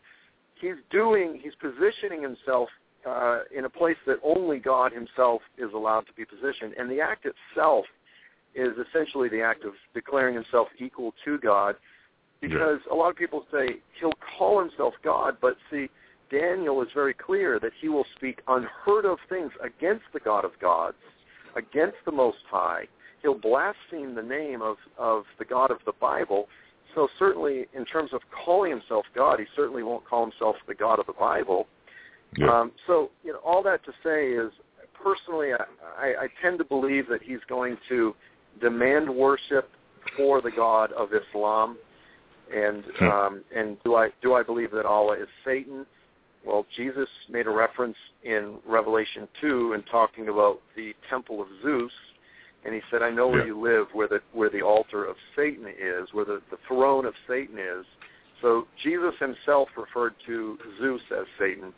he's 0.61 0.77
doing, 0.91 1.41
he's 1.43 1.55
positioning 1.55 2.21
himself 2.21 2.69
uh, 3.07 3.41
in 3.57 3.65
a 3.65 3.71
place 3.71 3.97
that 4.07 4.17
only 4.25 4.59
God 4.59 4.93
himself 4.93 5.43
is 5.57 5.73
allowed 5.75 6.07
to 6.07 6.13
be 6.15 6.25
positioned. 6.25 6.75
And 6.79 6.91
the 6.91 7.01
act 7.01 7.27
itself 7.27 7.85
is 8.55 8.71
essentially 8.89 9.29
the 9.29 9.43
act 9.43 9.65
of 9.65 9.73
declaring 9.95 10.35
himself 10.35 10.69
equal 10.79 11.15
to 11.25 11.39
God 11.39 11.77
because 12.41 12.81
a 12.91 12.95
lot 12.95 13.11
of 13.11 13.17
people 13.17 13.45
say 13.53 13.77
he'll 13.99 14.13
call 14.39 14.61
himself 14.61 14.95
God, 15.03 15.37
but 15.41 15.57
see, 15.71 15.89
Daniel 16.31 16.83
is 16.83 16.89
very 16.95 17.15
clear 17.15 17.59
that 17.61 17.73
he 17.81 17.89
will 17.89 18.07
speak 18.17 18.41
unheard 18.49 19.05
of 19.05 19.19
things 19.29 19.53
against 19.63 20.05
the 20.13 20.21
God 20.21 20.45
of 20.45 20.53
gods, 20.61 20.97
against 21.55 21.97
the 22.05 22.13
Most 22.13 22.39
High. 22.51 22.87
He'll 23.23 23.39
blaspheme 23.39 24.15
the 24.15 24.23
name 24.23 24.61
of, 24.61 24.77
of 24.99 25.25
the 25.39 25.45
God 25.45 25.71
of 25.71 25.79
the 25.87 25.93
Bible. 26.01 26.49
So 26.95 27.09
certainly, 27.19 27.67
in 27.75 27.85
terms 27.85 28.13
of 28.13 28.21
calling 28.45 28.71
himself 28.71 29.07
God, 29.15 29.39
he 29.39 29.47
certainly 29.55 29.83
won't 29.83 30.05
call 30.05 30.25
himself 30.25 30.57
the 30.67 30.75
God 30.75 30.99
of 30.99 31.07
the 31.07 31.13
Bible. 31.13 31.67
Yeah. 32.39 32.61
Um, 32.61 32.73
so, 32.87 33.11
you 33.25 33.33
know, 33.33 33.39
all 33.45 33.63
that 33.63 33.85
to 33.85 33.93
say 34.03 34.29
is, 34.29 34.53
personally, 35.03 35.53
I, 35.53 35.65
I, 35.99 36.25
I 36.25 36.29
tend 36.43 36.59
to 36.59 36.65
believe 36.65 37.09
that 37.09 37.23
he's 37.23 37.41
going 37.49 37.77
to 37.89 38.15
demand 38.61 39.09
worship 39.09 39.71
for 40.17 40.41
the 40.41 40.51
God 40.51 40.93
of 40.93 41.11
Islam. 41.13 41.77
And 42.55 42.85
Hmm. 42.99 43.05
um, 43.05 43.45
and 43.55 43.77
do 43.83 43.97
I 43.97 44.11
do 44.23 44.35
I 44.35 44.43
believe 44.45 44.71
that 44.71 44.87
Allah 44.87 45.15
is 45.15 45.29
Satan? 45.45 45.85
Well, 46.45 46.65
Jesus 46.77 47.09
made 47.29 47.49
a 47.49 47.51
reference 47.51 47.97
in 48.23 48.59
Revelation 48.65 49.27
two 49.41 49.73
and 49.73 49.83
talking 49.91 50.29
about 50.29 50.61
the 50.77 50.95
temple 51.11 51.43
of 51.43 51.49
Zeus, 51.61 51.91
and 52.65 52.73
he 52.73 52.81
said, 52.89 53.03
"I 53.03 53.11
know 53.11 53.27
where 53.27 53.41
Yeah. 53.41 53.47
you 53.47 53.61
live, 53.61 53.89
where 53.95 54.07
the 54.07 54.21
where 54.33 54.49
the 54.49 54.63
altar 54.63 55.05
of 55.05 55.17
Satan 55.35 55.67
is, 55.67 56.13
where 56.13 56.25
the, 56.25 56.41
the 56.53 56.59
throne 56.69 57.05
of 57.05 57.15
Satan 57.27 57.59
is." 57.59 57.85
So 58.41 58.69
Jesus 58.81 59.15
himself 59.19 59.69
referred 59.77 60.15
to 60.27 60.57
Zeus 60.79 61.03
as 61.11 61.27
Satan. 61.41 61.75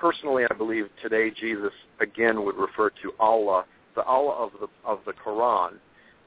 Personally, 0.00 0.44
I 0.50 0.54
believe 0.54 0.86
today 1.02 1.30
Jesus 1.30 1.72
again 2.00 2.44
would 2.44 2.56
refer 2.56 2.88
to 3.02 3.12
Allah, 3.20 3.64
the 3.94 4.02
Allah 4.02 4.32
of 4.32 4.50
the 4.60 4.68
of 4.84 5.00
the 5.04 5.12
Quran, 5.12 5.72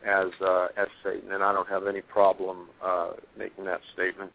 as 0.07 0.31
uh, 0.45 0.67
as 0.77 0.87
Satan, 1.03 1.31
and 1.33 1.43
I 1.43 1.51
don't 1.51 1.67
have 1.67 1.87
any 1.87 2.01
problem 2.01 2.67
uh, 2.85 3.11
making 3.37 3.65
that 3.65 3.81
statement. 3.93 4.31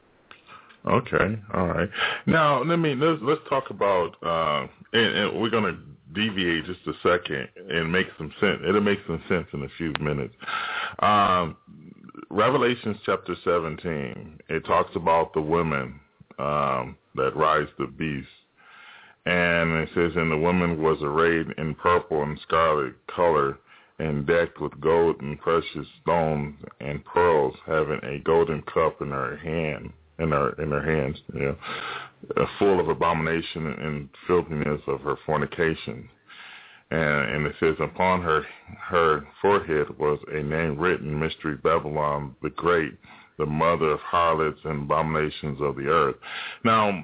Okay, 0.86 1.39
all 1.55 1.69
right. 1.69 1.89
Now 2.27 2.62
let 2.65 2.78
me 2.78 2.94
let's 2.94 3.20
let's 3.23 3.40
talk 3.48 3.70
about 3.70 4.16
uh, 4.24 4.66
and, 4.93 5.15
and 5.15 5.40
we're 5.40 5.51
going 5.51 5.65
to 5.65 5.78
deviate 6.15 6.65
just 6.65 6.81
a 6.86 6.93
second 7.02 7.48
and 7.70 7.93
make 7.93 8.06
some 8.16 8.32
sense. 8.40 8.60
It'll 8.66 8.81
make 8.81 9.01
some 9.06 9.23
sense 9.28 9.47
in 9.52 9.62
a 9.62 9.69
few 9.77 9.93
minutes. 10.01 10.35
Um, 11.01 11.56
Revelations 12.31 12.97
chapter 13.06 13.36
seventeen. 13.44 14.39
It 14.48 14.65
talks 14.66 14.97
about 14.97 15.32
the 15.32 15.40
women 15.40 16.01
um, 16.39 16.97
that 17.15 17.36
rise 17.36 17.69
the 17.78 17.86
beast, 17.86 18.28
and 19.28 19.72
it 19.82 19.90
says, 19.94 20.16
"And 20.16 20.30
the 20.30 20.36
woman 20.36 20.82
was 20.82 21.02
arrayed 21.02 21.48
in 21.59 21.74
purple 21.74 22.22
and 22.22 22.38
scarlet 22.40 22.94
color." 23.06 23.59
and 24.00 24.26
decked 24.26 24.60
with 24.60 24.80
gold 24.80 25.20
and 25.20 25.40
precious 25.40 25.86
stones 26.02 26.55
and 26.80 27.05
pearls, 27.05 27.55
having 27.66 28.00
a 28.05 28.20
golden 28.20 28.62
cup 28.62 29.00
in 29.02 29.10
her 29.10 29.36
hand, 29.36 29.92
in 30.18 30.30
her 30.30 30.50
in 30.62 30.70
her 30.70 30.82
hands, 30.82 31.20
know, 31.32 31.56
uh, 32.36 32.46
full 32.59 32.80
of 32.80 32.88
abomination 32.88 33.66
and 33.66 34.09
filthiness 34.26 34.80
of 34.86 35.00
her 35.00 35.16
fornication. 35.26 36.09
And, 36.90 37.00
and 37.00 37.46
it 37.46 37.55
says, 37.60 37.74
upon 37.80 38.22
her 38.22 38.46
her 38.88 39.26
forehead 39.42 39.98
was 39.98 40.18
a 40.32 40.42
name 40.42 40.78
written, 40.78 41.18
Mystery 41.18 41.56
Babylon 41.56 42.34
the 42.42 42.50
Great, 42.50 42.94
the 43.36 43.46
mother 43.46 43.90
of 43.90 44.00
harlots 44.00 44.60
and 44.64 44.84
abominations 44.84 45.60
of 45.60 45.76
the 45.76 45.88
earth. 45.88 46.16
Now, 46.64 47.02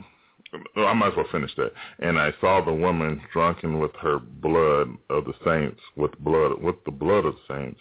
I 0.77 0.93
might 0.93 1.09
as 1.09 1.17
well 1.17 1.27
finish 1.33 1.51
that. 1.57 1.73
And 2.01 2.19
I 2.19 2.33
saw 2.41 2.65
the 2.65 2.73
woman 2.73 3.21
drunken 3.33 3.79
with 3.81 3.95
her 4.01 4.19
blood 4.19 4.91
of 5.11 5.25
the 5.25 5.35
saints, 5.45 5.81
with 5.97 6.19
blood, 6.21 6.63
with 6.63 6.77
the 6.85 6.91
blood 6.91 7.25
of 7.25 7.35
the 7.35 7.55
saints. 7.55 7.81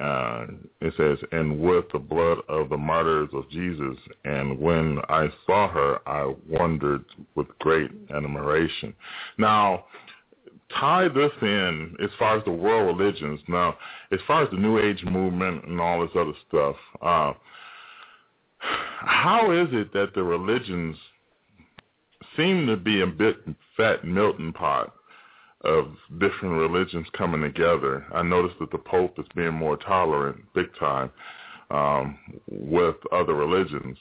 Uh, 0.00 0.46
it 0.80 0.94
says, 0.96 1.18
and 1.32 1.60
with 1.60 1.84
the 1.92 1.98
blood 1.98 2.38
of 2.48 2.68
the 2.68 2.76
martyrs 2.76 3.28
of 3.32 3.50
Jesus. 3.50 3.96
And 4.24 4.58
when 4.58 5.00
I 5.08 5.28
saw 5.46 5.68
her, 5.68 5.98
I 6.06 6.32
wondered 6.48 7.04
with 7.34 7.48
great 7.58 7.90
admiration. 8.14 8.94
Now, 9.36 9.86
tie 10.78 11.08
this 11.08 11.32
in 11.42 11.96
as 12.02 12.10
far 12.18 12.38
as 12.38 12.44
the 12.44 12.52
world 12.52 12.98
religions. 12.98 13.40
Now, 13.48 13.76
as 14.12 14.20
far 14.26 14.44
as 14.44 14.50
the 14.50 14.58
New 14.58 14.78
Age 14.78 15.02
movement 15.04 15.64
and 15.64 15.80
all 15.80 16.02
this 16.02 16.10
other 16.14 16.34
stuff, 16.48 16.76
uh, 17.02 17.32
how 18.60 19.50
is 19.50 19.68
it 19.72 19.92
that 19.92 20.14
the 20.14 20.22
religions 20.22 20.96
seem 22.36 22.66
to 22.66 22.76
be 22.76 23.02
a 23.02 23.06
bit 23.06 23.36
fat 23.76 24.04
melting 24.04 24.52
pot 24.52 24.94
of 25.62 25.92
different 26.18 26.58
religions 26.58 27.06
coming 27.16 27.42
together. 27.42 28.06
I 28.14 28.22
noticed 28.22 28.58
that 28.60 28.70
the 28.70 28.78
Pope 28.78 29.18
is 29.18 29.26
being 29.34 29.54
more 29.54 29.76
tolerant, 29.76 30.40
big 30.54 30.68
time, 30.78 31.10
um, 31.70 32.18
with 32.50 32.96
other 33.12 33.34
religions. 33.34 33.98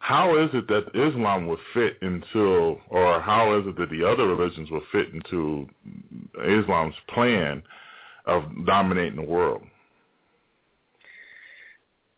How 0.00 0.36
is 0.38 0.50
it 0.52 0.68
that 0.68 0.88
Islam 0.94 1.46
will 1.46 1.58
fit 1.72 1.98
into, 2.02 2.76
or 2.88 3.20
how 3.20 3.58
is 3.58 3.66
it 3.66 3.76
that 3.78 3.90
the 3.90 4.04
other 4.04 4.26
religions 4.26 4.70
will 4.70 4.82
fit 4.92 5.12
into 5.12 5.68
Islam's 6.44 6.94
plan 7.08 7.62
of 8.26 8.44
dominating 8.66 9.16
the 9.16 9.22
world? 9.22 9.62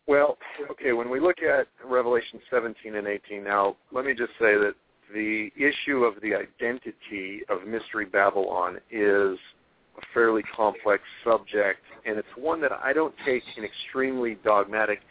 Well, 0.07 0.39
okay, 0.71 0.91
when 0.91 1.09
we 1.09 1.19
look 1.19 1.37
at 1.43 1.67
Revelation 1.85 2.39
17 2.49 2.95
and 2.95 3.07
18 3.07 3.43
now, 3.43 3.77
let 3.91 4.05
me 4.05 4.13
just 4.13 4.31
say 4.39 4.55
that 4.55 4.73
the 5.13 5.49
issue 5.55 6.03
of 6.03 6.21
the 6.21 6.35
identity 6.35 7.41
of 7.49 7.67
Mystery 7.67 8.05
Babylon 8.05 8.77
is 8.91 9.37
a 9.97 10.01
fairly 10.13 10.43
complex 10.55 11.03
subject, 11.23 11.81
and 12.05 12.17
it's 12.17 12.27
one 12.35 12.61
that 12.61 12.71
I 12.71 12.93
don't 12.93 13.13
take 13.25 13.43
an 13.57 13.63
extremely 13.63 14.37
dogmatic 14.43 15.01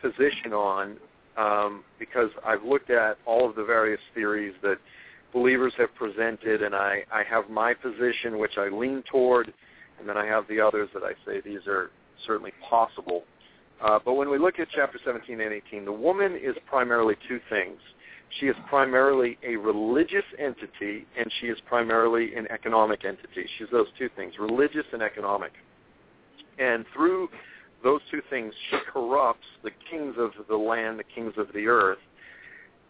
position 0.00 0.52
on 0.52 0.96
um, 1.36 1.84
because 1.98 2.30
I've 2.44 2.64
looked 2.64 2.90
at 2.90 3.18
all 3.26 3.48
of 3.48 3.56
the 3.56 3.64
various 3.64 4.00
theories 4.14 4.54
that 4.62 4.78
believers 5.32 5.72
have 5.78 5.94
presented, 5.94 6.62
and 6.62 6.74
I, 6.74 7.04
I 7.12 7.22
have 7.28 7.50
my 7.50 7.74
position, 7.74 8.38
which 8.38 8.56
I 8.56 8.68
lean 8.68 9.02
toward, 9.10 9.52
and 9.98 10.08
then 10.08 10.16
I 10.16 10.26
have 10.26 10.46
the 10.48 10.60
others 10.60 10.88
that 10.94 11.02
I 11.02 11.12
say 11.26 11.40
these 11.40 11.66
are 11.66 11.90
certainly 12.26 12.52
possible. 12.68 13.24
Uh, 13.82 13.98
but 14.04 14.14
when 14.14 14.28
we 14.30 14.38
look 14.38 14.58
at 14.58 14.68
chapter 14.74 14.98
17 15.04 15.40
and 15.40 15.52
18, 15.52 15.84
the 15.84 15.92
woman 15.92 16.36
is 16.36 16.54
primarily 16.66 17.14
two 17.28 17.40
things. 17.48 17.78
She 18.38 18.46
is 18.46 18.56
primarily 18.68 19.38
a 19.44 19.56
religious 19.56 20.24
entity, 20.38 21.06
and 21.18 21.30
she 21.40 21.48
is 21.48 21.58
primarily 21.66 22.34
an 22.34 22.46
economic 22.50 23.04
entity. 23.04 23.46
She's 23.58 23.68
those 23.72 23.88
two 23.98 24.08
things, 24.16 24.34
religious 24.38 24.86
and 24.92 25.02
economic. 25.02 25.52
And 26.58 26.84
through 26.94 27.28
those 27.82 28.00
two 28.10 28.22
things, 28.30 28.54
she 28.70 28.76
corrupts 28.92 29.46
the 29.64 29.70
kings 29.90 30.14
of 30.18 30.32
the 30.48 30.56
land, 30.56 30.98
the 30.98 31.04
kings 31.04 31.34
of 31.38 31.48
the 31.54 31.66
earth. 31.66 31.98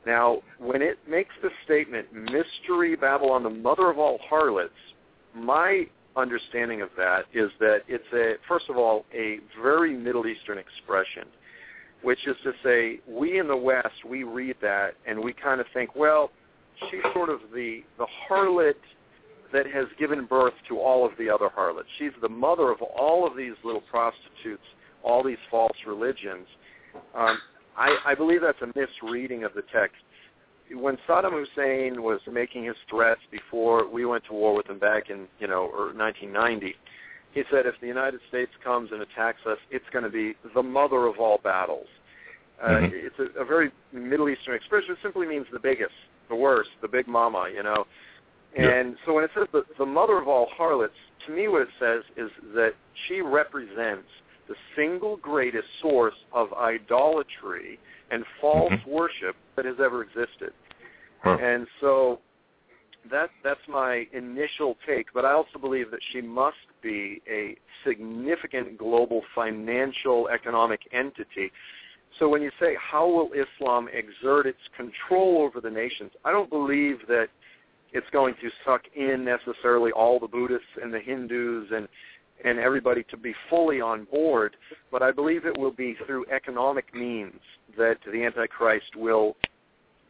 Now, 0.07 0.43
when 0.59 0.83
it 0.83 0.99
makes 1.09 1.35
the 1.43 1.51
statement, 1.65 2.13
Mystery 2.13 2.97
Babylon, 2.97 3.43
the 3.43 3.51
mother 3.51 3.91
of 3.91 3.99
all 3.99 4.19
harlots, 4.29 4.75
my 5.35 5.87
understanding 6.17 6.83
of 6.83 6.89
that 6.97 7.27
is 7.33 7.51
that 7.61 7.83
it's 7.87 8.05
a, 8.13 8.35
first 8.49 8.69
of 8.69 8.77
all, 8.77 9.05
a 9.15 9.39
very 9.63 9.95
Middle 9.95 10.27
Eastern 10.27 10.59
expression, 10.59 11.25
which 12.03 12.27
is 12.27 12.37
to 12.45 12.53
say, 12.63 13.01
we 13.09 13.39
in 13.39 13.49
the 13.49 13.57
West, 13.57 14.05
we 14.09 14.25
read 14.25 14.57
that 14.63 14.95
and 15.07 15.19
we 15.19 15.33
kind 15.33 15.61
of 15.61 15.67
think, 15.75 15.95
well, 15.95 16.31
she's 16.91 17.03
sort 17.13 17.29
of 17.29 17.41
the, 17.55 17.83
the 17.99 18.07
harlot 18.29 18.75
that 19.53 19.67
has 19.67 19.87
given 19.99 20.25
birth 20.25 20.55
to 20.69 20.79
all 20.79 21.05
of 21.05 21.13
the 21.19 21.29
other 21.29 21.49
harlots. 21.49 21.89
She's 21.99 22.13
the 22.23 22.29
mother 22.29 22.71
of 22.71 22.81
all 22.83 23.27
of 23.27 23.37
these 23.37 23.55
little 23.65 23.83
prostitutes 23.83 24.63
all 25.03 25.23
these 25.23 25.39
false 25.51 25.77
religions. 25.87 26.47
Um, 27.15 27.39
I, 27.77 27.97
I 28.07 28.15
believe 28.15 28.41
that's 28.43 28.61
a 28.63 28.79
misreading 28.79 29.45
of 29.45 29.55
the 29.55 29.63
text. 29.73 29.97
When 30.73 30.97
Saddam 31.09 31.33
Hussein 31.33 32.03
was 32.03 32.21
making 32.31 32.65
his 32.65 32.77
threats 32.89 33.21
before 33.31 33.89
we 33.89 34.05
went 34.05 34.25
to 34.27 34.33
war 34.33 34.55
with 34.55 34.69
him 34.69 34.79
back 34.79 35.11
in 35.11 35.27
you 35.41 35.49
know 35.49 35.69
or 35.73 35.93
1990, 35.93 36.77
he 37.33 37.43
said 37.51 37.67
if 37.67 37.75
the 37.81 37.87
United 37.87 38.21
States 38.29 38.51
comes 38.63 38.91
and 38.93 39.03
attacks 39.03 39.41
us, 39.47 39.59
it's 39.71 39.85
going 39.93 40.05
to 40.05 40.11
be 40.11 40.35
the 40.55 40.63
mother 40.63 41.07
of 41.07 41.19
all 41.19 41.39
battles. 41.43 41.87
Uh, 42.63 42.69
mm-hmm. 42.69 42.91
It's 42.93 43.17
a, 43.19 43.41
a 43.41 43.45
very 43.45 43.71
Middle 43.93 44.29
Eastern 44.29 44.55
expression. 44.55 44.93
It 44.93 44.99
simply 45.03 45.27
means 45.27 45.47
the 45.53 45.61
biggest, 45.61 45.95
the 46.29 46.35
worst, 46.35 46.71
the 46.83 46.89
big 46.89 47.07
mama, 47.07 47.49
you 47.55 47.63
know. 47.63 47.87
And 48.57 48.97
so 49.07 49.15
when 49.15 49.25
it 49.25 49.31
says 49.35 49.47
the, 49.53 49.63
the 49.79 49.87
mother 49.87 50.19
of 50.19 50.27
all 50.27 50.49
harlots, 50.57 50.95
to 51.27 51.33
me 51.33 51.47
what 51.47 51.63
it 51.63 51.69
says 51.79 52.03
is 52.17 52.31
that 52.55 52.73
she 53.07 53.21
represents 53.21 54.09
the 54.49 54.57
single 54.75 55.17
greatest 55.19 55.69
source 55.81 56.15
of 56.33 56.53
idolatry 56.55 57.79
and 58.11 58.25
false 58.41 58.73
mm-hmm. 58.73 58.91
worship 58.91 59.37
that 59.55 59.65
has 59.65 59.77
ever 59.83 60.03
existed. 60.03 60.53
Huh. 61.23 61.37
And 61.41 61.67
so 61.81 62.19
that 63.11 63.31
that's 63.45 63.61
my 63.69 64.07
initial 64.13 64.77
take, 64.87 65.07
but 65.15 65.25
I 65.25 65.33
also 65.33 65.59
believe 65.61 65.91
that 65.93 66.01
she 66.13 66.21
must 66.21 66.57
be 66.83 67.23
a 67.31 67.57
significant 67.87 68.79
global 68.79 69.23
financial 69.35 70.29
economic 70.29 70.81
entity. 70.93 71.53
So 72.19 72.29
when 72.29 72.43
you 72.43 72.51
say 72.61 72.77
how 72.81 73.09
will 73.09 73.31
Islam 73.33 73.89
exert 73.93 74.47
its 74.47 74.59
control 74.77 75.43
over 75.43 75.61
the 75.61 75.71
nations, 75.71 76.11
I 76.25 76.33
don't 76.33 76.51
believe 76.51 76.99
that 77.09 77.29
it's 77.93 78.09
going 78.13 78.35
to 78.41 78.51
suck 78.65 78.83
in 78.95 79.25
necessarily 79.25 79.93
all 79.93 80.19
the 80.21 80.29
Buddhists 80.29 80.67
and 80.83 80.93
the 80.93 81.01
Hindus 81.01 81.69
and 81.75 81.89
and 82.43 82.59
everybody 82.59 83.05
to 83.11 83.19
be 83.19 83.35
fully 83.51 83.83
on 83.83 84.05
board, 84.05 84.57
but 84.91 85.03
I 85.03 85.11
believe 85.11 85.45
it 85.45 85.59
will 85.59 85.73
be 85.73 85.95
through 86.07 86.25
economic 86.35 86.95
means 86.95 87.39
that 87.77 87.99
the 88.11 88.25
Antichrist 88.25 88.97
will 88.97 89.37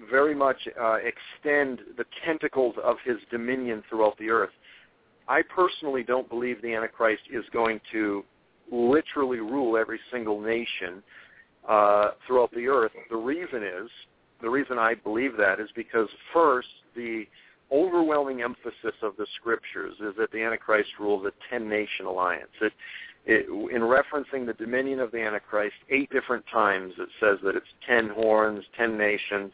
very 0.09 0.35
much 0.35 0.69
uh, 0.81 0.99
extend 1.03 1.81
the 1.97 2.05
tentacles 2.25 2.77
of 2.83 2.97
his 3.05 3.17
dominion 3.31 3.83
throughout 3.89 4.17
the 4.19 4.31
earth. 4.31 4.51
I 5.31 5.43
personally 5.43 6.03
don't 6.03 6.29
believe 6.29 6.61
the 6.61 6.75
Antichrist 6.75 7.23
is 7.33 7.45
going 7.53 7.81
to 7.93 8.25
literally 8.73 9.39
rule 9.39 9.77
every 9.77 10.01
single 10.13 10.41
nation 10.41 11.03
uh, 11.69 12.11
throughout 12.27 12.51
the 12.53 12.67
earth. 12.67 12.91
The 13.11 13.17
reason 13.17 13.63
is, 13.63 13.89
the 14.43 14.51
reason 14.51 14.77
I 14.77 14.95
believe 14.95 15.37
that 15.37 15.61
is 15.61 15.69
because 15.77 16.09
first, 16.35 16.69
the 16.97 17.25
overwhelming 17.71 18.43
emphasis 18.43 18.97
of 19.03 19.17
the 19.17 19.27
scriptures 19.37 19.95
is 20.01 20.15
that 20.19 20.33
the 20.33 20.43
Antichrist 20.43 20.91
rules 20.99 21.25
a 21.25 21.33
ten-nation 21.49 22.07
alliance. 22.07 22.51
It, 22.61 22.73
it, 23.27 23.47
in 23.49 23.83
referencing 23.83 24.47
the 24.47 24.55
dominion 24.55 24.99
of 24.99 25.13
the 25.13 25.21
Antichrist, 25.21 25.77
eight 25.91 26.11
different 26.11 26.45
times 26.53 26.93
it 26.99 27.09
says 27.21 27.39
that 27.45 27.55
it's 27.55 27.73
ten 27.87 28.09
horns, 28.09 28.65
ten 28.77 28.99
nations. 28.99 29.53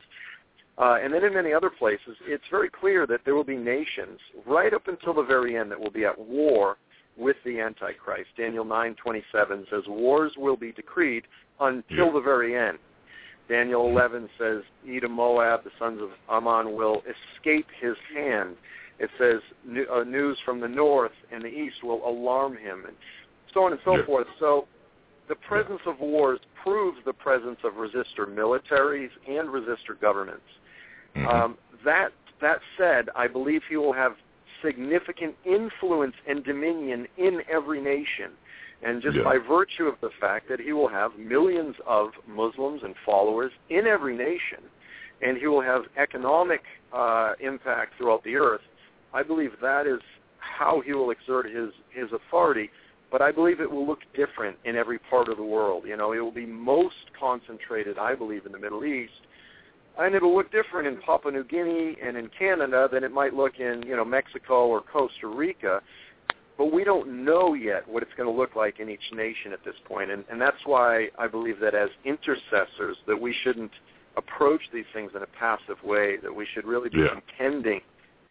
Uh, 0.78 0.98
and 1.03 1.12
then 1.12 1.24
in 1.24 1.32
many 1.32 1.53
other 1.53 1.70
places, 1.70 2.16
it's 2.27 2.44
very 2.51 2.69
clear 2.69 3.07
that 3.07 3.20
there 3.24 3.35
will 3.35 3.44
be 3.44 3.57
nations 3.57 4.20
right 4.47 4.74
up 4.74 4.89
until 4.89 5.15
the 5.15 5.23
very 5.23 5.57
end 5.57 5.70
that 5.70 5.81
will 5.81 5.90
be 5.90 6.05
at 6.05 6.19
war 6.19 6.77
with 7.16 7.36
the 7.44 7.61
Antichrist. 7.61 8.28
Daniel 8.36 8.65
9:27 8.65 9.69
says 9.70 9.85
wars 9.89 10.32
will 10.36 10.57
be 10.57 10.73
decreed 10.73 11.24
until 11.61 12.12
the 12.12 12.20
very 12.20 12.55
end. 12.57 12.78
Daniel 13.48 13.89
11 13.89 14.28
says, 14.39 14.62
Edom, 14.89 15.12
Moab, 15.12 15.62
the 15.65 15.70
sons 15.78 16.01
of 16.03 16.11
Ammon 16.28 16.74
will 16.74 17.03
escape 17.07 17.66
his 17.81 17.97
hand. 18.15 18.57
It 18.98 19.09
says 19.19 19.40
uh, 19.90 20.03
news 20.03 20.36
from 20.44 20.61
the 20.61 20.69
north 20.69 21.12
and 21.32 21.43
the 21.43 21.48
east 21.48 21.82
will 21.82 22.07
alarm 22.07 22.57
him, 22.57 22.85
and 22.86 22.97
so 23.55 23.65
on 23.65 23.73
and 23.73 23.81
so 23.85 23.97
yeah. 23.97 24.05
forth. 24.05 24.27
So 24.40 24.66
the 25.28 25.36
presence 25.36 25.81
of 25.86 26.01
wars 26.01 26.40
proves 26.62 26.98
the 27.05 27.12
presence 27.12 27.59
of 27.65 27.74
resistor 27.74 28.27
militaries 28.27 29.11
and 29.28 29.48
resistor 29.48 29.98
governments. 30.01 30.43
Mm-hmm. 31.16 31.26
Um, 31.26 31.59
that 31.84 32.10
that 32.40 32.59
said, 32.76 33.09
I 33.16 33.28
believe 33.28 33.62
he 33.68 33.76
will 33.76 33.93
have 33.93 34.12
significant 34.62 35.34
influence 35.44 36.14
and 36.28 36.44
dominion 36.44 37.06
in 37.16 37.40
every 37.51 37.80
nation. 37.80 38.32
And 38.82 39.02
just 39.02 39.16
yeah. 39.16 39.24
by 39.24 39.38
virtue 39.38 39.84
of 39.84 39.94
the 40.02 40.10
fact 40.20 40.48
that 40.51 40.60
he 40.60 40.72
will 40.72 40.88
have 40.88 41.12
millions 41.18 41.76
of 41.86 42.10
Muslims 42.28 42.82
and 42.84 42.94
followers 43.06 43.52
in 43.70 43.86
every 43.86 44.14
nation, 44.16 44.62
and 45.22 45.38
he 45.38 45.47
will 45.47 45.62
have 45.62 45.84
economic 45.97 46.60
uh, 46.93 47.32
impact 47.40 47.94
throughout 47.97 48.22
the 48.24 48.36
earth, 48.36 48.60
I 49.14 49.22
believe 49.22 49.52
that 49.62 49.86
is 49.86 50.01
how 50.38 50.82
he 50.84 50.93
will 50.93 51.10
exert 51.10 51.47
his, 51.47 51.70
his 51.90 52.10
authority. 52.12 52.70
But 53.10 53.22
I 53.22 53.32
believe 53.32 53.60
it 53.60 53.70
will 53.70 53.86
look 53.86 54.01
different 54.14 54.56
in 54.64 54.76
every 54.76 54.98
part 54.98 55.28
of 55.28 55.36
the 55.36 55.44
world. 55.44 55.84
You 55.86 55.97
know, 55.97 56.12
it 56.12 56.18
will 56.18 56.32
be 56.32 56.44
most 56.44 56.97
concentrated, 57.18 57.98
I 57.98 58.14
believe, 58.14 58.44
in 58.47 58.52
the 58.52 58.59
Middle 58.59 58.84
East, 58.84 59.12
and 59.98 60.14
it 60.14 60.23
will 60.23 60.35
look 60.35 60.51
different 60.52 60.86
in 60.86 60.97
Papua 60.98 61.32
New 61.32 61.44
Guinea 61.44 61.97
and 62.02 62.16
in 62.16 62.28
Canada 62.39 62.89
than 62.93 63.05
it 63.05 63.12
might 63.12 63.35
look 63.35 63.59
in, 63.59 63.82
you 63.86 63.97
know, 63.97 64.05
Mexico 64.05 64.66
or 64.66 64.81
Costa 64.81 65.27
Rica 65.27 65.81
but 66.59 66.73
we 66.73 66.85
don't 66.85 67.23
know 67.24 67.52
yet 67.52 67.86
what 67.86 68.02
it's 68.02 68.12
going 68.16 68.28
to 68.28 68.35
look 68.35 68.56
like 68.56 68.81
in 68.81 68.89
each 68.89 69.12
nation 69.12 69.52
at 69.52 69.62
this 69.62 69.74
point, 69.85 70.10
and, 70.10 70.24
and 70.31 70.40
that's 70.40 70.56
why 70.64 71.09
I 71.18 71.27
believe 71.27 71.60
that 71.60 71.74
as 71.74 71.90
intercessors 72.05 72.97
that 73.06 73.20
we 73.20 73.35
shouldn't 73.44 73.73
approach 74.16 74.62
these 74.73 74.85
things 74.93 75.12
in 75.14 75.23
a 75.23 75.27
passive 75.27 75.82
way. 75.85 76.16
That 76.23 76.35
we 76.35 76.47
should 76.55 76.64
really 76.64 76.89
be 76.89 77.01
yeah. 77.01 77.20
contending, 77.20 77.81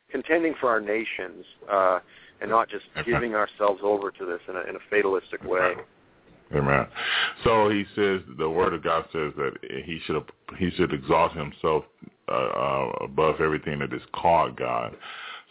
contending 0.10 0.56
for 0.60 0.70
our 0.70 0.82
nations, 0.82 1.46
uh, 1.72 2.00
and 2.42 2.50
not 2.50 2.70
just 2.70 2.86
giving 3.06 3.36
ourselves 3.36 3.82
over 3.84 4.12
to 4.12 4.26
this 4.26 4.42
in 4.50 4.56
a, 4.56 4.62
in 4.62 4.76
a 4.76 4.80
fatalistic 4.90 5.44
way. 5.44 5.76
Amen. 6.54 6.86
So 7.44 7.70
he 7.70 7.86
says 7.96 8.22
the 8.38 8.50
word 8.50 8.74
of 8.74 8.84
God 8.84 9.06
says 9.12 9.34
that 9.38 9.54
he 9.64 10.00
should 10.06 10.24
he 10.58 10.70
should 10.72 10.94
exalt 10.94 11.34
himself 11.34 11.86
uh, 12.30 12.32
uh, 12.32 12.92
above 13.02 13.42
everything 13.42 13.80
that 13.80 13.94
is 13.94 14.02
called 14.14 14.56
God. 14.56 14.96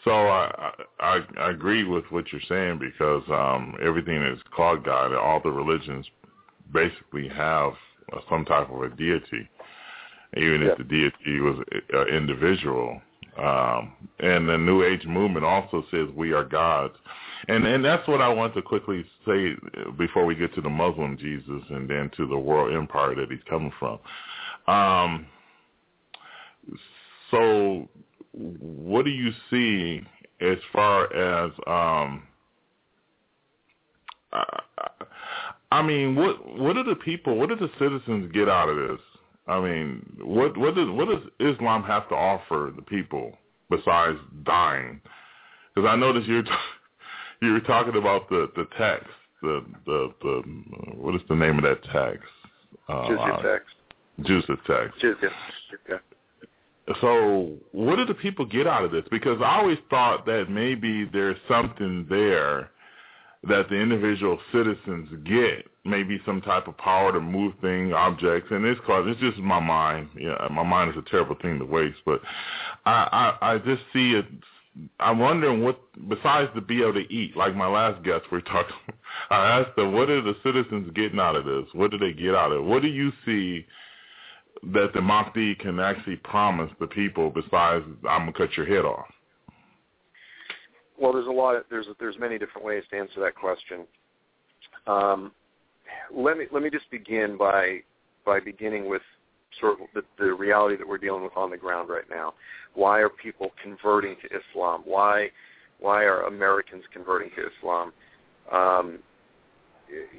So 0.05 0.11
I, 0.13 0.73
I 1.01 1.21
I 1.39 1.51
agree 1.51 1.85
with 1.85 2.05
what 2.11 2.27
you're 2.31 2.41
saying 2.49 2.79
because 2.79 3.23
um, 3.29 3.77
everything 3.83 4.23
is 4.23 4.39
called 4.55 4.85
God. 4.85 5.15
All 5.15 5.41
the 5.41 5.51
religions 5.51 6.07
basically 6.73 7.29
have 7.29 7.73
some 8.29 8.45
type 8.45 8.71
of 8.71 8.83
a 8.83 8.91
deity, 8.91 9.49
even 10.37 10.63
yeah. 10.63 10.73
if 10.73 10.79
the 10.79 10.85
deity 10.85 11.41
was 11.41 11.57
an 11.93 12.09
individual. 12.09 13.01
Um, 13.37 13.95
and 14.21 14.49
the 14.49 14.57
New 14.57 14.85
Age 14.85 15.05
movement 15.07 15.45
also 15.45 15.85
says 15.91 16.09
we 16.15 16.33
are 16.33 16.45
gods. 16.45 16.95
And 17.49 17.67
and 17.67 17.85
that's 17.85 18.07
what 18.09 18.21
I 18.21 18.29
want 18.29 18.55
to 18.55 18.63
quickly 18.63 19.05
say 19.27 19.55
before 19.99 20.25
we 20.25 20.35
get 20.35 20.55
to 20.55 20.61
the 20.61 20.71
Muslim 20.71 21.19
Jesus 21.19 21.63
and 21.71 21.89
then 21.89 22.11
to 22.17 22.27
the 22.27 22.39
world 22.39 22.75
empire 22.75 23.15
that 23.15 23.31
he's 23.31 23.43
coming 23.49 23.73
from. 23.79 23.99
Um, 24.67 25.27
so 27.31 27.89
what 28.23 29.05
do 29.05 29.11
you 29.11 29.31
see 29.51 30.01
as 30.41 30.59
far 30.73 31.13
as 31.13 31.51
um, 31.67 32.23
I, 34.33 34.61
I 35.73 35.83
mean, 35.83 36.15
what 36.15 36.59
what 36.59 36.75
do 36.75 36.85
the 36.85 36.95
people, 36.95 37.37
what 37.37 37.49
do 37.49 37.57
the 37.57 37.71
citizens 37.79 38.31
get 38.33 38.49
out 38.49 38.69
of 38.69 38.77
this? 38.77 39.01
I 39.47 39.61
mean, 39.61 40.07
what 40.21 40.57
what 40.57 40.75
does 40.75 40.89
what 40.89 41.09
does 41.09 41.23
Islam 41.41 41.83
have 41.85 42.09
to 42.11 42.15
offer 42.15 42.73
the 42.75 42.83
people 42.83 43.37
besides 43.71 44.19
dying? 44.45 45.01
Because 45.75 45.89
I 45.89 45.97
noticed 45.97 46.29
you're 46.29 46.43
t- 46.45 46.51
you 47.45 47.53
were 47.53 47.61
talking 47.61 47.97
about 47.97 48.29
the 48.29 48.51
the 48.57 48.67
text, 48.79 49.09
the 49.43 49.65
the 49.87 50.13
the 50.23 50.43
what 50.97 51.15
is 51.15 51.23
the 51.29 51.37
name 51.37 51.59
of 51.59 51.65
that 51.65 51.83
text? 51.93 52.31
Uh, 52.89 53.09
Jizya 53.09 53.43
text. 53.43 53.75
Jizya 54.21 54.57
text. 54.67 55.03
Jizya. 55.03 55.31
Okay. 55.91 56.03
So, 57.01 57.53
what 57.73 57.97
do 57.97 58.05
the 58.05 58.15
people 58.15 58.45
get 58.45 58.67
out 58.67 58.85
of 58.85 58.91
this? 58.91 59.05
Because 59.11 59.41
I 59.41 59.57
always 59.57 59.79
thought 59.89 60.27
that 60.27 60.51
maybe 60.51 61.07
there's 61.07 61.39
something 61.49 62.07
there 62.11 62.71
that 63.49 63.69
the 63.69 63.77
individual 63.77 64.39
citizens 64.53 65.09
get, 65.25 65.67
maybe 65.85 66.21
some 66.25 66.41
type 66.41 66.67
of 66.69 66.77
power 66.79 67.13
to 67.13 67.21
move 67.21 67.55
things, 67.61 67.93
objects, 67.95 68.49
and 68.51 68.65
it's 68.65 68.81
cause 68.87 69.05
it's 69.07 69.21
just 69.21 69.39
my 69.39 69.61
mind. 69.61 70.09
Yeah, 70.19 70.47
my 70.51 70.63
mind 70.63 70.91
is 70.91 70.97
a 70.97 71.11
terrible 71.11 71.37
thing 71.41 71.59
to 71.59 71.65
waste, 71.65 71.99
but 72.05 72.21
I 72.87 73.37
I, 73.41 73.53
I 73.55 73.59
just 73.59 73.83
see 73.93 74.13
it. 74.13 74.27
I'm 74.99 75.19
wondering 75.19 75.63
what, 75.63 75.81
besides 76.09 76.51
to 76.55 76.61
be 76.61 76.83
able 76.83 76.95
to 76.95 77.13
eat, 77.13 77.37
like 77.37 77.55
my 77.55 77.69
last 77.69 78.03
guest 78.03 78.25
we 78.33 78.43
talking. 78.43 78.75
I 79.31 79.61
asked 79.61 79.77
them, 79.77 79.93
what 79.93 80.11
are 80.11 80.21
the 80.21 80.37
citizens 80.43 80.91
getting 80.95 81.21
out 81.21 81.37
of 81.37 81.45
this? 81.45 81.65
What 81.73 81.91
do 81.91 81.99
they 81.99 82.13
get 82.13 82.35
out 82.35 82.53
of 82.53 82.63
it? 82.63 82.65
What 82.65 82.83
do 82.83 82.89
you 82.89 83.13
see? 83.25 83.67
that 84.73 84.93
the 84.95 85.01
Mahdi 85.01 85.55
can 85.57 85.79
actually 85.81 86.17
promise 86.17 86.71
the 86.81 86.87
people 86.87 87.31
besides 87.31 87.85
I'm 88.09 88.21
gonna 88.21 88.33
cut 88.33 88.57
your 88.57 88.67
head 88.67 88.85
off? 88.85 89.07
Well, 90.99 91.13
there's 91.13 91.27
a 91.27 91.31
lot. 91.31 91.57
Of, 91.57 91.65
there's 91.71 91.87
there's 91.99 92.17
many 92.19 92.39
different 92.39 92.67
ways 92.67 92.85
to 92.91 92.97
answer 92.97 93.21
that 93.21 93.35
question. 93.35 93.87
Um, 94.87 95.33
let 96.15 96.39
me 96.39 96.47
let 96.53 96.63
me 96.63 96.71
just 96.71 96.91
begin 96.91 97.37
by 97.37 97.81
by 98.25 98.41
beginning 98.41 98.89
with 98.89 99.03
sort 99.61 99.81
of 99.81 99.87
the, 99.95 100.03
the 100.19 100.33
reality 100.33 100.77
that 100.77 100.87
we're 100.87 100.99
dealing 100.99 101.23
with 101.23 101.37
on 101.37 101.51
the 101.51 101.57
ground 101.57 101.89
right 101.89 102.09
now. 102.09 102.35
Why 102.75 103.01
are 103.01 103.09
people 103.09 103.51
converting 103.63 104.17
to 104.23 104.29
Islam? 104.37 104.83
Why 104.85 105.31
why 105.81 106.05
are 106.05 106.23
Americans 106.23 106.85
converting 106.93 107.31
to 107.37 107.49
Islam? 107.59 107.93
Um, 108.53 108.99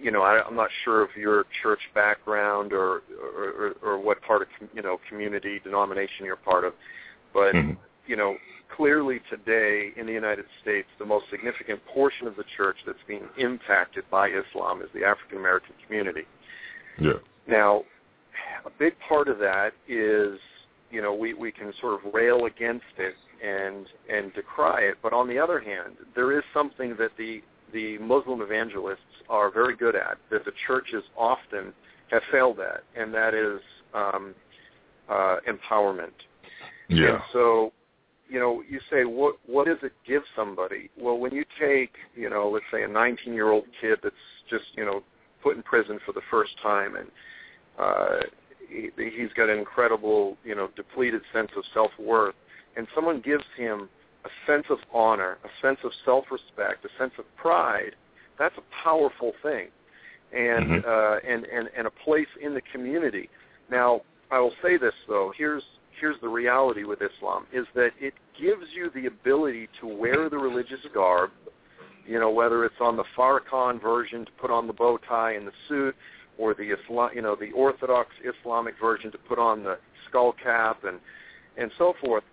you 0.02 0.12
know, 0.12 0.22
I, 0.22 0.42
I'm 0.46 0.56
not 0.56 0.70
sure 0.84 1.02
of 1.02 1.10
your 1.18 1.46
church 1.62 1.80
background 1.94 2.72
or, 2.72 3.02
or 3.38 3.76
or 3.82 4.00
what 4.00 4.22
part 4.22 4.42
of 4.42 4.48
you 4.74 4.82
know 4.82 5.00
community 5.10 5.60
denomination 5.64 6.26
you're 6.26 6.36
part 6.36 6.64
of, 6.64 6.74
but 7.34 7.54
mm-hmm. 7.54 7.74
you 8.08 8.16
know, 8.16 8.36
clearly 8.76 9.22
today 9.30 9.92
in 9.98 10.06
the 10.06 10.14
United 10.14 10.46
States, 10.62 10.88
the 11.00 11.06
most 11.06 11.26
significant 11.30 11.80
portion 11.88 12.28
of 12.28 12.36
the 12.36 12.46
church 12.56 12.78
that's 12.86 13.00
being 13.08 13.28
impacted 13.38 14.04
by 14.12 14.30
Islam 14.30 14.82
is 14.82 14.90
the 14.94 15.04
African 15.04 15.38
American 15.40 15.74
community. 15.86 16.24
Yeah. 17.00 17.14
Now, 17.48 17.84
a 18.66 18.70
big 18.80 18.94
part 19.08 19.28
of 19.28 19.40
that 19.40 19.74
is 19.88 20.40
you 20.92 21.02
know 21.02 21.14
we 21.14 21.34
we 21.34 21.52
can 21.52 21.74
sort 21.82 21.94
of 21.94 22.14
rail 22.14 22.46
against 22.46 22.86
it 22.98 23.16
and 23.44 23.88
and 24.10 24.34
decry 24.34 24.82
it, 24.82 24.98
but 25.02 25.14
on 25.14 25.28
the 25.28 25.38
other 25.40 25.60
hand, 25.60 25.96
there 26.16 26.38
is 26.38 26.44
something 26.54 26.96
that 26.98 27.12
the 27.18 27.42
the 27.74 27.98
Muslim 27.98 28.42
evangelists 28.42 29.00
are 29.30 29.52
very 29.52 29.76
good 29.76 29.96
at, 29.96 30.18
that 30.32 30.46
the 30.46 30.52
churches 30.68 31.04
often 31.18 31.74
have 32.10 32.22
failed 32.32 32.60
at, 32.60 32.84
and 32.96 33.14
that 33.14 33.34
is 33.34 33.60
um, 33.94 34.34
uh, 35.10 35.38
empowerment. 35.48 36.14
Yeah. 36.88 37.16
And 37.16 37.20
so, 37.34 37.74
you 38.30 38.40
know, 38.40 38.64
you 38.70 38.80
say, 38.90 39.06
what 39.06 39.36
what 39.46 39.66
does 39.68 39.78
it 39.84 39.94
give 40.08 40.24
somebody? 40.36 40.90
Well, 40.98 41.18
when 41.18 41.34
you 41.34 41.44
take, 41.60 41.94
you 42.16 42.30
know, 42.30 42.50
let's 42.50 42.66
say 42.72 42.84
a 42.84 42.88
19-year-old 42.88 43.66
kid 43.82 44.00
that's 44.04 44.16
just, 44.50 44.66
you 44.76 44.86
know, 44.86 45.04
put 45.44 45.56
in 45.56 45.64
prison 45.64 46.00
for 46.06 46.12
the 46.12 46.22
first 46.32 46.52
time, 46.62 46.96
and 46.96 47.08
uh, 47.80 48.20
he, 48.70 48.90
he's 48.98 49.34
got 49.36 49.50
an 49.50 49.58
incredible, 49.58 50.38
you 50.44 50.56
know, 50.56 50.70
depleted 50.76 51.22
sense 51.34 51.52
of 51.58 51.64
self-worth, 51.74 52.36
and 52.78 52.88
someone 52.94 53.22
gives 53.22 53.46
him 53.58 53.90
a 54.26 54.30
sense 54.52 54.66
of 54.70 54.80
honor, 54.94 55.38
a 55.44 55.66
sense 55.66 55.80
of 55.84 55.92
self-respect, 56.04 56.84
a 56.86 56.90
sense 56.98 57.14
of 57.20 57.26
pride, 57.36 57.96
that's 58.38 58.56
a 58.58 58.84
powerful 58.84 59.34
thing, 59.42 59.68
and 60.34 60.66
mm-hmm. 60.66 60.88
uh, 60.88 61.32
and 61.32 61.46
and 61.46 61.70
and 61.78 61.88
a 61.88 61.92
place 62.04 62.28
in 62.42 62.54
the 62.54 62.62
community. 62.74 63.30
Now, 63.70 64.02
I 64.32 64.40
will 64.40 64.54
say 64.62 64.78
this 64.78 64.94
though. 65.08 65.32
Here's 65.38 65.64
here's 66.00 66.20
the 66.22 66.28
reality 66.28 66.84
with 66.84 67.00
Islam 67.02 67.46
is 67.54 67.66
that 67.76 67.92
it 68.00 68.14
gives 68.40 68.66
you 68.74 68.92
the 68.94 69.06
ability 69.06 69.70
to 69.80 69.88
wear 69.88 70.30
the 70.30 70.38
religious 70.38 70.82
garb. 70.94 71.32
You 72.06 72.20
know, 72.20 72.30
whether 72.30 72.66
it's 72.66 72.76
on 72.80 72.98
the 72.98 73.04
Farrakhan 73.18 73.82
version 73.82 74.26
to 74.26 74.32
put 74.34 74.52
on 74.52 74.68
the 74.68 74.74
bow 74.74 75.00
tie 75.10 75.34
and 75.34 75.48
the 75.48 75.52
suit, 75.68 75.96
or 76.38 76.54
the 76.54 76.72
Islam, 76.72 77.12
you 77.16 77.22
know, 77.22 77.36
the 77.36 77.52
Orthodox 77.52 78.10
Islamic 78.24 78.76
version 78.80 79.12
to 79.12 79.18
put 79.18 79.40
on 79.40 79.64
the 79.64 79.78
skull 80.08 80.34
cap 80.42 80.84
and 80.84 81.00
and 81.58 81.72
so 81.78 81.94
forth 82.04 82.24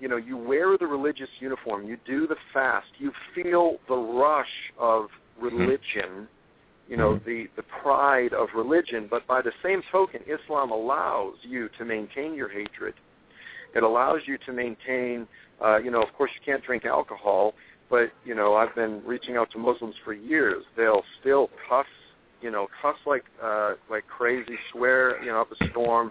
you 0.00 0.08
know, 0.08 0.16
you 0.16 0.36
wear 0.36 0.78
the 0.78 0.86
religious 0.86 1.28
uniform, 1.40 1.86
you 1.86 1.98
do 2.06 2.26
the 2.26 2.36
fast, 2.54 2.88
you 2.98 3.12
feel 3.34 3.76
the 3.86 3.94
rush 3.94 4.72
of 4.78 5.08
religion, 5.38 6.26
you 6.88 6.96
know, 6.96 7.14
mm-hmm. 7.14 7.28
the 7.28 7.46
the 7.56 7.62
pride 7.82 8.32
of 8.32 8.48
religion, 8.56 9.06
but 9.10 9.26
by 9.26 9.42
the 9.42 9.52
same 9.62 9.82
token, 9.92 10.20
Islam 10.26 10.70
allows 10.72 11.34
you 11.42 11.68
to 11.78 11.84
maintain 11.84 12.34
your 12.34 12.48
hatred. 12.48 12.94
It 13.74 13.82
allows 13.84 14.22
you 14.26 14.38
to 14.46 14.52
maintain, 14.52 15.28
uh, 15.64 15.76
you 15.76 15.90
know, 15.90 16.02
of 16.02 16.12
course 16.14 16.30
you 16.34 16.40
can't 16.44 16.64
drink 16.64 16.84
alcohol, 16.84 17.54
but 17.88 18.10
you 18.24 18.34
know, 18.34 18.54
I've 18.54 18.74
been 18.74 19.02
reaching 19.04 19.36
out 19.36 19.50
to 19.52 19.58
Muslims 19.58 19.94
for 20.04 20.14
years. 20.14 20.64
They'll 20.76 21.04
still 21.20 21.50
cuss, 21.68 21.86
you 22.40 22.50
know, 22.50 22.68
cuss 22.80 22.96
like 23.06 23.24
uh, 23.42 23.74
like 23.90 24.04
crazy, 24.06 24.56
swear, 24.72 25.22
you 25.22 25.30
know, 25.30 25.40
up 25.40 25.48
a 25.52 25.68
storm. 25.70 26.10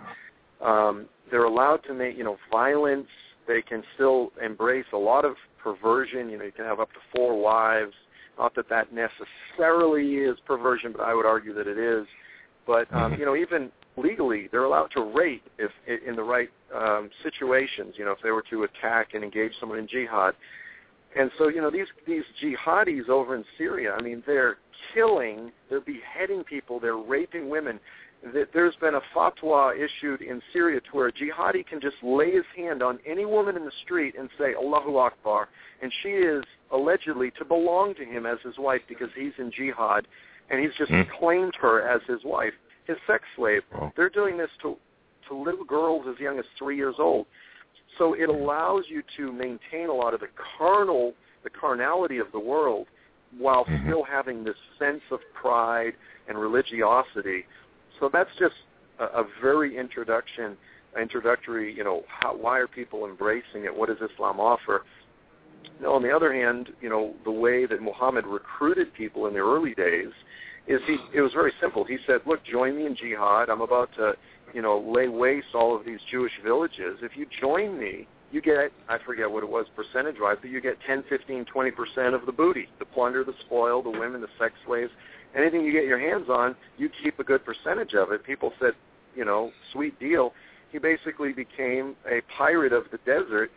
Um, 0.64 1.06
they're 1.32 1.46
allowed 1.46 1.84
to 1.88 1.94
make, 1.94 2.18
you 2.18 2.24
know, 2.24 2.38
violence 2.52 3.08
they 3.50 3.64
can 3.64 3.84
still 3.96 4.32
embrace 4.42 4.86
a 4.94 4.98
lot 4.98 5.26
of 5.26 5.36
perversion. 5.62 6.30
You 6.30 6.38
know, 6.38 6.46
you 6.46 6.52
can 6.52 6.66
have 6.66 6.80
up 6.80 6.94
to 6.94 7.00
four 7.14 7.42
wives. 7.42 7.94
Not 8.38 8.56
that 8.56 8.70
that 8.70 8.88
necessarily 8.94 10.18
is 10.18 10.38
perversion, 10.46 10.94
but 10.96 11.02
I 11.02 11.14
would 11.14 11.26
argue 11.26 11.54
that 11.56 11.68
it 11.68 11.78
is. 11.78 12.06
But 12.66 12.88
um, 12.94 13.12
mm-hmm. 13.12 13.20
you 13.20 13.26
know, 13.26 13.36
even 13.36 13.72
legally, 13.98 14.48
they're 14.52 14.66
allowed 14.66 14.92
to 14.92 15.02
rape 15.02 15.44
if 15.58 15.72
in 15.88 16.16
the 16.16 16.24
right 16.24 16.50
um, 16.74 17.10
situations. 17.24 17.96
You 17.98 18.06
know, 18.06 18.12
if 18.12 18.20
they 18.24 18.30
were 18.30 18.44
to 18.52 18.64
attack 18.64 19.10
and 19.16 19.24
engage 19.24 19.54
someone 19.60 19.80
in 19.80 19.88
jihad. 19.88 20.36
And 21.18 21.32
so, 21.38 21.48
you 21.48 21.62
know, 21.62 21.72
these 21.72 21.88
these 22.06 22.24
jihadis 22.42 23.10
over 23.10 23.36
in 23.36 23.44
Syria, 23.58 23.96
I 23.98 24.02
mean, 24.02 24.24
they're 24.28 24.58
killing, 24.94 25.52
they're 25.70 25.82
beheading 25.82 26.44
people, 26.44 26.80
they're 26.80 26.98
raping 26.98 27.50
women 27.50 27.80
that 28.34 28.50
there's 28.54 28.76
been 28.76 28.96
a 28.96 29.02
fatwa 29.16 29.74
issued 29.76 30.22
in 30.22 30.42
Syria 30.52 30.82
to 30.82 30.90
where 30.92 31.08
a 31.08 31.12
jihadi 31.12 31.66
can 31.66 31.80
just 31.80 31.96
lay 32.04 32.32
his 32.32 32.44
hand 32.56 32.84
on 32.84 33.00
any 33.06 33.26
woman 33.26 33.56
in 33.56 33.64
the 33.64 33.72
street 33.84 34.16
and 34.18 34.30
say 34.38 34.54
Allahu 34.56 34.98
Akbar, 34.98 35.48
and 35.82 35.92
she 36.04 36.10
is 36.10 36.44
allegedly 36.72 37.32
to 37.38 37.46
belong 37.46 37.96
to 37.96 38.04
him 38.04 38.26
as 38.26 38.38
his 38.44 38.58
wife 38.58 38.82
because 38.88 39.10
he's 39.16 39.32
in 39.38 39.52
jihad, 39.52 40.08
and 40.50 40.60
he's 40.60 40.76
just 40.78 40.92
mm. 40.92 41.08
claimed 41.18 41.54
her 41.62 41.88
as 41.88 42.02
his 42.08 42.24
wife, 42.26 42.54
his 42.86 42.98
sex 43.08 43.24
slave. 43.36 43.62
Oh. 43.80 43.92
They're 43.96 44.10
doing 44.10 44.38
this 44.38 44.50
to 44.64 44.76
to 45.30 45.36
little 45.36 45.64
girls 45.64 46.06
as 46.12 46.20
young 46.20 46.40
as 46.40 46.46
three 46.58 46.76
years 46.76 46.96
old. 46.98 47.28
So 47.98 48.14
it 48.14 48.30
allows 48.30 48.86
you 48.88 49.04
to 49.18 49.32
maintain 49.32 49.90
a 49.90 49.94
lot 49.94 50.14
of 50.14 50.20
the 50.20 50.30
carnal, 50.58 51.14
the 51.44 51.50
carnality 51.50 52.18
of 52.18 52.28
the 52.32 52.40
world, 52.40 52.88
while 53.38 53.66
mm-hmm. 53.66 53.88
still 53.88 54.04
having 54.04 54.44
this 54.44 54.56
sense 54.78 55.02
of 55.12 55.20
pride 55.34 55.94
and 56.28 56.38
religiosity 56.38 57.46
so 58.00 58.10
that's 58.12 58.30
just 58.40 58.56
a, 59.00 59.06
a 59.06 59.26
very 59.42 59.78
introduction, 59.78 60.58
introductory. 61.00 61.74
You 61.74 61.84
know, 61.84 62.04
how, 62.08 62.36
why 62.36 62.60
are 62.60 62.68
people 62.68 63.06
embracing 63.06 63.66
it? 63.66 63.76
What 63.76 63.90
does 63.90 63.98
Islam 64.12 64.40
offer? 64.40 64.86
Now, 65.82 65.94
on 65.94 66.04
the 66.04 66.12
other 66.12 66.34
hand, 66.34 66.70
you 66.82 66.90
know, 66.90 67.14
the 67.26 67.32
way 67.32 67.66
that 67.66 67.82
Muhammad 67.82 68.26
recruited 68.26 68.94
people 68.94 69.28
in 69.28 69.34
the 69.34 69.40
early 69.40 69.74
days 69.74 70.12
is 70.68 70.80
he. 70.88 70.98
It 71.14 71.22
was 71.22 71.34
very 71.34 71.52
simple. 71.62 71.84
He 71.84 71.98
said, 72.06 72.22
"Look, 72.26 72.44
join 72.46 72.78
me 72.78 72.86
in 72.86 72.96
jihad. 72.96 73.50
I'm 73.50 73.62
about 73.62 73.90
to, 73.96 74.14
you 74.54 74.62
know, 74.62 74.80
lay 74.80 75.08
waste 75.08 75.54
all 75.54 75.76
of 75.76 75.86
these 75.86 76.00
Jewish 76.10 76.34
villages. 76.44 77.00
If 77.02 77.16
you 77.16 77.26
join 77.40 77.80
me." 77.80 78.08
you 78.32 78.42
get 78.42 78.72
I 78.88 78.98
forget 79.06 79.30
what 79.30 79.44
it 79.44 79.50
was 79.50 79.66
percentage 79.76 80.18
wise, 80.20 80.38
but 80.42 80.52
you 80.52 80.62
get 80.62 80.78
10, 80.86 81.04
15, 81.10 81.46
20 81.46 81.72
percent 81.72 82.14
of 82.14 82.26
the 82.26 82.32
booty, 82.32 82.68
the 82.78 82.86
plunder, 82.86 83.24
the 83.24 83.34
spoil, 83.46 83.82
the 83.82 83.90
women, 83.90 84.22
the 84.22 84.28
sex 84.38 84.54
slaves, 84.66 84.92
anything 85.36 85.64
you 85.64 85.72
get 85.72 85.86
your 85.86 86.00
hands 86.00 86.30
on, 86.30 86.56
you 86.78 86.90
keep 87.04 87.20
a 87.20 87.24
good 87.24 87.42
percentage 87.46 87.94
of 87.94 88.12
it. 88.12 88.24
People 88.24 88.54
said, 88.60 88.74
you 89.16 89.26
know, 89.26 89.52
sweet 89.74 90.00
deal. 90.00 90.34
He 90.72 90.78
basically 90.78 91.34
became 91.34 91.96
a 92.10 92.22
pirate 92.38 92.74
of 92.74 92.84
the 92.92 93.00
desert, 93.00 93.52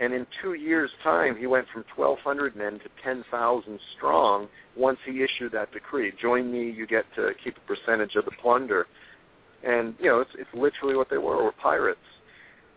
And 0.00 0.12
in 0.14 0.26
two 0.40 0.54
years' 0.54 0.92
time, 1.02 1.36
he 1.36 1.48
went 1.48 1.66
from 1.72 1.84
1,200 1.96 2.54
men 2.54 2.78
to 2.80 2.88
10,000 3.02 3.80
strong 3.96 4.46
once 4.76 4.98
he 5.04 5.24
issued 5.24 5.50
that 5.52 5.72
decree. 5.72 6.12
Join 6.20 6.52
me, 6.52 6.70
you 6.70 6.86
get 6.86 7.04
to 7.16 7.32
keep 7.42 7.56
a 7.56 7.60
percentage 7.60 8.14
of 8.14 8.24
the 8.24 8.30
plunder. 8.40 8.86
And, 9.64 9.94
you 9.98 10.06
know, 10.06 10.20
it's, 10.20 10.30
it's 10.34 10.50
literally 10.54 10.96
what 10.96 11.10
they 11.10 11.18
were, 11.18 11.42
were 11.42 11.52
pirates. 11.52 12.00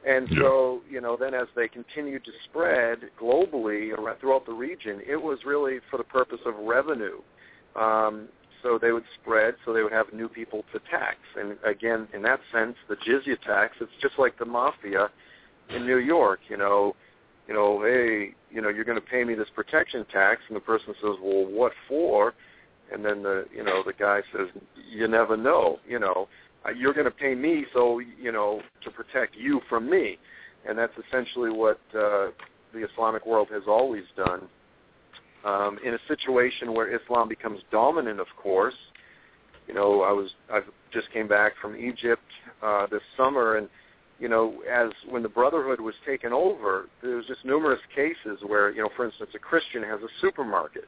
And 0.05 0.27
Yeah. 0.31 0.39
so, 0.39 0.81
you 0.89 0.99
know, 0.99 1.15
then 1.15 1.33
as 1.33 1.47
they 1.55 1.67
continued 1.67 2.25
to 2.25 2.31
spread 2.45 3.11
globally 3.19 3.95
around, 3.97 4.17
throughout 4.19 4.45
the 4.45 4.53
region, 4.53 4.99
it 5.05 5.21
was 5.21 5.39
really 5.45 5.79
for 5.89 5.97
the 5.97 6.03
purpose 6.03 6.39
of 6.45 6.55
revenue. 6.57 7.21
Um, 7.75 8.27
so 8.63 8.77
they 8.77 8.91
would 8.91 9.05
spread, 9.21 9.55
so 9.65 9.73
they 9.73 9.83
would 9.83 9.91
have 9.91 10.11
new 10.13 10.27
people 10.27 10.63
to 10.71 10.79
tax. 10.89 11.17
And 11.39 11.57
again, 11.63 12.07
in 12.13 12.21
that 12.23 12.39
sense, 12.51 12.75
the 12.89 12.95
jizya 12.95 13.39
tax, 13.41 13.77
it's 13.79 13.91
just 14.01 14.19
like 14.19 14.37
the 14.37 14.45
mafia 14.45 15.09
in 15.69 15.85
New 15.85 15.97
York. 15.97 16.41
You 16.47 16.57
know, 16.57 16.95
you 17.47 17.53
know, 17.53 17.81
hey, 17.83 18.33
you 18.51 18.61
know, 18.61 18.69
you're 18.69 18.83
going 18.83 18.99
to 18.99 19.05
pay 19.05 19.23
me 19.23 19.33
this 19.33 19.49
protection 19.53 20.05
tax, 20.11 20.41
and 20.47 20.55
the 20.55 20.61
person 20.61 20.93
says, 21.01 21.15
well, 21.21 21.45
what 21.45 21.73
for? 21.87 22.33
And 22.93 23.03
then 23.05 23.23
the, 23.23 23.45
you 23.55 23.63
know, 23.63 23.83
the 23.83 23.93
guy 23.93 24.21
says, 24.35 24.47
you 24.89 25.07
never 25.07 25.37
know. 25.37 25.79
You 25.87 25.99
know, 25.99 26.27
uh, 26.65 26.71
you're 26.71 26.93
going 26.93 27.05
to 27.05 27.11
pay 27.11 27.35
me, 27.35 27.65
so 27.73 27.99
you 27.99 28.31
know, 28.31 28.61
to 28.83 28.91
protect 28.91 29.35
you 29.35 29.61
from 29.69 29.89
me. 29.89 30.17
And 30.67 30.77
that's 30.77 30.93
essentially 31.07 31.49
what 31.49 31.79
uh, 31.95 32.27
the 32.73 32.87
Islamic 32.91 33.25
world 33.25 33.47
has 33.51 33.63
always 33.67 34.03
done. 34.15 34.47
Um, 35.43 35.79
in 35.83 35.95
a 35.95 35.99
situation 36.07 36.73
where 36.73 36.95
Islam 36.95 37.27
becomes 37.27 37.61
dominant, 37.71 38.19
of 38.19 38.27
course, 38.37 38.75
you 39.67 39.73
know, 39.73 40.01
I 40.01 40.11
was 40.11 40.29
I 40.51 40.59
just 40.93 41.11
came 41.11 41.27
back 41.27 41.53
from 41.61 41.75
Egypt 41.75 42.21
uh, 42.61 42.85
this 42.91 43.01
summer, 43.17 43.57
and 43.57 43.67
you 44.19 44.29
know, 44.29 44.61
as 44.71 44.91
when 45.09 45.23
the 45.23 45.29
Brotherhood 45.29 45.81
was 45.81 45.95
taken 46.05 46.31
over, 46.31 46.87
there 47.01 47.15
was 47.15 47.25
just 47.25 47.43
numerous 47.43 47.79
cases 47.95 48.39
where, 48.45 48.69
you 48.69 48.83
know, 48.83 48.89
for 48.95 49.03
instance, 49.03 49.31
a 49.33 49.39
Christian 49.39 49.81
has 49.81 49.99
a 50.01 50.07
supermarket, 50.21 50.87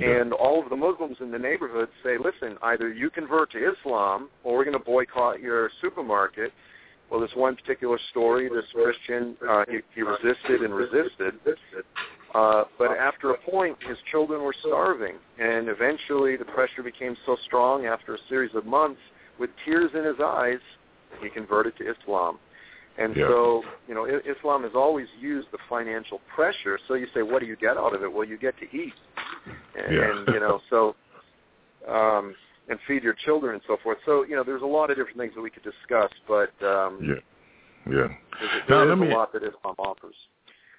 and 0.00 0.32
all 0.32 0.62
of 0.62 0.70
the 0.70 0.76
Muslims 0.76 1.16
in 1.20 1.30
the 1.30 1.38
neighborhood 1.38 1.88
say, 2.02 2.16
listen, 2.18 2.56
either 2.62 2.92
you 2.92 3.10
convert 3.10 3.50
to 3.52 3.58
Islam 3.58 4.28
or 4.44 4.56
we're 4.56 4.64
going 4.64 4.78
to 4.78 4.84
boycott 4.84 5.40
your 5.40 5.70
supermarket. 5.80 6.52
Well, 7.10 7.20
this 7.20 7.30
one 7.34 7.56
particular 7.56 7.98
story, 8.10 8.48
this 8.48 8.66
Christian, 8.72 9.36
uh, 9.48 9.64
he, 9.68 9.78
he 9.94 10.02
resisted 10.02 10.60
and 10.62 10.74
resisted, 10.74 11.34
uh, 12.34 12.64
but 12.78 12.90
after 12.98 13.30
a 13.30 13.38
point, 13.38 13.78
his 13.88 13.96
children 14.10 14.42
were 14.42 14.54
starving, 14.60 15.14
and 15.38 15.68
eventually 15.68 16.36
the 16.36 16.44
pressure 16.44 16.82
became 16.82 17.16
so 17.24 17.36
strong 17.46 17.86
after 17.86 18.14
a 18.14 18.18
series 18.28 18.54
of 18.54 18.66
months, 18.66 19.00
with 19.38 19.48
tears 19.64 19.90
in 19.94 20.04
his 20.04 20.16
eyes, 20.22 20.58
he 21.22 21.30
converted 21.30 21.74
to 21.78 21.90
Islam. 21.90 22.38
And 22.98 23.16
Yeah. 23.16 23.28
so, 23.28 23.64
you 23.86 23.94
know, 23.94 24.04
Islam 24.04 24.64
has 24.64 24.74
always 24.74 25.08
used 25.18 25.50
the 25.52 25.58
financial 25.68 26.18
pressure. 26.34 26.78
So 26.88 26.94
you 26.94 27.06
say, 27.14 27.22
what 27.22 27.40
do 27.40 27.46
you 27.46 27.56
get 27.56 27.76
out 27.78 27.94
of 27.94 28.02
it? 28.02 28.12
Well, 28.12 28.26
you 28.26 28.36
get 28.36 28.58
to 28.58 28.66
eat, 28.76 28.92
and, 29.76 29.94
Yeah. 29.94 30.10
and 30.10 30.28
you 30.28 30.40
know, 30.40 30.60
so 30.70 30.94
um, 31.88 32.34
and 32.68 32.78
feed 32.86 33.02
your 33.02 33.14
children 33.14 33.54
and 33.54 33.62
so 33.66 33.78
forth. 33.82 33.98
So 34.04 34.24
you 34.24 34.36
know, 34.36 34.44
there's 34.44 34.62
a 34.62 34.66
lot 34.66 34.90
of 34.90 34.96
different 34.96 35.18
things 35.18 35.32
that 35.34 35.40
we 35.40 35.50
could 35.50 35.62
discuss, 35.64 36.10
but 36.26 36.52
um, 36.66 36.98
Yeah. 37.02 37.14
Yeah. 37.90 38.08
there's, 38.40 38.68
Now, 38.68 38.84
let 38.84 38.98
me- 38.98 39.10
a 39.10 39.14
lot 39.14 39.32
that 39.32 39.42
Islam 39.42 39.74
offers. 39.78 40.14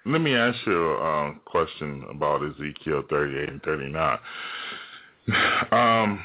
Let 0.05 0.21
me 0.21 0.33
ask 0.33 0.57
you 0.65 0.91
a 0.91 1.03
um, 1.03 1.41
question 1.45 2.05
about 2.09 2.41
Ezekiel 2.43 3.03
38 3.09 3.49
and 3.49 3.61
39. 3.63 4.19
Um, 5.71 6.23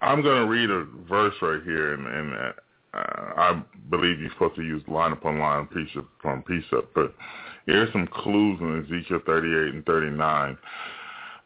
I'm 0.00 0.22
going 0.22 0.42
to 0.42 0.46
read 0.46 0.70
a 0.70 0.84
verse 1.08 1.34
right 1.42 1.62
here, 1.64 1.94
and, 1.94 2.06
and 2.06 2.54
uh, 2.96 3.32
I 3.36 3.62
believe 3.90 4.20
you're 4.20 4.30
supposed 4.30 4.56
to 4.56 4.62
use 4.62 4.82
line 4.88 5.12
upon 5.12 5.38
line, 5.38 5.66
precept 5.66 6.06
upon 6.20 6.42
precept, 6.42 6.94
but 6.94 7.14
here's 7.66 7.92
some 7.92 8.06
clues 8.06 8.58
in 8.60 8.84
Ezekiel 8.84 9.20
38 9.26 9.74
and 9.74 9.86
39 9.86 10.58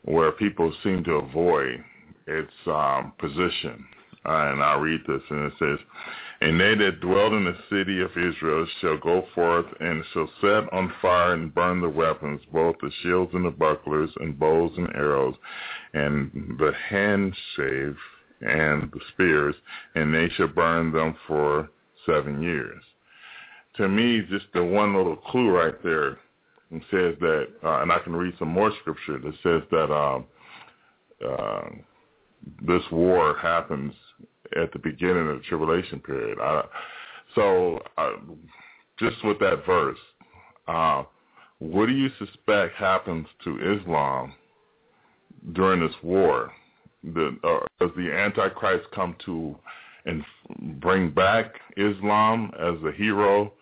where 0.04 0.32
people 0.32 0.72
seem 0.82 1.04
to 1.04 1.12
avoid 1.12 1.84
its 2.26 2.52
um, 2.66 3.12
position. 3.18 3.84
Uh, 4.24 4.52
and 4.52 4.62
I'll 4.62 4.80
read 4.80 5.00
this, 5.06 5.22
and 5.30 5.46
it 5.46 5.52
says, 5.58 5.78
And 6.42 6.60
they 6.60 6.74
that 6.74 7.00
dwell 7.00 7.34
in 7.34 7.44
the 7.44 7.56
city 7.70 8.00
of 8.00 8.10
Israel 8.10 8.66
shall 8.80 8.98
go 8.98 9.26
forth 9.34 9.66
and 9.80 10.04
shall 10.12 10.30
set 10.40 10.72
on 10.72 10.92
fire 11.00 11.32
and 11.32 11.54
burn 11.54 11.80
the 11.80 11.88
weapons, 11.88 12.40
both 12.52 12.76
the 12.82 12.90
shields 13.02 13.32
and 13.34 13.46
the 13.46 13.50
bucklers, 13.50 14.10
and 14.20 14.38
bows 14.38 14.72
and 14.76 14.88
arrows, 14.94 15.34
and 15.94 16.30
the 16.58 16.72
handstaves 16.90 17.96
and 18.40 18.90
the 18.92 19.00
spears, 19.12 19.54
and 19.94 20.14
they 20.14 20.28
shall 20.30 20.48
burn 20.48 20.92
them 20.92 21.14
for 21.26 21.70
seven 22.06 22.42
years. 22.42 22.82
To 23.76 23.88
me, 23.88 24.22
just 24.30 24.46
the 24.52 24.64
one 24.64 24.94
little 24.94 25.16
clue 25.16 25.50
right 25.50 25.82
there 25.82 26.18
says 26.90 27.14
that, 27.20 27.46
uh, 27.64 27.82
and 27.82 27.92
I 27.92 27.98
can 28.00 28.14
read 28.14 28.34
some 28.38 28.48
more 28.48 28.72
scripture 28.80 29.18
that 29.18 29.34
says 29.42 29.62
that 29.70 29.92
um, 29.92 30.26
uh, 31.26 31.68
this 32.66 32.82
war 32.90 33.36
happens 33.36 33.94
at 34.60 34.72
the 34.72 34.78
beginning 34.78 35.28
of 35.28 35.38
the 35.38 35.44
tribulation 35.48 36.00
period. 36.00 36.38
I, 36.40 36.64
so, 37.34 37.80
uh, 37.96 38.10
just 38.98 39.24
with 39.24 39.38
that 39.40 39.64
verse, 39.66 39.98
uh, 40.68 41.04
what 41.58 41.86
do 41.86 41.92
you 41.92 42.08
suspect 42.18 42.74
happens 42.74 43.26
to 43.44 43.78
Islam 43.78 44.34
during 45.52 45.80
this 45.80 45.94
war? 46.02 46.52
The, 47.02 47.36
uh, 47.42 47.60
does 47.80 47.90
the 47.96 48.12
Antichrist 48.12 48.86
come 48.94 49.16
to 49.24 49.56
and 50.04 50.24
bring 50.80 51.10
back 51.10 51.54
Islam 51.76 52.52
as 52.58 52.74
a 52.84 52.92
hero 52.92 53.52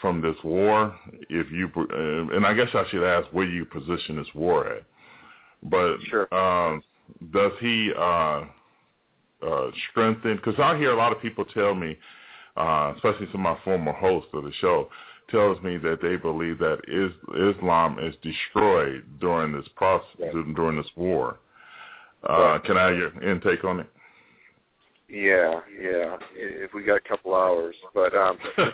from 0.00 0.20
this 0.22 0.36
war? 0.42 0.94
If 1.28 1.50
you, 1.50 1.70
uh, 1.76 2.34
and 2.36 2.46
I 2.46 2.54
guess 2.54 2.68
I 2.74 2.84
should 2.90 3.04
ask 3.04 3.28
where 3.32 3.46
you 3.46 3.64
position 3.64 4.16
this 4.16 4.34
war 4.34 4.66
at. 4.66 4.82
But 5.62 5.98
Sure. 6.08 6.32
um, 6.34 6.82
does 7.32 7.52
he 7.60 7.92
uh, 7.96 8.44
uh, 9.42 9.70
strengthen? 9.90 10.36
Because 10.36 10.58
I 10.58 10.76
hear 10.78 10.92
a 10.92 10.96
lot 10.96 11.12
of 11.12 11.20
people 11.20 11.44
tell 11.44 11.74
me, 11.74 11.96
uh, 12.56 12.92
especially 12.96 13.26
some 13.32 13.46
of 13.46 13.56
my 13.56 13.64
former 13.64 13.92
hosts 13.92 14.30
of 14.32 14.44
the 14.44 14.52
show, 14.60 14.88
tells 15.30 15.60
me 15.62 15.76
that 15.78 16.00
they 16.00 16.16
believe 16.16 16.58
that 16.58 16.78
is, 16.88 17.12
Islam 17.54 17.98
is 17.98 18.14
destroyed 18.22 19.04
during 19.20 19.52
this 19.52 19.68
process, 19.76 20.06
during 20.54 20.76
this 20.76 20.90
war. 20.96 21.38
Uh, 22.24 22.58
can 22.64 22.76
I 22.76 22.88
have 22.88 22.96
your 22.96 23.22
intake 23.22 23.64
on 23.64 23.80
it? 23.80 23.86
Yeah, 25.08 25.60
yeah. 25.80 26.16
If 26.34 26.74
we 26.74 26.82
got 26.82 26.96
a 26.96 27.08
couple 27.08 27.34
hours, 27.34 27.74
but 27.94 28.14
um, 28.14 28.38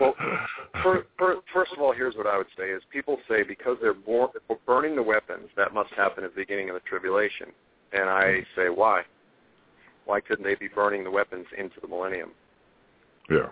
well, 0.00 0.14
for, 0.82 1.06
for, 1.18 1.36
first 1.52 1.72
of 1.72 1.80
all, 1.80 1.92
here's 1.92 2.14
what 2.14 2.26
I 2.26 2.38
would 2.38 2.46
say: 2.56 2.70
is 2.70 2.82
people 2.92 3.18
say 3.28 3.42
because 3.42 3.76
they're 3.82 3.92
bor- 3.92 4.30
burning 4.64 4.94
the 4.94 5.02
weapons, 5.02 5.48
that 5.56 5.74
must 5.74 5.90
happen 5.94 6.22
at 6.22 6.34
the 6.34 6.40
beginning 6.40 6.68
of 6.68 6.74
the 6.74 6.80
tribulation, 6.80 7.48
and 7.92 8.08
I 8.08 8.44
say 8.54 8.68
why? 8.68 9.02
Why 10.04 10.20
couldn't 10.20 10.44
they 10.44 10.54
be 10.54 10.68
burning 10.68 11.02
the 11.02 11.10
weapons 11.10 11.46
into 11.58 11.80
the 11.80 11.88
millennium? 11.88 12.30
yeah. 13.28 13.48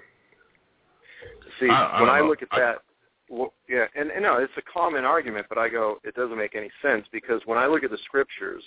See, 1.59 1.69
I- 1.69 1.99
I 1.99 2.01
when 2.01 2.11
I 2.11 2.21
know. 2.21 2.27
look 2.27 2.43
at 2.43 2.49
that, 2.53 2.83
well, 3.29 3.55
yeah, 3.69 3.87
and, 3.97 4.11
and 4.11 4.23
no, 4.23 4.37
it's 4.37 4.53
a 4.57 4.63
common 4.63 5.05
argument, 5.05 5.47
but 5.49 5.59
I 5.59 5.69
go, 5.69 5.99
it 6.05 6.15
doesn't 6.15 6.37
make 6.37 6.55
any 6.55 6.71
sense 6.81 7.07
because 7.11 7.41
when 7.45 7.59
I 7.59 7.67
look 7.67 7.83
at 7.83 7.91
the 7.91 7.99
scriptures, 8.05 8.63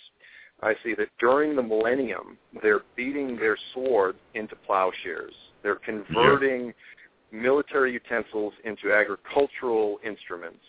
I 0.61 0.73
see 0.83 0.95
that 0.95 1.09
during 1.19 1.55
the 1.55 1.61
millennium, 1.61 2.37
they're 2.63 2.81
beating 2.95 3.35
their 3.35 3.57
sword 3.73 4.15
into 4.33 4.55
plowshares. 4.55 5.33
They're 5.61 5.75
converting 5.75 6.73
military 7.31 7.93
utensils 7.93 8.53
into 8.63 8.93
agricultural 8.93 9.99
instruments. 10.05 10.63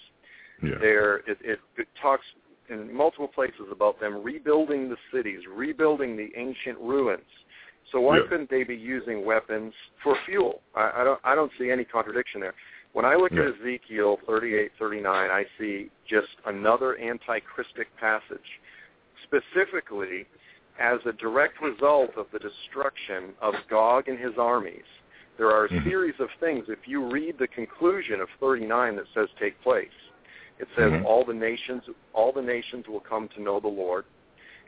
Yeah. 0.62 0.72
There, 0.80 1.16
it, 1.18 1.38
it, 1.42 1.60
it 1.76 1.88
talks 2.02 2.24
in 2.68 2.94
multiple 2.94 3.28
places 3.28 3.66
about 3.72 3.98
them 4.00 4.22
rebuilding 4.22 4.90
the 4.90 4.96
cities, 5.12 5.40
rebuilding 5.50 6.16
the 6.16 6.30
ancient 6.36 6.78
ruins. 6.78 7.22
So 7.92 8.00
why 8.00 8.18
Yeah. 8.18 8.24
couldn't 8.28 8.50
they 8.50 8.64
be 8.64 8.76
using 8.76 9.24
weapons 9.24 9.72
for 10.02 10.16
fuel? 10.26 10.60
I, 10.74 10.90
I 10.96 11.04
don't, 11.04 11.20
I 11.24 11.34
don't 11.34 11.52
see 11.58 11.70
any 11.70 11.84
contradiction 11.84 12.40
there. 12.40 12.54
When 12.92 13.04
I 13.04 13.14
look 13.14 13.32
Yeah. 13.32 13.42
at 13.48 13.60
Ezekiel 13.60 14.18
38, 14.26 14.72
39, 14.78 15.30
I 15.30 15.44
see 15.58 15.90
just 16.06 16.28
another 16.46 16.96
anti-Christic 16.96 17.86
passage, 17.98 18.60
specifically 19.28 20.26
as 20.78 20.98
a 21.06 21.12
direct 21.12 21.60
result 21.60 22.10
of 22.16 22.26
the 22.32 22.38
destruction 22.38 23.34
of 23.40 23.54
Gog 23.68 24.08
and 24.08 24.18
his 24.18 24.34
armies. 24.38 24.84
There 25.36 25.50
are 25.50 25.66
a 25.66 25.68
Mhm. 25.68 25.84
series 25.84 26.18
of 26.20 26.30
things. 26.40 26.68
If 26.68 26.88
you 26.88 27.02
read 27.04 27.38
the 27.38 27.48
conclusion 27.48 28.20
of 28.20 28.28
39 28.40 28.96
that 28.96 29.06
says 29.14 29.28
take 29.38 29.60
place, 29.62 29.90
it 30.58 30.68
says 30.74 30.92
Mhm. 30.92 31.04
all 31.04 31.24
the 31.24 31.34
nations, 31.34 31.88
all 32.12 32.32
the 32.32 32.42
nations 32.42 32.88
will 32.88 33.00
come 33.00 33.28
to 33.28 33.40
know 33.40 33.60
the 33.60 33.68
Lord. 33.68 34.04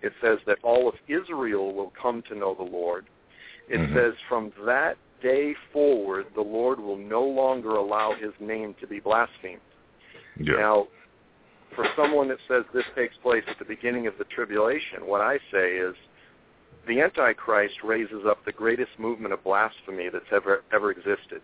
It 0.02 0.12
says 0.20 0.38
that 0.44 0.58
all 0.62 0.88
of 0.88 0.96
Israel 1.08 1.74
will 1.74 1.90
come 1.90 2.22
to 2.22 2.34
know 2.34 2.54
the 2.54 2.62
Lord. 2.62 3.06
It 3.68 3.80
Mhm. 3.80 3.94
says 3.94 4.14
from 4.28 4.52
that 4.64 4.96
day 5.20 5.54
forward, 5.72 6.32
the 6.34 6.42
Lord 6.42 6.80
will 6.80 6.96
no 6.96 7.22
longer 7.22 7.70
allow 7.70 8.12
his 8.12 8.32
name 8.40 8.74
to 8.74 8.86
be 8.86 9.00
blasphemed. 9.00 9.60
Yeah. 10.36 10.56
Now, 10.56 10.88
for 11.74 11.86
someone 11.96 12.28
that 12.28 12.38
says 12.48 12.64
this 12.72 12.84
takes 12.94 13.16
place 13.22 13.44
at 13.48 13.58
the 13.58 13.64
beginning 13.64 14.06
of 14.06 14.14
the 14.18 14.24
tribulation, 14.24 15.06
what 15.06 15.20
I 15.20 15.38
say 15.52 15.76
is 15.76 15.94
the 16.86 17.00
Antichrist 17.00 17.76
raises 17.84 18.24
up 18.26 18.44
the 18.44 18.52
greatest 18.52 18.90
movement 18.98 19.32
of 19.34 19.44
blasphemy 19.44 20.08
that's 20.12 20.32
ever 20.32 20.62
ever 20.72 20.90
existed. 20.90 21.42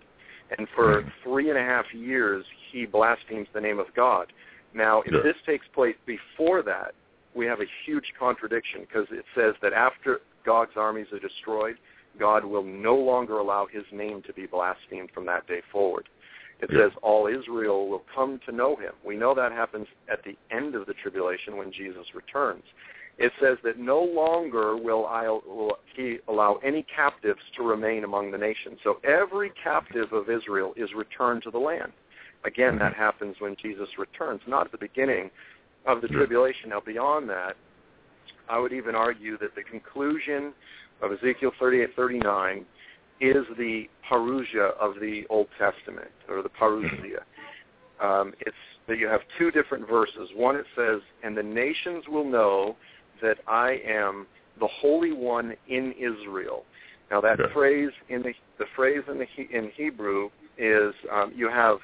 And 0.56 0.68
for 0.74 1.02
three 1.22 1.50
and 1.50 1.58
a 1.58 1.62
half 1.62 1.92
years, 1.92 2.44
he 2.70 2.86
blasphemes 2.86 3.48
the 3.52 3.60
name 3.60 3.78
of 3.78 3.86
God. 3.94 4.32
Now, 4.72 5.02
if 5.02 5.12
Yeah. 5.12 5.20
this 5.20 5.36
takes 5.44 5.66
place 5.68 5.96
before 6.06 6.62
that, 6.62 6.94
we 7.34 7.46
have 7.46 7.60
a 7.60 7.66
huge 7.84 8.14
contradiction 8.18 8.82
because 8.82 9.10
it 9.10 9.24
says 9.34 9.54
that 9.60 9.72
after 9.72 10.20
God's 10.44 10.76
armies 10.76 11.12
are 11.12 11.18
destroyed, 11.18 11.76
God 12.18 12.44
will 12.44 12.62
no 12.62 12.96
longer 12.96 13.38
allow 13.38 13.66
his 13.66 13.84
name 13.92 14.22
to 14.22 14.32
be 14.32 14.46
blasphemed 14.46 15.10
from 15.10 15.26
that 15.26 15.46
day 15.46 15.60
forward. 15.70 16.08
It 16.60 16.70
Yeah. 16.70 16.78
says 16.78 16.92
all 17.02 17.26
Israel 17.26 17.88
will 17.88 18.04
come 18.14 18.38
to 18.40 18.52
know 18.52 18.76
him. 18.76 18.94
We 19.04 19.16
know 19.16 19.34
that 19.34 19.52
happens 19.52 19.88
at 20.08 20.22
the 20.22 20.36
end 20.50 20.74
of 20.74 20.86
the 20.86 20.94
tribulation 20.94 21.56
when 21.56 21.70
Jesus 21.70 22.14
returns. 22.14 22.64
It 23.18 23.32
says 23.40 23.58
that 23.62 23.78
no 23.78 24.02
longer 24.02 24.76
will, 24.76 25.06
I, 25.06 25.28
will 25.28 25.78
he 25.94 26.18
allow 26.28 26.56
any 26.62 26.82
captives 26.82 27.40
to 27.56 27.62
remain 27.62 28.04
among 28.04 28.30
the 28.30 28.38
nations. 28.38 28.78
So 28.82 29.00
every 29.04 29.50
captive 29.50 30.12
of 30.12 30.28
Israel 30.28 30.74
is 30.76 30.92
returned 30.94 31.42
to 31.44 31.50
the 31.50 31.58
land. 31.58 31.92
Again, 32.44 32.78
that 32.78 32.92
mm-hmm. 32.92 33.02
happens 33.02 33.36
when 33.40 33.56
Jesus 33.56 33.88
returns, 33.98 34.42
not 34.46 34.66
at 34.66 34.72
the 34.72 34.78
beginning 34.78 35.30
of 35.86 36.02
the 36.02 36.08
tribulation. 36.08 36.70
Now, 36.70 36.80
beyond 36.80 37.28
that, 37.30 37.56
I 38.48 38.58
would 38.58 38.72
even 38.72 38.94
argue 38.94 39.38
that 39.38 39.54
the 39.54 39.62
conclusion 39.62 40.52
of 41.02 41.12
Ezekiel 41.12 41.52
38, 41.58 41.90
39 41.96 42.64
is 43.20 43.46
the 43.56 43.88
parousia 44.10 44.76
of 44.78 44.94
the 45.00 45.24
Old 45.30 45.48
Testament, 45.58 46.10
or 46.28 46.42
the 46.42 46.48
parousia. 46.48 47.22
Um, 48.00 48.34
it's 48.40 48.56
that 48.88 48.98
you 48.98 49.06
have 49.06 49.22
two 49.38 49.50
different 49.50 49.88
verses. 49.88 50.30
One 50.34 50.56
it 50.56 50.66
says, 50.76 51.00
"And 51.22 51.36
the 51.36 51.42
nations 51.42 52.06
will 52.08 52.24
know 52.24 52.76
that 53.22 53.38
I 53.46 53.80
am 53.86 54.26
the 54.60 54.66
Holy 54.66 55.12
One 55.12 55.56
in 55.68 55.92
Israel." 55.92 56.64
Now 57.10 57.20
that 57.20 57.38
Yeah. 57.38 57.48
phrase 57.48 57.92
in 58.08 58.22
the 58.22 58.34
the 58.58 58.66
phrase 58.66 59.02
in 59.08 59.18
the 59.18 59.24
He- 59.24 59.48
in 59.50 59.70
Hebrew 59.70 60.30
is 60.58 60.94
um, 61.10 61.32
you 61.34 61.48
have 61.48 61.80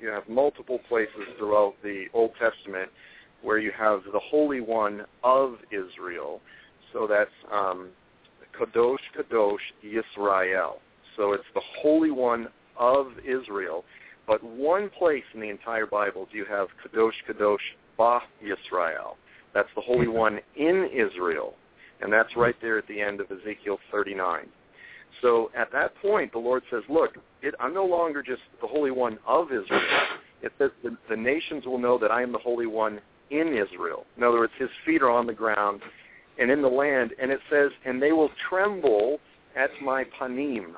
you 0.00 0.08
have 0.08 0.28
multiple 0.28 0.78
places 0.88 1.26
throughout 1.36 1.74
the 1.82 2.08
Old 2.12 2.34
Testament 2.36 2.90
where 3.42 3.58
you 3.58 3.72
have 3.72 4.04
the 4.12 4.18
Holy 4.18 4.60
One 4.60 5.06
of 5.24 5.58
Israel. 5.70 6.40
So 6.92 7.06
that's 7.06 7.30
um, 7.50 7.88
Kadosh 8.60 8.98
Kadosh 9.16 9.58
Yisrael. 9.84 10.74
So 11.16 11.32
it's 11.32 11.44
the 11.54 11.62
Holy 11.80 12.10
One 12.10 12.48
of 12.76 13.06
Israel. 13.20 13.84
But 14.26 14.42
one 14.44 14.90
place 14.90 15.24
in 15.34 15.40
the 15.40 15.48
entire 15.48 15.86
Bible 15.86 16.28
do 16.30 16.38
you 16.38 16.44
have 16.44 16.68
Kadosh 16.84 17.12
Kadosh 17.28 17.58
Ba 17.96 18.20
Yisrael. 18.44 19.16
That's 19.54 19.68
the 19.74 19.80
Holy 19.80 20.08
One 20.08 20.40
in 20.56 20.88
Israel. 20.92 21.54
And 22.00 22.12
that's 22.12 22.36
right 22.36 22.54
there 22.62 22.78
at 22.78 22.86
the 22.86 23.00
end 23.00 23.20
of 23.20 23.30
Ezekiel 23.30 23.78
39. 23.90 24.46
So 25.20 25.50
at 25.56 25.70
that 25.72 25.94
point, 26.00 26.32
the 26.32 26.38
Lord 26.38 26.62
says, 26.70 26.82
look, 26.88 27.16
it, 27.42 27.54
I'm 27.60 27.74
no 27.74 27.84
longer 27.84 28.22
just 28.22 28.42
the 28.60 28.66
Holy 28.66 28.90
One 28.90 29.18
of 29.26 29.46
Israel. 29.46 29.82
It 30.42 30.52
says 30.58 30.70
the, 30.82 30.96
the 31.08 31.16
nations 31.16 31.66
will 31.66 31.78
know 31.78 31.98
that 31.98 32.10
I 32.10 32.22
am 32.22 32.32
the 32.32 32.38
Holy 32.38 32.66
One 32.66 33.00
in 33.30 33.48
Israel. 33.48 34.06
In 34.16 34.22
other 34.22 34.38
words, 34.38 34.52
his 34.58 34.70
feet 34.86 35.02
are 35.02 35.10
on 35.10 35.26
the 35.26 35.34
ground 35.34 35.82
and 36.40 36.50
in 36.50 36.62
the 36.62 36.68
land. 36.68 37.12
And 37.20 37.30
it 37.30 37.40
says, 37.50 37.70
and 37.84 38.02
they 38.02 38.12
will 38.12 38.30
tremble 38.48 39.18
at 39.56 39.70
my 39.82 40.04
panim. 40.18 40.74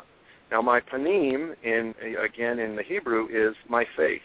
Now, 0.51 0.61
my 0.61 0.81
panim, 0.81 1.55
in 1.63 1.95
again 2.23 2.59
in 2.59 2.77
the 2.77 2.83
Hebrew, 2.83 3.29
is 3.31 3.55
my 3.69 3.87
face. 3.97 4.21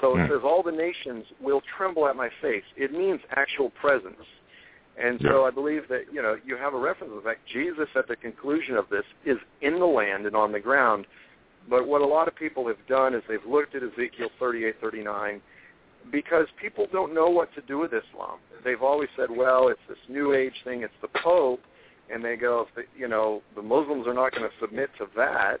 So 0.00 0.16
it 0.16 0.26
Hmm. 0.26 0.32
says, 0.32 0.40
all 0.44 0.62
the 0.62 0.72
nations 0.72 1.24
will 1.40 1.62
tremble 1.76 2.06
at 2.08 2.16
my 2.16 2.30
face. 2.42 2.64
It 2.76 2.92
means 2.92 3.20
actual 3.30 3.70
presence. 3.70 4.26
And 5.02 5.20
so. 5.22 5.46
I 5.46 5.50
believe 5.50 5.88
that, 5.88 6.12
you 6.12 6.20
know, 6.20 6.36
you 6.44 6.56
have 6.56 6.74
a 6.74 6.78
reference 6.78 7.12
to 7.12 7.16
the 7.16 7.22
fact 7.22 7.40
Jesus 7.46 7.88
at 7.96 8.06
the 8.06 8.16
conclusion 8.16 8.76
of 8.76 8.88
this 8.90 9.04
is 9.24 9.38
in 9.62 9.78
the 9.78 9.86
land 9.86 10.26
and 10.26 10.36
on 10.36 10.52
the 10.52 10.60
ground. 10.60 11.06
But 11.68 11.86
what 11.86 12.02
a 12.02 12.06
lot 12.06 12.28
of 12.28 12.34
people 12.34 12.66
have 12.68 12.84
done 12.86 13.14
is 13.14 13.22
they've 13.28 13.38
looked 13.46 13.74
at 13.74 13.82
Ezekiel 13.82 14.30
38, 14.38 14.80
39, 14.80 15.40
because 16.10 16.46
people 16.60 16.86
don't 16.92 17.14
know 17.14 17.28
what 17.28 17.54
to 17.54 17.60
do 17.62 17.78
with 17.78 17.92
Islam. 17.92 18.38
They've 18.64 18.82
always 18.82 19.08
said, 19.16 19.30
well, 19.30 19.68
it's 19.68 19.80
this 19.88 19.98
New 20.08 20.34
Age 20.34 20.54
thing, 20.64 20.82
it's 20.82 20.92
the 21.00 21.08
Pope, 21.22 21.60
and 22.12 22.24
they 22.24 22.36
go, 22.36 22.66
the, 22.74 22.82
you 22.96 23.08
know, 23.08 23.42
the 23.54 23.62
Muslims 23.62 24.06
are 24.06 24.14
not 24.14 24.32
going 24.32 24.48
to 24.48 24.54
submit 24.60 24.90
to 24.98 25.06
that. 25.16 25.58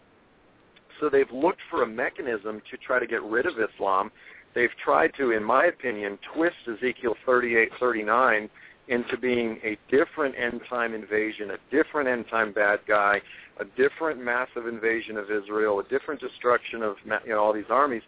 So 0.98 1.08
they've 1.08 1.30
looked 1.32 1.60
for 1.70 1.82
a 1.82 1.86
mechanism 1.86 2.60
to 2.70 2.76
try 2.76 2.98
to 2.98 3.06
get 3.06 3.22
rid 3.22 3.46
of 3.46 3.54
Islam. 3.58 4.10
They've 4.54 4.70
tried 4.82 5.12
to, 5.16 5.30
in 5.30 5.44
my 5.44 5.66
opinion, 5.66 6.18
twist 6.34 6.56
Ezekiel 6.66 7.14
38, 7.24 7.70
39 7.78 8.50
into 8.88 9.16
being 9.16 9.60
a 9.62 9.78
different 9.88 10.34
end 10.36 10.60
time 10.68 10.94
invasion, 10.94 11.52
a 11.52 11.58
different 11.70 12.08
end 12.08 12.26
time 12.28 12.52
bad 12.52 12.80
guy, 12.88 13.22
a 13.60 13.64
different 13.80 14.22
massive 14.22 14.66
invasion 14.66 15.16
of 15.16 15.30
Israel, 15.30 15.78
a 15.78 15.84
different 15.84 16.20
destruction 16.20 16.82
of 16.82 16.96
you 17.04 17.30
know 17.30 17.38
all 17.38 17.52
these 17.52 17.70
armies. 17.70 18.02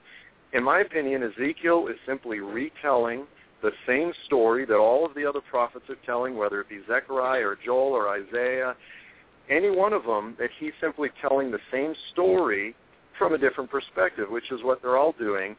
In 0.52 0.62
my 0.62 0.80
opinion, 0.80 1.22
Ezekiel 1.22 1.88
is 1.88 1.96
simply 2.06 2.40
retelling 2.40 3.26
the 3.62 3.70
same 3.86 4.12
story 4.26 4.66
that 4.66 4.76
all 4.76 5.06
of 5.06 5.14
the 5.14 5.24
other 5.24 5.40
prophets 5.40 5.86
are 5.88 5.96
telling, 6.04 6.36
whether 6.36 6.60
it 6.60 6.68
be 6.68 6.80
Zechariah 6.86 7.46
or 7.46 7.58
Joel 7.64 7.92
or 7.92 8.08
Isaiah, 8.08 8.74
any 9.48 9.70
one 9.70 9.92
of 9.92 10.04
them, 10.04 10.36
that 10.38 10.50
he's 10.58 10.72
simply 10.80 11.08
telling 11.26 11.50
the 11.50 11.60
same 11.70 11.94
story 12.12 12.74
from 13.18 13.34
a 13.34 13.38
different 13.38 13.70
perspective, 13.70 14.28
which 14.30 14.50
is 14.50 14.60
what 14.62 14.82
they're 14.82 14.98
all 14.98 15.14
doing. 15.18 15.56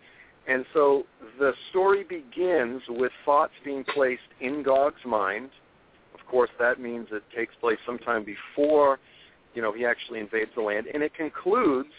And 0.47 0.65
so 0.73 1.03
the 1.39 1.53
story 1.69 2.03
begins 2.03 2.81
with 2.89 3.11
thoughts 3.25 3.53
being 3.63 3.83
placed 3.95 4.21
in 4.41 4.61
Gog's 4.61 5.03
mind. 5.05 5.49
Of 6.13 6.25
course, 6.27 6.49
that 6.59 6.79
means 6.79 7.07
it 7.11 7.23
takes 7.35 7.53
place 7.61 7.77
sometime 7.85 8.25
before, 8.25 8.99
you 9.55 9.61
know, 9.61 9.71
he 9.71 9.85
actually 9.85 10.19
invades 10.19 10.51
the 10.55 10.61
land. 10.61 10.87
And 10.93 11.01
it 11.01 11.13
concludes 11.15 11.89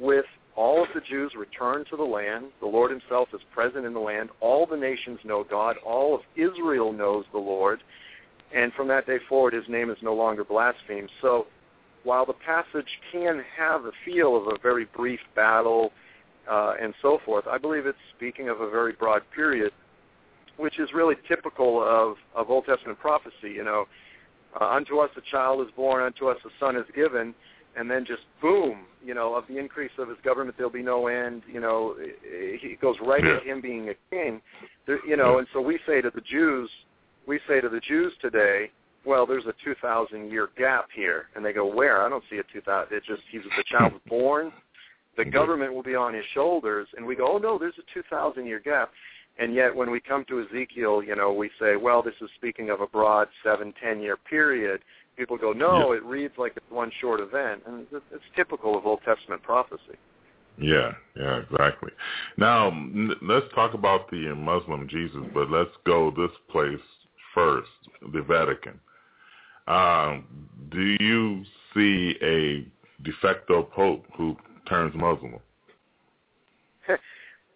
with 0.00 0.24
all 0.56 0.82
of 0.82 0.88
the 0.94 1.00
Jews 1.00 1.32
return 1.36 1.84
to 1.90 1.96
the 1.96 2.02
land. 2.02 2.46
The 2.60 2.66
Lord 2.66 2.90
himself 2.90 3.28
is 3.32 3.40
present 3.54 3.86
in 3.86 3.94
the 3.94 4.00
land. 4.00 4.30
All 4.40 4.66
the 4.66 4.76
nations 4.76 5.18
know 5.24 5.44
God. 5.44 5.76
All 5.84 6.14
of 6.14 6.20
Israel 6.36 6.92
knows 6.92 7.24
the 7.32 7.38
Lord. 7.38 7.82
And 8.54 8.72
from 8.74 8.88
that 8.88 9.06
day 9.06 9.18
forward, 9.28 9.54
his 9.54 9.64
name 9.68 9.90
is 9.90 9.96
no 10.02 10.14
longer 10.14 10.44
blasphemed. 10.44 11.10
So 11.22 11.46
while 12.04 12.26
the 12.26 12.34
passage 12.34 12.88
can 13.10 13.42
have 13.56 13.86
a 13.86 13.92
feel 14.04 14.36
of 14.36 14.48
a 14.48 14.58
very 14.62 14.84
brief 14.84 15.20
battle 15.34 15.92
uh, 16.50 16.74
and 16.80 16.92
so 17.00 17.18
forth, 17.24 17.46
I 17.46 17.56
believe 17.56 17.86
it's 17.86 17.96
speaking 18.16 18.50
of 18.50 18.60
a 18.60 18.68
very 18.68 18.92
broad 18.92 19.22
period, 19.34 19.72
which 20.58 20.78
is 20.78 20.90
really 20.92 21.14
typical 21.28 21.82
of, 21.82 22.16
of 22.34 22.50
Old 22.50 22.66
Testament 22.66 22.98
prophecy. 22.98 23.52
You 23.54 23.64
know, 23.64 23.86
uh, 24.60 24.66
unto 24.66 24.98
us 24.98 25.10
a 25.16 25.22
child 25.30 25.66
is 25.66 25.72
born, 25.74 26.02
unto 26.02 26.28
us 26.28 26.36
a 26.44 26.50
son 26.60 26.76
is 26.76 26.84
given, 26.94 27.34
and 27.76 27.90
then 27.90 28.04
just 28.04 28.22
boom, 28.40 28.80
you 29.04 29.14
know, 29.14 29.34
of 29.34 29.44
the 29.48 29.58
increase 29.58 29.90
of 29.98 30.08
his 30.08 30.18
government 30.24 30.56
there'll 30.56 30.72
be 30.72 30.82
no 30.82 31.06
end. 31.06 31.42
You 31.50 31.60
know, 31.60 31.96
he 32.60 32.76
goes 32.80 32.96
right 33.00 33.24
Yeah. 33.24 33.34
into 33.34 33.44
him 33.44 33.60
being 33.60 33.88
a 33.88 33.94
king. 34.10 34.42
There, 34.86 35.04
you 35.06 35.16
know, 35.16 35.38
and 35.38 35.46
so 35.52 35.60
we 35.60 35.78
say 35.86 36.00
to 36.00 36.10
the 36.10 36.20
Jews, 36.20 36.70
we 37.26 37.40
say 37.48 37.60
to 37.60 37.68
the 37.68 37.80
Jews 37.80 38.12
today, 38.20 38.70
well, 39.04 39.26
there's 39.26 39.46
a 39.46 39.54
2,000 39.64 40.30
year 40.30 40.50
gap 40.56 40.88
here, 40.94 41.28
and 41.34 41.44
they 41.44 41.52
go, 41.52 41.66
where? 41.66 42.02
I 42.04 42.08
don't 42.08 42.24
see 42.30 42.38
a 42.38 42.44
2,000. 42.52 42.96
It 42.96 43.02
just 43.04 43.22
he's 43.30 43.42
the 43.56 43.64
child 43.64 43.92
born. 44.06 44.52
The 45.16 45.22
mm-hmm. 45.22 45.32
government 45.32 45.74
will 45.74 45.82
be 45.82 45.94
on 45.94 46.14
his 46.14 46.24
shoulders, 46.34 46.88
and 46.96 47.04
we 47.04 47.16
go, 47.16 47.34
oh 47.34 47.38
no, 47.38 47.58
there's 47.58 47.78
a 47.78 47.94
2,000 47.94 48.46
year 48.46 48.60
gap. 48.60 48.90
And 49.38 49.54
yet, 49.54 49.74
when 49.74 49.90
we 49.90 49.98
come 49.98 50.24
to 50.28 50.42
Ezekiel, 50.42 51.02
you 51.02 51.16
know, 51.16 51.32
we 51.32 51.50
say, 51.58 51.76
well, 51.76 52.02
this 52.02 52.14
is 52.20 52.28
speaking 52.36 52.68
of 52.68 52.80
a 52.82 52.86
broad 52.86 53.28
seven, 53.42 53.72
ten 53.82 54.00
year 54.00 54.16
period. 54.16 54.82
People 55.16 55.36
go, 55.36 55.52
no, 55.52 55.92
Yeah. 55.92 55.98
it 55.98 56.04
reads 56.04 56.34
like 56.38 56.56
it's 56.56 56.70
one 56.70 56.90
short 57.00 57.20
event, 57.20 57.62
and 57.66 57.86
it's 57.92 58.04
it's 58.12 58.24
typical 58.34 58.76
of 58.76 58.86
Old 58.86 59.02
Testament 59.04 59.42
prophecy. 59.42 59.96
Yeah, 60.58 60.92
yeah, 61.16 61.38
exactly. 61.38 61.92
Now, 62.36 62.70
let's 63.22 63.46
talk 63.54 63.74
about 63.74 64.10
the 64.10 64.34
Muslim 64.34 64.86
Jesus, 64.88 65.22
but 65.32 65.50
let's 65.50 65.70
go 65.84 66.10
this 66.10 66.30
place 66.50 66.80
first, 67.34 67.70
the 68.12 68.22
Vatican. 68.22 68.78
Um, 69.66 70.26
do 70.70 70.96
you 71.00 71.44
see 71.74 72.16
a 72.22 72.66
de 73.02 73.12
facto 73.20 73.62
pope 73.62 74.04
who 74.16 74.36
turns 74.68 74.94
Muslim? 74.94 75.38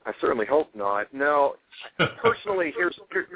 I 0.07 0.13
certainly 0.21 0.47
hope 0.47 0.71
not. 0.75 1.13
No, 1.13 1.57
personally, 2.23 2.73
here's 2.77 2.99
here, 3.13 3.27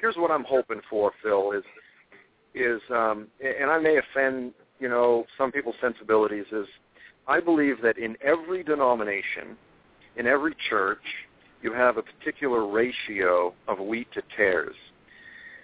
here's 0.00 0.16
what 0.16 0.30
I'm 0.30 0.44
hoping 0.44 0.80
for, 0.88 1.12
Phil. 1.22 1.52
Is 1.52 1.64
is 2.54 2.80
um, 2.90 3.28
and 3.40 3.70
I 3.70 3.78
may 3.78 3.98
offend 3.98 4.52
you 4.78 4.88
know 4.88 5.24
some 5.38 5.52
people's 5.52 5.76
sensibilities. 5.80 6.46
Is 6.52 6.66
I 7.26 7.40
believe 7.40 7.76
that 7.82 7.98
in 7.98 8.16
every 8.22 8.62
denomination, 8.62 9.56
in 10.16 10.26
every 10.26 10.54
church, 10.68 11.02
you 11.62 11.72
have 11.72 11.96
a 11.96 12.02
particular 12.02 12.66
ratio 12.66 13.54
of 13.68 13.78
wheat 13.78 14.08
to 14.14 14.22
tares. 14.36 14.74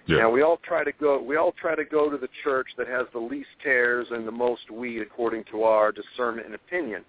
Yeah. 0.07 0.19
Now 0.19 0.29
we 0.29 0.41
all 0.41 0.59
try 0.63 0.83
to 0.83 0.91
go. 0.93 1.21
We 1.21 1.35
all 1.35 1.53
try 1.59 1.75
to 1.75 1.83
go 1.83 2.09
to 2.09 2.17
the 2.17 2.29
church 2.43 2.67
that 2.77 2.87
has 2.87 3.07
the 3.11 3.19
least 3.19 3.49
tares 3.61 4.07
and 4.11 4.25
the 4.25 4.31
most 4.31 4.71
wheat, 4.71 5.01
according 5.01 5.43
to 5.51 5.63
our 5.63 5.91
discernment 5.91 6.45
and 6.45 6.55
opinion. 6.55 7.03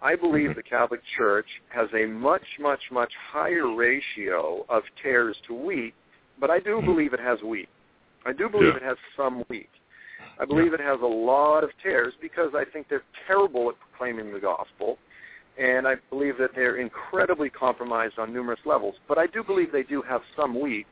I 0.00 0.14
believe 0.14 0.54
the 0.54 0.62
Catholic 0.62 1.00
Church 1.16 1.46
has 1.70 1.88
a 1.92 2.06
much, 2.06 2.44
much, 2.60 2.80
much 2.92 3.12
higher 3.32 3.74
ratio 3.74 4.64
of 4.68 4.84
tares 5.02 5.36
to 5.48 5.54
wheat, 5.54 5.92
but 6.40 6.50
I 6.50 6.60
do 6.60 6.80
believe 6.80 7.12
it 7.12 7.20
has 7.20 7.40
wheat. 7.42 7.68
I 8.26 8.32
do 8.32 8.48
believe 8.48 8.70
Yeah. 8.74 8.76
it 8.76 8.82
has 8.82 8.96
some 9.16 9.40
wheat. 9.48 9.70
I 10.40 10.44
believe 10.44 10.72
it 10.72 10.80
has 10.80 11.00
a 11.00 11.06
lot 11.06 11.64
of 11.64 11.70
tares 11.82 12.14
because 12.20 12.54
I 12.54 12.64
think 12.64 12.88
they're 12.88 13.02
terrible 13.26 13.70
at 13.70 13.76
proclaiming 13.80 14.32
the 14.32 14.40
gospel, 14.40 14.98
and 15.56 15.86
I 15.88 15.96
believe 16.10 16.38
that 16.38 16.54
they're 16.54 16.76
incredibly 16.76 17.50
compromised 17.50 18.18
on 18.18 18.32
numerous 18.32 18.60
levels. 18.64 18.96
But 19.08 19.18
I 19.18 19.26
do 19.26 19.42
believe 19.42 19.72
they 19.72 19.82
do 19.82 20.02
have 20.02 20.22
some 20.36 20.58
wheat. 20.60 20.86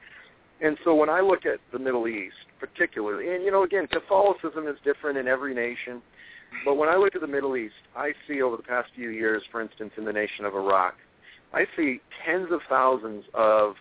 And 0.61 0.79
so 0.85 0.95
when 0.95 1.11
I 1.11 1.21
look 1.21 1.47
at 1.47 1.61
the 1.71 1.79
Middle 1.79 2.09
East, 2.09 2.47
particularly, 2.59 3.35
and 3.35 3.45
you 3.45 3.51
know, 3.51 3.63
again, 3.63 3.87
Catholicism 3.87 4.67
is 4.67 4.77
different 4.85 5.19
in 5.19 5.29
every 5.29 5.55
nation. 5.55 6.03
But 6.65 6.77
when 6.77 6.89
I 6.89 6.97
look 6.97 7.15
at 7.15 7.21
the 7.21 7.27
Middle 7.27 7.57
East, 7.57 7.75
I 7.95 8.15
see 8.27 8.41
over 8.41 8.57
the 8.57 8.63
past 8.63 8.91
few 8.95 9.11
years, 9.11 9.43
for 9.51 9.61
instance, 9.61 9.93
in 9.97 10.05
the 10.05 10.13
nation 10.13 10.45
of 10.45 10.55
Iraq, 10.55 10.95
I 11.53 11.67
see 11.77 12.01
tens 12.25 12.51
of 12.51 12.61
thousands 12.69 13.25
of 13.35 13.77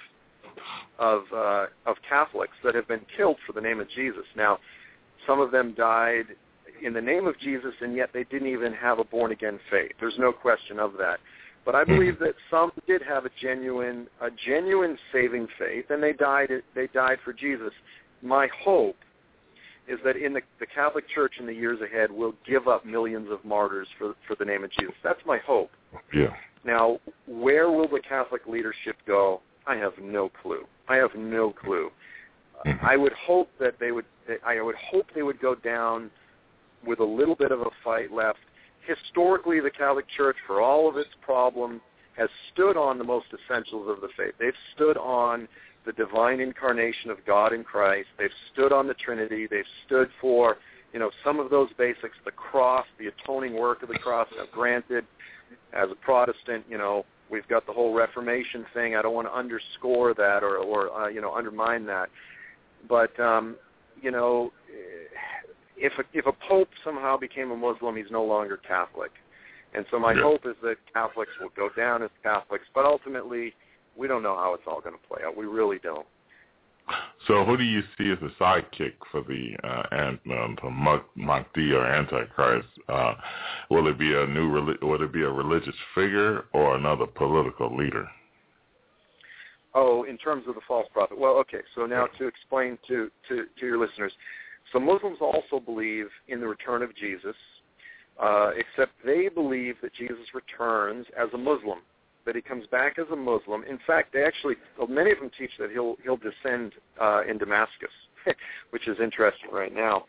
of 1.00 1.24
uh, 1.36 1.66
of 1.86 1.98
Catholics 2.08 2.54
that 2.64 2.76
have 2.76 2.88
been 2.88 3.06
killed 3.18 3.38
for 3.46 3.54
the 3.54 3.62
name 3.62 3.80
of 3.80 3.90
Jesus. 3.90 4.26
Now, 4.36 4.60
some 5.28 5.40
of 5.40 5.52
them 5.52 5.74
died 5.74 6.26
in 6.84 6.94
the 6.94 7.02
name 7.02 7.26
of 7.26 7.40
Jesus, 7.40 7.74
and 7.82 7.96
yet 7.96 8.10
they 8.14 8.24
didn't 8.26 8.48
even 8.48 8.74
have 8.74 9.00
a 9.00 9.04
born 9.04 9.32
again 9.32 9.60
faith. 9.70 9.92
There's 10.00 10.18
no 10.20 10.32
question 10.32 10.80
of 10.80 10.94
that. 10.98 11.20
But 11.66 11.76
I 11.76 11.84
Hmm. 11.84 11.96
believe 11.96 12.20
that 12.20 12.36
some 12.50 12.72
did 12.88 13.02
have 13.02 13.26
a 13.26 13.30
genuine 13.42 14.08
a 14.22 14.30
genuine 14.32 14.98
saving 15.12 15.48
faith, 15.58 15.90
and 15.90 16.02
they 16.02 16.14
died 16.14 16.64
they 16.74 16.88
died 16.88 17.20
for 17.22 17.34
Jesus. 17.34 17.74
My 18.22 18.48
hope 18.48 18.98
is 19.88 20.00
that 20.04 20.16
in 20.16 20.34
the, 20.34 20.42
the 20.60 20.66
Catholic 20.66 21.08
Church 21.10 21.34
in 21.40 21.46
the 21.46 21.54
years 21.54 21.80
ahead 21.82 22.12
will 22.12 22.34
give 22.46 22.68
up 22.68 22.86
millions 22.86 23.30
of 23.30 23.44
martyrs 23.46 23.88
for 23.98 24.16
for 24.28 24.36
the 24.36 24.46
name 24.46 24.64
of 24.64 24.72
Jesus. 24.72 24.96
That's 25.04 25.24
my 25.26 25.38
hope. 25.40 25.72
Yeah. 26.14 26.34
Now, 26.64 27.00
where 27.28 27.70
will 27.70 27.88
the 27.88 28.00
Catholic 28.00 28.48
leadership 28.48 28.98
go? 29.06 29.42
I 29.68 29.76
have 29.76 29.94
no 30.02 30.30
clue. 30.42 30.66
I 30.88 30.96
have 30.96 31.16
no 31.16 31.52
clue. 31.52 31.90
Uh, 32.60 32.70
mm-hmm. 32.70 32.86
I 32.86 32.98
would 32.98 33.14
hope 33.14 33.50
that 33.60 33.76
they 33.80 33.92
would. 33.92 34.06
I 34.46 34.62
would 34.62 34.76
hope 34.76 35.08
they 35.14 35.24
would 35.24 35.40
go 35.40 35.56
down 35.56 36.10
with 36.86 37.00
a 37.00 37.04
little 37.04 37.36
bit 37.36 37.52
of 37.52 37.62
a 37.62 37.70
fight 37.84 38.12
left. 38.12 38.40
Historically, 38.88 39.60
the 39.60 39.70
Catholic 39.70 40.06
Church, 40.16 40.36
for 40.46 40.62
all 40.62 40.88
of 40.88 40.98
its 40.98 41.10
problems, 41.22 41.82
has 42.18 42.30
stood 42.54 42.78
on 42.78 42.98
the 42.98 43.04
most 43.04 43.28
essentials 43.34 43.90
of 43.90 44.02
the 44.02 44.10
faith. 44.16 44.34
They've 44.40 44.54
stood 44.76 44.98
on 44.98 45.48
the 45.86 45.92
divine 45.94 46.40
incarnation 46.40 47.12
of 47.12 47.18
God 47.26 47.54
in 47.54 47.64
Christ. 47.64 48.08
They've 48.18 48.30
stood 48.54 48.72
on 48.72 48.88
the 48.88 48.94
Trinity. 48.96 49.48
They've 49.48 49.64
stood 49.86 50.10
for, 50.20 50.58
you 50.94 51.00
know, 51.00 51.12
some 51.24 51.40
of 51.40 51.50
those 51.50 51.70
basics, 51.78 52.18
the 52.26 52.32
cross, 52.32 52.86
the 52.98 53.08
atoning 53.08 53.54
work 53.54 53.84
of 53.84 53.90
the 53.90 54.00
cross. 54.00 54.28
Now, 54.36 54.46
granted, 54.52 55.06
as 55.74 55.90
a 55.92 55.96
Protestant, 55.96 56.66
you 56.70 56.78
know, 56.78 57.06
we've 57.30 57.48
got 57.48 57.66
the 57.66 57.74
whole 57.74 57.94
Reformation 57.94 58.66
thing. 58.74 58.96
I 58.96 59.02
don't 59.02 59.14
want 59.14 59.28
to 59.28 59.34
underscore 59.34 60.14
that 60.14 60.44
or, 60.44 60.58
or 60.58 60.92
uh, 60.92 61.08
you 61.08 61.22
know, 61.22 61.34
undermine 61.34 61.86
that. 61.86 62.10
But, 62.88 63.18
um, 63.20 63.56
you 64.02 64.12
know, 64.12 64.52
if 65.78 65.94
a, 65.98 66.04
if 66.14 66.26
a 66.26 66.34
pope 66.48 66.70
somehow 66.84 67.18
became 67.18 67.52
a 67.52 67.56
Muslim, 67.56 67.96
he's 67.96 68.12
no 68.12 68.24
longer 68.24 68.58
Catholic. 68.58 69.12
And 69.74 69.86
so 69.92 70.00
my 70.00 70.14
Yeah. 70.14 70.22
hope 70.24 70.46
is 70.46 70.56
that 70.62 70.78
Catholics 70.94 71.32
will 71.40 71.52
go 71.56 71.70
down 71.70 72.04
as 72.04 72.10
Catholics, 72.24 72.66
but 72.74 72.86
ultimately, 72.86 73.54
we 73.96 74.08
don't 74.08 74.24
know 74.24 74.36
how 74.36 74.54
it's 74.54 74.64
all 74.68 74.82
going 74.82 74.96
to 74.96 75.08
play 75.08 75.24
out. 75.26 75.36
We 75.36 75.46
really 75.46 75.80
don't. 75.80 76.06
So 77.28 77.44
who 77.44 77.58
do 77.58 77.64
you 77.64 77.82
see 77.98 78.12
as 78.12 78.20
the 78.22 78.32
sidekick 78.40 78.94
for 79.12 79.22
the 79.22 79.56
uh, 79.64 79.84
and 79.92 80.20
um, 80.32 80.58
Mah- 80.72 81.02
Mahdi 81.16 81.72
or 81.72 81.86
Antichrist? 81.86 82.68
Uh, 82.88 83.16
will 83.70 83.88
it 83.88 83.98
be 83.98 84.14
a 84.14 84.28
new 84.28 84.50
reli- 84.50 84.82
will 84.82 85.02
it 85.02 85.12
be 85.12 85.24
a 85.24 85.30
religious 85.30 85.76
figure 85.96 86.46
or 86.54 86.76
another 86.76 87.08
political 87.08 87.76
leader? 87.76 88.08
Oh, 89.74 90.04
in 90.04 90.18
terms 90.18 90.46
of 90.48 90.56
the 90.56 90.62
false 90.68 90.88
prophet. 90.94 91.20
Well, 91.20 91.34
okay. 91.40 91.60
So 91.76 91.86
now 91.86 92.08
to 92.18 92.28
explain 92.28 92.78
to, 92.88 93.12
to, 93.28 93.46
to 93.60 93.66
your 93.66 93.78
listeners. 93.78 94.14
So 94.72 94.80
Muslims 94.80 95.18
also 95.20 95.60
believe 95.60 96.08
in 96.28 96.40
the 96.40 96.48
return 96.48 96.82
of 96.82 96.96
Jesus, 96.96 97.36
uh, 98.22 98.52
except 98.56 98.94
they 99.06 99.28
believe 99.28 99.76
that 99.82 99.94
Jesus 99.94 100.26
returns 100.34 101.06
as 101.20 101.28
a 101.34 101.38
Muslim, 101.38 101.80
that 102.26 102.36
he 102.36 102.42
comes 102.42 102.66
back 102.68 102.98
as 103.00 103.06
a 103.12 103.16
Muslim. 103.16 103.64
In 103.64 103.80
fact, 103.86 104.14
they 104.14 104.24
actually, 104.24 104.56
well, 104.78 104.88
many 104.88 105.12
of 105.12 105.20
them 105.20 105.32
teach 105.38 105.52
that 105.60 105.72
he'll 105.72 105.96
he'll 106.04 106.18
descend 106.18 106.74
uh, 107.00 107.22
in 107.30 107.38
Damascus, 107.38 107.90
which 108.72 108.88
is 108.88 108.98
interesting 109.02 109.50
right 109.52 109.74
now. 109.74 110.06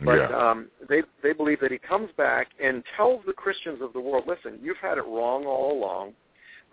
But 0.00 0.18
yeah. 0.18 0.36
um, 0.36 0.68
they 0.88 1.02
they 1.22 1.32
believe 1.32 1.60
that 1.60 1.70
he 1.70 1.78
comes 1.78 2.10
back 2.16 2.48
and 2.62 2.82
tells 2.96 3.22
the 3.26 3.32
Christians 3.32 3.80
of 3.80 3.92
the 3.92 4.00
world, 4.00 4.24
listen, 4.26 4.58
you've 4.62 4.78
had 4.78 4.98
it 4.98 5.04
wrong 5.06 5.46
all 5.46 5.78
along. 5.78 6.14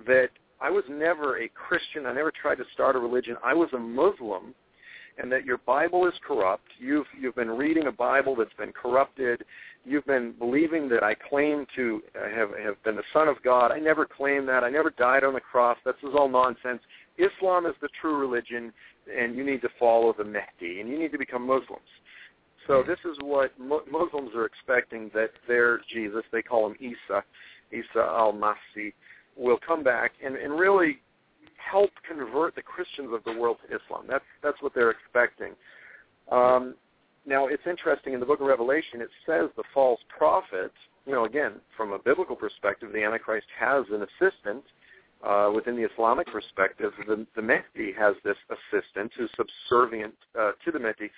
That 0.08 0.30
I 0.60 0.70
was 0.70 0.84
never 0.90 1.40
a 1.40 1.50
Christian. 1.50 2.06
I 2.06 2.14
never 2.14 2.32
tried 2.32 2.56
to 2.56 2.64
start 2.74 2.96
a 2.96 3.00
religion. 3.00 3.36
I 3.44 3.54
was 3.54 3.70
a 3.74 3.80
Muslim, 3.80 4.56
and 5.20 5.32
that 5.32 5.46
your 5.46 5.60
Bible 5.60 6.08
is 6.08 6.14
corrupt. 6.26 6.68
You've 6.80 7.06
you've 7.20 7.36
been 7.36 7.52
reading 7.52 7.88
a 7.88 7.92
Bible 7.92 8.36
that's 8.36 8.54
been 8.58 8.74
corrupted. 8.74 9.44
You've 9.84 10.06
been 10.06 10.34
believing 10.38 10.88
that 10.90 11.04
I 11.04 11.16
claim 11.16 11.66
to 11.76 12.02
have 12.14 12.50
have 12.64 12.82
been 12.84 12.96
the 12.96 13.04
Son 13.14 13.28
of 13.28 13.42
God. 13.44 13.72
I 13.72 13.80
never 13.80 14.06
claimed 14.06 14.48
that. 14.48 14.64
I 14.64 14.70
never 14.70 14.92
died 14.92 15.24
on 15.24 15.34
the 15.34 15.40
cross. 15.40 15.78
This 15.84 15.96
is 16.04 16.14
all 16.16 16.30
nonsense. 16.30 16.82
Islam 17.18 17.66
is 17.66 17.74
the 17.82 17.90
true 18.00 18.18
religion, 18.18 18.72
and 19.12 19.36
you 19.36 19.44
need 19.44 19.62
to 19.62 19.70
follow 19.80 20.14
the 20.16 20.24
Mahdi, 20.24 20.80
and 20.80 20.90
you 20.90 21.00
need 21.00 21.12
to 21.12 21.18
become 21.18 21.46
Muslims. 21.48 21.82
So 22.68 22.84
this 22.84 23.00
is 23.06 23.18
what 23.22 23.58
Mu- 23.60 23.86
Muslims 23.92 24.32
are 24.36 24.46
expecting 24.46 25.10
that 25.14 25.32
their 25.48 25.82
Jesus, 25.92 26.24
they 26.32 26.42
call 26.42 26.68
him 26.68 26.76
Isa, 26.80 27.24
Isa 27.72 28.00
al-Masih, 28.00 28.94
will 29.36 29.58
come 29.66 29.84
back 29.84 30.12
and, 30.24 30.36
and 30.36 30.60
really 30.60 31.00
help 31.58 31.90
convert 32.08 32.56
the 32.56 32.62
Christians 32.62 33.10
of 33.14 33.24
the 33.24 33.40
world 33.40 33.58
to 33.68 33.76
Islam. 33.76 34.06
That's 34.08 34.24
that's 34.44 34.62
what 34.62 34.74
they're 34.74 34.92
expecting. 34.92 35.54
Um, 36.32 36.76
now 37.26 37.48
it's 37.48 37.64
interesting 37.68 38.14
in 38.14 38.20
the 38.20 38.26
Book 38.26 38.42
of 38.42 38.48
Revelation. 38.48 39.02
It 39.02 39.10
says 39.26 39.50
the 39.56 39.64
false 39.74 40.00
prophet. 40.16 40.72
You 41.06 41.14
know, 41.14 41.26
again, 41.26 41.54
from 41.76 41.92
a 41.92 42.00
biblical 42.00 42.36
perspective, 42.36 42.92
the 42.94 43.04
Antichrist 43.04 43.48
has 43.60 43.86
an 43.92 44.04
assistant. 44.04 44.64
Uh, 45.24 45.52
within 45.54 45.76
the 45.76 45.84
Islamic 45.84 46.26
perspective, 46.26 46.92
the, 47.08 47.28
the 47.36 47.42
Mahdi 47.44 47.94
has 47.98 48.16
this 48.24 48.38
assistant 48.50 49.12
who's 49.16 49.30
subservient 49.38 50.16
uh, 50.40 50.54
to 50.66 50.72
the 50.72 50.80
Mahdi. 50.80 51.12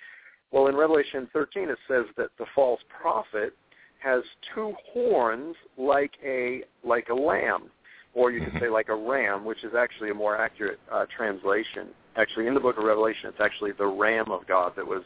Well, 0.50 0.66
in 0.66 0.76
Revelation 0.76 1.26
13, 1.32 1.70
it 1.70 1.78
says 1.88 2.04
that 2.18 2.28
the 2.38 2.44
false 2.54 2.80
prophet 3.00 3.56
has 4.00 4.22
two 4.54 4.74
horns 4.92 5.56
like 5.78 6.12
a 6.22 6.62
like 6.84 7.08
a 7.08 7.14
lamb, 7.14 7.70
or 8.12 8.30
you 8.30 8.44
could 8.44 8.60
say 8.60 8.68
like 8.68 8.90
a 8.90 8.94
ram, 8.94 9.44
which 9.44 9.64
is 9.64 9.72
actually 9.74 10.10
a 10.10 10.14
more 10.14 10.36
accurate 10.36 10.78
uh, 10.92 11.06
translation. 11.16 11.88
Actually, 12.16 12.46
in 12.46 12.52
the 12.54 12.60
Book 12.60 12.76
of 12.76 12.84
Revelation, 12.84 13.30
it's 13.30 13.40
actually 13.40 13.72
the 13.72 13.86
Ram 13.86 14.30
of 14.30 14.46
God 14.46 14.74
that 14.76 14.86
was 14.86 15.02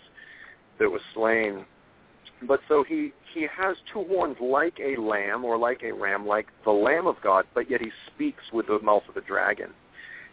that 0.78 0.90
was 0.90 1.00
slain. 1.14 1.64
But 2.46 2.60
so 2.68 2.84
he 2.84 3.12
he 3.34 3.46
has 3.56 3.76
two 3.92 4.04
horns 4.04 4.36
like 4.40 4.78
a 4.80 5.00
lamb 5.00 5.44
or 5.44 5.58
like 5.58 5.82
a 5.82 5.92
ram, 5.92 6.26
like 6.26 6.46
the 6.64 6.70
Lamb 6.70 7.06
of 7.06 7.16
God, 7.22 7.46
but 7.54 7.70
yet 7.70 7.80
he 7.80 7.90
speaks 8.14 8.42
with 8.52 8.68
the 8.68 8.78
mouth 8.80 9.02
of 9.08 9.16
a 9.16 9.20
dragon. 9.20 9.70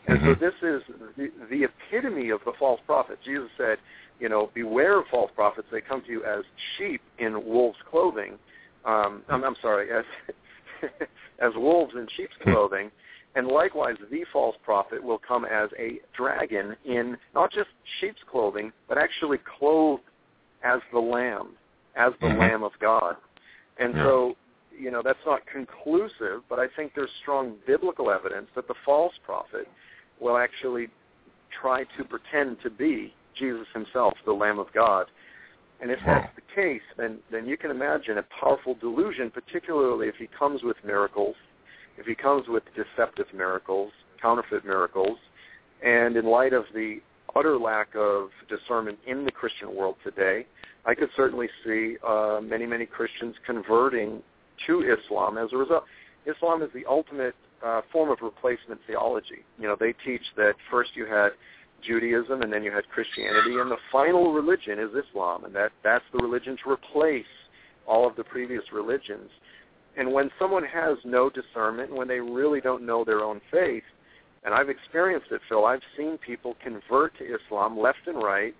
And 0.07 0.19
so 0.23 0.35
this 0.35 0.53
is 0.61 0.84
the, 1.17 1.31
the 1.49 1.63
epitome 1.63 2.30
of 2.30 2.39
the 2.45 2.53
false 2.59 2.80
prophet. 2.85 3.17
Jesus 3.26 3.49
said, 3.57 3.80
you 4.19 4.30
know, 4.30 4.51
beware 4.53 4.99
of 4.99 5.07
false 5.09 5.31
prophets. 5.35 5.67
They 5.72 5.81
come 5.81 6.01
to 6.03 6.11
you 6.11 6.23
as 6.23 6.43
sheep 6.77 7.01
in 7.17 7.43
wolves' 7.43 7.80
clothing. 7.89 8.34
Um, 8.85 9.23
I'm, 9.30 9.43
I'm 9.43 9.55
sorry, 9.61 9.89
as 9.97 10.05
as 11.39 11.51
wolves 11.55 11.93
in 11.95 12.07
sheep's 12.15 12.35
clothing. 12.43 12.91
And 13.35 13.47
likewise, 13.47 13.95
the 14.09 14.23
false 14.31 14.55
prophet 14.63 15.03
will 15.03 15.17
come 15.17 15.43
as 15.43 15.69
a 15.77 15.99
dragon 16.15 16.76
in 16.85 17.17
not 17.34 17.51
just 17.51 17.69
sheep's 17.99 18.22
clothing, 18.30 18.72
but 18.88 18.97
actually 18.97 19.39
clothed 19.59 20.03
as 20.65 20.81
the 20.91 20.99
lamb, 20.99 21.49
as 21.95 22.13
the 22.19 22.27
Mhm. 22.27 22.39
Lamb 22.39 22.63
of 22.63 22.77
God. 22.79 23.15
And 23.77 23.95
Yeah. 23.95 24.03
so, 24.03 24.35
you 24.71 24.91
know, 24.91 25.01
that's 25.01 25.25
not 25.25 25.45
conclusive, 25.45 26.43
but 26.49 26.59
I 26.59 26.67
think 26.67 26.93
there's 26.93 27.13
strong 27.13 27.57
biblical 27.65 28.09
evidence 28.09 28.49
that 28.55 28.67
the 28.67 28.73
false 28.73 29.17
prophet 29.19 29.67
will 30.19 30.37
actually 30.37 30.89
try 31.51 31.83
to 31.83 32.03
pretend 32.03 32.59
to 32.61 32.69
be 32.69 33.13
Jesus 33.35 33.67
himself, 33.73 34.17
the 34.25 34.33
Lamb 34.33 34.59
of 34.59 34.71
God. 34.73 35.09
And 35.81 35.91
if 35.91 35.99
that's 36.05 36.27
the 36.35 36.41
case, 36.41 36.83
then 36.97 37.19
then 37.29 37.45
you 37.45 37.57
can 37.57 37.69
imagine 37.69 38.17
a 38.17 38.23
powerful 38.23 38.73
delusion, 38.75 39.29
particularly 39.29 40.07
if 40.07 40.15
he 40.15 40.27
comes 40.27 40.63
with 40.63 40.83
miracles, 40.83 41.35
if 41.97 42.05
he 42.05 42.15
comes 42.15 42.47
with 42.47 42.63
deceptive 42.73 43.31
miracles, 43.33 43.91
counterfeit 44.21 44.65
miracles, 44.65 45.19
and 45.81 46.15
in 46.15 46.25
light 46.25 46.53
of 46.53 46.65
the 46.73 47.01
utter 47.35 47.57
lack 47.57 47.89
of 47.95 48.29
discernment 48.49 48.97
in 49.05 49.25
the 49.25 49.31
Christian 49.31 49.75
world 49.75 49.95
today, 50.03 50.45
I 50.85 50.95
could 50.95 51.09
certainly 51.15 51.49
see 51.63 51.97
uh, 52.07 52.39
many 52.41 52.65
many 52.65 52.85
Christians 52.85 53.35
converting 53.45 54.21
to 54.67 54.81
Islam 54.81 55.37
as 55.37 55.49
a 55.53 55.57
result. 55.57 55.83
Islam 56.25 56.61
is 56.61 56.69
the 56.73 56.85
ultimate 56.85 57.35
uh, 57.63 57.81
form 57.91 58.09
of 58.09 58.19
replacement 58.21 58.79
theology. 58.87 59.43
You 59.59 59.67
know, 59.67 59.75
they 59.79 59.93
teach 60.05 60.21
that 60.37 60.53
first 60.71 60.91
you 60.95 61.05
had 61.05 61.29
Judaism 61.85 62.41
and 62.41 62.51
then 62.51 62.63
you 62.63 62.71
had 62.71 62.87
Christianity, 62.89 63.59
and 63.59 63.69
the 63.69 63.77
final 63.91 64.33
religion 64.33 64.79
is 64.79 64.89
Islam, 65.07 65.45
and 65.45 65.55
that 65.55 65.71
that's 65.83 66.05
the 66.13 66.19
religion 66.19 66.57
to 66.63 66.71
replace 66.71 67.25
all 67.87 68.07
of 68.07 68.15
the 68.15 68.23
previous 68.23 68.63
religions. 68.73 69.29
And 69.97 70.11
when 70.11 70.29
someone 70.39 70.63
has 70.63 70.97
no 71.05 71.29
discernment, 71.29 71.93
when 71.93 72.07
they 72.07 72.19
really 72.19 72.59
don't 72.59 72.85
know 72.85 73.03
their 73.03 73.23
own 73.23 73.39
faith, 73.51 73.83
and 74.45 74.53
I've 74.53 74.69
experienced 74.69 75.27
it, 75.31 75.41
Phil, 75.49 75.65
I've 75.65 75.81
seen 75.97 76.17
people 76.19 76.55
convert 76.63 77.17
to 77.17 77.23
Islam 77.26 77.77
left 77.77 78.07
and 78.07 78.17
right. 78.17 78.55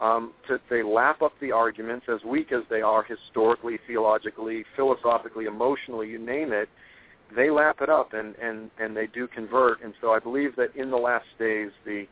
Um, 0.00 0.32
to, 0.48 0.58
they 0.68 0.82
lap 0.82 1.22
up 1.22 1.32
the 1.40 1.52
arguments, 1.52 2.06
as 2.08 2.24
weak 2.24 2.52
as 2.52 2.62
they 2.70 2.80
are 2.80 3.02
historically, 3.02 3.78
theologically, 3.86 4.64
philosophically, 4.74 5.44
emotionally, 5.44 6.08
you 6.08 6.18
name 6.18 6.52
it, 6.52 6.68
they 7.36 7.50
lap 7.50 7.76
it 7.80 7.88
up 7.88 8.12
and 8.12 8.34
and 8.36 8.70
and 8.78 8.96
they 8.96 9.06
do 9.06 9.28
convert. 9.28 9.82
And 9.82 9.94
so 10.00 10.10
I 10.12 10.18
believe 10.18 10.56
that 10.56 10.74
in 10.74 10.90
the 10.90 10.96
last 10.96 11.26
days, 11.38 11.70
the 11.84 12.06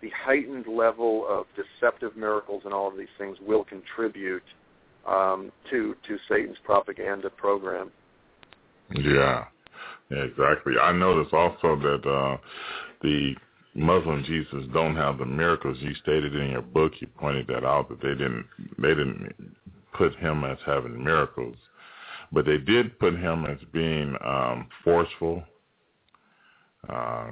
the 0.00 0.10
heightened 0.10 0.66
level 0.66 1.26
of 1.28 1.46
deceptive 1.56 2.16
miracles 2.16 2.62
and 2.64 2.72
all 2.72 2.88
of 2.88 2.96
these 2.96 3.08
things 3.18 3.36
will 3.44 3.64
contribute 3.64 4.44
um, 5.06 5.50
to 5.70 5.96
to 6.06 6.18
Satan's 6.28 6.58
propaganda 6.64 7.30
program. 7.30 7.90
Yeah, 8.94 9.46
yeah, 10.10 10.18
exactly. 10.18 10.74
I 10.80 10.92
noticed 10.92 11.32
also 11.32 11.76
that 11.76 12.08
uh, 12.08 12.36
the 13.02 13.34
Muslim 13.74 14.24
Jesus 14.24 14.64
don't 14.72 14.96
have 14.96 15.18
the 15.18 15.26
miracles 15.26 15.76
you 15.80 15.94
stated 15.94 16.34
in 16.34 16.50
your 16.50 16.62
book. 16.62 16.92
You 17.00 17.06
pointed 17.18 17.46
that 17.48 17.64
out 17.64 17.88
that 17.88 18.00
they 18.02 18.10
didn't 18.10 18.46
they 18.78 18.88
didn't 18.88 19.34
put 19.94 20.14
him 20.16 20.44
as 20.44 20.58
having 20.66 21.02
miracles, 21.02 21.56
but 22.32 22.44
they 22.44 22.58
did 22.58 22.98
put 22.98 23.14
him 23.14 23.46
as 23.46 23.58
being 23.72 24.16
um, 24.24 24.68
forceful, 24.82 25.42
uh, 26.88 27.28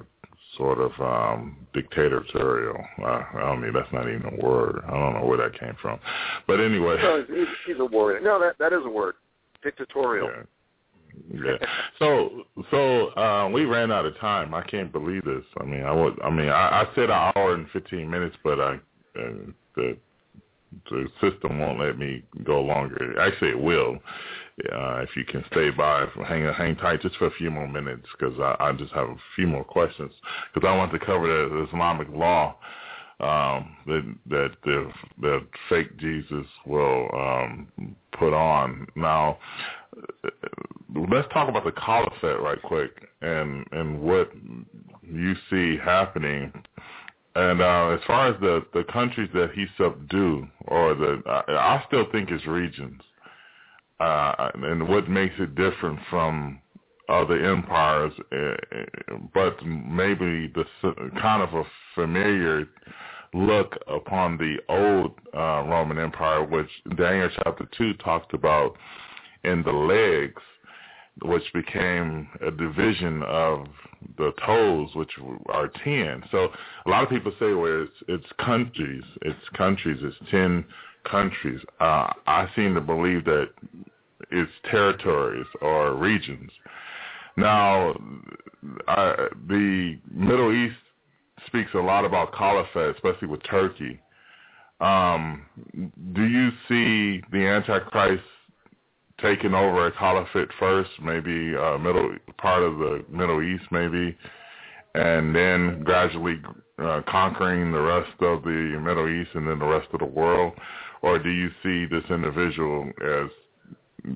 sort 0.56 0.78
of 0.78 0.92
um, 1.00 1.66
dictatorial. 1.74 2.76
Uh, 3.00 3.22
I 3.34 3.40
don't 3.40 3.60
mean 3.60 3.72
that's 3.72 3.92
not 3.92 4.08
even 4.08 4.38
a 4.38 4.44
word. 4.44 4.82
I 4.86 4.90
don't 4.90 5.14
know 5.14 5.26
where 5.26 5.38
that 5.38 5.58
came 5.58 5.76
from, 5.82 5.98
but 6.46 6.60
anyway, 6.60 6.98
no, 7.02 7.24
it's, 7.28 7.50
it's 7.66 7.80
a 7.80 7.84
word. 7.84 8.22
No, 8.22 8.38
that 8.38 8.56
that 8.60 8.72
is 8.72 8.84
a 8.84 8.90
word. 8.90 9.16
Dictatorial. 9.64 10.28
Yeah. 10.28 10.42
Yeah. 11.32 11.56
So 11.98 12.44
so 12.70 13.08
uh, 13.16 13.48
we 13.52 13.64
ran 13.64 13.90
out 13.92 14.06
of 14.06 14.16
time. 14.18 14.54
I 14.54 14.62
can't 14.62 14.92
believe 14.92 15.24
this. 15.24 15.44
I 15.60 15.64
mean, 15.64 15.82
I 15.82 15.92
was. 15.92 16.16
I 16.24 16.30
mean, 16.30 16.48
I, 16.48 16.82
I 16.82 16.86
said 16.94 17.10
an 17.10 17.32
hour 17.36 17.54
and 17.54 17.68
fifteen 17.70 18.10
minutes, 18.10 18.36
but 18.42 18.60
I 18.60 18.74
uh, 19.16 19.32
the 19.76 19.96
the 20.90 21.06
system 21.20 21.58
won't 21.58 21.80
let 21.80 21.98
me 21.98 22.22
go 22.44 22.60
longer. 22.60 23.18
Actually, 23.20 23.50
it 23.50 23.60
will. 23.60 23.98
Uh, 24.72 24.98
if 25.02 25.10
you 25.16 25.24
can 25.24 25.44
stay 25.52 25.70
by, 25.70 26.04
hang 26.26 26.42
hang 26.52 26.74
tight 26.76 27.00
just 27.00 27.16
for 27.16 27.26
a 27.26 27.30
few 27.32 27.50
more 27.50 27.68
minutes, 27.68 28.06
because 28.18 28.38
I, 28.40 28.56
I 28.58 28.72
just 28.72 28.92
have 28.92 29.08
a 29.08 29.16
few 29.36 29.46
more 29.46 29.62
questions. 29.62 30.12
Because 30.52 30.68
I 30.68 30.76
want 30.76 30.90
to 30.92 30.98
cover 30.98 31.26
the 31.28 31.66
Islamic 31.68 32.08
law 32.10 32.56
um, 33.20 33.76
that 33.86 34.14
that 34.30 34.50
the 34.64 34.90
the 35.20 35.46
fake 35.68 35.96
Jesus 35.98 36.46
will 36.66 37.08
um, 37.14 37.68
put 38.18 38.32
on. 38.32 38.88
Now, 38.96 39.38
let's 41.10 41.28
talk 41.32 41.48
about 41.48 41.64
the 41.64 41.72
caliphate 41.72 42.40
right 42.40 42.60
quick 42.62 43.08
and 43.22 43.66
and 43.72 44.00
what 44.00 44.30
you 45.02 45.34
see 45.50 45.76
happening. 45.82 46.52
And 47.34 47.60
uh, 47.60 47.90
as 47.90 48.00
far 48.06 48.28
as 48.28 48.40
the 48.40 48.64
the 48.72 48.84
countries 48.84 49.30
that 49.34 49.50
he 49.54 49.66
subdued, 49.76 50.48
or 50.66 50.94
the 50.94 51.22
I, 51.26 51.52
I 51.52 51.84
still 51.86 52.06
think 52.10 52.30
it's 52.30 52.46
regions. 52.46 53.00
Uh, 54.00 54.50
and 54.54 54.88
what 54.88 55.10
makes 55.10 55.34
it 55.40 55.56
different 55.56 55.98
from 56.08 56.60
other 57.08 57.52
empires, 57.52 58.12
uh, 58.30 59.14
but 59.34 59.56
maybe 59.64 60.52
the 60.54 60.64
kind 61.20 61.42
of 61.42 61.52
a 61.54 61.64
familiar 61.96 62.68
look 63.34 63.76
upon 63.88 64.36
the 64.38 64.56
old 64.68 65.12
uh, 65.34 65.68
Roman 65.68 65.98
Empire, 65.98 66.44
which 66.44 66.68
Daniel 66.96 67.28
chapter 67.42 67.68
2 67.76 67.94
talked 67.94 68.34
about 68.34 68.76
in 69.44 69.62
the 69.62 69.72
legs, 69.72 70.42
which 71.22 71.44
became 71.52 72.28
a 72.46 72.50
division 72.50 73.22
of 73.24 73.66
the 74.16 74.32
toes, 74.44 74.90
which 74.94 75.10
are 75.48 75.68
10. 75.84 76.24
So 76.30 76.48
a 76.86 76.90
lot 76.90 77.02
of 77.02 77.08
people 77.08 77.32
say, 77.38 77.52
well, 77.52 77.82
it's, 77.86 78.02
it's 78.08 78.32
countries, 78.44 79.02
it's 79.22 79.48
countries, 79.54 79.98
it's 80.02 80.30
10 80.30 80.64
countries. 81.04 81.60
Uh, 81.80 82.12
I 82.26 82.48
seem 82.54 82.74
to 82.74 82.80
believe 82.80 83.24
that 83.24 83.50
it's 84.30 84.50
territories 84.70 85.46
or 85.60 85.94
regions. 85.94 86.50
Now, 87.36 87.94
I, 88.88 89.28
the 89.48 89.98
Middle 90.10 90.52
East 90.52 90.76
speaks 91.46 91.70
a 91.74 91.78
lot 91.78 92.04
about 92.04 92.34
caliphate, 92.34 92.96
especially 92.96 93.28
with 93.28 93.42
Turkey. 93.44 94.00
Um, 94.80 95.46
do 96.12 96.24
you 96.24 96.50
see 96.68 97.22
the 97.32 97.46
Antichrist 97.46 98.22
taking 99.20 99.54
over 99.54 99.86
a 99.86 99.92
caliphate 99.92 100.48
first, 100.58 100.90
maybe 101.02 101.54
uh, 101.56 101.78
middle 101.78 102.14
part 102.38 102.62
of 102.62 102.78
the 102.78 103.04
Middle 103.10 103.42
East, 103.42 103.64
maybe, 103.70 104.16
and 104.94 105.34
then 105.34 105.82
gradually 105.84 106.40
uh, 106.78 107.02
conquering 107.08 107.72
the 107.72 107.80
rest 107.80 108.10
of 108.20 108.42
the 108.42 108.80
Middle 108.82 109.08
East 109.08 109.30
and 109.34 109.48
then 109.48 109.58
the 109.58 109.66
rest 109.66 109.88
of 109.92 110.00
the 110.00 110.06
world, 110.06 110.52
or 111.02 111.18
do 111.18 111.30
you 111.30 111.48
see 111.62 111.86
this 111.86 112.04
individual 112.10 112.90
as 113.04 113.30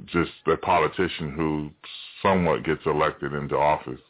just 0.06 0.30
a 0.46 0.56
politician 0.56 1.32
who 1.32 1.70
somewhat 2.22 2.64
gets 2.64 2.80
elected 2.86 3.32
into 3.32 3.56
office? 3.56 4.00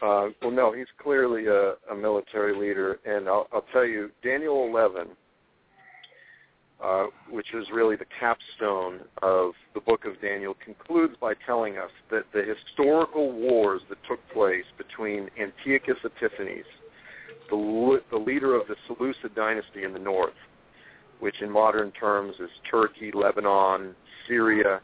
Uh, 0.00 0.28
well, 0.42 0.50
no, 0.52 0.72
he's 0.72 0.86
clearly 1.02 1.46
a, 1.46 1.74
a 1.92 1.96
military 1.96 2.56
leader, 2.56 3.00
and 3.04 3.28
I'll, 3.28 3.48
I'll 3.52 3.64
tell 3.72 3.84
you, 3.84 4.10
Daniel 4.22 4.68
11, 4.68 5.08
uh, 6.82 7.06
which 7.30 7.54
is 7.54 7.66
really 7.72 7.96
the 7.96 8.06
capstone 8.20 9.00
of 9.22 9.52
the 9.74 9.80
book 9.80 10.04
of 10.04 10.20
Daniel, 10.20 10.54
concludes 10.64 11.14
by 11.20 11.34
telling 11.44 11.76
us 11.76 11.90
that 12.10 12.24
the 12.32 12.42
historical 12.42 13.32
wars 13.32 13.82
that 13.88 13.98
took 14.08 14.20
place 14.32 14.64
between 14.76 15.28
Antiochus 15.40 15.98
Epiphanes, 16.04 16.64
the, 17.50 18.00
the 18.10 18.16
leader 18.16 18.54
of 18.54 18.68
the 18.68 18.76
Seleucid 18.86 19.34
dynasty 19.34 19.84
in 19.84 19.92
the 19.92 19.98
north, 19.98 20.34
which 21.20 21.42
in 21.42 21.50
modern 21.50 21.90
terms 21.92 22.34
is 22.38 22.50
Turkey, 22.70 23.10
Lebanon, 23.12 23.94
Syria, 24.28 24.80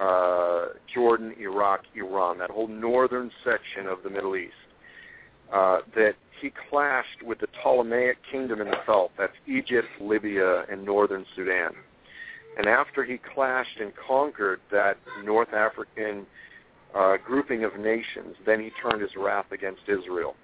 uh, 0.00 0.66
Jordan, 0.92 1.34
Iraq, 1.38 1.82
Iran, 1.94 2.38
that 2.38 2.50
whole 2.50 2.66
northern 2.66 3.30
section 3.44 3.86
of 3.86 4.02
the 4.02 4.10
Middle 4.10 4.34
East, 4.34 4.54
uh, 5.52 5.78
that 5.94 6.14
he 6.42 6.52
clashed 6.68 7.22
with 7.24 7.38
the 7.38 7.46
Ptolemaic 7.62 8.18
kingdom 8.30 8.60
in 8.60 8.68
the 8.68 8.76
south, 8.86 9.12
that's 9.16 9.32
Egypt, 9.46 9.88
Libya, 10.00 10.64
and 10.70 10.84
northern 10.84 11.24
Sudan. 11.34 11.70
And 12.58 12.66
after 12.66 13.04
he 13.04 13.18
clashed 13.18 13.78
and 13.80 13.92
conquered 14.06 14.60
that 14.70 14.98
North 15.24 15.54
African 15.54 16.26
uh, 16.94 17.16
grouping 17.24 17.64
of 17.64 17.78
nations, 17.78 18.36
then 18.44 18.60
he 18.60 18.70
turned 18.82 19.00
his 19.00 19.12
wrath 19.16 19.50
against 19.52 19.82
Israel. 19.88 20.34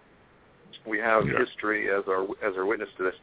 We 0.86 0.98
have 0.98 1.26
yeah. 1.26 1.38
history 1.44 1.88
as 1.90 2.04
our 2.08 2.22
as 2.46 2.56
our 2.56 2.64
witness 2.64 2.88
to 2.98 3.04
this. 3.04 3.14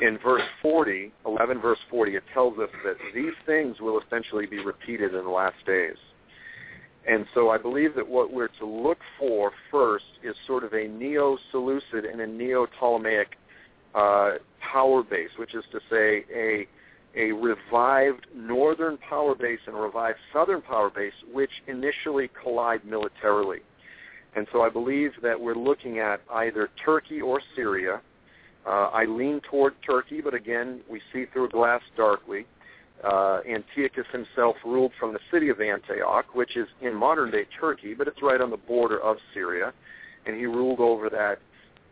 In 0.00 0.18
verse 0.18 0.42
40, 0.62 1.12
11 1.26 1.60
verse 1.60 1.78
40, 1.90 2.16
it 2.16 2.22
tells 2.32 2.58
us 2.58 2.70
that 2.84 2.96
these 3.14 3.34
things 3.46 3.80
will 3.80 4.00
essentially 4.00 4.46
be 4.46 4.64
repeated 4.64 5.14
in 5.14 5.24
the 5.24 5.30
last 5.30 5.56
days. 5.66 5.96
And 7.06 7.26
so 7.34 7.50
I 7.50 7.58
believe 7.58 7.94
that 7.96 8.08
what 8.08 8.32
we're 8.32 8.48
to 8.48 8.66
look 8.66 8.98
for 9.18 9.52
first 9.70 10.04
is 10.22 10.34
sort 10.46 10.64
of 10.64 10.72
a 10.72 10.88
neo-Seleucid 10.88 12.04
and 12.04 12.20
a 12.20 12.26
neo-Ptolemaic 12.26 13.36
uh, 13.94 14.32
power 14.60 15.02
base, 15.02 15.30
which 15.36 15.54
is 15.54 15.64
to 15.72 15.80
say 15.90 16.24
a 16.34 16.66
a 17.16 17.30
revived 17.30 18.26
northern 18.34 18.96
power 18.96 19.34
base 19.34 19.60
and 19.66 19.76
a 19.76 19.78
revived 19.78 20.18
southern 20.32 20.60
power 20.60 20.90
base, 20.90 21.12
which 21.32 21.50
initially 21.68 22.28
collide 22.42 22.84
militarily. 22.84 23.60
And 24.34 24.48
so 24.52 24.62
I 24.62 24.68
believe 24.68 25.12
that 25.22 25.40
we're 25.40 25.54
looking 25.54 26.00
at 26.00 26.20
either 26.32 26.70
Turkey 26.84 27.20
or 27.20 27.40
Syria. 27.54 28.00
Uh, 28.66 28.88
I 28.92 29.04
lean 29.04 29.40
toward 29.48 29.74
Turkey, 29.86 30.20
but 30.20 30.34
again, 30.34 30.80
we 30.90 31.00
see 31.12 31.26
through 31.32 31.46
a 31.46 31.50
glass 31.50 31.82
darkly. 31.96 32.46
Uh, 33.04 33.40
Antiochus 33.46 34.06
himself 34.12 34.56
ruled 34.64 34.92
from 34.98 35.12
the 35.12 35.18
city 35.30 35.50
of 35.50 35.60
Antioch, 35.60 36.34
which 36.34 36.56
is 36.56 36.66
in 36.80 36.94
modern-day 36.94 37.46
Turkey, 37.60 37.92
but 37.92 38.08
it's 38.08 38.22
right 38.22 38.40
on 38.40 38.50
the 38.50 38.56
border 38.56 38.98
of 39.02 39.18
Syria. 39.34 39.72
And 40.26 40.36
he 40.36 40.46
ruled 40.46 40.80
over 40.80 41.10
that, 41.10 41.38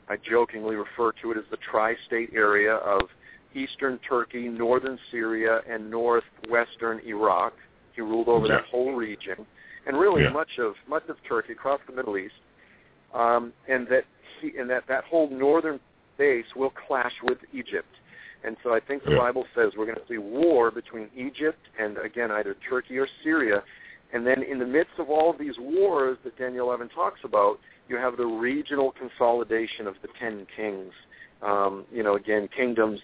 I 0.09 0.17
jokingly 0.17 0.77
refer 0.77 1.13
to 1.21 1.33
it 1.33 1.37
as 1.37 1.45
the 1.51 1.59
tri-state 1.59 2.31
area 2.35 2.77
of 2.77 3.03
eastern 3.55 3.99
Turkey, 4.09 4.49
northern 4.49 4.99
Syria, 5.11 5.61
and 5.69 5.91
northwestern 5.91 7.01
Iraq. 7.07 7.53
He 7.95 8.01
ruled 8.01 8.29
over 8.29 8.49
that 8.49 8.65
whole 8.71 8.93
region 8.95 9.47
and 9.87 9.99
really 9.99 10.23
yeah. 10.23 10.31
much 10.31 10.59
of 10.59 10.75
much 10.89 11.03
of 11.09 11.17
Turkey 11.29 11.53
across 11.53 11.81
the 11.87 11.95
Middle 11.95 12.17
East, 12.17 12.35
um, 13.15 13.53
and 13.69 13.87
that 13.89 14.05
he 14.41 14.53
and 14.59 14.71
that 14.71 14.85
that 14.89 15.05
whole 15.05 15.29
northern 15.31 15.81
base 16.19 16.47
will 16.57 16.73
clash 16.87 17.13
with 17.23 17.39
Egypt. 17.53 17.89
And 18.45 18.57
so 18.63 18.75
I 18.75 18.81
think 18.81 19.05
the 19.05 19.13
yeah. 19.13 19.19
Bible 19.19 19.45
says 19.55 19.73
we're 19.77 19.87
going 19.87 19.97
to 19.97 20.07
see 20.09 20.19
war 20.19 20.71
between 20.71 21.09
Egypt 21.17 21.61
and 21.79 21.97
again 21.99 22.31
either 22.31 22.57
Turkey 22.69 22.99
or 22.99 23.07
Syria. 23.23 23.63
And 24.13 24.27
then 24.27 24.43
in 24.43 24.59
the 24.59 24.67
midst 24.67 24.93
of 24.99 25.09
all 25.09 25.31
of 25.31 25.39
these 25.39 25.55
wars 25.59 26.19
that 26.25 26.37
Daniel 26.37 26.67
11 26.67 26.91
talks 26.91 27.21
about, 27.25 27.59
you 27.89 27.97
have 27.97 28.17
the 28.17 28.27
regional 28.27 28.93
consolidation 28.93 29.87
of 29.87 29.95
the 30.03 30.09
ten 30.21 30.47
kings. 30.55 30.93
Um, 31.43 31.85
you 31.93 32.03
know, 32.03 32.15
again, 32.15 32.49
kingdoms, 32.55 33.01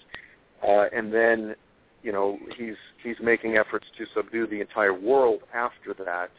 uh, 0.62 0.86
and 0.94 1.12
then 1.12 1.56
you 2.02 2.12
know 2.12 2.38
he's 2.56 2.76
he's 3.02 3.16
making 3.20 3.56
efforts 3.56 3.86
to 3.98 4.06
subdue 4.14 4.46
the 4.46 4.60
entire 4.60 4.94
world 4.94 5.40
after 5.52 5.94
that. 5.94 6.30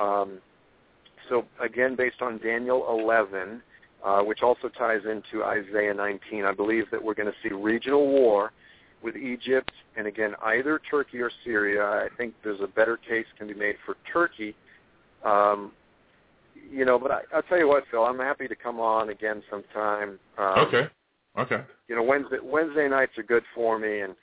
Um, 0.00 0.38
so 1.28 1.44
again, 1.60 1.96
based 1.96 2.20
on 2.20 2.38
Daniel 2.38 2.86
11, 2.88 3.62
uh, 4.04 4.20
which 4.22 4.42
also 4.42 4.68
ties 4.68 5.00
into 5.10 5.44
Isaiah 5.44 5.94
19, 5.94 6.44
I 6.44 6.52
believe 6.52 6.84
that 6.90 7.02
we're 7.02 7.14
going 7.14 7.28
to 7.32 7.34
see 7.48 7.54
regional 7.54 8.06
war 8.06 8.52
with 9.02 9.16
Egypt, 9.16 9.72
and 9.96 10.06
again, 10.06 10.34
either 10.44 10.80
Turkey 10.90 11.20
or 11.20 11.30
Syria. 11.44 11.82
I 11.84 12.08
think 12.16 12.34
there's 12.42 12.60
a 12.60 12.66
better 12.66 12.96
case 12.96 13.26
can 13.38 13.46
be 13.48 13.54
made 13.54 13.76
for 13.84 13.96
Turkey 14.12 14.54
Um, 15.24 15.72
you 16.70 16.84
know, 16.84 16.98
but 16.98 17.10
I, 17.10 17.20
I'll 17.34 17.42
tell 17.42 17.58
you 17.58 17.68
what, 17.68 17.84
Phil. 17.90 18.04
I'm 18.04 18.18
happy 18.18 18.48
to 18.48 18.54
come 18.54 18.80
on 18.80 19.10
again 19.10 19.42
sometime. 19.50 20.18
Um, 20.38 20.58
okay. 20.68 20.88
Okay. 21.38 21.62
You 21.88 21.96
know, 21.96 22.02
Wednesday 22.02 22.38
Wednesday 22.42 22.88
nights 22.88 23.12
are 23.18 23.22
good 23.22 23.42
for 23.54 23.78
me, 23.78 24.00
and 24.00 24.14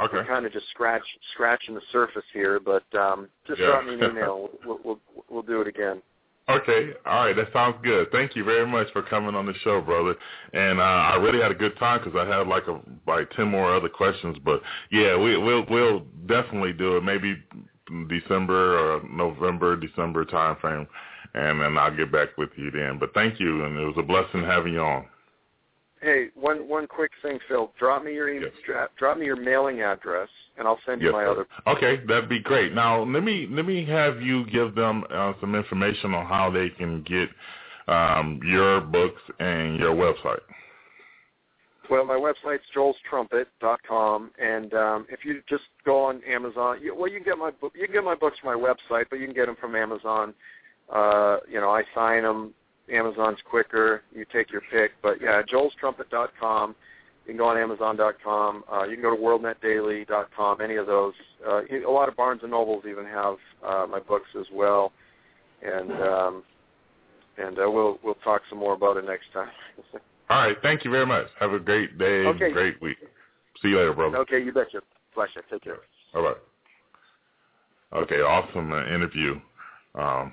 okay. 0.00 0.18
we're 0.18 0.26
kind 0.26 0.46
of 0.46 0.52
just 0.52 0.68
scratch 0.70 1.02
scratching 1.34 1.74
the 1.74 1.80
surface 1.92 2.24
here. 2.32 2.60
But 2.60 2.84
um, 2.98 3.28
just 3.46 3.60
Yeah. 3.60 3.66
drop 3.66 3.84
me 3.86 3.94
an 3.94 4.02
email. 4.10 4.50
we'll, 4.64 4.80
we'll 4.84 5.00
we'll 5.30 5.42
do 5.42 5.60
it 5.60 5.66
again. 5.66 6.02
Okay, 6.48 6.92
all 7.04 7.26
right, 7.26 7.36
that 7.36 7.52
sounds 7.52 7.76
good. 7.82 8.10
Thank 8.10 8.34
you 8.34 8.42
very 8.42 8.66
much 8.66 8.86
for 8.94 9.02
coming 9.02 9.34
on 9.34 9.44
the 9.44 9.52
show, 9.62 9.82
brother. 9.82 10.14
And 10.54 10.80
uh, 10.80 10.82
I 10.82 11.16
really 11.16 11.42
had 11.42 11.50
a 11.50 11.54
good 11.54 11.76
time 11.78 12.00
because 12.02 12.18
I 12.18 12.26
had 12.26 12.46
like 12.46 12.66
a 12.68 12.80
like 13.06 13.30
ten 13.32 13.48
more 13.48 13.74
other 13.74 13.90
questions. 13.90 14.38
But 14.42 14.62
yeah, 14.90 15.14
we, 15.14 15.36
we'll 15.36 15.66
we'll 15.68 16.00
definitely 16.26 16.72
do 16.72 16.96
it. 16.96 17.04
Maybe 17.04 17.36
December 18.08 18.78
or 18.78 19.02
November, 19.10 19.76
December 19.76 20.24
time 20.24 20.56
frame, 20.58 20.86
and 21.34 21.60
then 21.60 21.76
I'll 21.76 21.94
get 21.94 22.10
back 22.10 22.38
with 22.38 22.50
you 22.56 22.70
then. 22.70 22.98
But 22.98 23.12
thank 23.12 23.38
you, 23.38 23.64
and 23.66 23.76
it 23.76 23.84
was 23.84 23.96
a 23.98 24.02
blessing 24.02 24.42
having 24.42 24.72
you 24.72 24.80
on. 24.80 25.04
Hey, 26.00 26.28
one 26.34 26.68
one 26.68 26.86
quick 26.86 27.10
thing, 27.22 27.38
Phil. 27.48 27.72
Drop 27.78 28.04
me 28.04 28.14
your 28.14 28.28
email. 28.28 28.50
Drop, 28.64 28.90
drop 28.96 29.18
me 29.18 29.26
your 29.26 29.36
mailing 29.36 29.80
address, 29.80 30.28
and 30.56 30.68
I'll 30.68 30.78
send 30.86 31.00
you 31.00 31.08
Yes, 31.08 31.12
my 31.12 31.24
sir. 31.24 31.30
other. 31.30 31.46
Okay, 31.66 32.04
that'd 32.06 32.28
be 32.28 32.40
great. 32.40 32.72
Now 32.72 33.02
let 33.02 33.24
me 33.24 33.48
let 33.50 33.66
me 33.66 33.84
have 33.86 34.22
you 34.22 34.46
give 34.50 34.74
them 34.74 35.04
uh, 35.10 35.32
some 35.40 35.54
information 35.54 36.14
on 36.14 36.26
how 36.26 36.50
they 36.50 36.70
can 36.70 37.02
get 37.02 37.28
um, 37.88 38.40
your 38.44 38.80
books 38.80 39.20
and 39.40 39.78
your 39.78 39.94
website. 39.94 40.40
Well, 41.90 42.04
my 42.04 42.16
website's 42.16 42.64
joelstrumpet.com, 42.76 44.30
and 44.38 44.74
um, 44.74 45.06
if 45.08 45.24
you 45.24 45.42
just 45.48 45.64
go 45.86 46.04
on 46.04 46.20
Amazon, 46.28 46.78
you, 46.82 46.94
well, 46.94 47.08
you 47.08 47.16
can 47.16 47.24
get 47.24 47.38
my 47.38 47.50
book. 47.50 47.72
You 47.74 47.86
can 47.86 47.94
get 47.94 48.04
my 48.04 48.14
books 48.14 48.38
from 48.40 48.60
my 48.60 48.68
website, 48.68 49.06
but 49.08 49.18
you 49.18 49.26
can 49.26 49.34
get 49.34 49.46
them 49.46 49.56
from 49.58 49.74
Amazon. 49.74 50.34
Uh, 50.94 51.38
you 51.50 51.60
know, 51.60 51.70
I 51.70 51.82
sign 51.94 52.24
them. 52.24 52.52
Amazon's 52.92 53.38
quicker. 53.48 54.02
You 54.14 54.24
take 54.32 54.50
your 54.50 54.62
pick, 54.70 54.92
but 55.02 55.20
yeah, 55.20 55.42
joelstrumpet.com. 55.42 56.74
You 57.26 57.32
can 57.34 57.36
go 57.38 57.48
on 57.48 57.58
Amazon.com. 57.58 58.64
Uh, 58.72 58.84
you 58.84 58.94
can 58.96 59.02
go 59.02 59.14
to 59.14 59.20
WorldNetDaily.com. 59.20 60.60
Any 60.60 60.76
of 60.76 60.86
those. 60.86 61.12
Uh, 61.46 61.60
a 61.86 61.90
lot 61.90 62.08
of 62.08 62.16
Barnes 62.16 62.40
and 62.42 62.50
Nobles 62.50 62.84
even 62.88 63.04
have 63.04 63.36
uh, 63.66 63.86
my 63.88 63.98
books 64.00 64.28
as 64.38 64.46
well, 64.52 64.92
and 65.62 65.90
um, 65.92 66.42
and 67.36 67.58
uh, 67.58 67.70
we'll 67.70 67.98
we'll 68.02 68.14
talk 68.24 68.42
some 68.48 68.58
more 68.58 68.72
about 68.74 68.96
it 68.96 69.04
next 69.04 69.26
time. 69.34 69.50
All 70.30 70.38
right, 70.46 70.56
thank 70.62 70.84
you 70.84 70.90
very 70.90 71.06
much. 71.06 71.26
Have 71.40 71.52
a 71.52 71.58
great 71.58 71.96
day, 71.98 72.24
Okay. 72.26 72.50
great 72.52 72.80
week. 72.82 72.96
See 73.62 73.68
you 73.68 73.78
later, 73.78 73.92
brother. 73.94 74.18
okay, 74.18 74.42
you 74.42 74.52
betcha. 74.52 74.80
Pleasure. 75.14 75.42
Take 75.50 75.64
care. 75.64 75.78
All 76.14 76.22
right. 76.22 76.36
Okay, 77.94 78.16
awesome 78.20 78.72
uh, 78.72 78.86
interview. 78.94 79.40
Um, 79.94 80.32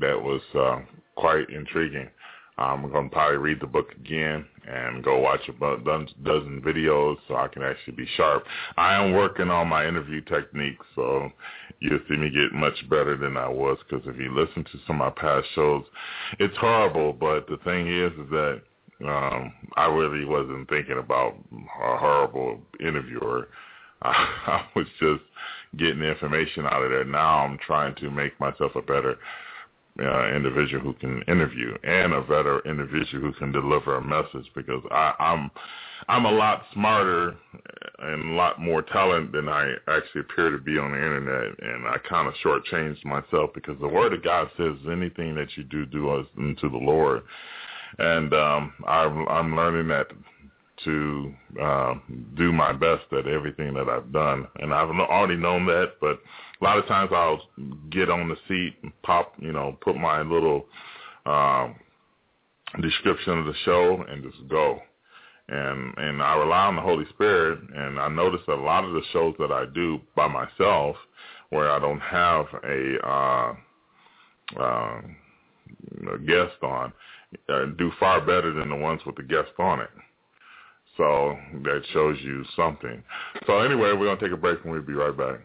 that 0.00 0.20
was 0.20 0.40
uh, 0.54 0.80
quite 1.16 1.48
intriguing. 1.50 2.08
I'm 2.58 2.90
going 2.90 3.08
to 3.08 3.14
probably 3.14 3.38
read 3.38 3.60
the 3.60 3.66
book 3.66 3.92
again 3.92 4.44
and 4.68 5.02
go 5.02 5.18
watch 5.18 5.40
a 5.48 5.52
dozen 5.52 6.62
videos 6.64 7.16
so 7.26 7.34
I 7.34 7.48
can 7.48 7.62
actually 7.62 7.94
be 7.94 8.06
sharp. 8.16 8.44
I 8.76 8.94
am 8.94 9.12
working 9.12 9.48
on 9.48 9.68
my 9.68 9.86
interview 9.86 10.20
techniques, 10.20 10.84
so 10.94 11.30
you'll 11.80 12.00
see 12.08 12.16
me 12.16 12.30
get 12.30 12.52
much 12.52 12.88
better 12.90 13.16
than 13.16 13.36
I 13.36 13.48
was 13.48 13.78
because 13.88 14.06
if 14.06 14.20
you 14.20 14.34
listen 14.34 14.64
to 14.64 14.78
some 14.86 15.00
of 15.00 15.14
my 15.14 15.20
past 15.20 15.46
shows, 15.54 15.84
it's 16.38 16.56
horrible, 16.58 17.14
but 17.14 17.48
the 17.48 17.56
thing 17.64 17.88
is, 17.88 18.12
is 18.12 18.30
that 18.30 18.60
um, 19.04 19.52
I 19.76 19.86
really 19.86 20.24
wasn't 20.24 20.68
thinking 20.68 20.98
about 20.98 21.34
a 21.52 21.96
horrible 21.96 22.60
interviewer. 22.80 23.48
I 24.02 24.66
was 24.76 24.86
just 25.00 25.22
getting 25.78 26.00
the 26.00 26.10
information 26.10 26.66
out 26.66 26.82
of 26.82 26.90
there. 26.90 27.04
Now 27.04 27.44
I'm 27.44 27.58
trying 27.66 27.94
to 27.96 28.10
make 28.10 28.38
myself 28.38 28.72
a 28.76 28.82
better 28.82 29.16
uh, 30.00 30.34
individual 30.34 30.82
who 30.82 30.94
can 30.94 31.22
interview 31.28 31.76
and 31.84 32.14
a 32.14 32.22
better 32.22 32.60
individual 32.60 33.20
who 33.20 33.32
can 33.34 33.52
deliver 33.52 33.96
a 33.96 34.02
message 34.02 34.50
because 34.54 34.82
I, 34.90 35.14
I'm 35.18 35.50
I'm 36.08 36.24
a 36.24 36.30
lot 36.30 36.64
smarter 36.72 37.36
and 37.98 38.32
a 38.32 38.34
lot 38.34 38.60
more 38.60 38.82
talent 38.82 39.32
than 39.32 39.48
I 39.48 39.74
actually 39.86 40.22
appear 40.22 40.50
to 40.50 40.58
be 40.58 40.78
on 40.78 40.92
the 40.92 40.96
internet, 40.96 41.56
and 41.62 41.86
I 41.86 41.96
kind 42.08 42.26
of 42.26 42.34
shortchanged 42.44 43.04
myself 43.04 43.50
because 43.54 43.78
the 43.80 43.88
Word 43.88 44.12
of 44.12 44.24
God 44.24 44.48
says 44.56 44.74
anything 44.90 45.34
that 45.36 45.56
you 45.56 45.62
do, 45.64 45.86
do 45.86 46.10
unto 46.10 46.70
the 46.70 46.76
Lord, 46.76 47.22
and 47.98 48.34
um, 48.34 48.72
I'm 48.86 49.28
I'm 49.28 49.56
learning 49.56 49.88
that 49.88 50.08
to 50.84 51.34
uh, 51.62 51.94
do 52.36 52.52
my 52.52 52.72
best 52.72 53.04
at 53.12 53.28
everything 53.28 53.74
that 53.74 53.88
I've 53.88 54.12
done, 54.12 54.48
and 54.58 54.74
I've 54.74 54.88
already 54.90 55.36
known 55.36 55.66
that, 55.66 55.92
but 56.00 56.18
a 56.62 56.64
lot 56.64 56.78
of 56.78 56.86
times 56.86 57.10
I'll 57.12 57.42
get 57.90 58.08
on 58.08 58.28
the 58.28 58.36
seat 58.46 58.76
and 58.84 58.92
pop, 59.02 59.34
you 59.38 59.52
know, 59.52 59.76
put 59.80 59.96
my 59.96 60.22
little 60.22 60.66
um, 61.26 61.74
description 62.80 63.38
of 63.38 63.46
the 63.46 63.54
show 63.64 64.04
and 64.08 64.22
just 64.22 64.48
go. 64.48 64.80
And 65.48 65.98
and 65.98 66.22
I 66.22 66.36
rely 66.36 66.66
on 66.66 66.76
the 66.76 66.82
Holy 66.82 67.04
Spirit, 67.10 67.58
and 67.74 67.98
I 67.98 68.08
notice 68.08 68.40
that 68.46 68.54
a 68.54 68.62
lot 68.62 68.84
of 68.84 68.92
the 68.92 69.02
shows 69.12 69.34
that 69.40 69.50
I 69.50 69.64
do 69.74 70.00
by 70.14 70.28
myself, 70.28 70.94
where 71.50 71.70
I 71.70 71.80
don't 71.80 72.00
have 72.00 72.46
a 72.64 73.08
uh, 73.08 73.54
uh, 74.60 75.00
a 76.14 76.18
guest 76.18 76.62
on, 76.62 76.92
uh, 77.48 77.64
do 77.76 77.90
far 77.98 78.20
better 78.20 78.52
than 78.52 78.68
the 78.68 78.76
ones 78.76 79.00
with 79.04 79.16
the 79.16 79.24
guest 79.24 79.50
on 79.58 79.80
it. 79.80 79.90
So 80.96 81.36
that 81.64 81.82
shows 81.92 82.18
you 82.22 82.44
something. 82.54 83.02
So 83.46 83.58
anyway, 83.58 83.92
we're 83.92 84.06
gonna 84.06 84.20
take 84.20 84.32
a 84.32 84.40
break 84.40 84.62
and 84.62 84.72
we'll 84.72 84.82
be 84.82 84.92
right 84.92 85.16
back. 85.16 85.40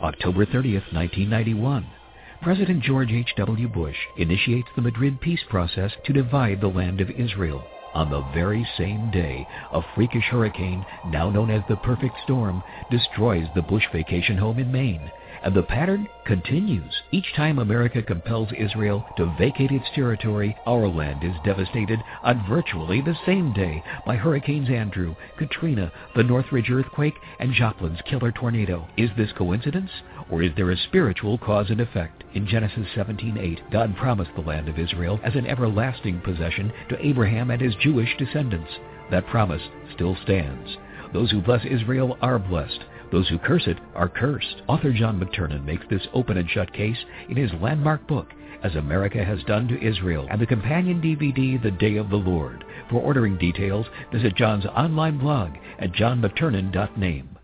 October 0.00 0.46
30th, 0.46 0.92
1991. 0.92 1.92
President 2.40 2.80
George 2.84 3.10
H.W. 3.10 3.66
Bush 3.66 3.96
initiates 4.14 4.68
the 4.76 4.82
Madrid 4.82 5.20
peace 5.20 5.42
process 5.48 5.92
to 6.04 6.12
divide 6.12 6.60
the 6.60 6.68
land 6.68 7.00
of 7.00 7.10
Israel. 7.10 7.64
On 7.94 8.08
the 8.08 8.20
very 8.20 8.64
same 8.76 9.10
day, 9.10 9.48
a 9.72 9.82
freakish 9.96 10.28
hurricane, 10.30 10.86
now 11.02 11.30
known 11.30 11.50
as 11.50 11.64
the 11.66 11.76
perfect 11.76 12.20
storm, 12.22 12.62
destroys 12.88 13.48
the 13.54 13.62
Bush 13.62 13.88
vacation 13.90 14.38
home 14.38 14.60
in 14.60 14.70
Maine. 14.70 15.10
And 15.42 15.54
the 15.54 15.62
pattern 15.62 16.08
continues. 16.24 17.02
Each 17.12 17.32
time 17.34 17.58
America 17.58 18.02
compels 18.02 18.48
Israel 18.56 19.06
to 19.16 19.34
vacate 19.38 19.70
its 19.70 19.86
territory, 19.94 20.56
our 20.66 20.88
land 20.88 21.24
is 21.24 21.34
devastated 21.44 22.02
on 22.22 22.46
virtually 22.48 23.00
the 23.00 23.16
same 23.24 23.52
day 23.52 23.82
by 24.04 24.16
Hurricanes 24.16 24.68
Andrew, 24.68 25.14
Katrina, 25.36 25.92
the 26.14 26.24
Northridge 26.24 26.70
earthquake, 26.70 27.14
and 27.38 27.52
Joplin's 27.52 28.00
killer 28.02 28.32
tornado. 28.32 28.86
Is 28.96 29.10
this 29.16 29.32
coincidence? 29.32 29.90
Or 30.30 30.42
is 30.42 30.52
there 30.56 30.70
a 30.70 30.76
spiritual 30.76 31.38
cause 31.38 31.70
and 31.70 31.80
effect? 31.80 32.24
In 32.34 32.46
Genesis 32.46 32.86
17:8, 32.94 33.70
God 33.70 33.96
promised 33.96 34.34
the 34.34 34.42
land 34.42 34.68
of 34.68 34.78
Israel 34.78 35.20
as 35.22 35.34
an 35.34 35.46
everlasting 35.46 36.20
possession 36.20 36.72
to 36.88 37.06
Abraham 37.06 37.50
and 37.50 37.60
his 37.60 37.74
Jewish 37.76 38.16
descendants. 38.18 38.70
That 39.10 39.26
promise 39.28 39.62
still 39.94 40.16
stands. 40.16 40.76
Those 41.12 41.30
who 41.30 41.40
bless 41.40 41.64
Israel 41.64 42.18
are 42.20 42.38
blessed. 42.38 42.84
Those 43.10 43.28
who 43.28 43.38
curse 43.38 43.66
it 43.66 43.78
are 43.94 44.08
cursed. 44.08 44.62
Author 44.66 44.92
John 44.92 45.18
McTernan 45.18 45.64
makes 45.64 45.84
this 45.88 46.06
open 46.12 46.36
and 46.36 46.48
shut 46.50 46.72
case 46.72 46.98
in 47.28 47.36
his 47.36 47.50
landmark 47.60 48.06
book, 48.06 48.28
As 48.62 48.74
America 48.74 49.24
Has 49.24 49.42
Done 49.44 49.68
to 49.68 49.82
Israel, 49.82 50.26
and 50.30 50.40
the 50.40 50.46
companion 50.46 51.00
DVD, 51.00 51.62
The 51.62 51.70
Day 51.70 51.96
of 51.96 52.10
the 52.10 52.16
Lord. 52.16 52.64
For 52.90 53.00
ordering 53.00 53.38
details, 53.38 53.86
visit 54.12 54.36
John's 54.36 54.66
online 54.66 55.18
blog 55.18 55.52
at 55.78 55.92
johnmcternan.name. 55.92 57.38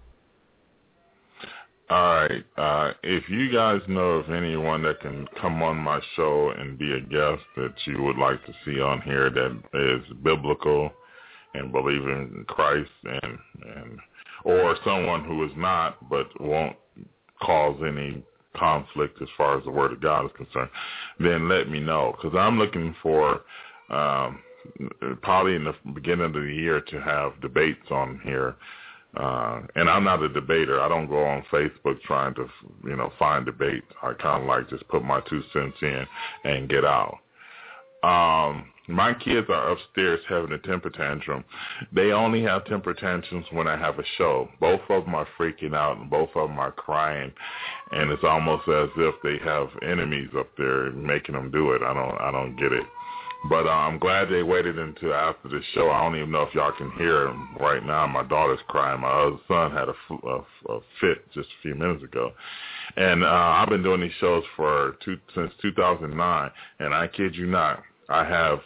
All 1.90 2.14
right. 2.14 2.44
Uh, 2.56 2.92
if 3.02 3.28
you 3.28 3.52
guys 3.52 3.80
know 3.88 4.12
of 4.12 4.30
anyone 4.30 4.82
that 4.82 5.00
can 5.00 5.28
come 5.40 5.62
on 5.62 5.76
my 5.76 6.00
show 6.16 6.52
and 6.58 6.78
be 6.78 6.92
a 6.92 7.00
guest 7.00 7.42
that 7.56 7.74
you 7.84 8.02
would 8.02 8.16
like 8.16 8.44
to 8.46 8.54
see 8.64 8.80
on 8.80 9.02
here 9.02 9.28
that 9.28 9.60
is 9.74 10.16
biblical 10.22 10.90
and 11.52 11.72
believe 11.72 12.02
in 12.02 12.44
Christ 12.48 12.90
and 13.04 13.38
and 13.76 13.98
or 14.44 14.76
someone 14.84 15.24
who 15.24 15.44
is 15.44 15.52
not 15.56 16.08
but 16.08 16.28
won't 16.40 16.76
cause 17.42 17.78
any 17.86 18.22
conflict 18.56 19.20
as 19.20 19.28
far 19.36 19.58
as 19.58 19.64
the 19.64 19.70
Word 19.70 19.92
of 19.92 20.00
God 20.00 20.26
is 20.26 20.30
concerned, 20.36 20.70
then 21.18 21.48
let 21.48 21.68
me 21.68 21.80
know 21.80 22.14
because 22.16 22.36
I'm 22.38 22.58
looking 22.58 22.94
for 23.02 23.42
um, 23.90 24.40
probably 25.22 25.56
in 25.56 25.64
the 25.64 25.74
beginning 25.92 26.26
of 26.26 26.32
the 26.32 26.40
year 26.40 26.80
to 26.80 27.00
have 27.00 27.40
debates 27.40 27.90
on 27.90 28.20
here. 28.24 28.56
Uh, 29.16 29.60
and 29.76 29.88
I'm 29.88 30.02
not 30.02 30.22
a 30.22 30.28
debater. 30.28 30.80
I 30.80 30.88
don't 30.88 31.06
go 31.06 31.22
on 31.24 31.44
Facebook 31.52 32.00
trying 32.02 32.34
to, 32.34 32.48
you 32.84 32.96
know, 32.96 33.12
find 33.16 33.46
debate. 33.46 33.84
I 34.02 34.12
kind 34.14 34.42
of 34.42 34.48
like 34.48 34.68
just 34.68 34.86
put 34.88 35.04
my 35.04 35.20
two 35.28 35.40
cents 35.52 35.76
in 35.82 36.04
and 36.44 36.68
get 36.68 36.84
out. 36.84 37.18
Um, 38.02 38.66
my 38.88 39.14
kids 39.14 39.46
are 39.48 39.70
upstairs 39.70 40.20
having 40.28 40.52
a 40.52 40.58
temper 40.58 40.90
tantrum. 40.90 41.44
They 41.92 42.12
only 42.12 42.42
have 42.42 42.66
temper 42.66 42.92
tantrums 42.92 43.46
when 43.50 43.66
I 43.66 43.76
have 43.78 43.98
a 43.98 44.04
show. 44.18 44.48
Both 44.60 44.82
of 44.90 45.04
them 45.04 45.14
are 45.14 45.28
freaking 45.38 45.74
out 45.74 45.96
and 45.96 46.10
both 46.10 46.30
of 46.34 46.48
them 46.48 46.58
are 46.58 46.72
crying, 46.72 47.32
and 47.92 48.10
it's 48.10 48.24
almost 48.24 48.68
as 48.68 48.90
if 48.96 49.14
they 49.22 49.38
have 49.44 49.68
enemies 49.82 50.30
up 50.36 50.48
there 50.58 50.90
making 50.92 51.34
them 51.34 51.50
do 51.50 51.72
it. 51.72 51.82
I 51.82 51.94
don't, 51.94 52.20
I 52.20 52.30
don't 52.30 52.56
get 52.56 52.72
it. 52.72 52.84
But 53.46 53.66
uh, 53.66 53.70
I'm 53.70 53.98
glad 53.98 54.30
they 54.30 54.42
waited 54.42 54.78
until 54.78 55.12
after 55.12 55.48
the 55.48 55.60
show. 55.74 55.90
I 55.90 56.02
don't 56.02 56.16
even 56.16 56.30
know 56.30 56.42
if 56.42 56.54
y'all 56.54 56.72
can 56.72 56.90
hear 56.92 57.26
him 57.26 57.56
right 57.60 57.84
now. 57.84 58.06
My 58.06 58.22
daughter's 58.22 58.60
crying. 58.68 59.02
My 59.02 59.10
other 59.10 59.36
son 59.46 59.70
had 59.70 59.88
a, 59.88 60.26
a, 60.26 60.74
a 60.74 60.80
fit 60.98 61.30
just 61.34 61.48
a 61.48 61.62
few 61.62 61.74
minutes 61.74 62.02
ago. 62.02 62.32
And 62.96 63.22
uh, 63.22 63.26
I've 63.26 63.68
been 63.68 63.82
doing 63.82 64.00
these 64.00 64.12
shows 64.18 64.44
for 64.56 64.96
two, 65.04 65.18
since 65.34 65.52
2009. 65.60 66.50
And 66.80 66.94
I 66.94 67.06
kid 67.06 67.36
you 67.36 67.46
not, 67.46 67.82
I 68.08 68.24
have 68.24 68.60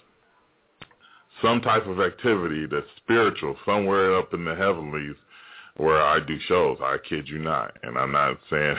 some 1.43 1.61
type 1.61 1.87
of 1.87 2.01
activity 2.01 2.67
that's 2.67 2.87
spiritual 2.97 3.57
somewhere 3.65 4.17
up 4.17 4.35
in 4.35 4.45
the 4.45 4.55
heavenlies 4.55 5.17
where 5.77 6.03
I 6.03 6.21
do 6.21 6.39
shows. 6.49 6.79
I 6.83 6.97
kid 7.09 7.29
you 7.29 7.39
not. 7.39 7.77
And 7.83 7.97
I'm 7.97 8.13
not 8.13 8.39
saying 8.51 8.77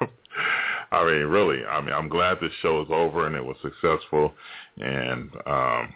I 0.90 1.04
mean, 1.04 1.26
really, 1.26 1.64
I 1.66 1.80
mean, 1.80 1.92
I'm 1.92 2.08
glad 2.08 2.38
this 2.40 2.52
show 2.62 2.80
is 2.80 2.88
over 2.90 3.26
and 3.26 3.36
it 3.36 3.44
was 3.44 3.56
successful, 3.60 4.32
and 4.78 5.30
um, 5.46 5.92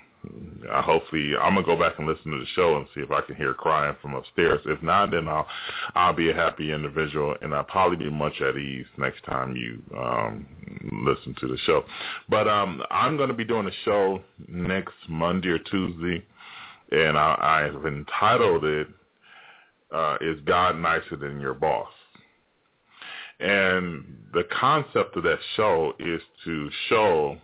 I 0.71 0.81
hopefully 0.81 1.33
I'm 1.37 1.55
gonna 1.55 1.67
go 1.67 1.77
back 1.77 1.99
and 1.99 2.07
listen 2.07 2.31
to 2.31 2.39
the 2.39 2.47
show 2.55 2.77
and 2.77 2.87
see 2.95 3.01
if 3.01 3.11
I 3.11 3.21
can 3.23 3.35
hear 3.35 3.55
crying 3.55 3.97
from 4.01 4.15
upstairs. 4.15 4.61
If 4.67 4.83
not, 4.83 5.11
then 5.11 5.27
I'll 5.27 5.47
I'll 5.95 6.13
be 6.13 6.31
a 6.31 6.35
happy 6.35 6.73
individual 6.73 7.35
and 7.43 7.55
I'll 7.55 7.65
probably 7.65 7.97
be 7.97 8.11
much 8.11 8.41
at 8.41 8.57
ease 8.57 8.87
next 8.99 9.25
time 9.25 9.57
you 9.57 9.83
um, 9.99 10.47
listen 11.05 11.35
to 11.41 11.49
the 11.49 11.59
show. 11.67 11.85
But 12.29 12.47
um, 12.49 12.83
I'm 12.91 13.17
gonna 13.17 13.35
be 13.35 13.45
doing 13.45 13.67
a 13.67 13.85
show 13.85 14.23
next 14.49 14.95
Monday 15.09 15.49
or 15.49 15.59
Tuesday, 15.59 16.25
and 16.93 17.19
I, 17.19 17.71
I've 17.75 17.85
entitled 17.85 18.65
it 18.65 18.89
uh, 19.93 20.19
"Is 20.21 20.41
God 20.45 20.79
Nicer 20.79 21.17
Than 21.17 21.41
Your 21.41 21.55
Boss?" 21.55 21.91
And 23.41 24.05
the 24.33 24.45
concept 24.45 25.17
of 25.17 25.25
that 25.25 25.41
show 25.57 25.95
is 25.99 26.23
to 26.45 26.71
show 26.89 27.39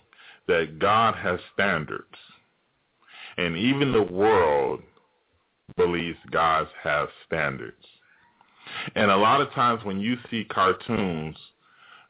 that 0.46 0.78
God 0.78 1.16
has 1.16 1.40
standards. 1.54 2.04
And 3.38 3.56
even 3.56 3.92
the 3.92 4.02
world 4.02 4.82
believes 5.76 6.18
God 6.30 6.66
has 6.82 7.08
standards. 7.26 7.84
And 8.96 9.10
a 9.10 9.16
lot 9.16 9.40
of 9.40 9.50
times 9.52 9.84
when 9.84 10.00
you 10.00 10.16
see 10.30 10.44
cartoons, 10.44 11.36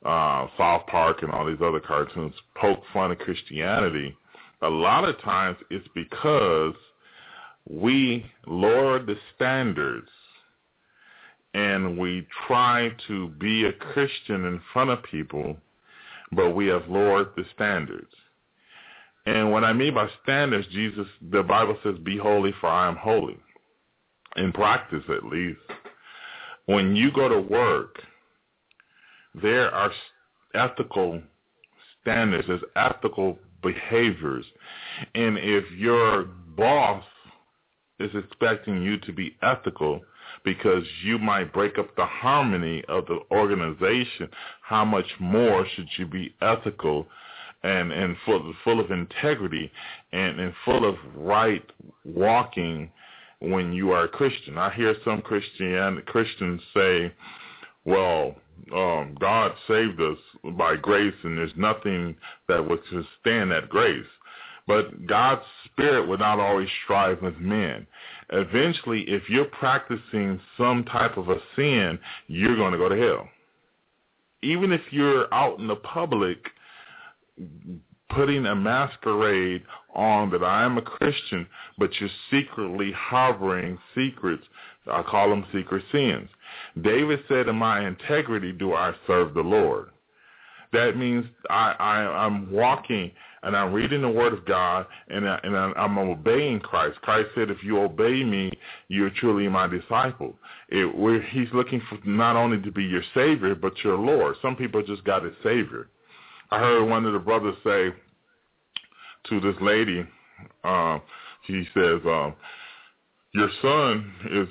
uh, 0.05 0.46
South 0.56 0.86
Park 0.86 1.22
and 1.22 1.30
all 1.30 1.46
these 1.46 1.62
other 1.62 1.80
cartoons 1.80 2.34
poke 2.56 2.82
fun 2.92 3.12
at 3.12 3.20
Christianity, 3.20 4.16
a 4.62 4.68
lot 4.68 5.05
of 5.05 5.20
times 5.20 5.59
it's 5.70 5.86
because 5.94 6.74
we 7.68 8.24
lower 8.46 8.98
the 8.98 9.16
standards 9.36 10.09
and 11.55 11.98
we 11.98 12.26
try 12.46 12.90
to 13.06 13.28
be 13.28 13.66
a 13.66 13.72
Christian 13.72 14.46
in 14.46 14.60
front 14.72 14.90
of 14.90 15.02
people, 15.02 15.56
but 16.32 16.50
we 16.50 16.66
have 16.66 16.88
lowered 16.88 17.28
the 17.36 17.44
standards. 17.55 18.12
And 19.28 19.52
what 19.52 19.62
I 19.62 19.74
mean 19.74 19.92
by 19.92 20.09
standards, 20.22 20.66
Jesus, 20.68 21.06
the 21.30 21.42
Bible 21.42 21.76
says, 21.82 21.96
be 22.02 22.16
holy 22.16 22.55
for 22.62 22.68
I 22.70 22.88
am 22.88 22.96
holy. 22.96 23.36
In 24.36 24.52
practice, 24.52 25.02
at 25.10 25.22
least. 25.22 25.60
When 26.64 26.96
you 26.96 27.12
go 27.12 27.28
to 27.28 27.38
work, 27.38 28.00
there 29.34 29.70
are 29.70 29.92
ethical 30.55 31.20
standards, 32.00 32.48
there's 32.48 32.62
ethical 32.74 33.38
behaviors. 33.62 34.46
And 35.14 35.36
if 35.36 35.70
your 35.72 36.24
boss 36.56 37.05
is 38.00 38.10
expecting 38.14 38.80
you 38.80 38.96
to 39.00 39.12
be 39.12 39.36
ethical, 39.42 40.00
because 40.42 40.84
you 41.05 41.18
might 41.18 41.52
break 41.52 41.78
up 41.78 41.94
the 41.96 42.06
harmony 42.06 42.82
of 42.88 43.05
the 43.06 43.18
organization. 43.30 44.28
How 44.62 44.84
much 44.84 45.06
more 45.18 45.66
should 45.74 45.88
you 45.98 46.06
be 46.06 46.34
ethical 46.40 47.09
and, 47.62 47.93
and 47.93 48.16
full, 48.24 48.55
full 48.64 48.80
of 48.80 48.90
integrity 48.90 49.70
and, 50.12 50.40
and 50.40 50.52
full 50.64 50.89
of 50.89 50.97
right 51.14 51.64
walking 52.05 52.90
when 53.40 53.72
you 53.72 53.90
are 53.93 54.05
a 54.05 54.09
Christian? 54.09 54.59
I 54.59 54.72
hear 54.74 54.94
some 55.05 55.22
Christian 55.22 56.02
Christians 56.06 56.60
say, 56.74 57.12
well, 57.85 58.35
um, 58.74 59.16
God 59.20 59.52
saved 59.66 60.01
us 60.01 60.18
by 60.56 60.76
grace 60.76 61.14
and 61.22 61.39
there's 61.39 61.52
nothing 61.56 62.16
that 62.48 62.66
would 62.66 62.80
sustain 62.85 63.48
that 63.51 63.68
grace. 63.68 64.05
But 64.66 65.06
God's 65.06 65.43
spirit 65.64 66.06
would 66.06 66.20
not 66.20 66.39
always 66.39 66.68
strive 66.85 67.22
with 67.22 67.39
men 67.39 67.86
eventually, 68.30 69.02
if 69.02 69.28
you're 69.28 69.47
practicing 69.47 70.40
some 70.56 70.85
type 70.85 71.16
of 71.16 71.28
a 71.28 71.39
sin, 71.56 71.98
you're 72.26 72.56
going 72.56 72.72
to 72.72 72.78
go 72.78 72.89
to 72.89 72.97
hell. 72.97 73.28
Even 74.43 74.72
if 74.72 74.80
you're 74.90 75.32
out 75.32 75.59
in 75.59 75.66
the 75.66 75.76
public 75.76 76.39
putting 78.10 78.47
a 78.47 78.55
masquerade 78.55 79.62
on 79.94 80.31
that 80.31 80.43
I 80.43 80.65
am 80.65 80.78
a 80.78 80.82
Christian, 80.82 81.47
but 81.78 81.90
you're 82.01 82.10
secretly 82.31 82.93
harboring 82.93 83.78
secrets, 83.94 84.44
I 84.90 85.02
call 85.02 85.28
them 85.28 85.44
secret 85.52 85.85
sins. 85.93 86.28
David 86.81 87.20
said, 87.28 87.48
in 87.48 87.56
my 87.56 87.86
integrity 87.86 88.52
do 88.52 88.73
I 88.74 88.94
serve 89.06 89.35
the 89.35 89.43
Lord. 89.43 89.90
That 90.73 90.97
means 90.97 91.27
I, 91.51 91.74
I, 91.78 92.24
I'm 92.27 92.51
walking 92.51 93.10
and 93.43 93.56
I'm 93.56 93.73
reading 93.73 94.02
the 94.02 94.09
Word 94.09 94.32
of 94.32 94.44
God, 94.44 94.86
and, 95.09 95.28
I, 95.28 95.39
and 95.44 95.56
I'm 95.56 95.97
obeying 95.97 96.60
Christ. 96.60 97.01
Christ 97.02 97.28
said, 97.35 97.51
if 97.51 97.62
you 97.62 97.81
obey 97.81 98.24
me, 98.24 98.51
you're 98.89 99.10
truly 99.10 99.48
my 99.48 99.66
disciple. 99.66 100.36
It, 100.69 101.24
he's 101.31 101.48
looking 101.55 101.81
for 101.89 101.98
not 102.05 102.36
only 102.36 102.60
to 102.60 102.73
be 102.73 102.85
your 102.85 103.05
Savior, 103.15 103.55
but 103.55 103.73
your 103.85 103.97
Lord. 103.97 104.36
Some 104.43 104.56
people 104.56 104.82
just 104.82 105.05
got 105.05 105.24
a 105.24 105.31
Savior. 105.43 105.89
I 106.50 106.58
heard 106.58 106.84
one 106.84 107.04
of 107.04 107.12
the 107.12 107.18
brothers 107.18 107.56
say 107.64 107.90
to 109.28 109.40
this 109.40 109.56
lady, 109.60 110.06
uh, 110.64 110.98
he 111.46 111.64
says, 111.74 112.00
um, 112.06 112.34
your 113.32 113.50
son 113.60 114.12
is 114.30 114.48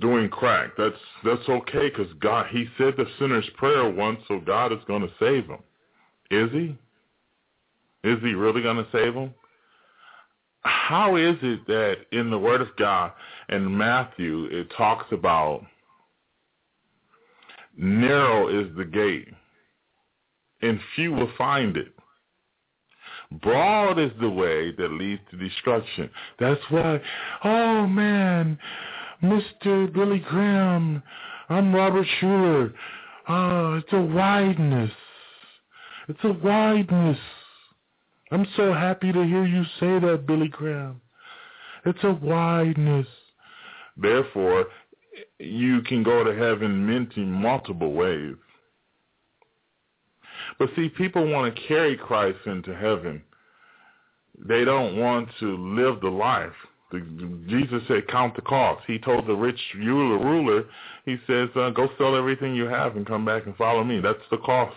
doing 0.00 0.28
crack. 0.28 0.70
That's 0.76 0.96
that's 1.24 1.48
okay 1.48 1.88
because 1.88 2.12
God. 2.20 2.46
He 2.50 2.66
said 2.76 2.94
the 2.96 3.06
sinner's 3.18 3.48
prayer 3.56 3.88
once, 3.88 4.20
so 4.26 4.40
God 4.40 4.72
is 4.72 4.78
going 4.86 5.02
to 5.02 5.12
save 5.20 5.46
him. 5.46 5.60
Is 6.30 6.50
he? 6.52 6.76
Is 8.04 8.18
he 8.22 8.34
really 8.34 8.62
going 8.62 8.76
to 8.76 8.86
save 8.92 9.14
him? 9.14 9.32
How 10.62 11.16
is 11.16 11.36
it 11.42 11.66
that 11.68 11.96
in 12.12 12.30
the 12.30 12.38
Word 12.38 12.60
of 12.60 12.68
God 12.76 13.12
in 13.48 13.76
Matthew 13.76 14.46
it 14.50 14.68
talks 14.76 15.06
about 15.12 15.64
narrow 17.76 18.48
is 18.48 18.74
the 18.76 18.84
gate 18.84 19.28
and 20.62 20.80
few 20.94 21.12
will 21.12 21.30
find 21.36 21.76
it. 21.76 21.94
Broad 23.42 23.98
is 23.98 24.12
the 24.20 24.30
way 24.30 24.72
that 24.72 24.92
leads 24.92 25.20
to 25.30 25.36
destruction. 25.36 26.08
That's 26.38 26.60
why, 26.70 27.00
oh 27.44 27.86
man, 27.86 28.58
Mr. 29.22 29.92
Billy 29.92 30.20
Graham, 30.20 31.02
I'm 31.48 31.74
Robert 31.74 32.06
Schuller. 32.20 32.72
Oh, 33.28 33.34
ah, 33.34 33.74
it's 33.74 33.92
a 33.92 33.96
wideness. 33.96 34.92
It's 36.08 36.24
a 36.24 36.32
wideness. 36.32 37.18
I'm 38.30 38.46
so 38.56 38.72
happy 38.72 39.12
to 39.12 39.22
hear 39.24 39.44
you 39.44 39.64
say 39.78 39.98
that, 40.06 40.24
Billy 40.26 40.48
Graham. 40.48 41.00
It's 41.84 42.02
a 42.02 42.12
wideness. 42.12 43.06
Therefore, 43.96 44.66
you 45.38 45.82
can 45.82 46.02
go 46.02 46.24
to 46.24 46.34
heaven 46.34 46.86
minting 46.86 47.30
multiple 47.30 47.92
ways. 47.92 48.36
But 50.58 50.70
see, 50.74 50.88
people 50.88 51.30
want 51.30 51.54
to 51.54 51.62
carry 51.68 51.96
Christ 51.96 52.38
into 52.46 52.74
heaven. 52.74 53.22
They 54.46 54.64
don't 54.64 54.96
want 54.96 55.28
to 55.40 55.56
live 55.74 56.00
the 56.00 56.08
life. 56.08 56.52
Jesus 57.46 57.82
said, 57.86 58.08
count 58.08 58.34
the 58.34 58.42
cost. 58.42 58.82
He 58.86 58.98
told 58.98 59.26
the 59.26 59.34
rich 59.34 59.60
ruler, 59.76 60.18
ruler 60.18 60.64
he 61.04 61.16
says, 61.26 61.48
uh, 61.54 61.70
go 61.70 61.88
sell 61.98 62.16
everything 62.16 62.54
you 62.54 62.64
have 62.64 62.96
and 62.96 63.06
come 63.06 63.24
back 63.24 63.46
and 63.46 63.56
follow 63.56 63.84
me. 63.84 64.00
That's 64.00 64.18
the 64.30 64.38
cost. 64.38 64.76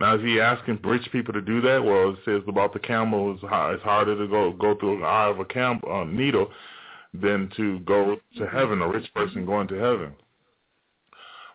Now, 0.00 0.16
is 0.16 0.22
he 0.22 0.40
asking 0.40 0.80
rich 0.82 1.06
people 1.12 1.32
to 1.32 1.40
do 1.40 1.60
that? 1.60 1.84
Well, 1.84 2.10
it 2.10 2.18
says 2.24 2.42
about 2.48 2.72
the 2.72 2.80
camel, 2.80 3.32
it's 3.34 3.82
harder 3.84 4.18
to 4.18 4.26
go 4.26 4.52
go 4.52 4.74
through 4.76 4.98
the 4.98 5.04
eye 5.04 5.28
of 5.28 5.38
a 5.38 5.44
cam, 5.44 5.80
uh, 5.88 6.04
needle 6.04 6.50
than 7.14 7.50
to 7.56 7.78
go 7.80 8.16
to 8.36 8.46
heaven, 8.48 8.82
a 8.82 8.88
rich 8.88 9.12
person 9.14 9.46
going 9.46 9.68
to 9.68 9.76
heaven. 9.76 10.12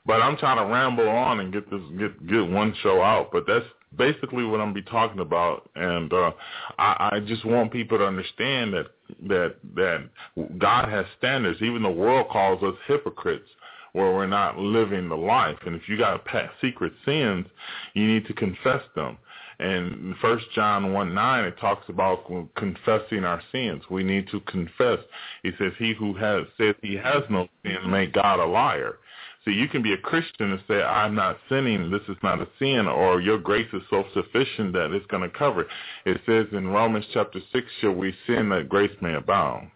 But 0.08 0.22
I'm 0.22 0.38
trying 0.38 0.58
to 0.58 0.74
ramble 0.74 1.08
on 1.08 1.42
and 1.42 1.54
get 1.54 1.70
this 1.70 1.82
get 2.00 2.28
get 2.28 2.50
one 2.50 2.74
show 2.82 3.02
out. 3.02 3.30
But 3.32 3.44
that's 3.46 3.66
basically 3.96 4.46
what 4.46 4.62
I'm 4.62 4.74
be 4.74 4.82
talking 4.82 5.20
about, 5.20 5.70
and 5.76 6.12
uh, 6.12 6.32
I, 6.80 7.10
I 7.14 7.20
just 7.20 7.46
want 7.46 7.72
people 7.72 7.98
to 7.98 8.06
understand 8.06 8.74
that 8.74 8.88
that 9.28 9.56
that 9.76 10.10
God 10.58 10.90
has 10.90 11.06
standards. 11.18 11.62
Even 11.62 11.84
the 11.84 11.90
world 11.90 12.30
calls 12.30 12.64
us 12.64 12.76
hypocrites 12.88 13.50
where 13.94 14.14
we're 14.14 14.28
not 14.28 14.58
living 14.58 15.10
the 15.10 15.16
life. 15.16 15.58
And 15.66 15.76
if 15.76 15.90
you 15.90 15.98
got 15.98 16.24
past 16.26 16.54
secret 16.62 16.94
sins, 17.04 17.48
you 17.94 18.06
need 18.06 18.26
to 18.28 18.34
confess 18.34 18.84
them. 18.96 19.18
And 19.60 20.16
First 20.22 20.46
John 20.54 20.94
1 20.94 21.16
9, 21.16 21.46
it 21.46 21.60
talks 21.60 21.90
about 21.90 22.30
confessing 22.56 23.24
our 23.24 23.42
sins. 23.52 23.84
We 23.90 24.04
need 24.04 24.28
to 24.30 24.40
confess. 24.42 25.00
He 25.42 25.52
says, 25.58 25.72
he 25.80 25.96
who 25.96 26.14
has 26.14 26.46
says 26.60 26.76
he 26.84 26.96
has 26.96 27.24
no 27.30 27.48
sin, 27.64 27.90
make 27.90 28.14
God 28.14 28.40
a 28.40 28.46
liar. 28.46 29.00
See, 29.48 29.54
you 29.54 29.70
can 29.70 29.82
be 29.82 29.94
a 29.94 29.98
Christian 29.98 30.52
and 30.52 30.62
say, 30.68 30.84
I'm 30.84 31.16
not 31.16 31.38
sinning, 31.48 31.90
this 31.90 32.02
is 32.10 32.18
not 32.22 32.42
a 32.42 32.48
sin, 32.60 32.86
or 32.86 33.22
your 33.22 33.38
grace 33.38 33.70
is 33.72 33.82
so 33.90 34.04
sufficient 34.14 34.74
that 34.74 34.92
it's 34.92 35.06
going 35.06 35.24
to 35.24 35.38
cover 35.38 35.62
it. 35.62 35.68
It 36.06 36.22
says 36.26 36.48
in 36.52 36.68
Romans 36.68 37.06
chapter 37.14 37.40
6, 37.54 37.66
shall 37.80 37.94
we 37.94 38.14
sin 38.28 38.50
that 38.50 38.68
grace 38.68 38.92
may 39.00 39.14
abound? 39.14 39.72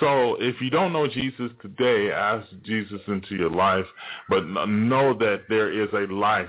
So 0.00 0.36
if 0.40 0.58
you 0.62 0.70
don't 0.70 0.94
know 0.94 1.06
Jesus 1.06 1.50
today, 1.60 2.10
ask 2.10 2.46
Jesus 2.62 3.00
into 3.08 3.34
your 3.34 3.50
life, 3.50 3.84
but 4.30 4.46
know 4.46 5.12
that 5.18 5.42
there 5.50 5.70
is 5.70 5.90
a 5.92 6.10
life 6.10 6.48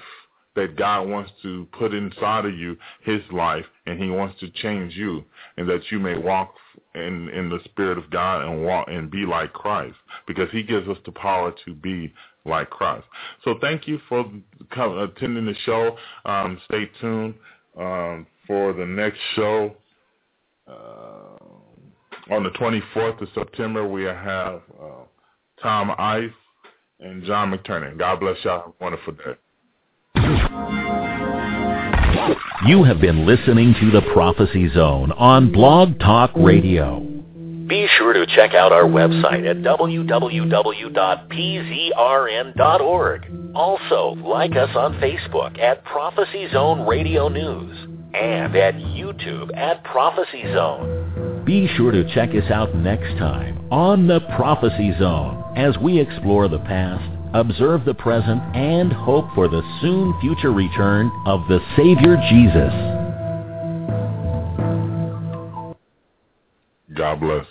that 0.56 0.78
God 0.78 1.10
wants 1.10 1.32
to 1.42 1.68
put 1.78 1.94
inside 1.94 2.46
of 2.46 2.56
you, 2.56 2.78
his 3.02 3.22
life, 3.34 3.66
and 3.86 4.02
he 4.02 4.10
wants 4.10 4.40
to 4.40 4.50
change 4.50 4.96
you, 4.96 5.26
and 5.58 5.68
that 5.68 5.92
you 5.92 6.00
may 6.00 6.18
walk 6.18 6.54
in 6.96 7.30
in 7.30 7.50
the 7.50 7.60
spirit 7.66 7.98
of 7.98 8.10
God 8.10 8.44
and 8.44 8.64
walk 8.64 8.88
and 8.88 9.10
be 9.10 9.26
like 9.26 9.54
Christ, 9.54 9.96
because 10.28 10.50
he 10.52 10.64
gives 10.64 10.88
us 10.88 10.98
the 11.06 11.12
power 11.12 11.54
to 11.66 11.74
be 11.74 12.14
like 12.46 12.70
Christ. 12.70 13.06
So 13.44 13.56
thank 13.62 13.88
you 13.88 14.00
for 14.10 14.26
attending 14.72 15.46
the 15.46 15.56
show. 15.66 15.98
Um, 16.26 16.60
stay 16.66 16.90
tuned 17.00 17.36
um, 17.78 18.28
for 18.48 18.74
the 18.74 18.86
next 18.86 19.20
show. 19.36 19.76
Uh, 20.68 21.34
on 22.32 22.44
the 22.44 22.52
24th 22.52 23.22
of 23.22 23.28
September, 23.36 23.86
we 23.86 24.04
have 24.04 24.62
uh, 24.82 25.04
Tom 25.62 25.92
Ice 25.98 26.30
and 27.00 27.24
John 27.26 27.52
McTernan. 27.52 27.98
God 27.98 28.20
bless 28.22 28.38
y'all. 28.44 28.60
Have 28.62 28.70
a 28.80 28.84
wonderful 28.84 29.14
day. 29.14 29.36
You 32.66 32.84
have 32.84 33.02
been 33.02 33.26
listening 33.26 33.74
to 33.80 33.92
the 33.92 34.02
Prophecy 34.14 34.70
Zone 34.74 35.12
on 35.12 35.52
Blog 35.52 36.00
Talk 36.00 36.32
Radio. 36.36 37.02
Be 37.68 37.88
sure 37.98 38.14
to 38.14 38.26
check 38.26 38.54
out 38.54 38.72
our 38.72 38.84
website 38.84 39.50
at 39.50 39.58
www.pzrn.org. 39.58 40.32
Also, 43.56 44.16
like 44.22 44.56
us 44.56 44.70
on 44.76 44.94
Facebook 44.96 45.60
at 45.60 45.84
Prophecy 45.84 46.48
Zone 46.52 46.88
Radio 46.88 47.28
News 47.30 47.78
and 48.14 48.56
at 48.56 48.76
YouTube 48.76 49.56
at 49.58 49.84
Prophecy 49.84 50.44
Zone. 50.54 51.44
Be 51.46 51.68
sure 51.76 51.92
to 51.92 52.04
check 52.14 52.30
us 52.30 52.50
out 52.52 52.76
next 52.76 53.18
time 53.18 53.60
on 53.72 54.08
the 54.08 54.22
Prophecy 54.38 54.94
Zone 55.00 55.44
as 55.58 55.78
we 55.80 56.00
explore 56.00 56.48
the 56.48 56.60
past 56.60 57.04
observe 57.34 57.86
the 57.86 57.94
present, 57.94 58.42
and 58.56 58.92
hope 58.92 59.26
for 59.34 59.48
the 59.48 59.62
soon 59.82 60.14
future 60.22 60.54
return 60.54 61.12
of 61.26 61.48
the 61.48 61.60
Savior 61.76 62.18
Jesus. 62.30 62.74
God 66.96 67.20
bless. 67.20 67.46